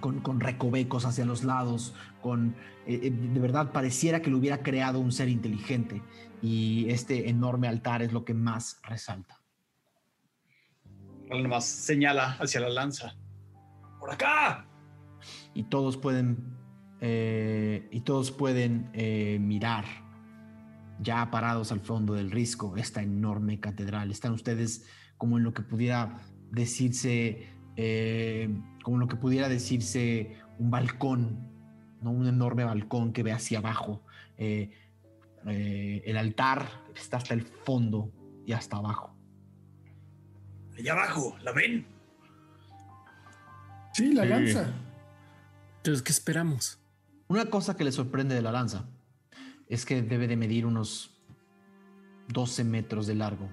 con, 0.00 0.40
recovecos 0.40 1.04
hacia 1.04 1.24
los 1.24 1.44
lados, 1.44 1.94
con 2.22 2.54
eh, 2.86 3.00
eh, 3.02 3.10
de 3.10 3.40
verdad 3.40 3.72
pareciera 3.72 4.20
que 4.22 4.30
lo 4.30 4.38
hubiera 4.38 4.62
creado 4.62 5.00
un 5.00 5.12
ser 5.12 5.28
inteligente 5.28 6.02
y 6.42 6.88
este 6.88 7.28
enorme 7.28 7.68
altar 7.68 8.02
es 8.02 8.12
lo 8.12 8.24
que 8.24 8.34
más 8.34 8.80
resalta. 8.82 9.39
Nomás 11.30 11.64
señala 11.64 12.36
hacia 12.40 12.60
la 12.60 12.68
lanza. 12.68 13.14
¡Por 13.98 14.10
acá! 14.10 14.66
y 15.54 15.64
todos 15.64 15.96
pueden 15.96 16.56
eh, 17.00 17.88
y 17.90 18.00
todos 18.00 18.30
pueden 18.30 18.90
eh, 18.92 19.38
mirar 19.40 19.84
ya 21.00 21.30
parados 21.30 21.72
al 21.72 21.80
fondo 21.80 22.14
del 22.14 22.30
risco 22.30 22.76
esta 22.76 23.02
enorme 23.02 23.58
catedral 23.58 24.10
están 24.10 24.32
ustedes 24.32 24.86
como 25.16 25.38
en 25.38 25.44
lo 25.44 25.54
que 25.54 25.62
pudiera 25.62 26.18
decirse 26.50 27.48
eh, 27.76 28.54
como 28.82 28.96
en 28.96 29.00
lo 29.00 29.08
que 29.08 29.16
pudiera 29.16 29.48
decirse 29.48 30.36
un 30.58 30.70
balcón 30.70 31.48
no 32.02 32.10
un 32.10 32.26
enorme 32.26 32.64
balcón 32.64 33.12
que 33.12 33.22
ve 33.22 33.32
hacia 33.32 33.58
abajo 33.58 34.02
el 34.36 36.16
altar 36.16 36.66
está 36.94 37.18
hasta 37.18 37.34
el 37.34 37.42
fondo 37.42 38.12
y 38.46 38.52
hasta 38.52 38.76
abajo 38.76 39.16
Allá 40.80 40.92
abajo, 40.94 41.36
¿la 41.42 41.52
ven? 41.52 41.86
Sí, 43.92 44.12
la 44.12 44.22
Sí. 44.22 44.28
lanza. 44.28 44.72
Entonces, 45.78 46.02
¿qué 46.02 46.12
esperamos? 46.12 46.78
Una 47.28 47.46
cosa 47.46 47.76
que 47.76 47.84
le 47.84 47.92
sorprende 47.92 48.34
de 48.34 48.42
la 48.42 48.52
lanza 48.52 48.84
es 49.68 49.84
que 49.84 50.02
debe 50.02 50.26
de 50.26 50.36
medir 50.36 50.66
unos 50.66 51.10
12 52.28 52.64
metros 52.64 53.06
de 53.06 53.14
largo. 53.14 53.48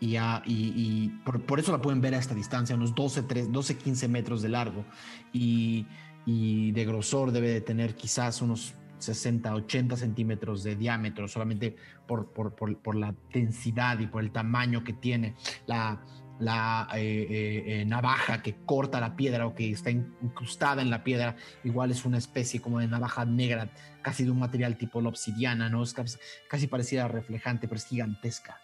Y, 0.00 0.10
ya- 0.10 0.42
y- 0.44 0.72
y 0.76 1.08
por, 1.24 1.40
por 1.42 1.58
eso 1.58 1.72
la 1.72 1.80
pueden 1.80 2.00
ver 2.00 2.14
a 2.14 2.18
esta 2.18 2.34
distancia, 2.34 2.76
unos 2.76 2.94
12, 2.94 3.22
3, 3.22 3.50
12 3.50 3.76
15 3.78 4.08
metros 4.08 4.42
de 4.42 4.50
largo. 4.50 4.84
Y, 5.32 5.86
y 6.26 6.72
de 6.72 6.84
grosor 6.84 7.32
debe 7.32 7.48
de 7.48 7.60
tener 7.60 7.94
quizás 7.96 8.42
unos 8.42 8.74
60, 8.98 9.54
80 9.54 9.96
centímetros 9.96 10.62
de 10.62 10.76
diámetro, 10.76 11.28
solamente 11.28 11.76
por, 12.06 12.32
por- 12.32 12.54
por- 12.54 12.78
por 12.78 12.94
la 12.96 13.14
densidad 13.32 13.98
y 13.98 14.06
por 14.06 14.22
el 14.22 14.30
tamaño 14.32 14.82
que 14.84 14.92
tiene. 14.92 15.34
La, 15.66 16.00
la 16.38 16.88
eh, 16.96 17.26
eh, 17.30 17.80
eh, 17.80 17.84
navaja 17.86 18.42
que 18.42 18.56
corta 18.66 19.00
la 19.00 19.16
piedra 19.16 19.46
o 19.46 19.54
que 19.54 19.70
está 19.70 19.90
incrustada 19.90 20.82
en 20.82 20.90
la 20.90 21.02
piedra, 21.02 21.36
igual 21.64 21.90
es 21.90 22.04
una 22.04 22.18
especie 22.18 22.60
como 22.60 22.78
de 22.80 22.88
navaja 22.88 23.24
negra, 23.24 23.70
casi 24.02 24.24
de 24.24 24.30
un 24.30 24.38
material 24.38 24.76
tipo 24.76 25.00
la 25.00 25.08
obsidiana, 25.08 25.68
¿no? 25.70 25.82
Es 25.82 25.94
casi, 25.94 26.18
casi 26.48 26.66
parecida 26.66 27.08
reflejante, 27.08 27.68
pero 27.68 27.78
es 27.78 27.86
gigantesca. 27.86 28.60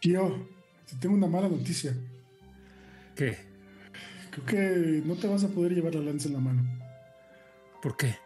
Tío, 0.00 0.46
te 0.86 0.96
tengo 0.96 1.14
una 1.14 1.26
mala 1.26 1.48
noticia. 1.48 1.94
¿Qué? 3.16 3.38
Creo 4.30 4.44
que 4.46 5.02
no 5.06 5.14
te 5.14 5.28
vas 5.28 5.44
a 5.44 5.48
poder 5.48 5.72
llevar 5.74 5.94
la 5.94 6.02
lanza 6.02 6.28
en 6.28 6.34
la 6.34 6.40
mano. 6.40 6.62
¿Por 7.84 7.98
qué? 7.98 8.16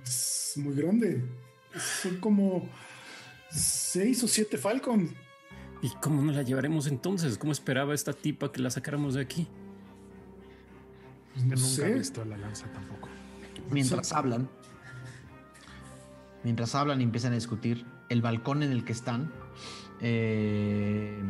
Es 0.00 0.54
muy 0.58 0.72
grande. 0.76 1.24
Son 2.00 2.20
como 2.20 2.68
seis 3.50 4.22
o 4.22 4.28
siete 4.28 4.56
Falcon. 4.56 5.12
¿Y 5.82 5.90
cómo 6.00 6.22
nos 6.22 6.36
la 6.36 6.42
llevaremos 6.42 6.86
entonces? 6.86 7.36
¿Cómo 7.36 7.50
esperaba 7.50 7.94
esta 7.94 8.12
tipa 8.12 8.52
que 8.52 8.60
la 8.60 8.70
sacáramos 8.70 9.14
de 9.14 9.22
aquí? 9.22 9.48
Pues 11.34 11.46
No 11.46 11.56
nunca 11.56 11.66
sé. 11.66 11.90
he 11.90 11.94
visto 11.94 12.24
la 12.24 12.36
lanza 12.36 12.72
tampoco. 12.72 13.08
Mientras 13.72 14.12
hablan, 14.12 14.48
mientras 16.44 16.76
hablan 16.76 17.00
y 17.00 17.04
empiezan 17.04 17.32
a 17.32 17.34
discutir, 17.34 17.84
el 18.08 18.22
balcón 18.22 18.62
en 18.62 18.70
el 18.70 18.84
que 18.84 18.92
están, 18.92 19.32
eh, 20.00 21.20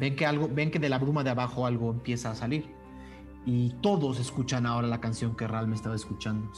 ven 0.00 0.16
que 0.16 0.26
algo, 0.26 0.48
ven 0.48 0.72
que 0.72 0.80
de 0.80 0.88
la 0.88 0.98
bruma 0.98 1.22
de 1.22 1.30
abajo 1.30 1.66
algo 1.66 1.92
empieza 1.92 2.32
a 2.32 2.34
salir. 2.34 2.68
Y 3.46 3.70
todos 3.82 4.18
escuchan 4.20 4.64
ahora 4.64 4.88
la 4.88 5.00
canción 5.00 5.36
que 5.36 5.46
Ral 5.46 5.68
me 5.68 5.76
estaba 5.76 5.94
escuchando. 5.94 6.50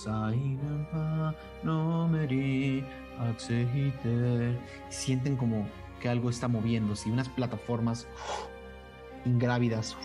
Sienten 4.88 5.36
como 5.36 5.68
que 6.00 6.08
algo 6.08 6.30
está 6.30 6.48
moviéndose 6.48 7.08
y 7.08 7.12
unas 7.12 7.28
plataformas 7.28 8.06
ingrávidas 9.24 9.96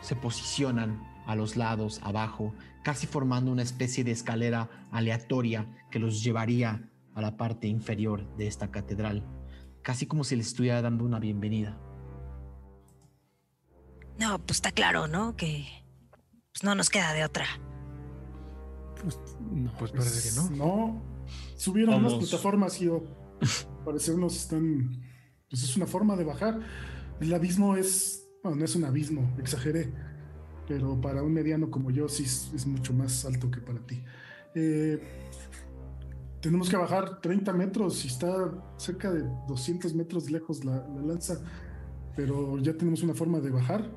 se 0.00 0.16
posicionan 0.16 1.02
a 1.26 1.34
los 1.36 1.56
lados, 1.56 2.00
abajo, 2.02 2.52
casi 2.82 3.06
formando 3.06 3.50
una 3.50 3.62
especie 3.62 4.04
de 4.04 4.10
escalera 4.10 4.68
aleatoria 4.90 5.66
que 5.90 5.98
los 5.98 6.22
llevaría 6.22 6.90
a 7.14 7.20
la 7.22 7.36
parte 7.36 7.68
inferior 7.68 8.36
de 8.36 8.46
esta 8.46 8.70
catedral, 8.70 9.24
casi 9.82 10.06
como 10.06 10.24
si 10.24 10.36
les 10.36 10.48
estuviera 10.48 10.82
dando 10.82 11.04
una 11.04 11.18
bienvenida. 11.18 11.78
No, 14.22 14.38
pues 14.38 14.58
está 14.58 14.70
claro, 14.70 15.08
¿no? 15.08 15.34
Que 15.36 15.66
pues 16.52 16.62
no 16.62 16.76
nos 16.76 16.90
queda 16.90 17.12
de 17.12 17.24
otra. 17.24 17.44
Pues 19.02 19.18
no. 19.50 19.72
Pues 19.80 19.90
parece 19.90 20.28
que 20.28 20.36
no. 20.36 20.50
No, 20.50 21.02
subieron 21.56 21.96
unas 21.96 22.12
Vamos. 22.12 22.28
plataformas 22.28 22.80
y 22.80 22.88
parecer 23.84 24.16
nos 24.16 24.36
están. 24.36 25.02
Pues 25.50 25.64
es 25.64 25.76
una 25.76 25.86
forma 25.86 26.14
de 26.14 26.22
bajar. 26.22 26.60
El 27.20 27.34
abismo 27.34 27.74
es. 27.74 28.28
Bueno, 28.44 28.58
no 28.58 28.64
es 28.64 28.76
un 28.76 28.84
abismo, 28.84 29.34
exageré. 29.40 29.92
Pero 30.68 31.00
para 31.00 31.24
un 31.24 31.32
mediano 31.32 31.68
como 31.68 31.90
yo, 31.90 32.08
sí 32.08 32.22
es, 32.22 32.52
es 32.54 32.64
mucho 32.64 32.92
más 32.92 33.24
alto 33.24 33.50
que 33.50 33.60
para 33.60 33.84
ti. 33.84 34.04
Eh, 34.54 35.02
tenemos 36.40 36.70
que 36.70 36.76
bajar 36.76 37.20
30 37.20 37.52
metros 37.54 38.04
y 38.04 38.08
está 38.08 38.52
cerca 38.76 39.10
de 39.10 39.24
200 39.48 39.92
metros 39.94 40.30
lejos 40.30 40.64
la, 40.64 40.86
la 40.86 41.02
lanza. 41.02 41.40
Pero 42.16 42.58
ya 42.58 42.74
tenemos 42.74 43.02
una 43.02 43.14
forma 43.14 43.40
de 43.40 43.50
bajar. 43.50 43.90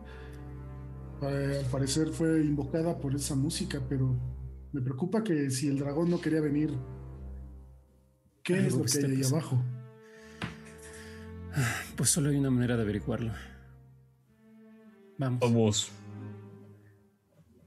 Eh, 1.21 1.61
al 1.63 1.69
parecer 1.71 2.09
fue 2.09 2.41
invocada 2.41 2.97
por 2.97 3.15
esa 3.15 3.35
música, 3.35 3.81
pero 3.89 4.15
me 4.71 4.81
preocupa 4.81 5.23
que 5.23 5.49
si 5.49 5.67
el 5.67 5.79
dragón 5.79 6.09
no 6.09 6.19
quería 6.21 6.41
venir, 6.41 6.77
¿qué 8.43 8.55
Algo 8.55 8.67
es 8.67 8.73
lo 8.75 8.83
que 8.83 8.91
que 8.91 8.97
hay 9.05 9.11
ahí 9.11 9.17
pasando. 9.21 9.37
abajo? 9.37 9.63
Pues 11.95 12.09
solo 12.09 12.29
hay 12.29 12.35
una 12.37 12.51
manera 12.51 12.75
de 12.75 12.81
averiguarlo. 12.83 13.31
Vamos. 15.17 15.39
Vamos. 15.39 15.91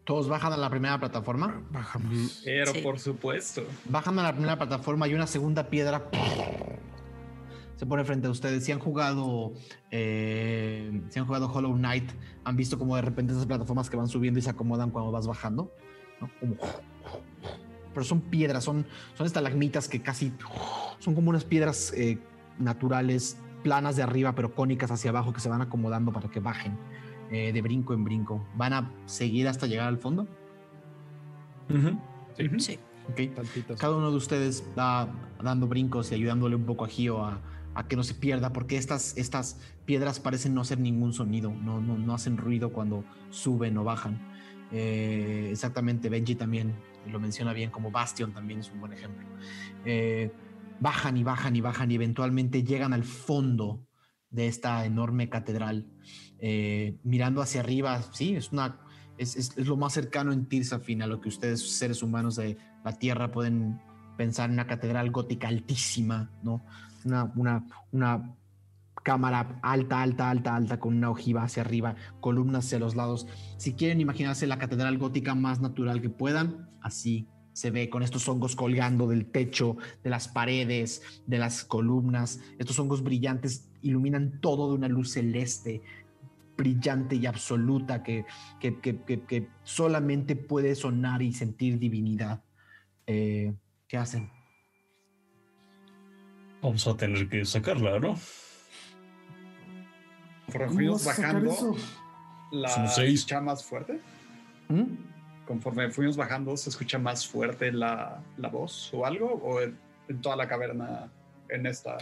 Todos 0.04 0.28
bajan 0.28 0.52
a 0.52 0.56
la 0.56 0.70
primera 0.70 0.98
plataforma. 0.98 1.62
Bajamos. 1.70 2.42
Pero 2.44 2.72
Sí. 2.72 2.80
por 2.82 2.98
supuesto. 2.98 3.62
Bajan 3.88 4.18
a 4.18 4.22
la 4.22 4.32
primera 4.32 4.56
plataforma 4.58 5.08
y 5.08 5.14
una 5.14 5.26
segunda 5.26 5.68
piedra 5.70 6.10
se 7.78 7.86
pone 7.86 8.05
frente 8.05 8.26
a 8.26 8.31
ustedes. 8.31 8.65
Si 8.65 8.73
han 8.73 8.81
jugado, 8.81 9.52
eh, 9.92 11.00
si 11.10 11.18
han 11.20 11.26
jugado 11.26 11.50
Hollow 11.50 11.74
Knight, 11.76 12.10
han 12.44 12.57
visto 12.57 12.76
como 12.78 12.97
de 12.97 13.02
repente 13.02 13.32
esas 13.32 13.47
plataformas 13.47 13.89
que 13.89 13.97
van 13.97 14.08
subiendo 14.08 14.40
y 14.40 14.42
se 14.42 14.50
acomodan 14.50 14.90
cuando 14.90 15.12
vas 15.12 15.26
bajando. 15.28 15.73
¿no? 16.20 16.28
Como- 16.40 16.57
pero 17.94 18.05
son 18.05 18.20
piedras, 18.20 18.65
son, 18.65 18.84
son 19.15 19.26
estalagmitas 19.26 19.89
que 19.89 20.02
casi 20.02 20.32
son 20.98 21.15
como 21.15 21.31
unas 21.31 21.44
piedras 21.44 21.92
eh, 21.97 22.18
naturales, 22.58 23.39
planas 23.62 23.97
de 23.97 24.02
arriba, 24.02 24.34
pero 24.34 24.55
cónicas 24.55 24.90
hacia 24.90 25.10
abajo 25.10 25.32
que 25.32 25.40
se 25.40 25.48
van 25.48 25.62
acomodando 25.62 26.12
para 26.12 26.28
que 26.28 26.40
bajen 26.40 26.76
eh, 27.31 27.52
de 27.52 27.62
brinco 27.62 27.94
en 27.94 28.05
brinco. 28.05 28.44
¿Van 28.57 28.73
a 28.73 28.92
seguir 29.07 29.47
hasta 29.48 29.66
llegar 29.66 29.86
al 29.86 29.98
fondo? 29.98 30.26
Ujú. 31.70 31.98
Sí. 32.58 32.78
Ok. 33.10 33.34
Saltitos. 33.36 33.81
Cada 33.81 33.97
uno 33.97 34.10
de 34.10 34.16
ustedes 34.16 34.65
va 34.78 35.08
dando 35.42 35.66
brincos 35.66 36.10
y 36.12 36.15
ayudándole 36.16 36.57
un 36.57 36.65
poco 36.65 36.84
a 36.84 36.89
Gio 36.89 37.24
a, 37.24 37.40
a 37.78 37.86
que 37.86 37.94
no 37.94 38.02
se 38.02 38.15
pierda, 38.15 38.52
porque 38.52 38.76
estas, 38.76 39.16
estas 39.16 39.60
piedras 39.84 40.18
parecen 40.18 40.52
no 40.52 40.62
hacer 40.62 40.81
ningún 40.81 41.12
sonido, 41.12 41.52
no, 41.52 41.81
no, 41.81 41.97
no 41.97 42.12
hacen 42.12 42.36
ruido 42.36 42.73
cuando 42.73 43.05
suben 43.31 43.78
o 43.78 43.84
bajan. 43.84 44.18
Eh, 44.73 45.48
exactamente, 45.52 46.08
Benji 46.08 46.34
también 46.34 46.74
lo 47.07 47.20
menciona 47.20 47.52
bien, 47.52 47.70
como 47.70 47.92
Bastion 47.92 48.32
también 48.32 48.58
es 48.60 48.70
un 48.73 48.81
buen 48.81 48.92
ejemplo. 48.92 49.24
Eh, 49.84 50.32
bajan 50.81 51.16
y 51.16 51.23
bajan 51.23 51.55
y 51.55 51.60
bajan 51.60 51.90
y 51.92 51.94
eventualmente 51.94 52.65
llegan 52.65 52.92
al 52.92 53.05
fondo 53.05 53.86
de 54.28 54.48
esta 54.48 54.84
enorme 54.84 55.28
catedral, 55.28 55.86
eh, 56.40 56.97
mirando 57.05 57.40
hacia 57.42 57.60
arriba, 57.60 58.02
sí, 58.12 58.34
es 58.34 58.50
una... 58.50 58.81
Es, 59.18 59.36
es- 59.36 59.57
es 59.57 59.66
lo 59.66 59.76
más 59.76 59.92
cercano 59.92 60.32
en 60.32 60.47
Tirsafin 60.47 61.02
a 61.02 61.07
lo 61.07 61.20
que 61.20 61.28
ustedes, 61.28 61.76
seres 61.78 62.02
humanos 62.02 62.34
de 62.36 62.57
la 62.84 62.92
Tierra, 62.92 63.31
pueden 63.32 63.81
pensar 64.16 64.47
en 64.48 64.55
una 64.55 64.66
catedral 64.66 65.10
gótica 65.10 65.47
altísima, 65.48 66.31
¿no? 66.42 66.65
Una, 67.08 67.32
una, 67.36 67.66
una 67.90 68.34
cámara 69.02 69.58
alta, 69.62 70.02
alta, 70.02 70.28
alta, 70.28 70.54
alta, 70.54 70.78
con 70.78 70.94
una 70.94 71.08
ojiva 71.10 71.42
hacia 71.42 71.62
arriba, 71.62 71.96
columnas 72.20 72.66
hacia 72.66 72.78
los 72.78 72.94
lados. 72.96 73.26
Si 73.56 73.72
quieren 73.72 74.00
imaginarse 74.02 74.46
la 74.46 74.58
catedral 74.58 74.98
gótica 74.98 75.34
más 75.34 75.60
natural 75.60 76.02
que 76.02 76.10
puedan, 76.10 76.68
así 76.82 77.26
se 77.54 77.70
ve 77.70 77.88
con 77.88 78.02
estos 78.02 78.28
hongos 78.28 78.54
colgando 78.54 79.08
del 79.08 79.24
techo, 79.26 79.78
de 80.04 80.10
las 80.10 80.28
paredes, 80.28 81.22
de 81.26 81.38
las 81.38 81.64
columnas. 81.64 82.40
Estos 82.58 82.78
hongos 82.78 83.02
brillantes 83.02 83.70
iluminan 83.80 84.40
todo 84.42 84.68
de 84.68 84.74
una 84.74 84.88
luz 84.88 85.12
celeste, 85.12 85.80
brillante 86.56 87.16
y 87.16 87.24
absoluta 87.24 88.02
que, 88.02 88.26
que, 88.60 88.78
que- 88.80 89.00
que- 89.00 89.48
solamente 89.62 90.36
puede 90.36 90.74
sonar 90.74 91.22
y 91.22 91.32
sentir 91.32 91.78
divinidad. 91.78 92.42
Eh, 93.06 93.54
¿Qué 93.88 93.96
hacen? 93.96 94.30
Vamos 96.68 96.86
a 96.86 96.94
tener 96.98 97.26
que 97.30 97.47
sacarla, 97.47 97.98
¿no? 97.98 98.14
Conforme 100.44 100.66
¿Cómo 100.66 100.74
fuimos 100.74 101.05
vas 101.06 101.18
a 101.18 101.22
sacar 101.22 101.34
bajando, 101.42 101.50
eso? 101.50 101.76
la 102.52 102.88
seis. 102.88 103.20
escucha 103.20 103.40
más 103.40 103.64
fuerte. 103.64 104.00
¿Mm? 104.68 104.82
Conforme 105.47 105.90
fuimos 105.90 106.18
bajando, 106.18 106.55
¿se 106.58 106.68
escucha 106.68 106.98
más 106.98 107.26
fuerte 107.26 107.72
la, 107.72 108.22
la 108.36 108.48
voz 108.50 108.92
o 108.92 109.06
algo? 109.06 109.32
¿O 109.42 109.62
en, 109.62 109.78
en 110.10 110.20
toda 110.20 110.36
la 110.36 110.47
caverna, 110.47 111.10
en 111.48 111.64
esta, 111.64 111.97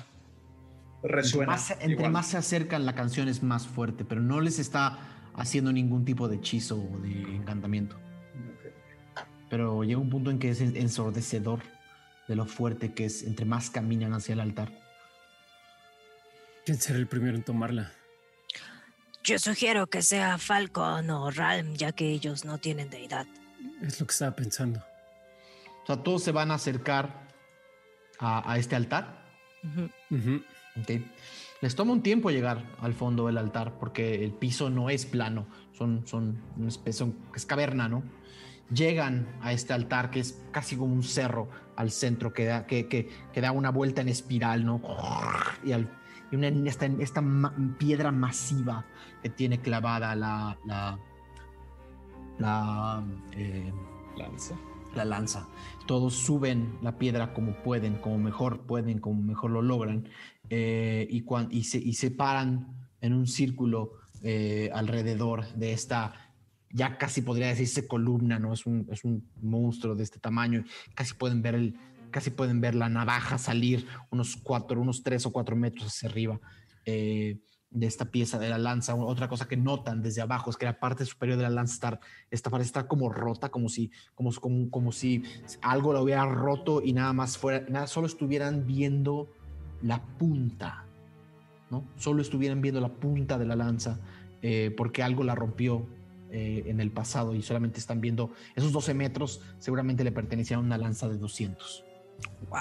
Entre, 1.02 1.12
resuena? 1.16 1.52
más, 1.52 1.70
entre 1.80 2.08
más 2.08 2.26
se 2.26 2.36
acercan, 2.36 2.84
la 2.86 2.96
canción 2.96 3.28
es 3.28 3.44
más 3.44 3.68
fuerte, 3.68 4.04
pero 4.04 4.20
no 4.20 4.40
les 4.40 4.58
está 4.58 4.98
haciendo 5.36 5.72
ningún 5.72 6.04
tipo 6.04 6.26
de 6.26 6.36
hechizo 6.38 6.76
o 6.76 6.98
de 6.98 7.22
encantamiento. 7.36 7.96
Pero 9.48 9.84
llega 9.84 10.00
un 10.00 10.10
punto 10.10 10.32
en 10.32 10.40
que 10.40 10.50
es 10.50 10.60
en- 10.60 10.76
ensordecedor 10.76 11.60
de 12.28 12.36
lo 12.36 12.46
fuerte 12.46 12.92
que 12.92 13.04
es 13.06 13.22
entre 13.22 13.44
más 13.46 13.70
caminan 13.70 14.12
hacia 14.14 14.32
el 14.34 14.40
altar. 14.40 14.70
¿Quién 16.64 16.78
será 16.80 16.98
el 16.98 17.06
primero 17.06 17.36
en 17.36 17.42
tomarla? 17.44 17.92
Yo 19.22 19.38
sugiero 19.38 19.86
que 19.88 20.02
sea 20.02 20.38
Falcon 20.38 21.10
o 21.10 21.30
Ralm, 21.30 21.74
ya 21.74 21.92
que 21.92 22.10
ellos 22.10 22.44
no 22.44 22.58
tienen 22.58 22.90
deidad. 22.90 23.26
Es 23.82 24.00
lo 24.00 24.06
que 24.06 24.12
estaba 24.12 24.34
pensando. 24.36 24.80
O 25.82 25.86
sea, 25.86 25.96
todos 26.02 26.22
se 26.22 26.32
van 26.32 26.50
a 26.50 26.54
acercar 26.54 27.28
a, 28.18 28.50
a 28.50 28.58
este 28.58 28.76
altar. 28.76 29.24
Ujú. 29.64 29.90
Ujú. 30.16 30.42
Ok. 30.80 31.00
Les 31.60 31.74
toma 31.74 31.92
un 31.92 32.02
tiempo 32.02 32.30
llegar 32.30 32.64
al 32.80 32.94
fondo 32.94 33.26
del 33.26 33.38
altar 33.38 33.78
porque 33.78 34.22
el 34.24 34.32
piso 34.32 34.68
no 34.70 34.90
es 34.90 35.06
plano, 35.06 35.46
son, 35.72 36.06
son 36.06 36.42
una 36.56 36.68
especie, 36.68 36.92
son- 36.98 37.16
es 37.34 37.46
caverna, 37.46 37.88
¿no? 37.88 38.02
Llegan 38.70 39.26
a 39.40 39.52
este 39.52 39.72
altar 39.72 40.10
que 40.10 40.20
es 40.20 40.38
casi 40.52 40.76
como 40.76 40.92
un 40.94 41.02
cerro 41.02 41.48
al 41.76 41.90
centro 41.90 42.32
que 42.32 42.44
da, 42.46 42.66
que, 42.66 42.88
que- 42.88 43.08
que 43.32 43.40
da 43.40 43.52
una 43.52 43.70
vuelta 43.70 44.00
en 44.02 44.08
espiral, 44.08 44.64
¿no? 44.64 44.80
Y, 45.64 45.72
al- 45.72 45.90
y 46.32 46.36
una, 46.36 46.48
esta, 46.48 46.86
esta 46.86 47.20
ma- 47.20 47.54
piedra 47.78 48.10
masiva 48.12 48.84
que 49.22 49.30
tiene 49.30 49.60
clavada 49.60 50.14
la, 50.14 50.58
la, 50.66 50.98
la, 52.38 53.04
eh, 53.32 53.72
Lanza. 54.16 54.54
la 54.94 55.04
lanza. 55.04 55.46
Todos 55.86 56.14
suben 56.14 56.78
la 56.82 56.98
piedra 56.98 57.32
como 57.34 57.52
pueden, 57.62 57.96
como 57.96 58.18
mejor 58.18 58.62
pueden, 58.66 58.98
como 58.98 59.20
mejor 59.22 59.50
lo 59.50 59.62
logran, 59.62 60.08
eh, 60.50 61.06
y, 61.10 61.22
cuan- 61.22 61.48
y, 61.50 61.64
se, 61.64 61.78
y 61.78 61.94
se 61.94 62.10
paran 62.10 62.68
en 63.00 63.12
un 63.12 63.26
círculo 63.26 63.92
eh, 64.22 64.70
alrededor 64.74 65.46
de 65.54 65.72
esta, 65.72 66.25
ya 66.76 66.98
casi 66.98 67.22
podría 67.22 67.48
decirse 67.48 67.88
columna, 67.88 68.38
¿no? 68.38 68.52
Es 68.52 68.66
un, 68.66 68.86
es 68.92 69.02
un 69.04 69.26
monstruo 69.40 69.94
de 69.94 70.04
este 70.04 70.20
tamaño, 70.20 70.64
casi 70.94 71.14
pueden 71.14 71.40
ver 71.40 71.54
el, 71.54 71.74
casi 72.10 72.30
pueden 72.30 72.60
ver 72.60 72.74
la 72.74 72.88
navaja 72.88 73.38
salir 73.38 73.86
unos 74.10 74.36
cuatro, 74.36 74.80
unos 74.80 75.02
tres 75.02 75.24
o 75.26 75.32
cuatro 75.32 75.56
metros 75.56 75.88
hacia 75.88 76.08
arriba. 76.08 76.40
eh, 76.84 77.40
de 77.70 77.86
esta 77.86 78.06
pieza 78.06 78.38
de 78.38 78.48
la 78.48 78.58
lanza. 78.58 78.94
Otra 78.94 79.28
cosa 79.28 79.46
que 79.46 79.56
notan 79.56 80.00
desde 80.00 80.22
abajo 80.22 80.50
es 80.50 80.56
que 80.56 80.64
la 80.64 80.78
parte 80.78 81.04
superior 81.04 81.36
de 81.36 81.42
la 81.42 81.50
lanza 81.50 81.74
está, 81.74 82.00
esta 82.30 82.50
parece 82.50 82.68
estar 82.68 82.86
como 82.86 83.10
rota, 83.10 83.50
como 83.50 83.68
si, 83.68 83.90
como, 84.14 84.32
como, 84.32 84.70
como 84.70 84.92
si 84.92 85.22
algo 85.60 85.92
lo 85.92 86.02
hubiera 86.02 86.24
roto 86.26 86.80
y 86.82 86.92
nada 86.92 87.12
más 87.12 87.36
fuera, 87.36 87.66
nada, 87.68 87.86
solo 87.86 88.06
estuvieran 88.06 88.66
viendo 88.66 89.30
la 89.82 90.02
punta, 90.02 90.86
¿no? 91.70 91.84
Solo 91.96 92.22
estuvieran 92.22 92.62
viendo 92.62 92.80
la 92.80 92.94
punta 92.94 93.38
de 93.38 93.46
la 93.46 93.56
lanza 93.56 94.00
eh, 94.42 94.72
porque 94.76 95.02
algo 95.02 95.24
la 95.24 95.34
rompió 95.34 95.86
eh, 96.38 96.64
en 96.66 96.80
el 96.80 96.90
pasado 96.90 97.34
y 97.34 97.40
solamente 97.40 97.78
están 97.80 98.02
viendo 98.02 98.30
esos 98.54 98.70
12 98.70 98.92
metros, 98.92 99.40
seguramente 99.58 100.04
le 100.04 100.12
pertenecían 100.12 100.60
a 100.60 100.62
una 100.62 100.76
lanza 100.76 101.08
de 101.08 101.16
200. 101.16 101.82
Wow. 102.50 102.60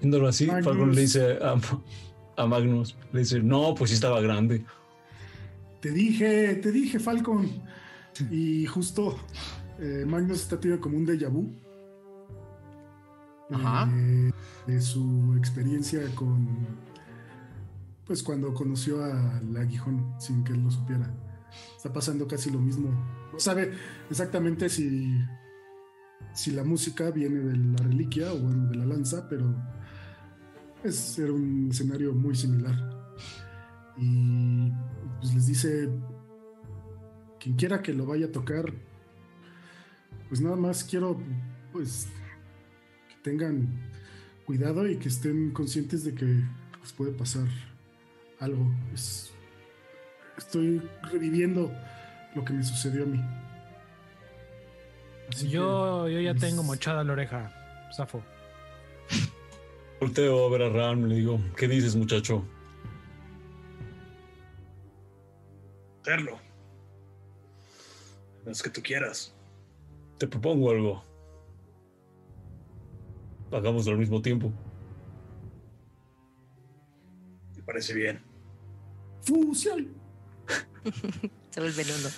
Viéndolo 0.00 0.26
así, 0.26 0.48
Magnus. 0.48 0.64
Falcon 0.64 0.94
le 0.96 1.00
dice 1.00 1.38
a, 1.40 1.54
a 2.36 2.46
Magnus, 2.48 2.96
le 3.12 3.20
dice, 3.20 3.40
no, 3.40 3.72
pues 3.76 3.90
sí 3.90 3.94
estaba 3.94 4.20
grande. 4.20 4.64
Te 5.80 5.92
dije, 5.92 6.56
te 6.56 6.72
dije, 6.72 6.98
Falcon. 6.98 7.48
Y 8.32 8.66
justo 8.66 9.16
eh, 9.78 10.04
Magnus 10.04 10.40
está 10.40 10.58
teniendo 10.58 10.82
como 10.82 10.96
un 10.96 11.06
déjà 11.06 11.28
vu. 11.28 11.52
Ajá. 13.52 13.88
eh, 13.94 14.32
de 14.66 14.80
su 14.80 15.36
experiencia 15.38 16.00
con. 16.16 16.48
Pues 18.06 18.24
cuando 18.24 18.52
conoció 18.52 19.04
al 19.04 19.56
aguijón 19.56 20.14
sin 20.18 20.42
que 20.42 20.52
él 20.52 20.64
lo 20.64 20.70
supiera. 20.72 21.08
Está 21.76 21.92
pasando 21.92 22.26
casi 22.26 22.50
lo 22.50 22.58
mismo. 22.60 22.90
No 23.32 23.38
sabe 23.38 23.72
exactamente 24.10 24.68
si, 24.68 25.18
si 26.34 26.50
la 26.52 26.64
música 26.64 27.10
viene 27.10 27.40
de 27.40 27.56
la 27.56 27.76
reliquia 27.78 28.32
o 28.32 28.38
bueno, 28.38 28.68
de 28.68 28.76
la 28.76 28.86
lanza, 28.86 29.28
pero 29.28 29.54
es 30.82 31.18
era 31.18 31.32
un 31.32 31.68
escenario 31.70 32.12
muy 32.14 32.34
similar. 32.34 32.74
Y 33.96 34.70
pues 35.20 35.34
les 35.34 35.46
dice, 35.46 35.88
quien 37.40 37.56
quiera 37.56 37.82
que 37.82 37.92
lo 37.92 38.06
vaya 38.06 38.26
a 38.26 38.32
tocar, 38.32 38.72
pues 40.28 40.40
nada 40.40 40.56
más 40.56 40.84
quiero 40.84 41.20
pues 41.72 42.08
que 43.08 43.30
tengan 43.30 43.68
cuidado 44.46 44.88
y 44.88 44.96
que 44.96 45.08
estén 45.08 45.50
conscientes 45.52 46.04
de 46.04 46.14
que 46.14 46.24
les 46.80 46.92
puede 46.92 47.12
pasar 47.12 47.46
algo. 48.40 48.70
Es- 48.92 49.33
estoy 50.36 50.82
reviviendo 51.02 51.70
lo 52.34 52.44
que 52.44 52.52
me 52.52 52.62
sucedió 52.64 53.04
a 53.04 53.06
mí. 53.06 53.20
Así 55.28 55.48
Yo, 55.48 56.08
yo 56.08 56.20
ya 56.20 56.32
pues- 56.32 56.42
tengo 56.42 56.62
mochada 56.62 57.02
la 57.04 57.12
oreja, 57.12 57.52
Safo. 57.92 58.22
Volteo 60.00 60.46
a 60.46 60.50
ver 60.50 60.62
a 60.62 60.68
Ram 60.68 61.06
y 61.06 61.08
le 61.10 61.14
digo, 61.16 61.40
¿qué 61.56 61.66
dices, 61.68 61.96
muchacho? 61.96 62.44
Hacerlo. 66.02 66.38
Lo 68.44 68.52
que 68.52 68.70
tú 68.70 68.82
quieras. 68.82 69.34
Te 70.18 70.26
propongo 70.26 70.70
algo. 70.70 71.04
Hagámoslo 73.50 73.92
al 73.92 73.98
mismo 73.98 74.20
tiempo. 74.20 74.52
Me 77.56 77.62
parece 77.62 77.94
bien. 77.94 78.20
Fusión. 79.22 79.88
Se 81.50 81.60
vuelve 81.60 81.82
en 81.82 81.88
uno. 82.00 82.08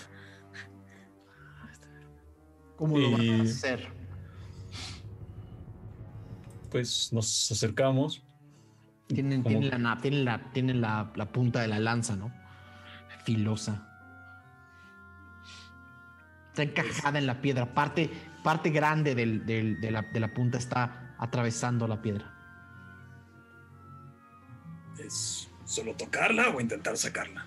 ¿Cómo 2.77 2.99
lo 2.99 3.11
van 3.13 3.41
a 3.41 3.43
hacer? 3.45 3.89
Pues 6.71 7.13
nos 7.13 7.51
acercamos. 7.51 8.23
Tienen, 9.07 9.45
la, 9.45 9.99
tienen, 10.01 10.25
la, 10.25 10.51
tienen 10.53 10.81
la, 10.81 11.13
la 11.15 11.31
punta 11.33 11.61
de 11.61 11.69
la 11.69 11.79
lanza, 11.79 12.17
¿no? 12.17 12.33
Filosa. 13.25 13.87
Está 16.49 16.65
encajada 16.65 17.19
en 17.19 17.27
la 17.27 17.41
piedra. 17.41 17.73
Parte, 17.73 18.11
parte 18.43 18.71
grande 18.71 19.15
del- 19.15 19.47
del- 19.47 19.81
de, 19.81 19.91
la, 19.91 20.03
de 20.03 20.21
la 20.21 20.35
punta 20.35 20.59
está 20.59 21.15
atravesando 21.19 21.87
la 21.87 22.03
piedra. 22.03 22.33
¿Es 24.99 25.49
solo 25.65 25.95
tocarla 25.95 26.49
o 26.51 26.61
intentar 26.61 26.97
sacarla? 26.97 27.47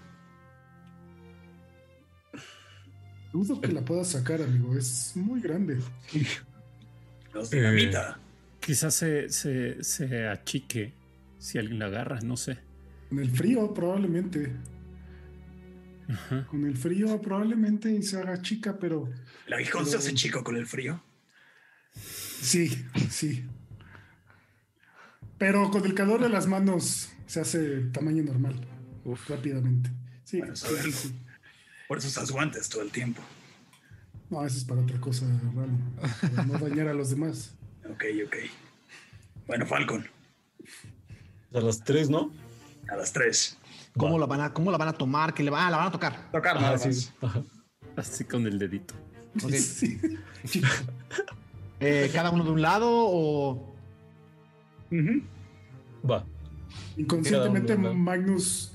Dudo 3.32 3.62
que 3.62 3.72
la 3.72 3.82
puedas 3.82 4.10
sacar, 4.10 4.42
amigo. 4.42 4.76
Es 4.76 5.12
muy 5.16 5.40
grande. 5.40 5.80
No 7.34 7.42
es 7.42 7.50
dinamita. 7.52 8.20
Quizás 8.60 8.96
se, 8.96 9.30
se, 9.30 9.84
se 9.84 10.28
achique 10.28 10.94
si 11.38 11.58
alguien 11.58 11.80
la 11.80 11.86
agarra, 11.86 12.20
no 12.22 12.36
sé. 12.36 12.58
Con 13.10 13.20
el 13.20 13.30
frío, 13.30 13.74
probablemente. 13.74 14.52
Ajá. 16.10 16.46
Con 16.48 16.66
el 16.66 16.76
frío, 16.76 17.22
probablemente 17.22 18.02
se 18.02 18.18
haga 18.18 18.42
chica, 18.42 18.78
pero 18.80 19.10
¿El 19.48 19.54
aguijón 19.54 19.86
se 19.86 19.98
hace 19.98 20.14
chico 20.14 20.44
con 20.44 20.56
el 20.56 20.66
frío? 20.66 21.04
sí, 21.94 22.86
sí. 23.10 23.46
Pero 25.38 25.70
con 25.72 25.86
el 25.86 25.94
calor 25.94 26.22
de 26.22 26.30
las 26.30 26.48
manos 26.48 27.10
se 27.26 27.40
hace 27.40 27.82
tamaño 27.92 28.24
normal. 28.24 28.56
Rápidamente. 29.28 29.92
Sí, 30.24 30.42
sí, 30.54 30.92
sí. 30.92 31.16
Por 31.90 31.98
eso 31.98 32.08
usas 32.08 32.30
guantes 32.30 32.70
todo 32.70 32.84
el 32.84 32.92
tiempo. 32.92 33.20
No, 34.30 34.46
eso 34.46 34.60
es 34.60 34.64
para 34.64 34.80
otra 34.80 35.02
cosa, 35.02 35.26
Ral. 35.56 35.70
Para 36.36 36.46
no 36.46 36.60
dañar 36.60 36.88
a 36.88 36.94
los 36.94 37.10
demás. 37.10 37.56
Ok, 37.90 38.04
ok. 38.28 38.36
Bueno, 39.48 39.66
Falcon, 39.66 40.06
A 41.56 41.60
las 41.60 41.84
tres, 41.84 42.08
¿no? 42.08 42.32
a 42.88 42.96
las 42.96 43.12
tres. 43.12 43.58
¿Cómo 43.98 44.14
Va. 44.14 44.20
la, 44.20 44.26
van 44.28 44.42
a, 44.42 44.54
¿Cómo 44.54 44.70
la 44.70 44.78
van 44.78 44.90
a 44.90 44.94
tomar? 44.94 45.34
¿Que 45.34 45.42
le 45.42 45.50
van, 45.50 45.66
ah, 45.66 45.72
la 45.72 45.78
van 45.78 45.88
a 45.88 45.92
tocar? 45.92 46.30
Tocar 46.32 46.58
Ajá, 46.58 46.66
nada 46.66 46.78
sí. 46.78 46.90
más. 46.90 47.14
Ajá. 47.22 47.44
Así 47.96 48.24
con 48.26 48.46
el 48.46 48.60
dedito. 48.60 48.94
Sí. 49.50 50.00
Eh, 51.80 52.12
¿Cada 52.14 52.30
uno 52.30 52.44
de 52.44 52.52
un 52.52 52.62
lado 52.62 52.88
o...? 52.92 53.74
Va. 56.08 56.26
Inconscientemente. 56.98 57.78
Magnus 57.78 58.74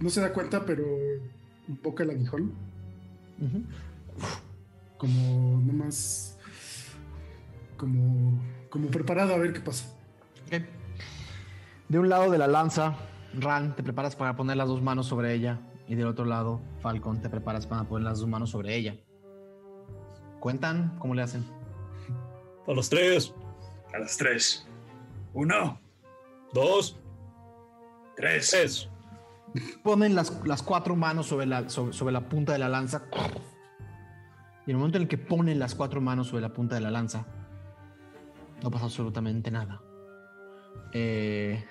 no 0.00 0.08
se 0.10 0.20
da 0.22 0.32
cuenta, 0.32 0.64
pero 0.64 0.82
invoca 1.72 2.02
el 2.02 2.10
aguijón. 2.10 2.52
Como 4.98 5.60
nomás. 5.60 6.38
Como. 7.76 8.40
Como 8.70 8.88
preparado 8.88 9.34
a 9.34 9.38
ver 9.38 9.52
qué 9.52 9.60
pasa. 9.60 9.86
Ok. 10.46 10.62
De 11.88 11.98
un 11.98 12.08
lado 12.08 12.30
de 12.30 12.38
la 12.38 12.46
lanza, 12.46 12.96
Ran, 13.34 13.76
te 13.76 13.82
preparas 13.82 14.16
para 14.16 14.34
poner 14.36 14.56
las 14.56 14.68
dos 14.68 14.80
manos 14.80 15.06
sobre 15.06 15.34
ella. 15.34 15.60
Y 15.88 15.94
del 15.94 16.06
otro 16.06 16.24
lado, 16.24 16.60
Falcon, 16.80 17.20
te 17.20 17.28
preparas 17.28 17.66
para 17.66 17.84
poner 17.84 18.04
las 18.04 18.20
dos 18.20 18.28
manos 18.28 18.50
sobre 18.50 18.74
ella. 18.76 18.96
¿Cuentan? 20.40 20.96
¿Cómo 20.98 21.14
le 21.14 21.22
hacen? 21.22 21.44
A 22.66 22.72
las 22.72 22.88
tres, 22.88 23.34
A 23.92 23.98
las 23.98 24.16
tres. 24.16 24.66
Uno, 25.34 25.80
dos, 26.52 26.98
tres. 28.16 28.50
tres. 28.50 28.88
Ponen 29.82 30.14
las, 30.14 30.44
las 30.46 30.62
cuatro 30.62 30.96
manos 30.96 31.26
sobre 31.26 31.46
la, 31.46 31.68
sobre, 31.68 31.92
sobre 31.92 32.12
la 32.12 32.28
punta 32.28 32.52
de 32.52 32.58
la 32.58 32.68
lanza. 32.68 33.04
Y 34.66 34.70
en 34.70 34.76
el 34.76 34.76
momento 34.76 34.98
en 34.98 35.02
el 35.02 35.08
que 35.08 35.18
ponen 35.18 35.58
las 35.58 35.74
cuatro 35.74 36.00
manos 36.00 36.28
sobre 36.28 36.42
la 36.42 36.52
punta 36.52 36.76
de 36.76 36.80
la 36.80 36.90
lanza, 36.90 37.26
no 38.62 38.70
pasa 38.70 38.84
absolutamente 38.84 39.50
nada. 39.50 39.82
Eh, 40.92 41.64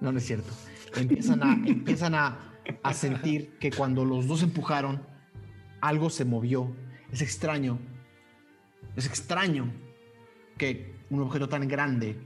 no, 0.00 0.12
no 0.12 0.18
es 0.18 0.26
cierto. 0.26 0.52
Empiezan 0.96 1.42
a, 1.42 1.52
empiezan 1.66 2.14
a, 2.14 2.38
a 2.82 2.92
sentir 2.92 3.58
que 3.58 3.70
cuando 3.70 4.04
los 4.04 4.26
dos 4.26 4.42
empujaron, 4.42 5.02
algo 5.80 6.10
se 6.10 6.24
movió. 6.24 6.74
Es 7.12 7.22
extraño. 7.22 7.78
Es 8.96 9.06
extraño 9.06 9.72
que 10.58 10.96
un 11.10 11.20
objeto 11.20 11.48
tan 11.48 11.68
grande 11.68 12.25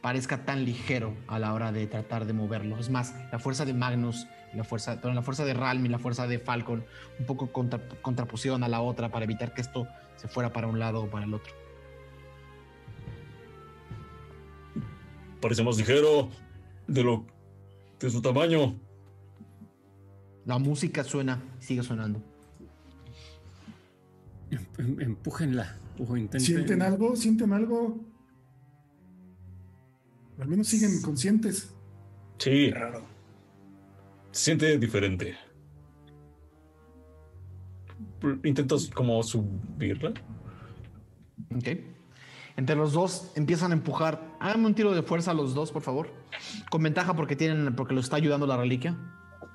parezca 0.00 0.44
tan 0.44 0.64
ligero 0.64 1.14
a 1.26 1.38
la 1.38 1.52
hora 1.52 1.72
de 1.72 1.86
tratar 1.86 2.26
de 2.26 2.32
moverlo. 2.32 2.78
Es 2.78 2.90
más, 2.90 3.14
la 3.30 3.38
fuerza 3.38 3.64
de 3.64 3.74
Magnus, 3.74 4.26
la 4.54 4.64
fuerza, 4.64 4.96
perdón, 4.96 5.14
la 5.14 5.22
fuerza 5.22 5.44
de 5.44 5.54
Ralm 5.54 5.84
y 5.84 5.88
la 5.88 5.98
fuerza 5.98 6.26
de 6.26 6.38
Falcon 6.38 6.84
un 7.18 7.26
poco 7.26 7.52
contra, 7.52 7.80
contrapusieron 8.02 8.62
a 8.64 8.68
la 8.68 8.80
otra 8.80 9.10
para 9.10 9.24
evitar 9.24 9.52
que 9.54 9.60
esto 9.60 9.86
se 10.16 10.28
fuera 10.28 10.52
para 10.52 10.66
un 10.66 10.78
lado 10.78 11.02
o 11.02 11.10
para 11.10 11.24
el 11.26 11.34
otro. 11.34 11.52
Parece 15.40 15.62
más 15.62 15.76
ligero 15.78 16.28
de 16.86 17.02
lo 17.02 17.24
de 17.98 18.10
su 18.10 18.20
tamaño. 18.20 18.78
La 20.44 20.58
música 20.58 21.04
suena, 21.04 21.42
sigue 21.58 21.82
sonando. 21.82 22.22
Em- 24.50 24.66
em- 24.78 25.00
Empújenla 25.00 25.76
o 25.98 26.16
intenten. 26.16 26.40
¿Sienten 26.40 26.82
algo? 26.82 27.14
¿Sienten 27.16 27.52
algo? 27.52 27.98
Al 30.40 30.48
menos 30.48 30.68
siguen 30.68 31.02
conscientes. 31.02 31.74
Sí, 32.38 32.70
Qué 32.72 32.74
raro. 32.74 33.02
se 34.32 34.44
siente 34.44 34.78
diferente. 34.78 35.36
Intentas 38.44 38.88
como 38.88 39.22
subirla. 39.22 40.10
Ok. 41.54 41.68
Entre 42.56 42.76
los 42.76 42.92
dos 42.92 43.32
empiezan 43.36 43.70
a 43.72 43.74
empujar. 43.74 44.36
Háganme 44.40 44.66
un 44.66 44.74
tiro 44.74 44.92
de 44.92 45.02
fuerza 45.02 45.30
a 45.30 45.34
los 45.34 45.54
dos, 45.54 45.72
por 45.72 45.82
favor. 45.82 46.10
Con 46.70 46.82
ventaja 46.82 47.14
porque 47.14 47.36
tienen, 47.36 47.74
porque 47.74 47.94
los 47.94 48.04
está 48.04 48.16
ayudando 48.16 48.46
la 48.46 48.56
reliquia. 48.56 48.96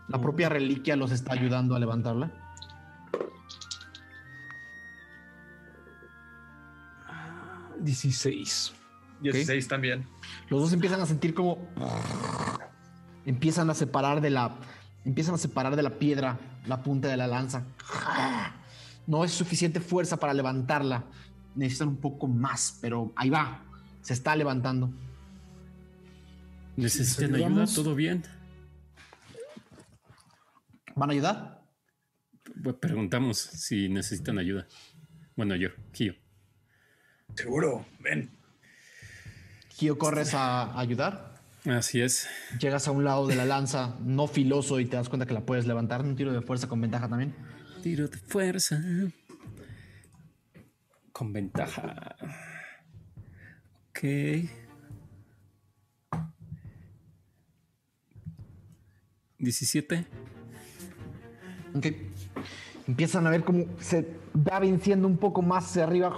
La 0.07 0.21
propia 0.21 0.49
reliquia 0.49 0.95
los 0.95 1.11
está 1.11 1.33
ayudando 1.33 1.75
a 1.75 1.79
levantarla. 1.79 2.31
16. 9.21 9.47
16 9.47 9.67
también. 9.67 10.05
Los 10.49 10.61
dos 10.61 10.73
empiezan 10.73 11.01
a 11.01 11.05
sentir 11.05 11.33
como 11.33 11.57
empiezan 13.25 13.69
a 13.69 13.73
separar 13.73 14.21
de 14.21 14.29
la 14.29 14.55
empiezan 15.03 15.35
a 15.35 15.37
separar 15.37 15.75
de 15.75 15.83
la 15.83 15.91
piedra 15.91 16.37
la 16.67 16.83
punta 16.83 17.07
de 17.07 17.17
la 17.17 17.27
lanza. 17.27 17.63
No 19.07 19.23
es 19.23 19.31
suficiente 19.31 19.79
fuerza 19.79 20.17
para 20.17 20.33
levantarla. 20.33 21.05
Necesitan 21.55 21.89
un 21.89 21.97
poco 21.97 22.27
más, 22.27 22.79
pero 22.81 23.13
ahí 23.15 23.29
va. 23.29 23.63
Se 24.01 24.13
está 24.13 24.35
levantando. 24.35 24.91
¿Necesitan 26.75 27.31
¿Nos 27.31 27.41
ayuda? 27.41 27.65
¿Todo 27.67 27.95
bien? 27.95 28.23
¿Van 30.95 31.09
a 31.09 31.13
ayudar? 31.13 31.63
Pues 32.63 32.75
preguntamos 32.77 33.37
si 33.37 33.89
necesitan 33.89 34.39
ayuda. 34.39 34.67
Bueno, 35.35 35.55
yo, 35.55 35.69
Kio. 35.91 36.15
Seguro, 37.35 37.85
ven. 37.99 38.34
Gio, 39.75 39.97
corres 39.97 40.33
a 40.33 40.79
ayudar. 40.79 41.35
Así 41.65 41.99
es. 41.99 42.29
Llegas 42.61 42.87
a 42.87 42.91
un 42.91 43.03
lado 43.03 43.27
de 43.27 43.35
la 43.35 43.43
lanza, 43.43 43.97
no 43.99 44.25
filoso, 44.25 44.79
y 44.79 44.85
te 44.85 44.95
das 44.95 45.09
cuenta 45.09 45.25
que 45.25 45.33
la 45.33 45.45
puedes 45.45 45.67
levantar. 45.67 46.01
Un 46.01 46.15
tiro 46.15 46.31
de 46.31 46.41
fuerza 46.41 46.69
con 46.69 46.79
ventaja 46.79 47.09
también. 47.09 47.35
Tiro 47.83 48.07
de 48.07 48.17
fuerza. 48.17 48.81
Con 51.11 51.33
ventaja. 51.33 52.15
Ok. 53.89 53.99
¿17? 59.39 60.05
Ok. 61.73 61.85
Empiezan 62.87 63.27
a 63.27 63.29
ver 63.29 63.43
cómo 63.43 63.65
se 63.81 64.07
va 64.35 64.59
venciendo 64.59 65.05
un 65.05 65.17
poco 65.17 65.41
más 65.41 65.65
hacia 65.65 65.83
arriba. 65.83 66.15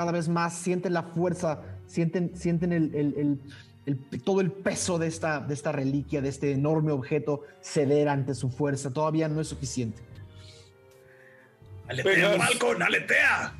Cada 0.00 0.12
vez 0.12 0.30
más 0.30 0.54
sienten 0.54 0.94
la 0.94 1.02
fuerza, 1.02 1.60
sienten, 1.86 2.34
sienten 2.34 2.72
el, 2.72 2.94
el- 2.94 3.14
el- 3.18 3.40
el- 3.84 4.22
todo 4.22 4.40
el 4.40 4.50
peso 4.50 4.98
de 4.98 5.06
esta, 5.06 5.40
de 5.40 5.52
esta 5.52 5.72
reliquia, 5.72 6.22
de 6.22 6.30
este 6.30 6.52
enorme 6.52 6.90
objeto 6.90 7.42
ceder 7.60 8.08
ante 8.08 8.34
su 8.34 8.48
fuerza. 8.48 8.90
Todavía 8.94 9.28
no 9.28 9.42
es 9.42 9.48
suficiente. 9.48 10.00
¡Aletea, 11.86 12.30
Falcon! 12.38 12.82
¡Aletea! 12.82 13.52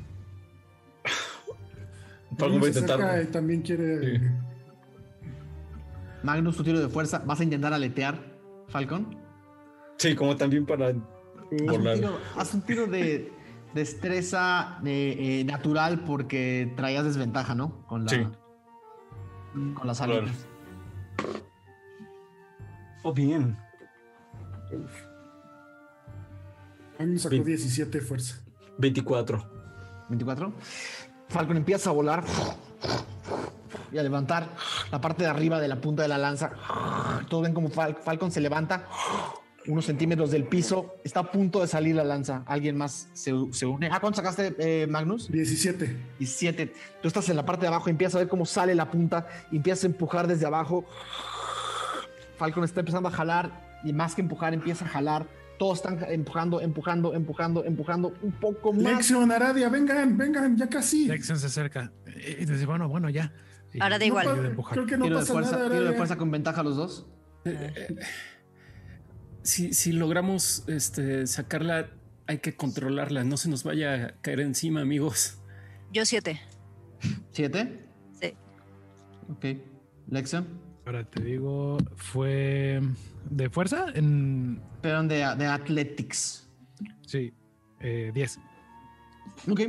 Falcon 2.39 2.59
va 2.59 2.65
a 2.65 2.69
intentar. 2.69 3.25
también 3.27 3.61
quiere. 3.61 4.19
Magnus, 6.23 6.57
tu 6.57 6.63
tiro 6.63 6.79
de 6.79 6.89
fuerza. 6.89 7.19
¿Vas 7.23 7.39
a 7.39 7.43
intentar 7.43 7.71
aletear, 7.71 8.17
Falcon? 8.69 9.15
Sí, 9.97 10.15
como 10.15 10.35
también 10.35 10.65
para 10.65 10.87
Haz 10.87 10.95
un 11.51 11.67
volar. 11.67 11.97
tiro, 11.97 12.19
haz 12.35 12.53
un 12.55 12.61
tiro 12.63 12.87
de 12.87 13.31
destreza 13.73 14.79
eh, 14.85 15.15
eh, 15.19 15.43
natural 15.45 15.99
porque 16.01 16.71
traías 16.75 17.03
desventaja, 17.05 17.55
¿no? 17.55 17.85
Con 17.87 18.05
la, 18.05 18.09
Sí. 18.09 18.27
con 19.75 19.87
las 19.87 20.01
alitas. 20.01 20.47
Oh, 23.03 23.13
bien. 23.13 23.57
Magnus 26.99 27.21
sacó 27.23 27.35
Ve- 27.37 27.43
17 27.43 27.99
de 27.99 28.05
fuerza. 28.05 28.35
24. 28.77 29.43
24. 30.09 30.53
Falcon 31.29 31.57
empieza 31.57 31.89
a 31.89 31.93
volar 31.93 32.23
y 33.91 33.97
a 33.97 34.03
levantar 34.03 34.47
la 34.91 35.01
parte 35.01 35.23
de 35.23 35.29
arriba 35.29 35.59
de 35.59 35.67
la 35.67 35.77
punta 35.81 36.03
de 36.03 36.07
la 36.09 36.17
lanza. 36.17 36.51
Todos 37.29 37.43
ven 37.43 37.53
como 37.53 37.69
Fal- 37.69 37.97
Falcon 37.97 38.31
se 38.31 38.41
levanta 38.41 38.85
unos 39.67 39.85
centímetros 39.85 40.31
del 40.31 40.45
piso. 40.45 40.95
Está 41.03 41.21
a 41.21 41.31
punto 41.31 41.61
de 41.61 41.67
salir 41.67 41.95
la 41.95 42.03
lanza. 42.03 42.43
Alguien 42.45 42.77
más 42.77 43.09
se, 43.13 43.31
se 43.51 43.65
une. 43.65 43.89
Ah, 43.91 43.99
¿cuánto 43.99 44.17
sacaste, 44.17 44.55
eh, 44.57 44.87
Magnus? 44.87 45.31
17. 45.31 45.97
17. 46.19 46.73
Tú 47.01 47.07
estás 47.07 47.27
en 47.29 47.35
la 47.35 47.45
parte 47.45 47.61
de 47.61 47.67
abajo 47.67 47.89
empiezas 47.89 48.15
a 48.15 48.19
ver 48.19 48.27
cómo 48.27 48.45
sale 48.45 48.73
la 48.75 48.89
punta 48.89 49.27
empiezas 49.51 49.83
a 49.83 49.87
empujar 49.87 50.27
desde 50.27 50.45
abajo. 50.45 50.85
Falcon 52.37 52.63
está 52.63 52.79
empezando 52.79 53.09
a 53.09 53.11
jalar 53.11 53.79
y 53.83 53.93
más 53.93 54.15
que 54.15 54.21
empujar, 54.21 54.53
empieza 54.53 54.85
a 54.85 54.87
jalar. 54.87 55.27
Todos 55.59 55.77
están 55.77 55.99
empujando, 56.09 56.59
empujando, 56.59 57.13
empujando, 57.13 57.63
empujando 57.63 58.13
un 58.23 58.31
poco 58.31 58.73
más. 58.73 58.81
Lexion, 58.83 59.31
Aradia, 59.31 59.69
vengan, 59.69 60.17
vengan, 60.17 60.57
ya 60.57 60.67
casi. 60.67 61.05
Lexion 61.05 61.37
se 61.37 61.45
acerca. 61.47 61.91
Y 62.07 62.45
dice, 62.45 62.65
bueno, 62.65 62.89
bueno, 62.89 63.09
ya. 63.11 63.31
Ahora 63.79 63.99
da 63.99 63.99
No 63.99 64.05
igual. 64.05 64.45
empujar. 64.45 64.73
Creo 64.73 64.87
que 64.87 64.97
no 64.97 65.05
tiro, 65.05 65.19
de 65.19 65.25
fuerza, 65.25 65.51
nada, 65.57 65.69
tiro 65.69 65.83
de 65.83 65.93
fuerza 65.93 66.17
con 66.17 66.31
ventaja 66.31 66.63
los 66.63 66.75
dos. 66.77 67.07
Si, 69.43 69.73
si 69.73 69.91
logramos 69.91 70.63
este, 70.67 71.25
sacarla, 71.27 71.89
hay 72.27 72.39
que 72.39 72.55
controlarla. 72.55 73.23
No 73.23 73.37
se 73.37 73.49
nos 73.49 73.63
vaya 73.63 73.93
a 73.93 74.21
caer 74.21 74.41
encima, 74.41 74.81
amigos. 74.81 75.37
Yo 75.91 76.05
siete. 76.05 76.39
¿Siete? 77.31 77.85
Sí. 78.19 78.33
Ok. 79.29 79.57
Lexion. 80.07 80.47
Ahora 80.85 81.03
te 81.03 81.23
digo, 81.23 81.77
fue 81.95 82.81
de 83.29 83.49
fuerza 83.49 83.85
en. 83.93 84.61
Pero 84.81 85.03
de, 85.03 85.15
de 85.15 85.45
Athletics. 85.45 86.47
Sí, 87.05 87.33
eh, 87.79 88.11
10. 88.13 88.39
Ok. 89.49 89.61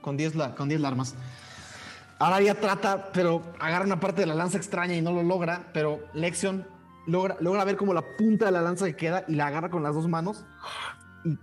Con 0.00 0.16
10 0.16 0.34
la, 0.34 0.54
con 0.54 0.68
10 0.68 0.80
la 0.80 0.88
armas. 0.88 1.14
Ahora 2.18 2.40
ya 2.40 2.54
trata, 2.54 3.10
pero 3.12 3.42
agarra 3.58 3.84
una 3.84 4.00
parte 4.00 4.20
de 4.20 4.26
la 4.26 4.34
lanza 4.34 4.56
extraña 4.58 4.94
y 4.94 5.02
no 5.02 5.12
lo 5.12 5.22
logra. 5.22 5.70
Pero 5.72 6.06
Lexion 6.14 6.66
logra, 7.06 7.36
logra 7.40 7.64
ver 7.64 7.76
como 7.76 7.94
la 7.94 8.04
punta 8.16 8.46
de 8.46 8.52
la 8.52 8.62
lanza 8.62 8.86
que 8.86 8.96
queda 8.96 9.24
y 9.28 9.34
la 9.34 9.46
agarra 9.46 9.70
con 9.70 9.82
las 9.82 9.94
dos 9.94 10.08
manos. 10.08 10.44
Y 11.24 11.38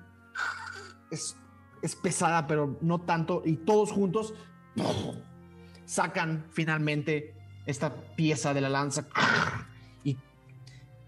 es, 1.12 1.36
es 1.82 1.96
pesada, 1.96 2.48
pero 2.48 2.78
no 2.82 3.02
tanto. 3.02 3.42
Y 3.46 3.58
todos 3.58 3.92
juntos 3.92 4.34
sacan 5.86 6.46
finalmente 6.52 7.36
esta 7.66 7.94
pieza 8.16 8.54
de 8.54 8.62
la 8.62 8.70
lanza. 8.70 9.08
Y 10.04 10.18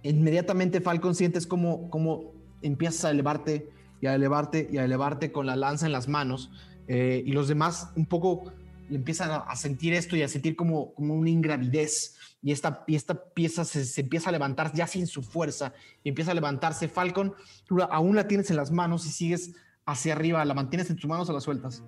inmediatamente 0.04 0.82
Falcon 0.82 1.16
sientes 1.16 1.48
como, 1.48 1.90
como 1.90 2.34
empiezas 2.62 3.06
a 3.06 3.12
elevarte 3.12 3.70
y 4.02 4.08
a 4.08 4.16
elevarte 4.16 4.70
y 4.72 4.78
a 4.78 4.86
elevarte 4.86 5.32
con 5.32 5.46
la 5.46 5.56
lanza 5.56 5.86
en 5.86 5.92
las 5.92 6.08
manos. 6.08 6.52
eh, 6.88 7.24
y 7.26 7.32
los 7.32 7.48
demás 7.48 7.92
un 7.96 8.06
poco 8.06 8.52
empiezan 8.90 9.30
a, 9.32 9.56
sentir 9.56 9.94
esto 9.94 10.16
y 10.16 10.22
a 10.22 10.28
sentir 10.28 10.56
como, 10.56 10.94
como 10.94 11.14
una 11.16 11.30
ingravidez. 11.30 12.16
Y 12.46 12.52
esta, 12.52 12.84
y 12.88 12.96
esta 12.96 13.34
pieza 13.34 13.64
se, 13.64 13.86
se 13.86 14.02
empieza 14.02 14.28
a 14.28 14.32
levantar 14.34 14.74
ya 14.74 14.86
sin 14.86 15.08
su 15.08 15.24
fuerza 15.24 15.74
y 16.04 16.10
empieza 16.10 16.32
a 16.32 16.34
levantarse. 16.34 16.90
Falcon, 16.90 17.34
tú 17.66 17.82
aún 17.82 18.16
la 18.18 18.28
tienes 18.28 18.50
en 18.52 18.58
las 18.58 18.70
manos 18.70 19.06
y 19.06 19.10
sigues 19.10 19.56
hacia 19.86 20.12
arriba. 20.14 20.44
¿La 20.44 20.54
mantienes 20.54 20.90
en 20.90 20.98
tus 20.98 21.10
manos 21.10 21.30
o 21.30 21.34
la 21.34 21.40
sueltas? 21.40 21.82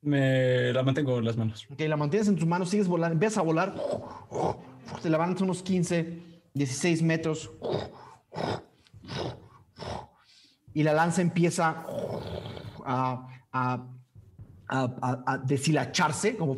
Me 0.00 0.72
la 0.72 0.82
mantengo 0.82 1.18
en 1.18 1.24
las 1.24 1.36
manos. 1.36 1.66
Ok, 1.70 1.80
la 1.80 1.96
mantienes 1.96 2.28
en 2.28 2.36
tus 2.36 2.46
manos, 2.46 2.70
sigues 2.70 2.88
volando, 2.88 3.12
empiezas 3.14 3.38
a 3.38 3.42
volar, 3.42 3.74
te 5.02 5.10
levantas 5.10 5.42
unos 5.42 5.62
15, 5.62 6.22
16 6.54 7.02
metros 7.02 7.50
y 10.74 10.82
la 10.82 10.92
lanza 10.92 11.20
empieza 11.22 11.84
a, 12.84 13.28
a, 13.52 13.86
a, 14.68 14.82
a- 15.02 15.22
a 15.26 15.38
deshilacharse 15.38 16.36
como 16.36 16.56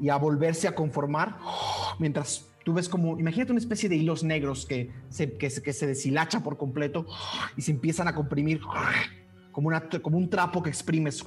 y 0.00 0.08
a 0.08 0.16
volverse 0.16 0.68
a 0.68 0.74
conformar 0.74 1.38
mientras 1.98 2.46
tú 2.64 2.74
ves 2.74 2.88
como, 2.88 3.18
imagínate 3.18 3.52
una 3.52 3.60
especie 3.60 3.88
de 3.88 3.96
hilos 3.96 4.22
negros 4.22 4.66
que 4.66 4.90
se, 5.08 5.36
que 5.36 5.48
se, 5.50 5.62
que 5.62 5.72
se 5.72 5.86
deshilacha 5.86 6.42
por 6.42 6.56
completo 6.56 7.06
y 7.56 7.62
se 7.62 7.70
empiezan 7.72 8.08
a 8.08 8.14
comprimir 8.14 8.60
como, 9.52 9.68
una, 9.68 9.88
como 10.02 10.18
un 10.18 10.28
trapo 10.28 10.62
que 10.62 10.70
exprimes 10.70 11.24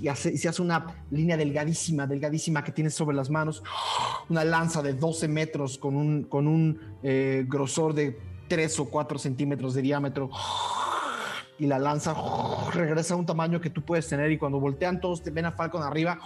y, 0.00 0.08
hace- 0.08 0.32
y 0.32 0.38
se 0.38 0.48
hace 0.48 0.62
una 0.62 0.86
línea 1.10 1.36
delgadísima, 1.36 2.06
delgadísima 2.06 2.62
que 2.62 2.72
tienes 2.72 2.94
sobre 2.94 3.16
las 3.16 3.30
manos, 3.30 3.62
una 4.28 4.44
lanza 4.44 4.82
de 4.82 4.94
12 4.94 5.28
metros 5.28 5.78
con 5.78 5.96
un, 5.96 6.24
con 6.24 6.46
un 6.46 6.80
eh, 7.02 7.44
grosor 7.48 7.94
de 7.94 8.18
3 8.48 8.80
o 8.80 8.84
4 8.90 9.18
centímetros 9.18 9.74
de 9.74 9.82
diámetro. 9.82 10.30
Y 11.58 11.66
la 11.66 11.78
lanza 11.78 12.14
regresa 12.72 13.14
a 13.14 13.16
un 13.16 13.26
tamaño 13.26 13.60
que 13.60 13.70
tú 13.70 13.82
puedes 13.82 14.08
tener 14.08 14.30
y 14.30 14.38
cuando 14.38 14.60
voltean 14.60 15.00
todos 15.00 15.22
te 15.22 15.30
ven 15.30 15.46
a 15.46 15.52
Falcon 15.52 15.82
arriba 15.82 16.18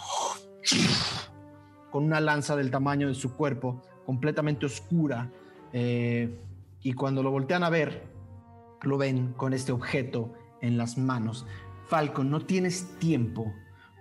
con 1.91 2.05
una 2.05 2.21
lanza 2.21 2.57
del 2.57 2.71
tamaño 2.71 3.09
de 3.09 3.15
su 3.15 3.35
cuerpo, 3.37 3.83
completamente 4.07 4.67
oscura. 4.67 5.31
eh, 5.73 6.39
y 6.83 6.95
cuando 6.95 7.23
lo 7.23 7.31
voltean 7.31 7.63
a 7.63 7.69
ver, 7.69 8.05
lo 8.83 8.97
ven 8.97 9.35
con 9.35 9.53
este 9.53 9.71
objeto 9.73 10.33
en 10.63 10.79
las 10.79 10.97
manos. 10.97 11.47
Falcon, 11.89 12.31
no 12.31 12.41
tienes 12.41 12.99
tiempo 12.99 13.53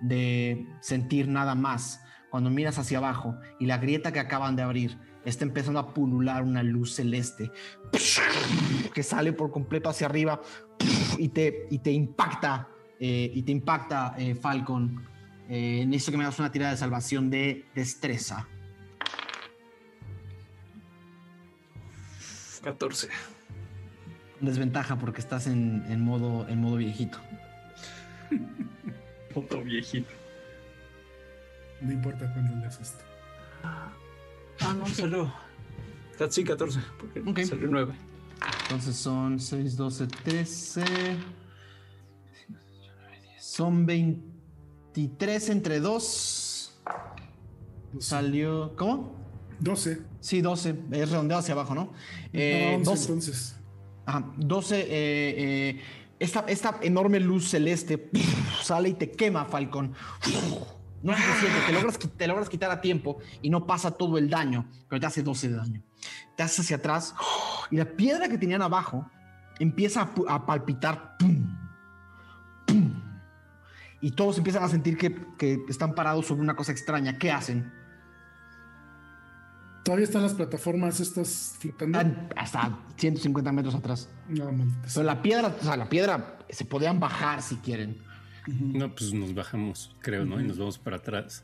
de 0.02 0.66
sentir 0.80 1.28
nada 1.28 1.56
más 1.56 2.02
cuando 2.30 2.50
miras 2.50 2.78
hacia 2.78 3.00
abajo 3.00 3.36
y 3.60 3.66
la 3.66 3.78
grieta 3.80 4.14
que 4.14 4.20
acaban 4.20 4.56
de 4.56 4.62
abrir 4.62 4.98
está 5.26 5.46
empezando 5.46 5.80
a 5.80 5.94
pulular 5.94 6.44
una 6.44 6.64
luz 6.64 6.96
celeste 6.96 7.52
que 8.94 9.04
sale 9.04 9.34
por 9.34 9.52
completo 9.52 9.90
hacia 9.90 10.08
arriba 10.08 10.42
y 11.18 11.30
te, 11.30 11.68
y 11.70 11.80
te 11.80 11.92
impacta 11.92 12.70
eh, 13.00 13.32
y 13.34 13.44
te 13.44 13.52
impacta 13.52 14.16
eh, 14.18 14.36
Falcon. 14.36 15.08
Eh, 15.48 15.86
necesito 15.88 16.12
que 16.12 16.18
me 16.18 16.24
hagas 16.26 16.38
una 16.40 16.52
tirada 16.52 16.72
de 16.72 16.78
salvación 16.78 17.30
de 17.30 17.66
destreza. 17.74 18.48
14. 22.62 23.08
Desventaja 24.42 24.98
porque 24.98 25.22
estás 25.22 25.48
en, 25.48 25.86
en 25.90 26.02
modo, 26.02 26.48
en 26.50 26.60
modo 26.60 26.76
viejito. 26.76 27.20
Puto 29.34 29.62
viejito. 29.62 30.12
No 31.82 31.94
importa 31.94 32.32
cuándo 32.34 32.56
le 32.56 32.68
esto. 32.68 33.04
Ah, 34.62 34.74
no, 34.78 34.86
salió. 34.88 35.34
Sí, 36.30 36.44
14. 36.44 36.80
Porque 37.00 37.22
Ok. 37.22 37.40
salió 37.48 37.68
9. 37.70 37.94
Entonces 38.64 38.96
son 38.96 39.40
6, 39.40 39.76
12, 39.78 40.08
13. 40.08 40.84
Son 43.40 43.86
23 43.86 45.50
entre 45.50 45.80
2. 45.80 46.80
Salió. 48.00 48.76
¿Cómo? 48.76 49.16
12. 49.60 50.02
Sí, 50.20 50.42
12. 50.42 50.76
Es 50.92 51.10
redondeado 51.12 51.40
hacia 51.40 51.54
abajo, 51.54 51.74
¿no? 51.76 51.94
Eh, 52.34 52.72
Ah, 52.74 52.76
11 52.78 52.90
12, 52.92 53.04
entonces. 53.06 53.56
Ajá, 54.06 54.32
12. 54.38 54.80
eh, 54.82 54.88
eh, 54.90 55.82
esta, 56.20 56.42
esta 56.42 56.80
enorme 56.82 57.20
luz 57.22 57.50
celeste 57.50 58.10
sale 58.62 58.90
y 58.90 58.94
te 58.94 59.10
quema, 59.12 59.46
Falcon. 59.46 59.94
No 61.02 61.14
es 61.14 61.20
suficiente, 61.20 61.60
te 61.66 61.74
logras, 61.74 62.00
te 62.00 62.28
logras 62.28 62.50
quitar 62.50 62.72
a 62.72 62.82
tiempo 62.82 63.20
y 63.42 63.50
no 63.50 63.66
pasa 63.66 63.92
todo 63.92 64.18
el 64.18 64.30
daño, 64.30 64.70
pero 64.88 65.00
te 65.00 65.06
hace 65.06 65.24
12 65.24 65.50
de 65.50 65.56
daño. 65.56 65.84
Te 66.36 66.44
haces 66.44 66.60
hacia 66.62 66.78
atrás 66.78 67.16
y 67.72 67.78
la 67.78 67.86
piedra 67.86 68.28
que 68.28 68.38
tenían 68.38 68.62
abajo 68.62 69.10
empieza 69.60 70.12
a, 70.28 70.46
palpitar. 70.46 71.18
¡Pum! 71.18 71.58
¡Pum! 72.66 73.02
Y 74.02 74.12
todos 74.12 74.38
empiezan 74.38 74.64
a 74.64 74.70
sentir 74.70 74.98
que, 74.98 75.14
que 75.38 75.60
están 75.68 75.94
parados 75.94 76.26
sobre 76.26 76.42
una 76.42 76.56
cosa 76.56 76.72
extraña. 76.72 77.18
¿Qué 77.18 77.32
hacen? 77.32 77.72
Todavía 79.84 80.06
están 80.06 80.22
las 80.22 80.34
plataformas 80.34 81.00
estas 81.00 81.56
flotando. 81.60 82.00
Están 82.00 82.30
hasta 82.36 82.80
150 82.98 83.52
metros 83.52 83.76
atrás. 83.76 84.10
No, 84.28 84.52
Pero 84.94 85.04
la 85.04 85.22
piedra, 85.22 85.56
o 85.60 85.64
sea, 85.64 85.78
la 85.78 85.90
piedra 85.90 86.38
se 86.50 86.66
podían 86.66 87.00
bajar 87.00 87.42
si 87.42 87.56
quieren. 87.58 87.98
No, 88.48 88.94
pues 88.96 89.14
nos 89.14 89.34
bajamos, 89.34 89.96
creo, 90.02 90.26
¿no? 90.26 90.40
Y 90.40 90.44
nos 90.44 90.58
vamos 90.58 90.78
para 90.78 90.98
atrás. 90.98 91.44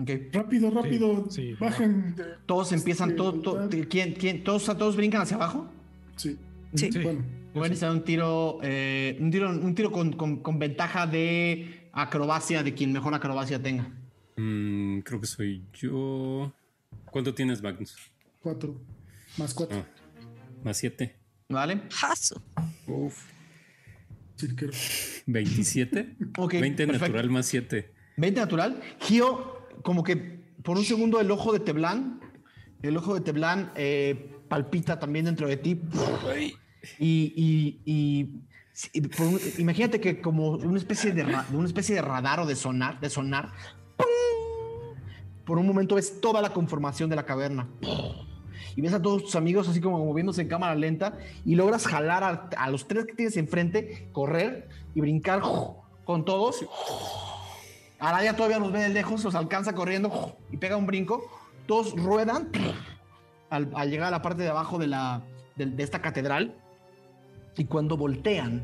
Ok. 0.00 0.10
Rápido, 0.32 0.70
rápido. 0.70 1.26
sí. 1.30 1.54
Bajen. 1.58 2.14
de- 2.16 2.24
Todos 2.46 2.72
empiezan, 2.72 3.10
Sí, 3.10 3.16
todo. 3.16 3.68
¿quién, 3.88 4.12
quién, 4.14 4.44
todos, 4.44 4.64
todos 4.64 4.96
brincan 4.96 5.22
hacia 5.22 5.36
abajo. 5.36 5.68
Sí. 6.16 6.36
Sí. 6.74 6.90
Bueno, 7.02 7.24
Pueden 7.54 7.72
hacer 7.72 7.90
un 7.90 8.04
tiro, 8.04 8.58
eh, 8.62 9.16
un 9.18 9.30
tiro, 9.30 9.48
un 9.48 9.74
tiro 9.74 9.90
con, 9.90 10.12
con- 10.12 10.42
con 10.42 10.58
ventaja 10.58 11.06
de 11.06 11.88
acrobacia 11.92 12.62
de 12.62 12.74
quien 12.74 12.92
mejor 12.92 13.14
acrobacia 13.14 13.62
tenga. 13.62 13.90
Mm, 14.36 14.98
creo 15.00 15.18
que 15.20 15.26
soy 15.26 15.64
yo. 15.72 16.52
¿Cuánto 17.10 17.32
tienes, 17.32 17.62
Magnus? 17.62 17.96
cuatro. 18.42 18.78
Más 19.38 19.54
cuatro. 19.54 19.78
Ah, 19.78 19.86
más 20.62 20.76
7. 20.76 21.16
¿Vale? 21.48 21.80
Jaso. 21.90 22.42
Cirquero. 24.36 24.72
27. 25.26 26.16
Ok, 26.38 26.52
20 26.54 26.86
perfecto. 26.86 27.06
natural 27.08 27.30
más 27.30 27.46
7. 27.46 27.92
20 28.16 28.40
natural. 28.40 28.80
Gio, 29.00 29.66
como 29.82 30.02
que 30.02 30.16
por 30.62 30.76
un 30.76 30.84
segundo 30.84 31.20
el 31.20 31.30
ojo 31.30 31.52
de 31.52 31.60
Teblán, 31.60 32.20
el 32.82 32.96
ojo 32.96 33.14
de 33.14 33.20
Teblán 33.20 33.72
eh, 33.76 34.30
palpita 34.48 34.98
también 34.98 35.24
dentro 35.26 35.48
de 35.48 35.56
ti. 35.56 35.80
Y, 36.98 37.32
y- 37.36 37.80
y- 37.84 38.28
y 38.92 39.00
por 39.00 39.26
un- 39.26 39.40
imagínate 39.58 40.00
que 40.00 40.20
como 40.20 40.50
una 40.50 40.78
especie 40.78 41.12
de, 41.12 41.24
ra- 41.24 41.46
una 41.52 41.66
especie 41.66 41.94
de 41.94 42.02
radar 42.02 42.40
o 42.40 42.46
de 42.46 42.54
sonar, 42.56 43.00
de 43.00 43.08
sonar. 43.10 43.52
¡pum! 43.96 44.06
Por 45.44 45.58
un 45.58 45.66
momento 45.66 45.94
ves 45.94 46.20
toda 46.20 46.42
la 46.42 46.52
conformación 46.52 47.08
de 47.08 47.16
la 47.16 47.24
caverna. 47.24 47.68
Y 48.76 48.82
ves 48.82 48.92
a 48.92 49.00
todos 49.00 49.24
tus 49.24 49.36
amigos 49.36 49.68
así 49.68 49.80
como 49.80 50.04
moviéndose 50.04 50.42
en 50.42 50.48
cámara 50.48 50.74
lenta 50.74 51.18
y 51.46 51.54
logras 51.54 51.86
jalar 51.86 52.50
a, 52.56 52.70
los 52.70 52.86
tres 52.86 53.06
que 53.06 53.14
tienes 53.14 53.36
enfrente, 53.38 54.08
correr 54.12 54.68
y 54.94 55.00
brincar 55.00 55.40
con 56.04 56.24
todos. 56.26 56.64
Araya 57.98 58.36
todavía 58.36 58.58
los 58.58 58.70
ve 58.70 58.80
de 58.80 58.90
lejos, 58.90 59.24
los 59.24 59.34
alcanza 59.34 59.74
corriendo 59.74 60.36
y 60.52 60.58
pega 60.58 60.76
un 60.76 60.86
brinco. 60.86 61.24
Todos 61.66 61.96
ruedan 61.96 62.50
al, 63.48 63.90
llegar 63.90 64.08
a 64.08 64.10
la 64.10 64.20
parte 64.20 64.42
de 64.42 64.50
abajo 64.50 64.78
de, 64.78 64.88
la, 64.88 65.22
de, 65.56 65.66
de 65.66 65.82
esta 65.82 66.02
catedral. 66.02 66.54
Y 67.56 67.64
cuando 67.64 67.96
voltean, 67.96 68.62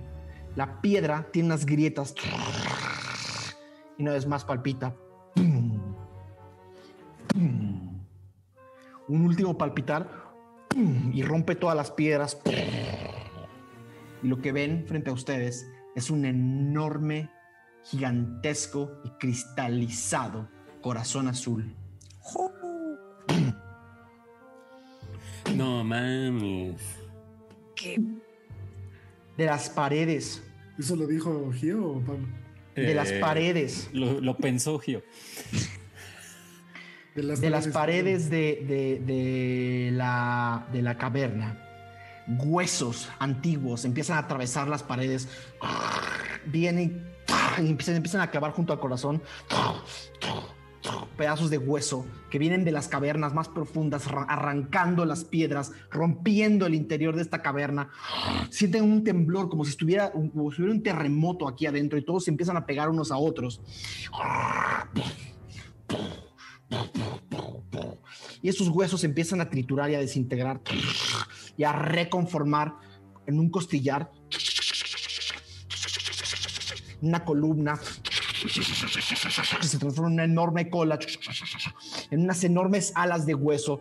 la 0.55 0.83
piedra 0.83 1.27
tiene 1.33 1.47
unas 1.47 1.65
grietas. 1.65 2.15
Y 3.97 4.03
una 4.03 4.13
vez 4.13 4.27
más 4.27 4.45
palpita. 4.45 4.95
Pum. 5.35 5.72
Un 9.13 9.27
último 9.27 9.59
palpitar. 9.59 10.09
Pum. 10.69 11.11
Y 11.13 11.23
rompe 11.23 11.55
todas 11.55 11.77
las 11.77 11.91
piedras. 11.91 12.41
Y 14.23 14.27
lo 14.27 14.41
que 14.41 14.53
ven 14.53 14.87
frente 14.87 15.11
a 15.11 15.13
ustedes 15.13 15.69
es 15.95 16.09
un 16.09 16.25
enorme 16.25 17.29
gigantesco 17.85 18.91
y 19.05 19.11
cristalizado 19.19 20.49
corazón 20.81 21.29
azul. 21.29 21.75
No 25.55 25.85
mames. 25.85 26.81
¿Qué? 27.77 28.01
De 29.37 29.45
las 29.47 29.69
paredes, 29.69 30.43
¿Eso 30.79 30.97
lo 30.97 31.07
dijo 31.07 31.53
Gio 31.53 31.87
o 31.87 32.01
Pablo? 32.01 32.27
de 32.75 32.95
las 32.95 33.11
Eh, 33.11 33.21
paredes, 33.21 33.91
Lo, 33.93 34.23
lo 34.23 34.39
pensó 34.39 34.79
Gio. 34.79 35.03
De 37.15 37.23
las, 37.23 37.41
de 37.41 37.51
las 37.51 37.69
paredes 37.69 38.31
de, 38.31 39.01
de- 39.07 39.91
la, 39.93 40.67
de 40.73 40.81
la 40.83 40.97
caverna. 40.97 41.59
Huesos 42.27 43.11
antiguos 43.19 43.85
empiezan 43.85 44.17
a 44.17 44.21
atravesar 44.21 44.69
las 44.69 44.83
paredes. 44.83 45.29
Vienen 46.47 47.07
y 47.59 47.69
empiezan, 47.69 47.97
empiezan 47.97 48.21
a 48.23 48.31
clavar 48.31 48.53
junto 48.53 48.73
al 48.73 48.81
corazón. 48.81 49.21
Pedazos 51.17 51.51
de 51.51 51.59
hueso 51.59 52.07
que 52.31 52.39
vienen 52.39 52.65
de 52.65 52.73
las 52.73 52.89
cavernas 52.89 53.35
más 53.35 53.49
profundas, 53.49 54.11
ra- 54.11 54.23
arrancando 54.25 55.05
las 55.05 55.25
piedras, 55.25 55.73
rompiendo 55.91 56.67
el 56.67 56.75
interior 56.75 57.15
de 57.15 57.23
esta 57.23 57.43
caverna. 57.43 57.91
Sienten 58.51 58.85
un 58.85 59.05
temblor 59.05 59.49
como 59.51 59.65
si 59.65 59.71
estuviera 59.73 60.11
un, 60.15 60.31
como 60.31 60.51
si 60.51 60.63
hubiera 60.63 60.75
un 60.75 60.83
terremoto 60.83 61.47
aquí 61.47 61.67
adentro 61.67 61.99
y 61.99 62.05
todos 62.05 62.25
se 62.25 62.31
empiezan 62.31 62.57
a 62.57 62.65
pegar 62.67 62.89
unos 62.89 63.13
a 63.13 63.17
otros. 63.19 63.61
Y 68.41 68.49
esos 68.49 68.68
huesos 68.68 69.05
empiezan 69.05 69.41
a 69.41 69.49
triturar 69.49 69.91
y 69.91 69.94
a 69.94 70.01
desintegrar 70.01 70.60
y 71.57 71.65
a 71.65 71.73
reconformar 71.73 72.75
en 73.26 73.39
un 73.39 73.51
costillar, 73.51 74.10
una 77.01 77.25
columna 77.25 77.78
que 78.42 79.68
se 79.68 79.78
transforma 79.78 80.09
en 80.09 80.15
una 80.15 80.25
enorme 80.25 80.70
cola, 80.70 80.99
en 82.10 82.20
unas 82.20 82.44
enormes 82.44 82.92
alas 82.97 83.26
de 83.26 83.34
hueso, 83.34 83.81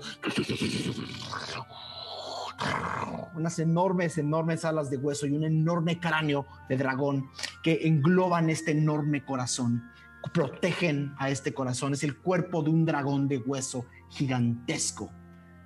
unas 3.36 3.58
enormes, 3.60 4.18
enormes 4.18 4.66
alas 4.66 4.90
de 4.92 4.98
hueso 4.98 5.26
y 5.26 5.32
un 5.32 5.44
enorme 5.44 6.00
cráneo 6.00 6.46
de 6.70 6.78
dragón 6.78 7.30
que 7.64 7.88
engloban 7.88 8.50
este 8.50 8.72
enorme 8.72 9.26
corazón, 9.26 9.90
protegen 10.34 11.14
a 11.18 11.30
este 11.30 11.54
corazón. 11.54 11.94
Es 11.94 12.04
el 12.04 12.18
cuerpo 12.18 12.64
de 12.64 12.70
un 12.70 12.86
dragón 12.86 13.28
de 13.28 13.38
hueso 13.38 13.86
gigantesco 14.10 15.12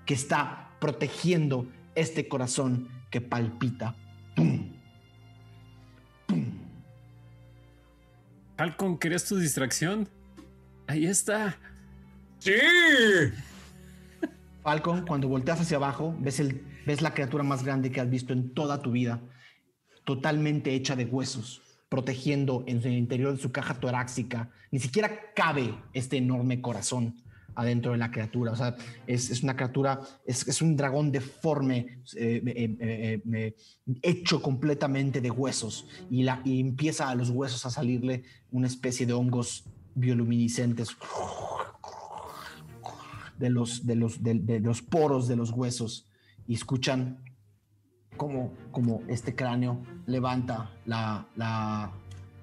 que 0.05 0.13
está 0.13 0.71
protegiendo 0.79 1.67
este 1.95 2.27
corazón 2.27 2.89
que 3.09 3.21
palpita. 3.21 3.95
¡Pum! 4.35 4.73
¡Pum! 6.27 6.45
Falcon, 8.57 8.97
¿querías 8.97 9.25
tu 9.25 9.37
distracción? 9.37 10.07
Ahí 10.87 11.05
está. 11.05 11.57
¡Sí! 12.39 12.51
Falcon, 14.63 15.05
cuando 15.05 15.27
volteas 15.27 15.61
hacia 15.61 15.77
abajo, 15.77 16.15
ves, 16.19 16.39
el, 16.39 16.65
ves 16.85 17.01
la 17.01 17.13
criatura 17.13 17.43
más 17.43 17.63
grande 17.63 17.91
que 17.91 18.01
has 18.01 18.09
visto 18.09 18.33
en 18.33 18.53
toda 18.53 18.81
tu 18.81 18.91
vida, 18.91 19.21
totalmente 20.05 20.73
hecha 20.73 20.95
de 20.95 21.05
huesos, 21.05 21.61
protegiendo 21.95 22.65
en 22.67 22.83
el 22.83 22.91
interior 22.91 23.33
de 23.33 23.41
su 23.41 23.53
caja 23.53 23.75
torácica. 23.75 24.49
Ni 24.69 24.79
siquiera 24.79 25.31
cabe 25.33 25.73
este 25.93 26.17
enorme 26.17 26.59
corazón 26.59 27.15
adentro 27.55 27.93
de 27.93 27.97
la 27.97 28.11
criatura. 28.11 28.51
O 28.51 28.55
sea, 28.57 28.75
es, 29.07 29.41
una 29.43 29.55
criatura, 29.55 30.01
es, 30.25 30.61
un 30.61 30.75
dragón 30.75 31.09
deforme, 31.09 32.01
eh, 32.17 32.41
eh, 32.45 33.21
eh, 33.33 33.55
hecho 34.01 34.41
completamente 34.41 35.21
de 35.21 35.31
huesos. 35.31 35.87
Y, 36.09 36.23
la, 36.23 36.41
empieza 36.43 37.07
a 37.07 37.15
los 37.15 37.29
huesos 37.29 37.65
a 37.65 37.69
salirle 37.69 38.23
una 38.51 38.67
especie 38.67 39.05
de 39.05 39.13
hongos 39.13 39.63
bioluminiscentes 39.95 40.89
de 43.37 43.49
los, 43.49 43.85
de 43.85 43.95
los, 43.95 44.21
de 44.21 44.59
los 44.59 44.81
poros 44.81 45.29
de 45.29 45.37
los 45.37 45.51
huesos 45.51 46.09
y 46.45 46.55
escuchan 46.55 47.23
como, 48.17 48.53
como 48.71 49.01
este 49.07 49.35
cráneo 49.35 49.79
levanta 50.05 50.71
la, 50.85 51.27
la, 51.35 51.91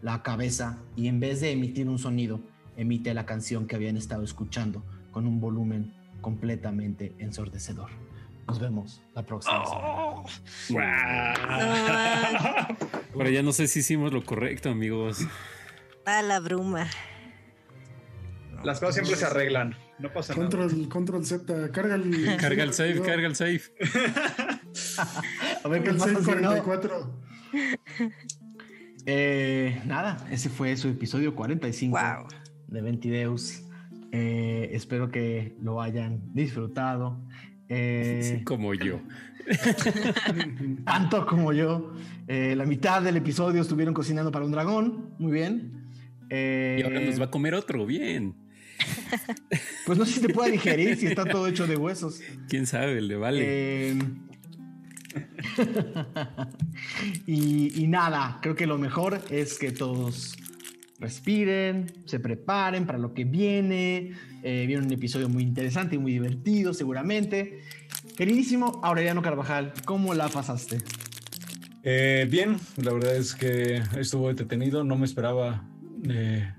la 0.02 0.22
cabeza 0.22 0.78
y 0.96 1.08
en 1.08 1.20
vez 1.20 1.40
de 1.40 1.52
emitir 1.52 1.88
un 1.88 1.98
sonido, 1.98 2.40
emite 2.76 3.14
la 3.14 3.26
canción 3.26 3.66
que 3.66 3.76
habían 3.76 3.96
estado 3.96 4.24
escuchando 4.24 4.82
con 5.10 5.26
un 5.26 5.40
volumen 5.40 5.94
completamente 6.20 7.14
ensordecedor. 7.18 7.90
Nos 8.46 8.58
vemos 8.58 9.00
la 9.14 9.24
próxima 9.24 9.64
semana. 10.44 11.34
Pero 13.16 13.30
ya 13.30 13.42
no 13.42 13.52
sé 13.52 13.68
si 13.68 13.80
hicimos 13.80 14.12
lo 14.12 14.24
correcto, 14.24 14.70
amigos. 14.70 15.20
A 16.04 16.22
la 16.22 16.40
bruma. 16.40 16.88
Las 18.64 18.80
cosas 18.80 18.96
siempre 18.96 19.16
se 19.16 19.24
arreglan. 19.24 19.76
No 19.98 20.12
pasa 20.12 20.34
nada. 20.34 20.48
Control, 20.48 20.88
control 20.88 21.24
Z, 21.24 21.70
carga 21.70 21.94
el. 21.94 22.36
Carga 22.36 22.64
el 22.64 22.72
save, 22.74 23.00
carga 23.00 23.26
el 23.26 23.36
save. 23.36 23.62
A 25.64 25.68
ver 25.68 25.82
qué 25.82 25.90
el 25.90 25.96
pasa 25.96 26.08
si 26.10 26.30
no. 26.40 26.52
644. 26.52 27.22
Eh, 29.04 29.82
nada, 29.84 30.28
ese 30.30 30.48
fue 30.48 30.76
su 30.76 30.86
episodio 30.86 31.34
45 31.34 31.98
Wow. 31.98 32.28
de 32.68 32.82
Ventideus. 32.82 33.64
Eh, 34.12 34.70
espero 34.74 35.10
que 35.10 35.56
lo 35.60 35.82
hayan 35.82 36.20
disfrutado. 36.32 37.20
Eh, 37.68 38.42
como 38.44 38.74
yo. 38.74 39.00
tanto 40.84 41.26
como 41.26 41.52
yo. 41.52 41.94
Eh, 42.28 42.54
la 42.54 42.64
mitad 42.64 43.02
del 43.02 43.16
episodio 43.16 43.62
estuvieron 43.62 43.92
cocinando 43.92 44.30
para 44.30 44.44
un 44.44 44.52
dragón. 44.52 45.14
Muy 45.18 45.32
bien. 45.32 45.88
Eh, 46.30 46.76
y 46.78 46.82
ahora 46.84 47.00
nos 47.00 47.20
va 47.20 47.24
a 47.24 47.30
comer 47.32 47.54
otro. 47.54 47.84
Bien. 47.86 48.36
Pues 49.84 49.98
no 49.98 50.04
sé 50.04 50.12
si 50.12 50.20
te 50.20 50.32
puede 50.32 50.52
digerir 50.52 50.96
si 50.96 51.06
está 51.06 51.24
todo 51.24 51.48
hecho 51.48 51.66
de 51.66 51.76
huesos. 51.76 52.20
Quién 52.48 52.66
sabe, 52.66 53.00
le 53.00 53.16
vale. 53.16 53.96
Y, 57.26 57.86
nada, 57.88 58.38
creo 58.42 58.54
que 58.54 58.66
lo 58.66 58.78
mejor 58.78 59.20
es 59.30 59.58
que 59.58 59.72
todos 59.72 60.36
respiren, 60.98 61.92
se 62.06 62.20
preparen 62.20 62.86
para 62.86 62.98
lo 62.98 63.12
que 63.12 63.24
viene. 63.24 64.12
Eh, 64.42 64.64
viene 64.66 64.84
un 64.84 64.92
episodio 64.92 65.28
muy 65.28 65.42
interesante 65.42 65.96
y 65.96 65.98
muy 65.98 66.12
divertido, 66.12 66.74
seguramente. 66.74 67.60
Queridísimo 68.16 68.80
Aureliano 68.82 69.22
Carvajal, 69.22 69.72
¿cómo 69.84 70.14
la 70.14 70.28
pasaste? 70.28 70.78
Eh, 71.82 72.26
bien, 72.30 72.56
la 72.76 72.92
verdad 72.92 73.16
es 73.16 73.34
que 73.34 73.82
estuvo 73.98 74.30
entretenido, 74.30 74.84
no 74.84 74.96
me 74.96 75.04
esperaba 75.04 75.64
eh, 76.08 76.52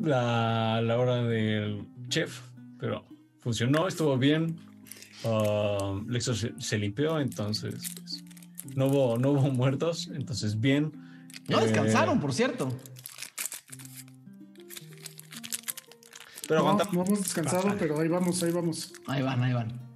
la 0.00 0.96
hora 0.98 1.22
del 1.22 1.86
chef, 2.08 2.40
pero 2.78 3.06
funcionó, 3.38 3.88
estuvo 3.88 4.18
bien. 4.18 4.71
Uh, 5.24 6.02
Lexo 6.08 6.34
se, 6.34 6.52
se 6.58 6.78
limpió, 6.78 7.20
entonces 7.20 7.74
pues, 7.94 8.24
no, 8.74 8.86
hubo, 8.86 9.18
no 9.18 9.30
hubo 9.30 9.42
muertos, 9.52 10.10
entonces 10.14 10.58
bien. 10.60 10.92
No 11.48 11.58
Eh, 11.60 11.64
descansaron, 11.66 12.20
por 12.20 12.32
cierto. 12.32 12.68
Pero 16.48 16.60
no, 16.60 16.68
aguantamos. 16.70 16.94
no 16.94 17.04
hemos 17.04 17.22
descansado, 17.22 17.74
pero 17.78 18.00
ahí 18.00 18.08
vamos, 18.08 18.42
ahí 18.42 18.50
vamos. 18.52 18.92
Ahí 19.06 19.22
van, 19.22 19.42
ahí 19.42 19.52
van. 19.52 19.80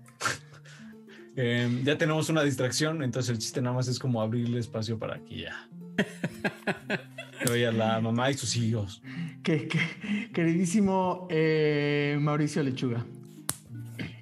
Eh, 1.39 1.83
ya 1.85 1.99
tenemos 1.99 2.31
una 2.31 2.43
distracción, 2.43 3.03
entonces 3.03 3.29
el 3.31 3.37
chiste 3.39 3.61
nada 3.61 3.77
más 3.77 3.89
es 3.89 3.99
como 3.99 4.23
abrirle 4.23 4.59
espacio 4.59 4.99
para 4.99 5.19
que 5.23 5.43
ya. 5.43 5.69
vaya 7.47 7.71
la 7.73 8.01
mamá 8.01 8.31
y 8.31 8.35
sus 8.39 8.57
hijos. 8.57 9.03
Que, 9.43 9.69
que- 9.69 10.31
queridísimo 10.33 11.29
eh, 11.31 12.17
Mauricio 12.23 12.63
Lechuga. 12.63 13.05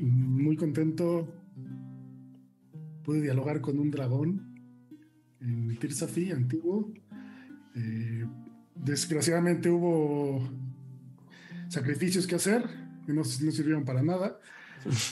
Muy 0.01 0.57
contento. 0.57 1.29
Pude 3.05 3.21
dialogar 3.21 3.61
con 3.61 3.79
un 3.79 3.91
dragón 3.91 4.55
en 5.41 5.77
Tirsafi 5.77 6.33
antiguo. 6.33 6.93
Eh, 7.77 8.25
desgraciadamente 8.75 9.69
hubo 9.69 10.49
sacrificios 11.69 12.27
que 12.27 12.37
hacer 12.37 12.65
que 13.07 13.13
no, 13.13 13.23
no 13.23 13.51
sirvieron 13.51 13.85
para 13.85 14.03
nada, 14.03 14.39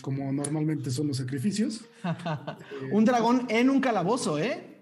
como 0.01 0.33
normalmente 0.33 0.91
son 0.91 1.09
los 1.09 1.19
sacrificios. 1.19 1.85
Un 2.93 3.05
dragón 3.05 3.47
en 3.49 3.71
un 3.71 3.81
calabozo, 3.81 4.39
¿eh? 4.39 4.81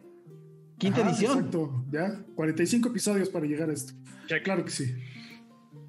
Quinta 0.78 1.00
Ajá, 1.00 1.10
edición. 1.10 1.38
Exacto, 1.38 1.84
ya 1.90 2.24
45 2.34 2.88
episodios 2.88 3.28
para 3.28 3.46
llegar 3.46 3.68
a 3.68 3.72
esto. 3.72 3.92
Claro 4.44 4.64
que 4.64 4.70
sí. 4.70 4.94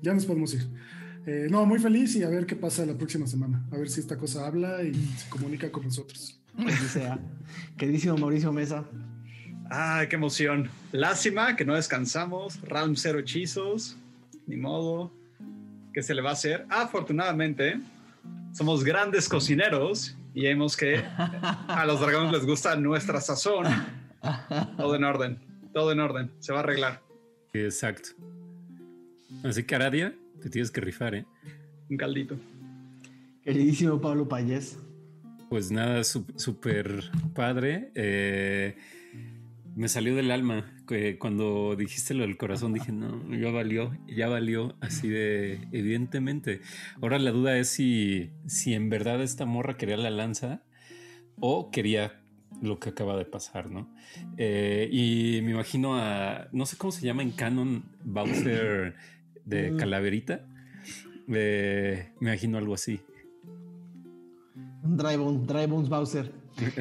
Ya 0.02 0.14
nos 0.14 0.26
podemos 0.26 0.54
ir. 0.54 0.68
Eh, 1.26 1.48
no, 1.50 1.66
muy 1.66 1.80
feliz 1.80 2.16
y 2.16 2.24
a 2.24 2.30
ver 2.30 2.46
qué 2.46 2.56
pasa 2.56 2.86
la 2.86 2.98
próxima 2.98 3.28
semana. 3.28 3.64
A 3.72 3.78
ver 3.78 3.90
si 3.90 4.00
esta 4.00 4.18
cosa 4.18 4.48
habla 4.48 4.84
y 4.84 4.94
se 4.94 5.30
comunica 5.30 5.72
con 5.72 5.84
nosotros. 5.84 6.40
Sea. 6.90 7.20
Queridísimo 7.78 8.18
Mauricio 8.18 8.52
Mesa. 8.52 8.84
Ay, 9.70 10.08
qué 10.08 10.16
emoción. 10.16 10.70
Lástima 10.92 11.56
que 11.56 11.64
no 11.64 11.76
descansamos. 11.76 12.60
Round 12.62 12.98
cero 12.98 13.20
hechizos. 13.20 13.98
Ni 14.48 14.58
modo. 14.58 15.14
¿Qué 15.94 16.02
se 16.02 16.14
le 16.14 16.22
va 16.22 16.32
a 16.32 16.34
hacer? 16.34 16.66
Afortunadamente, 16.70 17.80
somos 18.54 18.84
grandes 18.84 19.30
cocineros 19.30 20.18
y 20.34 20.44
vemos 20.44 20.76
que 20.76 21.04
a 21.18 21.86
los 21.86 22.00
dragones 22.00 22.32
les 22.32 22.46
gusta 22.46 22.76
nuestra 22.76 23.22
sazón. 23.22 23.66
Todo 24.78 24.96
en 24.96 25.04
orden. 25.04 25.40
Todo 25.74 25.92
en 25.92 26.00
orden. 26.00 26.32
Se 26.40 26.52
va 26.52 26.60
a 26.60 26.64
arreglar. 26.64 27.02
Exacto. 27.54 28.10
Así 29.44 29.64
que 29.64 29.76
Aradia, 29.76 30.14
te 30.42 30.50
tienes 30.50 30.72
que 30.72 30.82
rifar, 30.82 31.16
¿eh? 31.16 31.26
Un 31.90 31.98
caldito. 31.98 32.38
Queridísimo 33.44 34.00
Pablo 34.00 34.28
Payés. 34.28 34.78
Pues 35.50 35.72
nada, 35.72 36.04
su- 36.04 36.26
súper 36.36 37.04
padre. 37.34 37.92
Eh, 37.96 38.76
me 39.76 39.88
salió 39.88 40.16
del 40.16 40.32
alma. 40.32 40.66
que 40.88 41.18
cuando 41.18 41.76
dijiste 41.78 42.14
lo 42.14 42.24
del 42.24 42.36
corazón, 42.36 42.74
dije, 42.74 42.92
no, 42.92 43.34
ya 43.34 43.50
valió, 43.50 43.98
ya 44.08 44.28
valió. 44.28 44.76
Así 44.82 45.08
de, 45.08 45.68
evidentemente. 45.72 46.60
Ahora 47.02 47.18
la 47.18 47.32
duda 47.32 47.58
es 47.58 47.70
si, 47.70 48.32
si 48.46 48.74
en 48.74 48.90
verdad 48.90 49.22
esta 49.22 49.46
morra 49.46 49.78
quería 49.78 49.96
la 49.96 50.10
lanza 50.10 50.64
o 51.40 51.72
quería 51.72 52.22
lo 52.62 52.78
que 52.80 52.90
acaba 52.90 53.16
de 53.18 53.24
pasar, 53.26 53.72
¿no? 53.72 53.94
Eh, 54.38 54.90
y 54.92 55.40
me 55.44 55.52
imagino 55.52 55.96
a, 55.96 56.50
no 56.52 56.66
sé 56.66 56.76
cómo 56.78 56.92
se 56.92 57.06
llama 57.06 57.24
en 57.24 57.32
canon, 57.32 57.84
Bowser 58.04 58.96
de 59.52 59.72
Mm. 59.72 59.78
Calaverita. 59.78 60.46
Eh, 61.28 62.12
me 62.20 62.30
imagino 62.32 62.58
algo 62.58 62.74
así. 62.74 63.00
Un 64.84 64.98
Dry 64.98 65.16
Bones 65.68 65.90
Bowser. 65.90 66.32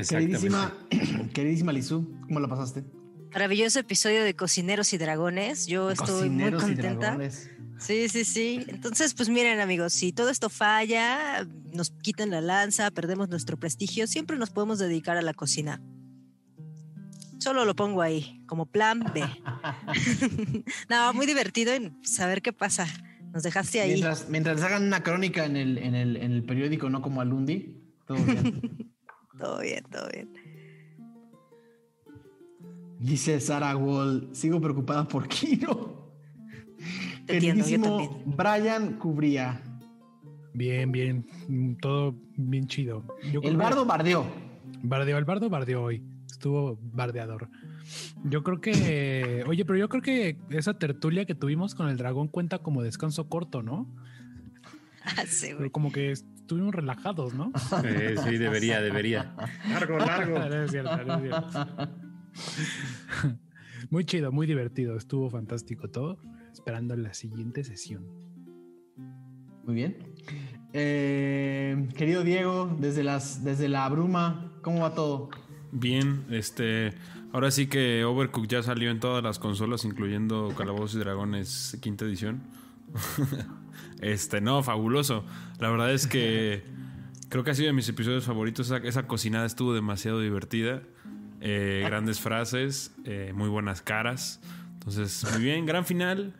Queridísima, 0.09 0.75
queridísima 1.35 1.73
Lizu, 1.73 2.05
¿cómo 2.27 2.41
la 2.41 2.49
pasaste? 2.49 2.83
Maravilloso 3.33 3.79
episodio 3.79 4.25
de 4.25 4.35
Cocineros 4.35 4.93
y 4.93 4.99
Dragones. 4.99 5.67
Yo 5.67 5.91
estoy 5.91 6.29
muy 6.31 6.51
Cocineros 6.51 6.63
y 6.63 6.67
contenta. 6.67 6.99
dragones. 6.99 7.51
Sí, 7.79 8.09
sí, 8.09 8.25
sí. 8.25 8.65
Entonces, 8.69 9.15
pues 9.15 9.29
miren, 9.29 9.61
amigos, 9.61 9.93
si 9.93 10.13
todo 10.13 10.29
esto 10.29 10.49
falla, 10.51 11.47
nos 11.73 11.91
quitan 11.91 12.31
la 12.31 12.41
lanza, 12.41 12.91
perdemos 12.91 13.29
nuestro 13.29 13.57
prestigio, 13.59 14.07
siempre 14.07 14.37
nos 14.37 14.51
podemos 14.51 14.79
dedicar 14.79 15.17
a 15.17 15.23
la 15.23 15.33
cocina. 15.35 15.81
Solo 17.41 17.65
lo 17.65 17.75
pongo 17.75 18.03
ahí, 18.03 18.43
como 18.47 18.67
plan 18.67 19.01
B. 19.15 19.23
no, 20.91 21.13
muy 21.15 21.27
divertido 21.27 21.73
en 21.73 21.97
saber 22.05 22.43
qué 22.43 22.53
pasa. 22.53 22.87
Nos 23.33 23.43
dejaste 23.43 23.81
ahí. 23.81 23.91
Mientras, 23.91 24.29
mientras 24.29 24.57
les 24.57 24.65
hagan 24.65 24.85
una 24.85 25.03
crónica 25.03 25.45
en 25.45 25.57
el, 25.57 25.79
en 25.79 25.95
el, 25.95 26.17
en 26.17 26.33
el 26.33 26.43
periódico, 26.45 26.91
no 26.91 27.01
como 27.01 27.21
Alundi, 27.21 27.77
todo 28.07 28.19
bien. 28.19 28.87
Todo 29.39 29.61
bien, 29.61 29.83
todo 29.91 30.07
bien. 30.13 30.29
Dice 32.99 33.41
Sara 33.41 33.75
Wall, 33.75 34.29
sigo 34.33 34.61
preocupada 34.61 35.09
por 35.09 35.27
Kino. 35.29 36.13
Te 37.25 37.35
entiendo, 37.37 37.67
yo 37.67 37.81
también. 37.81 38.11
Brian 38.27 38.99
Cubría. 38.99 39.63
Bien, 40.53 40.93
bien. 40.93 41.27
Todo 41.81 42.15
bien 42.37 42.67
chido. 42.67 43.03
Yo 43.33 43.41
El 43.41 43.53
que- 43.53 43.57
bardo 43.57 43.87
bardeó. 43.87 44.27
Bardeó, 44.83 45.17
el 45.17 45.25
bardo 45.25 45.49
bardeó 45.49 45.85
hoy. 45.85 46.03
Estuvo 46.41 46.79
bardeador. 46.81 47.51
Yo 48.25 48.43
creo 48.43 48.63
que, 48.63 49.45
oye, 49.47 49.67
pero 49.67 49.79
yo 49.79 49.91
creo 49.91 50.01
que 50.01 50.39
esa 50.49 50.79
tertulia 50.79 51.27
que 51.27 51.35
tuvimos 51.35 51.75
con 51.75 51.87
el 51.87 51.99
dragón 51.99 52.29
cuenta 52.29 52.61
como 52.61 52.83
descanso 52.83 53.29
corto, 53.29 53.63
¿no? 53.63 53.95
Ah, 55.05 55.27
sí, 55.27 55.49
güey. 55.49 55.59
Pero 55.59 55.73
como 55.73 55.93
que 55.93 56.13
estuvimos 56.13 56.75
relajados, 56.75 57.35
¿no? 57.35 57.53
Eh, 57.85 58.15
sí, 58.25 58.39
debería, 58.39 58.81
debería. 58.81 59.37
Largo, 59.69 59.99
largo. 59.99 60.39
No 60.49 60.65
es 60.65 60.71
cierto, 60.71 61.05
no 61.05 61.15
es 61.17 61.23
cierto. 61.25 61.69
Muy 63.91 64.07
chido, 64.07 64.33
muy 64.33 64.47
divertido. 64.47 64.97
Estuvo 64.97 65.29
fantástico 65.29 65.91
todo. 65.91 66.23
Esperando 66.55 66.97
la 66.97 67.13
siguiente 67.13 67.65
sesión. 67.65 68.07
Muy 69.65 69.75
bien. 69.75 69.99
Eh, 70.73 71.87
querido 71.99 72.25
Diego, 72.25 72.75
desde, 72.81 73.05
las, 73.05 73.45
desde 73.45 73.69
la 73.69 73.87
bruma, 73.91 74.59
¿cómo 74.63 74.81
va 74.81 74.95
todo? 74.95 75.29
Bien, 75.73 76.25
este. 76.31 76.93
Ahora 77.33 77.51
sí 77.51 77.69
que 77.69 78.05
Overcook 78.05 78.47
ya 78.49 78.63
salió 78.63 78.91
en 78.91 78.99
todas 78.99 79.23
las 79.23 79.39
consolas, 79.39 79.85
incluyendo 79.85 80.53
Calabozos 80.57 80.97
y 80.97 80.99
Dragones 80.99 81.79
quinta 81.81 82.05
edición. 82.05 82.43
este, 84.01 84.41
no, 84.41 84.63
fabuloso. 84.63 85.25
La 85.59 85.71
verdad 85.71 85.93
es 85.93 86.07
que 86.09 86.65
creo 87.29 87.45
que 87.45 87.53
ha 87.53 87.55
sido 87.55 87.69
de 87.69 87.73
mis 87.73 87.89
episodios 87.89 88.25
favoritos. 88.25 88.67
Esa, 88.67 88.79
esa 88.79 89.07
cocinada 89.07 89.47
estuvo 89.47 89.75
demasiado 89.75 90.21
divertida. 90.21 90.83
Eh, 91.41 91.83
grandes 91.87 92.21
frases, 92.21 92.93
eh, 93.05 93.33
muy 93.35 93.49
buenas 93.49 93.81
caras. 93.81 94.41
Entonces, 94.75 95.25
muy 95.33 95.43
bien, 95.43 95.67
gran 95.67 95.87
final. 95.87 96.35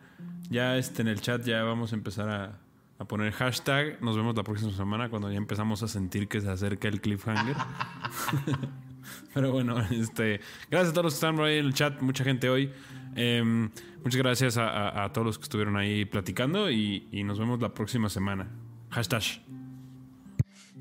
Ya 0.49 0.77
este, 0.77 1.01
en 1.01 1.07
el 1.07 1.21
chat 1.21 1.43
ya 1.43 1.63
vamos 1.63 1.93
a 1.93 1.95
empezar 1.95 2.29
a, 2.29 2.59
a 2.99 3.05
poner 3.05 3.31
hashtag. 3.31 4.01
Nos 4.01 4.17
vemos 4.17 4.35
la 4.35 4.43
próxima 4.43 4.73
semana 4.73 5.09
cuando 5.09 5.31
ya 5.31 5.37
empezamos 5.37 5.81
a 5.83 5.87
sentir 5.87 6.27
que 6.27 6.41
se 6.41 6.49
acerca 6.49 6.89
el 6.89 6.99
cliffhanger. 6.99 7.55
Pero 9.33 9.51
bueno, 9.51 9.79
este, 9.91 10.39
gracias 10.69 10.89
a 10.89 10.93
todos 10.93 11.05
los 11.05 11.13
que 11.13 11.17
están 11.17 11.35
por 11.35 11.45
ahí 11.45 11.57
en 11.57 11.65
el 11.65 11.73
chat, 11.73 12.01
mucha 12.01 12.23
gente 12.23 12.49
hoy. 12.49 12.71
Em, 13.15 13.69
muchas 14.03 14.17
gracias 14.17 14.57
a, 14.57 15.09
todos 15.13 15.25
los 15.25 15.37
que 15.37 15.43
estuvieron 15.43 15.75
ahí 15.77 16.05
platicando 16.05 16.69
y, 16.71 17.07
nos 17.25 17.39
vemos 17.39 17.61
la 17.61 17.73
próxima 17.73 18.09
semana. 18.09 18.49
Hashtag. 18.89 19.23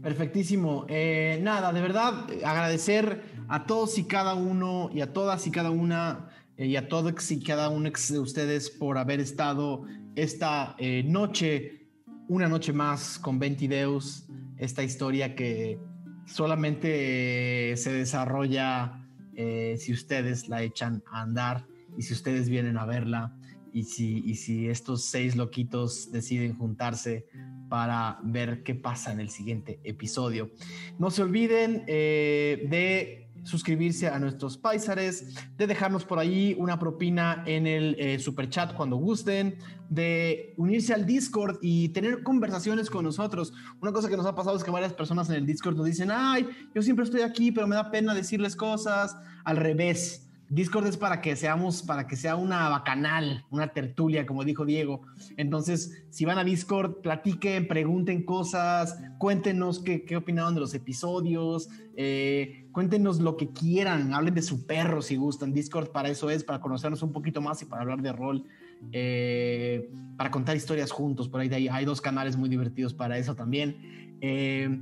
Perfectísimo. 0.03 0.87
Eh, 0.89 1.39
nada, 1.43 1.73
de 1.73 1.81
verdad, 1.81 2.27
agradecer 2.45 3.23
a 3.49 3.67
todos 3.67 3.99
y 3.99 4.05
cada 4.05 4.35
uno 4.35 4.91
y 4.95 5.03
a 5.03 5.13
todas 5.13 5.47
y 5.47 5.51
cada 5.51 5.71
una 5.71 6.29
eh, 6.57 6.67
y 6.67 6.77
a 6.77 6.89
todos 6.89 7.31
y 7.31 7.43
cada 7.43 7.69
uno 7.69 7.91
de 7.91 8.19
ustedes 8.19 8.71
por 8.71 8.97
haber 8.97 9.21
estado 9.21 9.85
esta 10.15 10.75
eh, 10.79 11.03
noche, 11.05 11.89
una 12.29 12.49
noche 12.49 12.73
más 12.73 13.19
con 13.19 13.39
Ventideus. 13.39 14.27
esta 14.59 14.83
historia 14.83 15.35
que 15.35 15.79
solamente 16.27 17.77
se 17.77 17.93
desarrolla 17.93 19.07
eh, 19.35 19.77
si 19.79 19.93
ustedes 19.93 20.49
la 20.49 20.63
echan 20.63 21.03
a 21.11 21.23
andar 21.23 21.67
y 21.97 22.03
si 22.03 22.13
ustedes 22.13 22.49
vienen 22.49 22.77
a 22.79 22.85
verla 22.85 23.35
y 23.73 23.85
si, 23.85 24.23
y 24.25 24.35
si 24.35 24.69
estos 24.69 25.05
seis 25.05 25.37
loquitos 25.37 26.11
deciden 26.11 26.57
juntarse 26.57 27.27
para 27.69 28.19
ver 28.23 28.63
qué 28.65 28.75
pasa 28.75 29.13
en 29.13 29.21
el 29.21 29.31
siguiente 29.31 29.81
episodio. 29.85 30.51
No 30.99 31.11
se 31.11 31.23
olviden 31.23 31.85
eh, 31.87 32.67
de 32.69 33.20
suscribirse 33.43 34.09
a 34.09 34.19
nuestros 34.19 34.57
paisares, 34.57 35.35
de 35.57 35.67
dejarnos 35.67 36.05
por 36.05 36.19
ahí 36.19 36.55
una 36.59 36.79
propina 36.79 37.43
en 37.47 37.67
el 37.67 37.97
eh, 37.99 38.19
super 38.19 38.49
chat 38.49 38.75
cuando 38.75 38.97
gusten, 38.97 39.57
de 39.89 40.55
unirse 40.57 40.95
al 40.95 41.07
Discord 41.07 41.59
y 41.63 41.89
tener 41.91 42.23
conversaciones 42.23 42.91
con 42.91 43.05
nosotros. 43.05 43.53
Una 43.81 43.93
cosa 43.93 44.09
que 44.09 44.17
nos 44.17 44.27
ha 44.27 44.35
pasado 44.35 44.57
es 44.57 44.65
que 44.65 44.71
varias 44.71 44.93
personas 44.93 45.29
en 45.31 45.37
el 45.37 45.47
Discord 45.47 45.77
nos 45.77 45.87
dicen, 45.87 46.11
ay, 46.13 46.49
yo 46.75 46.83
siempre 46.83 47.05
estoy 47.05 47.23
aquí, 47.23 47.53
pero 47.53 47.67
me 47.67 47.77
da 47.77 47.91
pena 47.91 48.15
decirles 48.15 48.57
cosas. 48.57 49.17
Al 49.45 49.57
revés, 49.57 50.31
Discord 50.51 50.89
es 50.89 50.97
para 50.97 51.21
que 51.21 51.37
seamos, 51.37 51.83
para 51.85 52.09
que 52.09 52.17
sea 52.17 52.35
una 52.35 52.69
bacanal, 52.69 53.45
una 53.51 53.69
tertulia, 53.69 54.27
como 54.27 54.45
dijo 54.45 54.65
Diego. 54.65 55.03
Entonces, 55.37 56.03
si 56.11 56.25
van 56.25 56.39
a 56.39 56.45
Discord, 56.45 57.03
platiquen, 57.03 57.69
pregunten 57.69 58.25
cosas, 58.25 59.01
cuéntenos 59.19 59.79
qué, 59.79 60.05
qué 60.05 60.17
opinaron 60.17 60.55
de 60.55 60.61
los 60.61 60.75
episodios, 60.75 61.69
eh, 61.97 62.60
cuéntenos 62.73 63.21
lo 63.21 63.37
que 63.37 63.51
quieran, 63.51 64.15
hablen 64.15 64.35
de 64.35 64.43
su 64.43 64.67
perro 64.67 65.03
si 65.03 65.17
gustan. 65.17 65.53
Discord 65.53 65.91
para 65.91 66.09
eso 66.09 66.31
es, 66.31 66.45
para 66.45 66.61
conocernos 66.61 67.03
un 67.03 67.13
poquito 67.13 67.41
más 67.41 67.63
y 67.63 67.65
para 67.65 67.83
hablar 67.83 68.03
de 68.03 68.13
rol, 68.13 68.45
eh, 68.93 69.91
para 70.17 70.31
contar 70.31 70.57
historias 70.57 70.91
juntos. 70.91 71.29
Por 71.29 71.41
ahí 71.41 71.49
de 71.49 71.57
ahí 71.57 71.69
hay 71.69 71.85
dos 71.85 72.01
canales 72.01 72.37
muy 72.37 72.49
divertidos 72.49 72.95
para 72.95 73.19
eso 73.19 73.35
también. 73.35 74.19
Eh, 74.21 74.81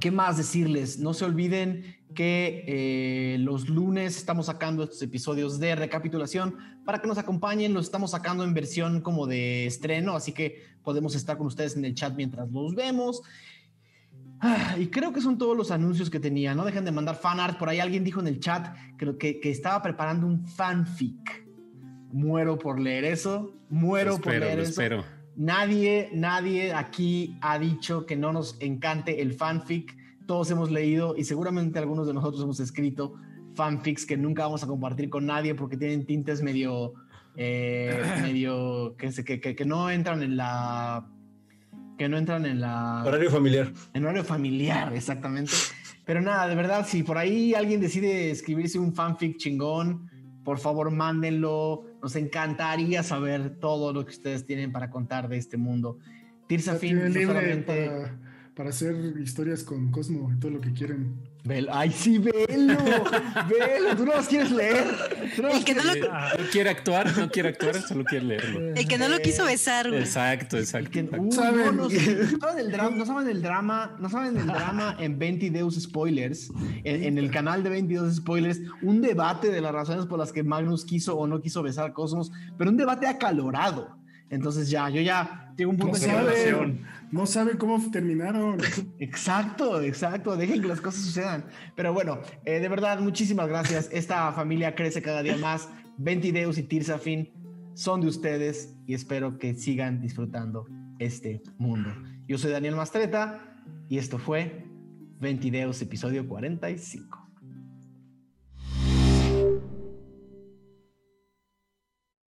¿Qué 0.00 0.10
más 0.10 0.36
decirles? 0.36 0.98
No 0.98 1.12
se 1.12 1.24
olviden 1.24 1.98
que 2.14 2.64
eh, 2.66 3.38
los 3.38 3.68
lunes 3.68 4.16
estamos 4.16 4.46
sacando 4.46 4.84
estos 4.84 5.02
episodios 5.02 5.58
de 5.60 5.74
recapitulación 5.74 6.56
para 6.84 7.00
que 7.00 7.06
nos 7.06 7.18
acompañen. 7.18 7.74
Los 7.74 7.86
estamos 7.86 8.12
sacando 8.12 8.44
en 8.44 8.54
versión 8.54 9.00
como 9.00 9.26
de 9.26 9.66
estreno, 9.66 10.14
así 10.14 10.32
que 10.32 10.62
podemos 10.82 11.14
estar 11.14 11.36
con 11.36 11.46
ustedes 11.46 11.76
en 11.76 11.84
el 11.84 11.94
chat 11.94 12.14
mientras 12.16 12.50
los 12.50 12.74
vemos. 12.74 13.22
Ah, 14.40 14.76
y 14.78 14.86
creo 14.86 15.12
que 15.12 15.20
son 15.20 15.36
todos 15.36 15.56
los 15.56 15.70
anuncios 15.70 16.10
que 16.10 16.20
tenía. 16.20 16.54
No 16.54 16.64
dejen 16.64 16.84
de 16.84 16.92
mandar 16.92 17.16
fan 17.16 17.40
art. 17.40 17.58
Por 17.58 17.68
ahí 17.68 17.80
alguien 17.80 18.04
dijo 18.04 18.20
en 18.20 18.28
el 18.28 18.40
chat 18.40 18.74
creo 18.96 19.18
que, 19.18 19.40
que 19.40 19.50
estaba 19.50 19.82
preparando 19.82 20.26
un 20.26 20.46
fanfic. 20.46 21.46
Muero 22.12 22.58
por 22.58 22.78
leer 22.80 23.04
eso. 23.04 23.54
Muero 23.68 24.18
por 24.18 24.34
leer 24.34 24.60
eso. 24.60 24.70
Espero. 24.70 25.04
Nadie, 25.36 26.10
nadie 26.12 26.72
aquí 26.72 27.36
ha 27.40 27.58
dicho 27.58 28.06
que 28.06 28.16
no 28.16 28.32
nos 28.32 28.56
encante 28.60 29.22
el 29.22 29.34
fanfic 29.34 29.98
todos 30.28 30.50
hemos 30.50 30.70
leído 30.70 31.16
y 31.16 31.24
seguramente 31.24 31.78
algunos 31.78 32.06
de 32.06 32.12
nosotros 32.12 32.42
hemos 32.42 32.60
escrito 32.60 33.14
fanfics 33.54 34.04
que 34.04 34.18
nunca 34.18 34.42
vamos 34.42 34.62
a 34.62 34.66
compartir 34.66 35.08
con 35.08 35.24
nadie 35.24 35.54
porque 35.54 35.78
tienen 35.78 36.04
tintes 36.04 36.42
medio, 36.42 36.92
eh, 37.34 37.98
medio 38.22 38.94
que, 38.98 39.10
que, 39.24 39.40
que, 39.40 39.56
que, 39.56 39.64
no 39.64 39.90
entran 39.90 40.22
en 40.22 40.36
la, 40.36 41.08
que 41.98 42.08
no 42.08 42.16
entran 42.16 42.46
en 42.46 42.60
la 42.60 43.02
horario 43.04 43.30
familiar. 43.30 43.72
En 43.92 44.04
horario 44.04 44.24
familiar, 44.24 44.94
exactamente. 44.94 45.52
Pero 46.04 46.22
nada, 46.22 46.48
de 46.48 46.54
verdad, 46.54 46.86
si 46.88 47.02
por 47.02 47.18
ahí 47.18 47.52
alguien 47.52 47.80
decide 47.80 48.30
escribirse 48.30 48.78
un 48.78 48.94
fanfic 48.94 49.36
chingón, 49.36 50.08
por 50.44 50.58
favor 50.58 50.90
mándenlo. 50.90 51.84
Nos 52.00 52.16
encantaría 52.16 53.02
saber 53.02 53.58
todo 53.58 53.92
lo 53.92 54.06
que 54.06 54.12
ustedes 54.12 54.46
tienen 54.46 54.72
para 54.72 54.88
contar 54.88 55.28
de 55.28 55.36
este 55.36 55.58
mundo. 55.58 55.98
Tirsa 56.46 56.76
Fin, 56.76 57.12
no 57.12 57.12
solamente 57.12 57.90
para 58.54 58.70
hacer 58.70 59.14
historias 59.20 59.62
con 59.62 59.90
Cosmo 59.92 60.32
y 60.32 60.38
todo 60.40 60.52
lo 60.52 60.60
que 60.60 60.72
quieren. 60.72 61.27
Ay, 61.72 61.90
sí, 61.90 62.18
velo, 62.18 62.76
velo, 63.48 63.96
tú 63.96 64.04
no 64.04 64.14
las 64.14 64.28
quieres 64.28 64.50
leer. 64.50 64.86
el 65.52 65.64
que 65.64 65.74
no, 65.74 65.82
lo... 65.84 65.92
quiere 66.50 66.70
actuar, 66.70 67.16
no 67.16 67.30
quiere 67.30 67.50
actuar, 67.50 67.80
solo 67.82 68.04
quiere 68.04 68.24
leerlo. 68.24 68.74
El 68.74 68.86
que 68.86 68.98
no 68.98 69.08
lo 69.08 69.18
quiso 69.18 69.44
besar, 69.44 69.88
güey. 69.88 70.00
Exacto, 70.00 70.58
exacto. 70.58 71.02
no, 71.02 71.32
saben, 71.32 71.76
no, 71.76 71.88
saben 71.88 72.58
el 72.58 72.70
drama, 72.70 72.96
no 72.96 73.06
saben 73.06 73.28
el 73.28 73.42
drama, 73.42 73.96
no 73.98 74.08
saben 74.10 74.36
el 74.36 74.46
drama 74.46 74.96
en 74.98 75.18
20 75.18 75.50
Deus 75.50 75.80
Spoilers, 75.80 76.50
en, 76.84 77.04
en, 77.04 77.18
el 77.18 77.30
canal 77.30 77.62
de 77.62 77.70
22 77.70 78.16
Spoilers, 78.16 78.60
un 78.82 79.00
debate 79.00 79.50
de 79.50 79.60
las 79.60 79.72
razones 79.72 80.06
por 80.06 80.18
las 80.18 80.32
que 80.32 80.42
Magnus 80.42 80.84
quiso 80.84 81.16
o 81.16 81.26
no 81.26 81.40
quiso 81.40 81.62
besar 81.62 81.90
a 81.90 81.92
Cosmos, 81.92 82.30
pero 82.56 82.70
un 82.70 82.76
debate 82.76 83.06
acalorado. 83.06 83.98
Entonces 84.30 84.68
ya, 84.68 84.90
yo 84.90 85.00
ya 85.00 85.52
tengo 85.56 85.70
un 85.70 85.78
punto 85.78 85.98
de 85.98 86.78
no 87.10 87.26
saben 87.26 87.56
cómo 87.56 87.90
terminaron. 87.90 88.58
Exacto, 88.98 89.80
exacto. 89.82 90.36
Dejen 90.36 90.60
que 90.60 90.68
las 90.68 90.80
cosas 90.80 91.02
sucedan. 91.02 91.44
Pero 91.74 91.92
bueno, 91.92 92.20
eh, 92.44 92.60
de 92.60 92.68
verdad, 92.68 93.00
muchísimas 93.00 93.48
gracias. 93.48 93.88
Esta 93.92 94.32
familia 94.32 94.74
crece 94.74 95.02
cada 95.02 95.22
día 95.22 95.36
más. 95.36 95.68
Ventideus 95.96 96.58
y 96.58 96.62
Tirsafin 96.62 97.30
son 97.74 98.00
de 98.00 98.08
ustedes 98.08 98.76
y 98.86 98.94
espero 98.94 99.38
que 99.38 99.54
sigan 99.54 100.00
disfrutando 100.00 100.66
este 100.98 101.42
mundo. 101.58 101.90
Yo 102.26 102.38
soy 102.38 102.52
Daniel 102.52 102.76
Mastreta 102.76 103.56
y 103.88 103.98
esto 103.98 104.18
fue 104.18 104.64
Ventideus, 105.20 105.80
episodio 105.82 106.26
45. 106.28 107.27